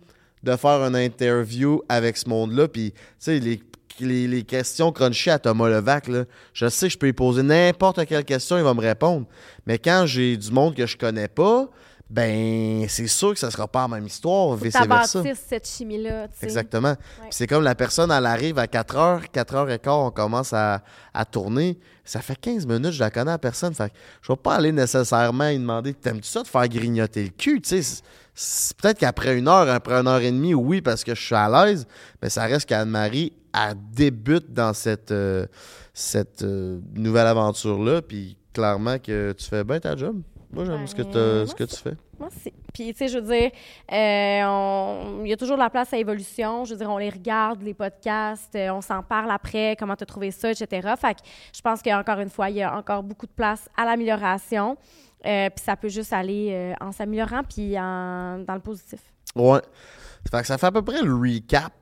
de 0.42 0.56
faire 0.56 0.82
une 0.84 0.96
interview 0.96 1.82
avec 1.88 2.16
ce 2.16 2.28
monde-là. 2.28 2.68
Puis, 2.68 2.92
tu 2.92 2.98
sais, 3.18 3.38
les, 3.40 3.60
les, 4.00 4.26
les 4.26 4.42
questions 4.42 4.92
crunchy 4.92 5.30
à 5.30 5.38
Thomas 5.38 5.68
Levac, 5.68 6.08
là, 6.08 6.24
je 6.52 6.68
sais 6.68 6.86
que 6.86 6.92
je 6.92 6.98
peux 6.98 7.06
lui 7.06 7.12
poser 7.12 7.42
n'importe 7.42 8.04
quelle 8.06 8.24
question, 8.24 8.56
il 8.56 8.64
va 8.64 8.74
me 8.74 8.80
répondre. 8.80 9.26
Mais 9.66 9.78
quand 9.78 10.04
j'ai 10.06 10.36
du 10.36 10.50
monde 10.50 10.74
que 10.74 10.86
je 10.86 10.96
connais 10.96 11.28
pas, 11.28 11.68
ben, 12.10 12.86
c'est 12.88 13.06
sûr 13.06 13.32
que 13.32 13.38
ça 13.38 13.50
sera 13.50 13.66
pas 13.66 13.82
la 13.82 13.88
même 13.88 14.06
histoire, 14.06 14.54
vice 14.56 14.76
versa. 14.86 15.22
cette 15.34 15.66
chimie-là. 15.66 16.28
Exactement. 16.42 16.94
C'est 17.30 17.46
comme 17.46 17.64
la 17.64 17.74
personne, 17.74 18.10
elle 18.10 18.26
arrive 18.26 18.58
à 18.58 18.66
4h, 18.66 19.30
4h15, 19.32 19.88
on 19.88 20.10
commence 20.10 20.52
à, 20.52 20.82
à 21.12 21.24
tourner. 21.24 21.78
Ça 22.04 22.20
fait 22.20 22.36
15 22.36 22.66
minutes, 22.66 22.92
je 22.92 23.00
la 23.00 23.10
connais 23.10 23.32
à 23.32 23.38
personne. 23.38 23.74
Fait 23.74 23.90
je 24.20 24.30
vais 24.30 24.36
pas 24.36 24.56
aller 24.56 24.70
nécessairement 24.70 25.48
lui 25.48 25.58
demander 25.58 25.94
T'aimes-tu 25.94 26.28
ça 26.28 26.42
de 26.42 26.46
faire 26.46 26.68
grignoter 26.68 27.24
le 27.24 27.30
cul? 27.30 27.60
Peut-être 27.60 28.98
qu'après 28.98 29.38
une 29.38 29.48
heure, 29.48 29.68
après 29.70 29.94
une 29.94 30.06
heure 30.06 30.20
et 30.20 30.30
demie, 30.30 30.54
oui, 30.54 30.82
parce 30.82 31.02
que 31.02 31.14
je 31.14 31.20
suis 31.20 31.34
à 31.34 31.48
l'aise, 31.48 31.86
mais 32.20 32.28
ça 32.28 32.44
reste 32.44 32.68
qu'Anne-Marie, 32.68 33.32
elle 33.54 33.74
débute 33.92 34.52
dans 34.52 34.72
cette, 34.72 35.10
euh, 35.12 35.46
cette 35.92 36.42
euh, 36.42 36.80
nouvelle 36.94 37.26
aventure-là. 37.26 38.02
Puis 38.02 38.36
clairement 38.52 38.98
que 38.98 39.32
tu 39.32 39.44
fais 39.46 39.64
bien 39.64 39.80
ta 39.80 39.96
job. 39.96 40.20
Moi, 40.52 40.64
j'aime 40.64 40.86
ce 40.86 40.94
que, 40.94 41.02
ce 41.02 41.54
que 41.54 41.64
tu 41.64 41.74
fais. 41.76 41.96
Moi, 42.18 42.28
c'est. 42.42 42.52
Puis, 42.72 42.92
tu 42.92 42.98
sais, 42.98 43.08
je 43.08 43.18
veux 43.18 43.26
dire, 43.26 43.50
euh, 43.92 45.20
il 45.24 45.28
y 45.28 45.32
a 45.32 45.36
toujours 45.36 45.56
de 45.56 45.62
la 45.62 45.70
place 45.70 45.92
à 45.92 45.96
évolution. 45.98 46.64
Je 46.64 46.72
veux 46.74 46.78
dire, 46.78 46.88
on 46.90 46.98
les 46.98 47.10
regarde, 47.10 47.62
les 47.62 47.74
podcasts, 47.74 48.56
on 48.56 48.80
s'en 48.80 49.02
parle 49.02 49.30
après, 49.30 49.76
comment 49.78 49.96
tu 49.96 50.02
as 50.04 50.06
trouvé 50.06 50.30
ça, 50.30 50.50
etc. 50.50 50.92
Fait 50.96 51.14
que 51.14 51.20
je 51.54 51.60
pense 51.60 51.82
qu'encore 51.82 52.20
une 52.20 52.30
fois, 52.30 52.50
il 52.50 52.56
y 52.56 52.62
a 52.62 52.76
encore 52.76 53.02
beaucoup 53.02 53.26
de 53.26 53.32
place 53.32 53.68
à 53.76 53.84
l'amélioration. 53.84 54.76
Euh, 55.26 55.48
puis 55.50 55.64
ça 55.64 55.74
peut 55.76 55.88
juste 55.88 56.12
aller 56.12 56.50
euh, 56.52 56.74
en 56.80 56.92
s'améliorant, 56.92 57.42
puis 57.48 57.78
en- 57.78 58.38
dans 58.46 58.54
le 58.54 58.60
positif. 58.60 59.00
Ouais. 59.34 59.60
Fait 60.30 60.40
que 60.40 60.46
ça 60.46 60.58
fait 60.58 60.66
à 60.66 60.72
peu 60.72 60.82
près 60.82 61.02
le 61.02 61.14
recap 61.14 61.72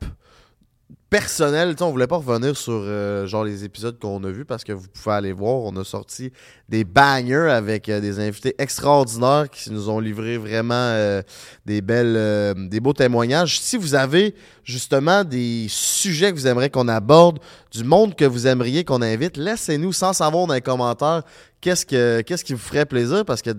personnel. 1.12 1.76
On 1.82 1.90
voulait 1.90 2.06
pas 2.06 2.16
revenir 2.16 2.56
sur 2.56 2.72
euh, 2.72 3.26
genre 3.26 3.44
les 3.44 3.64
épisodes 3.64 3.98
qu'on 3.98 4.24
a 4.24 4.30
vus 4.30 4.46
parce 4.46 4.64
que 4.64 4.72
vous 4.72 4.86
pouvez 4.88 5.14
aller 5.14 5.32
voir. 5.34 5.56
On 5.56 5.76
a 5.76 5.84
sorti 5.84 6.32
des 6.70 6.84
bangers 6.84 7.50
avec 7.50 7.90
euh, 7.90 8.00
des 8.00 8.18
invités 8.18 8.54
extraordinaires 8.56 9.50
qui 9.52 9.70
nous 9.70 9.90
ont 9.90 10.00
livré 10.00 10.38
vraiment 10.38 10.72
euh, 10.74 11.20
des 11.66 11.82
belles, 11.82 12.54
des 12.70 12.80
beaux 12.80 12.94
témoignages. 12.94 13.60
Si 13.60 13.76
vous 13.76 13.94
avez 13.94 14.34
justement 14.64 15.22
des 15.22 15.66
sujets 15.68 16.32
que 16.32 16.36
vous 16.38 16.46
aimeriez 16.46 16.70
qu'on 16.70 16.88
aborde, 16.88 17.40
du 17.70 17.84
monde 17.84 18.14
que 18.16 18.24
vous 18.24 18.46
aimeriez 18.46 18.82
qu'on 18.82 19.02
invite, 19.02 19.36
laissez-nous 19.36 19.92
sans 19.92 20.14
savoir 20.14 20.46
dans 20.46 20.54
les 20.54 20.62
commentaires 20.62 21.24
qu'est-ce 21.60 21.84
que 21.84 22.22
qu'est-ce 22.22 22.42
qui 22.42 22.54
vous 22.54 22.58
ferait 22.58 22.86
plaisir 22.86 23.26
parce 23.26 23.42
que 23.42 23.50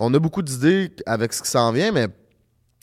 on 0.00 0.12
a 0.12 0.18
beaucoup 0.18 0.42
d'idées 0.42 0.90
avec 1.06 1.32
ce 1.32 1.42
qui 1.42 1.50
s'en 1.50 1.70
vient, 1.70 1.92
mais 1.92 2.08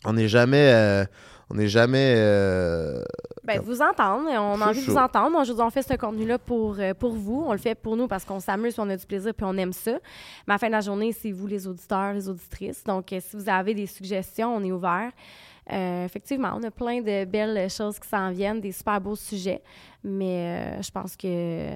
on 0.05 0.13
n'est 0.13 0.29
jamais. 0.29 1.05
On 1.53 1.57
n'est 1.57 1.67
jamais. 1.67 2.15
euh, 2.17 3.03
Ben, 3.43 3.61
vous 3.61 3.79
entendre. 3.81 4.27
On 4.27 4.59
a 4.59 4.69
envie 4.69 4.83
de 4.83 4.89
vous 4.89 4.97
entendre. 4.97 5.29
Moi, 5.29 5.43
je 5.43 5.53
vous 5.53 5.61
on 5.61 5.69
fait 5.69 5.83
ce 5.83 5.93
contenu-là 5.93 6.39
pour, 6.39 6.79
euh, 6.79 6.95
pour 6.95 7.13
vous. 7.13 7.43
On 7.47 7.51
le 7.51 7.59
fait 7.59 7.75
pour 7.75 7.95
nous 7.95 8.07
parce 8.07 8.25
qu'on 8.25 8.39
s'amuse, 8.39 8.79
on 8.79 8.89
a 8.89 8.97
du 8.97 9.05
plaisir, 9.05 9.33
puis 9.35 9.45
on 9.47 9.55
aime 9.57 9.71
ça. 9.73 9.91
Mais 10.47 10.53
à 10.53 10.55
la 10.55 10.57
fin 10.57 10.67
de 10.67 10.71
la 10.71 10.81
journée, 10.81 11.11
c'est 11.13 11.31
vous, 11.31 11.45
les 11.45 11.67
auditeurs, 11.67 12.13
les 12.13 12.27
auditrices. 12.27 12.83
Donc, 12.83 13.13
euh, 13.13 13.19
si 13.21 13.35
vous 13.35 13.47
avez 13.47 13.75
des 13.75 13.85
suggestions, 13.85 14.55
on 14.55 14.63
est 14.63 14.71
ouvert. 14.71 15.11
Euh, 15.71 16.05
effectivement, 16.05 16.53
on 16.57 16.63
a 16.63 16.71
plein 16.71 17.01
de 17.01 17.25
belles 17.25 17.69
choses 17.69 17.99
qui 17.99 18.07
s'en 18.07 18.31
viennent, 18.31 18.59
des 18.59 18.71
super 18.71 18.99
beaux 18.99 19.15
sujets. 19.15 19.61
Mais 20.03 20.77
euh, 20.79 20.81
je 20.81 20.89
pense 20.89 21.15
que 21.15 21.71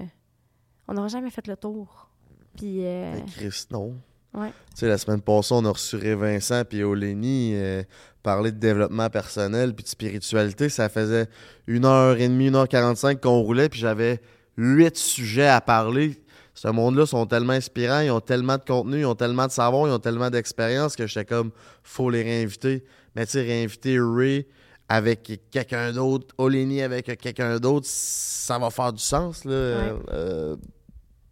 on 0.88 0.94
n'aura 0.94 1.08
jamais 1.08 1.30
fait 1.30 1.46
le 1.46 1.56
tour. 1.56 2.10
Puis, 2.58 2.84
euh, 2.84 3.14
Chris, 3.28 3.66
non. 3.70 3.94
Ouais. 4.34 4.50
Tu 4.72 4.80
sais, 4.82 4.88
la 4.88 4.98
semaine 4.98 5.22
passée, 5.22 5.54
on 5.54 5.66
a 5.66 5.72
reçu 5.72 5.98
Vincent 5.98 6.64
puis 6.66 6.84
Olénie 6.84 7.54
euh, 7.56 7.84
parler 8.24 8.52
de 8.52 8.58
développement 8.58 9.10
personnel 9.10 9.74
puis 9.74 9.84
de 9.84 9.90
spiritualité. 9.90 10.70
Ça 10.70 10.90
faisait 10.90 11.28
une 11.66 11.86
heure 11.86 12.18
et 12.18 12.28
demie, 12.28 12.48
une 12.48 12.56
heure 12.56 12.68
quarante-cinq 12.68 13.22
qu'on 13.22 13.40
roulait, 13.40 13.70
puis 13.70 13.80
j'avais 13.80 14.22
huit 14.58 14.98
sujets 14.98 15.48
à 15.48 15.62
parler. 15.62 16.22
Ce 16.54 16.68
monde-là 16.68 17.06
sont 17.06 17.28
tellement 17.28 17.54
inspirants, 17.54 18.00
ils 18.00 18.10
ont 18.10 18.20
tellement 18.20 18.58
de 18.58 18.64
contenu, 18.64 19.02
ils 19.02 19.06
ont 19.06 19.14
tellement 19.14 19.46
de 19.46 19.52
savoir, 19.52 19.88
ils 19.88 19.92
ont 19.92 20.00
tellement 20.00 20.32
d'expérience 20.32 20.96
que 20.96 21.06
j'étais 21.06 21.26
comme, 21.26 21.52
faut 21.84 22.10
les 22.10 22.24
réinviter. 22.24 22.84
Mais 23.16 23.26
tu 23.26 23.34
sais, 23.34 23.44
réinviter 23.44 24.00
Ray 24.00 24.48
avec 24.90 25.40
quelqu'un 25.52 25.92
d'autre, 25.92 26.34
Olénie 26.38 26.82
avec 26.82 27.06
quelqu'un 27.20 27.60
d'autre, 27.60 27.86
ça 27.88 28.58
va 28.58 28.72
faire 28.72 28.92
du 28.92 29.04
sens, 29.04 29.46
là, 29.46 29.52
euh, 29.52 30.56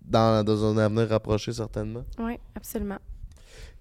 dans, 0.07 0.43
dans 0.43 0.65
un 0.65 0.77
avenir 0.77 1.09
rapproché, 1.09 1.51
certainement. 1.53 2.03
Oui, 2.19 2.37
absolument. 2.55 2.99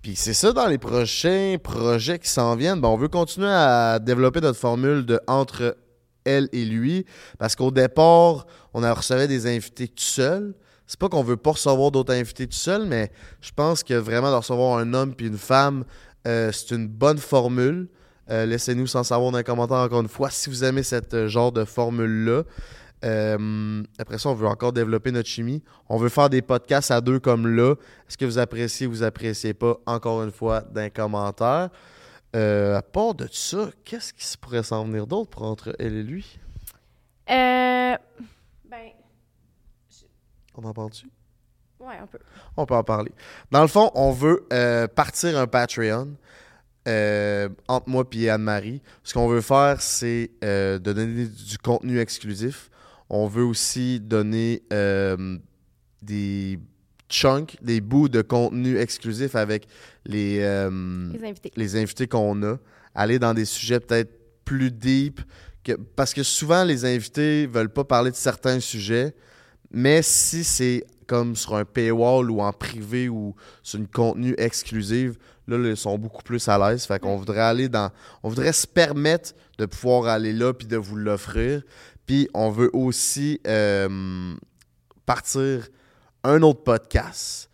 Puis 0.03 0.17
c'est 0.17 0.35
ça 0.35 0.53
dans 0.53 0.67
les 0.67 0.79
prochains 0.79 1.57
projets 1.63 2.19
qui 2.19 2.29
s'en 2.29 2.57
viennent. 2.57 2.81
Ben, 2.81 2.89
on 2.89 2.97
veut 2.97 3.09
continuer 3.09 3.51
à 3.51 3.99
développer 3.99 4.41
notre 4.41 4.59
formule 4.59 5.07
de 5.07 5.19
entre 5.27 5.77
elle 6.25 6.49
et 6.53 6.65
lui. 6.65 7.07
Parce 7.39 7.57
qu'au 7.57 7.71
départ, 7.71 8.47
on 8.75 8.83
a 8.83 8.93
recevait 8.93 9.29
des 9.29 9.47
invités 9.47 9.89
tout 9.89 10.03
seul. 10.03 10.55
C'est 10.87 11.01
pas 11.01 11.09
qu'on 11.09 11.23
veut 11.23 11.39
pas 11.39 11.53
recevoir 11.53 11.91
d'autres 11.91 12.13
invités 12.13 12.47
tout 12.47 12.57
seul, 12.57 12.85
mais 12.85 13.11
je 13.41 13.51
pense 13.57 13.83
que 13.83 13.95
vraiment 13.95 14.31
de 14.31 14.37
recevoir 14.37 14.79
un 14.79 14.93
homme 14.93 15.15
puis 15.15 15.27
une 15.27 15.39
femme, 15.39 15.85
euh, 16.29 16.53
c'est 16.53 16.75
une 16.75 16.87
bonne 16.87 17.19
formule. 17.19 17.89
Euh, 18.31 18.45
Laissez-nous 18.45 18.87
sans 18.87 19.05
savoir 19.05 19.33
dans 19.33 19.39
les 19.39 19.45
commentaires 19.45 19.79
encore 19.79 20.01
une 20.01 20.09
fois 20.09 20.31
si 20.31 20.51
vous 20.51 20.65
aimez 20.65 20.83
cette 20.83 21.29
genre 21.29 21.53
de 21.53 21.65
formule-là. 21.65 22.43
Euh, 23.05 23.83
après 23.99 24.19
ça, 24.19 24.31
on 24.31 24.35
veut 24.35 24.47
encore 24.47 24.73
développer 24.73 25.13
notre 25.13 25.29
chimie. 25.29 25.63
On 25.89 25.99
veut 25.99 26.09
faire 26.09 26.31
des 26.31 26.43
podcasts 26.43 26.91
à 26.91 27.01
deux 27.01 27.19
comme 27.21 27.47
là. 27.47 27.75
Est-ce 28.09 28.17
que 28.17 28.25
vous 28.25 28.39
appréciez 28.39 28.87
ou 28.87 28.91
vous 28.91 29.03
appréciez 29.03 29.55
pas? 29.55 29.77
Encore 29.87 30.23
une 30.23 30.31
fois, 30.33 30.63
dans 30.63 30.81
les 30.81 30.91
commentaires. 30.91 31.69
Euh, 32.35 32.77
à 32.77 32.83
part 32.83 33.15
de 33.15 33.29
ça, 33.31 33.71
qu'est-ce 33.85 34.13
qui 34.13 34.25
se 34.25 34.37
pourrait 34.37 34.63
s'en 34.63 34.85
venir 34.85 35.07
d'autre 35.07 35.31
pour 35.31 35.43
entre 35.43 35.77
elle 35.79 35.95
et 35.95 36.03
lui? 36.03 36.39
Euh, 37.31 37.95
ben, 38.69 38.91
On 40.57 40.65
en 40.65 40.73
parle-tu? 40.73 41.07
ouais, 41.81 41.97
un 41.97 42.07
peu. 42.07 42.19
On 42.57 42.67
peut 42.67 42.75
en 42.75 42.83
parler. 42.85 43.13
Dans 43.51 43.63
le 43.63 43.69
fond, 43.69 43.91
on 43.95 44.11
veut 44.11 44.47
euh, 44.53 44.89
partir 44.89 45.39
un 45.39 45.47
Patreon 45.47 46.17
euh, 46.89 47.49
entre 47.69 47.89
moi 47.89 48.05
et 48.13 48.31
Anne-Marie. 48.31 48.83
Ce 49.03 49.15
qu'on 49.15 49.29
veut 49.29 49.41
faire, 49.41 49.81
c'est 49.81 50.31
euh, 50.43 50.79
de 50.79 50.93
donner 50.93 51.27
du 51.27 51.59
contenu 51.59 51.99
exclusif. 52.01 52.71
On 53.11 53.27
veut 53.27 53.45
aussi 53.45 54.01
donner 54.01 54.63
euh, 54.73 55.39
des 56.03 56.59
chunks, 57.09 57.57
des 57.63 57.81
bouts 57.81 58.09
de 58.09 58.23
contenu 58.23 58.79
exclusif 58.79 59.35
avec 59.35 59.67
les, 60.05 60.39
euh, 60.41 61.11
Les 61.13 61.25
invités. 61.25 61.53
les 61.57 61.77
invités 61.77 62.09
qu'on 62.09 62.43
a, 62.43 62.57
aller 62.95 63.19
dans 63.19 63.35
des 63.35 63.45
sujets 63.45 63.81
peut-être 63.81 64.11
plus 64.45 64.71
deep. 64.71 65.21
Que, 65.63 65.73
parce 65.73 66.13
que 66.13 66.23
souvent, 66.23 66.65
les 66.65 66.85
invités 66.85 67.47
veulent 67.47 67.73
pas 67.73 67.85
parler 67.85 68.11
de 68.11 68.17
certains 68.17 68.61
sujets, 68.61 69.15
mais 69.71 70.03
si 70.03 70.45
c'est 70.45 70.85
comme 71.07 71.37
sur 71.37 71.57
un 71.57 71.65
paywall 71.65 72.31
ou 72.31 72.41
en 72.41 72.53
privé 72.53 73.09
ou 73.09 73.35
sur 73.63 73.79
une 73.79 73.89
contenu 73.89 74.35
exclusive, 74.39 75.17
là, 75.47 75.59
là, 75.59 75.71
ils 75.71 75.77
sont 75.77 75.99
beaucoup 75.99 76.23
plus 76.23 76.49
à 76.49 76.59
l'aise. 76.59 76.85
Fait 76.85 76.99
qu'on 76.99 77.17
voudrait 77.17 77.41
aller 77.41 77.69
dans. 77.69 77.91
On 78.23 78.29
voudrait 78.29 78.53
se 78.53 78.67
permettre 78.67 79.33
de 79.59 79.67
pouvoir 79.67 80.07
aller 80.07 80.33
là 80.33 80.53
puis 80.53 80.67
de 80.67 80.77
vous 80.77 80.97
l'offrir. 80.97 81.63
Puis 82.07 82.29
on 82.35 82.51
veut 82.51 82.71
aussi 82.73 83.41
euh, 83.47 84.35
partir 85.07 85.69
un 86.23 86.43
autre 86.43 86.63
podcast 86.63 87.51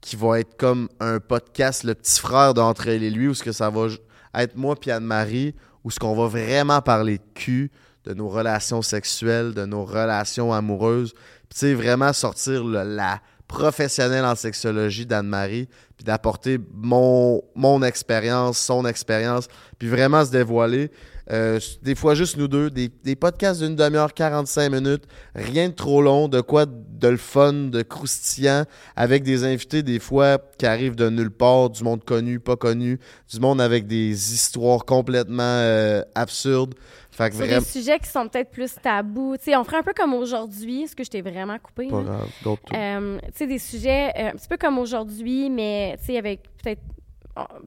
qui 0.00 0.16
va 0.16 0.40
être 0.40 0.56
comme 0.56 0.88
un 1.00 1.20
podcast, 1.20 1.84
le 1.84 1.94
petit 1.94 2.18
frère 2.20 2.54
d'entre 2.54 2.88
elle 2.88 3.02
et 3.02 3.10
lui, 3.10 3.28
où 3.28 3.34
ce 3.34 3.42
que 3.44 3.52
ça 3.52 3.70
va 3.70 3.86
être 4.34 4.56
moi 4.56 4.74
puis 4.74 4.90
Anne-Marie, 4.90 5.54
où 5.84 5.90
ce 5.90 5.98
qu'on 5.98 6.14
va 6.16 6.26
vraiment 6.26 6.80
parler 6.80 7.18
de 7.18 7.24
cul, 7.34 7.70
de 8.04 8.14
nos 8.14 8.28
relations 8.28 8.82
sexuelles, 8.82 9.54
de 9.54 9.64
nos 9.64 9.84
relations 9.84 10.52
amoureuses. 10.52 11.12
Puis, 11.48 11.58
tu 11.58 11.74
vraiment 11.74 12.12
sortir 12.12 12.64
le- 12.64 12.82
la 12.82 13.20
professionnelle 13.46 14.24
en 14.24 14.34
sexologie 14.34 15.06
d'Anne-Marie, 15.06 15.68
puis 15.96 16.04
d'apporter 16.04 16.58
mon 16.72 17.82
expérience, 17.82 18.58
son 18.58 18.86
expérience, 18.86 19.46
puis 19.78 19.88
vraiment 19.88 20.24
se 20.24 20.30
dévoiler. 20.30 20.90
Euh, 21.30 21.60
des 21.82 21.94
fois 21.94 22.14
juste 22.14 22.36
nous 22.36 22.48
deux, 22.48 22.70
des, 22.70 22.88
des 22.88 23.16
podcasts 23.16 23.62
d'une 23.62 23.76
demi-heure, 23.76 24.12
45 24.12 24.70
minutes, 24.70 25.04
rien 25.34 25.68
de 25.68 25.74
trop 25.74 26.02
long, 26.02 26.28
de 26.28 26.40
quoi 26.40 26.66
de 26.66 27.08
le 27.08 27.16
fun, 27.16 27.52
de 27.52 27.82
croustillant, 27.82 28.64
avec 28.96 29.22
des 29.22 29.44
invités 29.44 29.82
des 29.82 29.98
fois 29.98 30.38
qui 30.58 30.66
arrivent 30.66 30.96
de 30.96 31.08
nulle 31.10 31.30
part, 31.30 31.70
du 31.70 31.84
monde 31.84 32.04
connu, 32.04 32.40
pas 32.40 32.56
connu, 32.56 32.98
du 33.32 33.40
monde 33.40 33.60
avec 33.60 33.86
des 33.86 34.34
histoires 34.34 34.84
complètement 34.84 35.42
euh, 35.42 36.02
absurdes. 36.14 36.74
Fait 37.10 37.28
que 37.28 37.36
Sur 37.36 37.44
vraiment... 37.44 37.60
des 37.60 37.66
sujets 37.66 37.98
qui 37.98 38.08
sont 38.08 38.26
peut-être 38.28 38.50
plus 38.50 38.74
tabous. 38.82 39.36
On 39.48 39.64
ferait 39.64 39.78
un 39.78 39.82
peu 39.82 39.92
comme 39.94 40.14
aujourd'hui, 40.14 40.88
ce 40.88 40.96
que 40.96 41.04
je 41.04 41.10
t'ai 41.10 41.20
vraiment 41.20 41.58
coupé. 41.58 41.88
Pas 41.88 42.02
grave. 42.02 42.56
Euh, 42.74 43.18
des 43.38 43.58
sujets 43.58 44.12
un 44.16 44.32
petit 44.32 44.48
peu 44.48 44.56
comme 44.56 44.78
aujourd'hui, 44.78 45.50
mais 45.50 45.96
avec 46.16 46.42
peut-être 46.62 46.80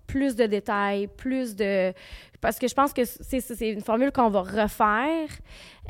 plus 0.08 0.36
de 0.36 0.46
détails, 0.46 1.08
plus 1.08 1.56
de... 1.56 1.94
Parce 2.42 2.60
que 2.60 2.68
je 2.68 2.74
pense 2.76 2.94
que 2.94 3.02
c'est 3.06 3.70
une 3.72 3.82
formule 3.82 4.12
qu'on 4.12 4.30
va 4.30 4.42
refaire, 4.42 5.28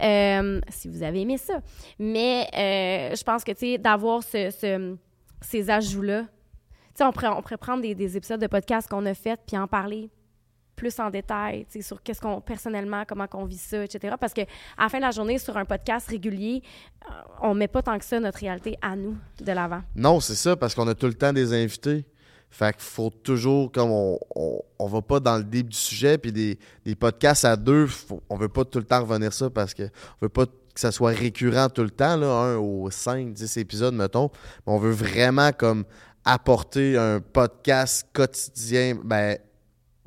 euh, 0.01 0.61
si 0.69 0.87
vous 0.87 1.03
avez 1.03 1.21
aimé 1.21 1.37
ça. 1.37 1.59
Mais 1.99 2.47
euh, 2.53 3.15
je 3.15 3.23
pense 3.23 3.43
que, 3.43 3.51
tu 3.51 3.59
sais, 3.73 3.77
d'avoir 3.77 4.23
ce, 4.23 4.49
ce- 4.51 4.95
ces 5.41 5.69
ajouts-là, 5.69 6.21
tu 6.21 6.27
sais, 6.95 7.03
on 7.03 7.11
pourrait, 7.11 7.27
on 7.27 7.41
pourrait 7.41 7.57
prendre 7.57 7.81
des, 7.81 7.93
des 7.93 8.15
épisodes 8.15 8.39
de 8.39 8.47
podcast 8.47 8.87
qu'on 8.89 9.05
a 9.05 9.13
fait 9.13 9.39
puis 9.45 9.57
en 9.57 9.67
parler 9.67 10.09
plus 10.77 10.99
en 10.99 11.09
détail, 11.09 11.65
sur 11.79 12.03
qu'est-ce 12.03 12.19
qu'on, 12.19 12.41
personnellement, 12.41 13.03
comment 13.07 13.27
qu'on 13.27 13.45
vit 13.45 13.55
ça, 13.57 13.81
etc. 13.85 14.15
Parce 14.19 14.33
que 14.33 14.41
à 14.77 14.83
la 14.83 14.89
fin 14.89 14.97
de 14.97 15.03
la 15.03 15.11
journée, 15.11 15.37
sur 15.37 15.55
un 15.55 15.63
podcast 15.63 16.05
régulier, 16.09 16.61
euh, 17.09 17.13
on 17.41 17.53
met 17.53 17.69
pas 17.69 17.81
tant 17.81 17.97
que 17.97 18.03
ça 18.03 18.19
notre 18.19 18.39
réalité 18.39 18.77
à 18.81 18.97
nous 18.97 19.15
de 19.39 19.51
l'avant. 19.53 19.81
Non, 19.95 20.19
c'est 20.19 20.35
ça, 20.35 20.57
parce 20.57 20.75
qu'on 20.75 20.85
a 20.89 20.93
tout 20.93 21.05
le 21.07 21.13
temps 21.13 21.31
des 21.31 21.53
invités. 21.53 22.05
Fait 22.57 22.71
qu'il 22.73 22.83
faut 22.83 23.09
toujours, 23.09 23.69
comme 23.69 23.91
on, 23.91 24.17
on, 24.33 24.61
on 24.79 24.87
va 24.87 25.01
pas 25.01 25.19
dans 25.19 25.37
le 25.37 25.43
deep 25.43 25.67
du 25.69 25.77
sujet, 25.77 26.17
puis 26.17 26.31
des, 26.31 26.57
des 26.85 26.95
podcasts 26.95 27.43
à 27.43 27.57
deux, 27.57 27.85
faut- 27.87 28.21
on 28.29 28.37
veut 28.37 28.47
pas 28.47 28.63
tout 28.63 28.79
le 28.79 28.85
temps 28.85 29.01
revenir 29.01 29.33
ça 29.33 29.49
parce 29.49 29.73
que 29.73 29.83
on 29.83 29.89
veut 30.25 30.29
pas 30.29 30.45
que 30.45 30.79
ça 30.79 30.91
soit 30.93 31.11
récurrent 31.11 31.67
tout 31.69 31.83
le 31.83 31.89
temps, 31.89 32.15
là, 32.15 32.27
un 32.27 32.55
aux 32.55 32.89
5, 32.89 33.33
10 33.33 33.57
épisodes, 33.57 33.93
mettons. 33.93 34.29
Mais 34.65 34.71
on 34.73 34.77
veut 34.77 34.91
vraiment 34.91 35.51
comme 35.51 35.83
apporter 36.23 36.97
un 36.97 37.19
podcast 37.19 38.07
quotidien, 38.13 38.97
ben, 39.03 39.37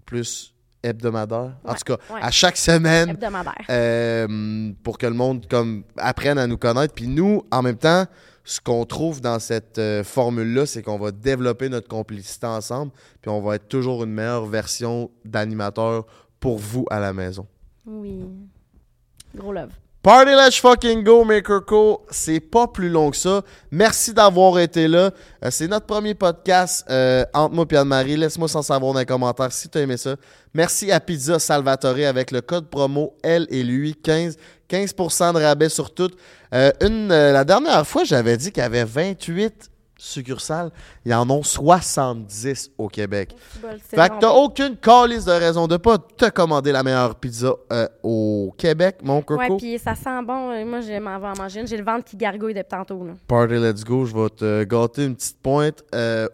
plus 0.06 0.54
hebdomadaire. 0.82 1.52
en 1.64 1.74
tout 1.74 1.84
cas, 1.84 1.98
ouais. 2.14 2.20
à 2.22 2.30
chaque 2.30 2.56
semaine, 2.56 3.10
Hebdomadaire. 3.10 3.54
euh, 3.68 4.72
pour 4.82 4.96
que 4.96 5.06
le 5.06 5.12
monde 5.14 5.46
comme 5.50 5.84
apprenne 5.98 6.38
à 6.38 6.46
nous 6.46 6.56
connaître. 6.56 6.94
Puis 6.94 7.08
nous, 7.08 7.42
en 7.50 7.60
même 7.62 7.76
temps, 7.76 8.06
ce 8.48 8.62
qu'on 8.62 8.86
trouve 8.86 9.20
dans 9.20 9.38
cette 9.38 9.78
euh, 9.78 10.02
formule-là, 10.02 10.64
c'est 10.64 10.82
qu'on 10.82 10.98
va 10.98 11.10
développer 11.10 11.68
notre 11.68 11.86
complicité 11.86 12.46
ensemble, 12.46 12.92
puis 13.20 13.30
on 13.30 13.42
va 13.42 13.56
être 13.56 13.68
toujours 13.68 14.04
une 14.04 14.12
meilleure 14.12 14.46
version 14.46 15.10
d'animateur 15.22 16.06
pour 16.40 16.56
vous 16.56 16.86
à 16.88 16.98
la 16.98 17.12
maison. 17.12 17.46
Oui. 17.86 18.24
Gros 19.34 19.52
love. 19.52 19.68
Party 20.00 20.30
Let's 20.30 20.58
Fucking 20.60 21.04
Go, 21.04 21.24
Maker 21.24 21.62
Co. 21.66 22.06
C'est 22.08 22.40
pas 22.40 22.66
plus 22.66 22.88
long 22.88 23.10
que 23.10 23.18
ça. 23.18 23.42
Merci 23.70 24.14
d'avoir 24.14 24.58
été 24.58 24.88
là. 24.88 25.10
Euh, 25.44 25.50
c'est 25.50 25.68
notre 25.68 25.84
premier 25.84 26.14
podcast 26.14 26.86
euh, 26.88 27.26
entre 27.34 27.54
moi 27.54 27.66
et 27.70 27.76
Anne-Marie. 27.76 28.16
Laisse-moi 28.16 28.48
s'en 28.48 28.62
savoir 28.62 28.94
dans 28.94 29.00
les 29.00 29.04
commentaires 29.04 29.52
si 29.52 29.68
tu 29.68 29.76
as 29.76 29.82
aimé 29.82 29.98
ça. 29.98 30.16
Merci 30.54 30.90
à 30.90 31.00
Pizza 31.00 31.38
Salvatore 31.38 32.06
avec 32.06 32.30
le 32.30 32.40
code 32.40 32.70
promo 32.70 33.14
L 33.22 33.46
et 33.50 33.62
lui 33.62 33.94
15. 33.94 34.38
15% 34.68 35.34
de 35.34 35.42
rabais 35.42 35.68
sur 35.68 35.92
tout. 35.92 36.10
Euh, 36.54 36.70
une, 36.80 37.10
euh, 37.10 37.32
la 37.32 37.44
dernière 37.44 37.86
fois, 37.86 38.04
j'avais 38.04 38.36
dit 38.36 38.52
qu'il 38.52 38.62
y 38.62 38.66
avait 38.66 38.84
28 38.84 39.70
succursales. 40.00 40.70
Il 41.04 41.10
y 41.10 41.14
en 41.14 41.28
ont 41.28 41.42
70 41.42 42.70
au 42.78 42.88
Québec. 42.88 43.34
Fait 43.88 44.08
que 44.08 44.20
t'as 44.20 44.30
aucune 44.30 44.76
calice 44.76 45.24
de 45.24 45.32
raison 45.32 45.66
de 45.66 45.76
pas 45.76 45.98
te 45.98 46.30
commander 46.30 46.70
la 46.70 46.84
meilleure 46.84 47.16
pizza 47.16 47.52
euh, 47.72 47.88
au 48.04 48.54
Québec, 48.56 48.98
mon 49.02 49.22
coco. 49.22 49.40
Ouais, 49.40 49.56
puis 49.56 49.76
ça 49.78 49.96
sent 49.96 50.22
bon. 50.24 50.64
Moi, 50.64 50.82
je 50.82 51.00
m'en 51.00 51.18
vais 51.18 51.26
en 51.26 51.36
manger 51.36 51.60
une. 51.60 51.66
J'ai 51.66 51.76
le 51.76 51.84
ventre 51.84 52.04
qui 52.04 52.16
gargouille 52.16 52.54
depuis 52.54 52.68
tantôt. 52.68 53.04
Là. 53.04 53.14
Party 53.26 53.54
Let's 53.54 53.84
Go, 53.84 54.04
je 54.04 54.14
vais 54.14 54.28
te 54.30 54.64
gâter 54.64 55.04
une 55.04 55.16
petite 55.16 55.42
pointe. 55.42 55.82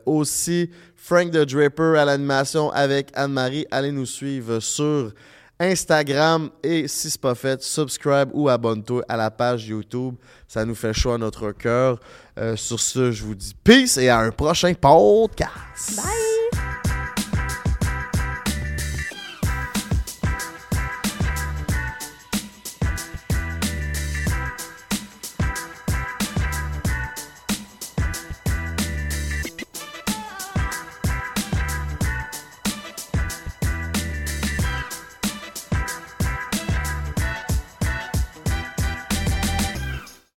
Aussi, 0.05 0.68
Frank 0.97 1.30
the 1.30 1.47
Draper 1.47 1.99
à 1.99 2.05
l'animation 2.05 2.70
avec 2.70 3.09
Anne-Marie. 3.14 3.66
Allez 3.70 3.93
nous 3.93 4.07
suivre 4.07 4.61
sur 4.61 5.12
Instagram 5.59 6.50
et 6.62 6.88
si 6.88 7.11
c'est 7.11 7.20
pas 7.20 7.34
fait, 7.34 7.62
subscribe 7.62 8.30
ou 8.32 8.48
abonne-toi 8.48 9.05
à 9.09 9.16
la 9.16 9.30
page 9.30 9.68
YouTube. 9.68 10.16
Ça 10.48 10.64
nous 10.64 10.74
fait 10.74 10.92
chaud 10.92 11.12
à 11.12 11.18
notre 11.18 11.52
cœur. 11.52 12.00
Euh, 12.38 12.57
sur 12.57 12.80
ce, 12.80 13.12
je 13.12 13.22
vous 13.22 13.34
dis 13.34 13.55
peace 13.62 13.96
et 13.98 14.09
à 14.09 14.18
un 14.18 14.30
prochain 14.30 14.74
podcast. 14.74 15.96
Bye! 15.96 16.34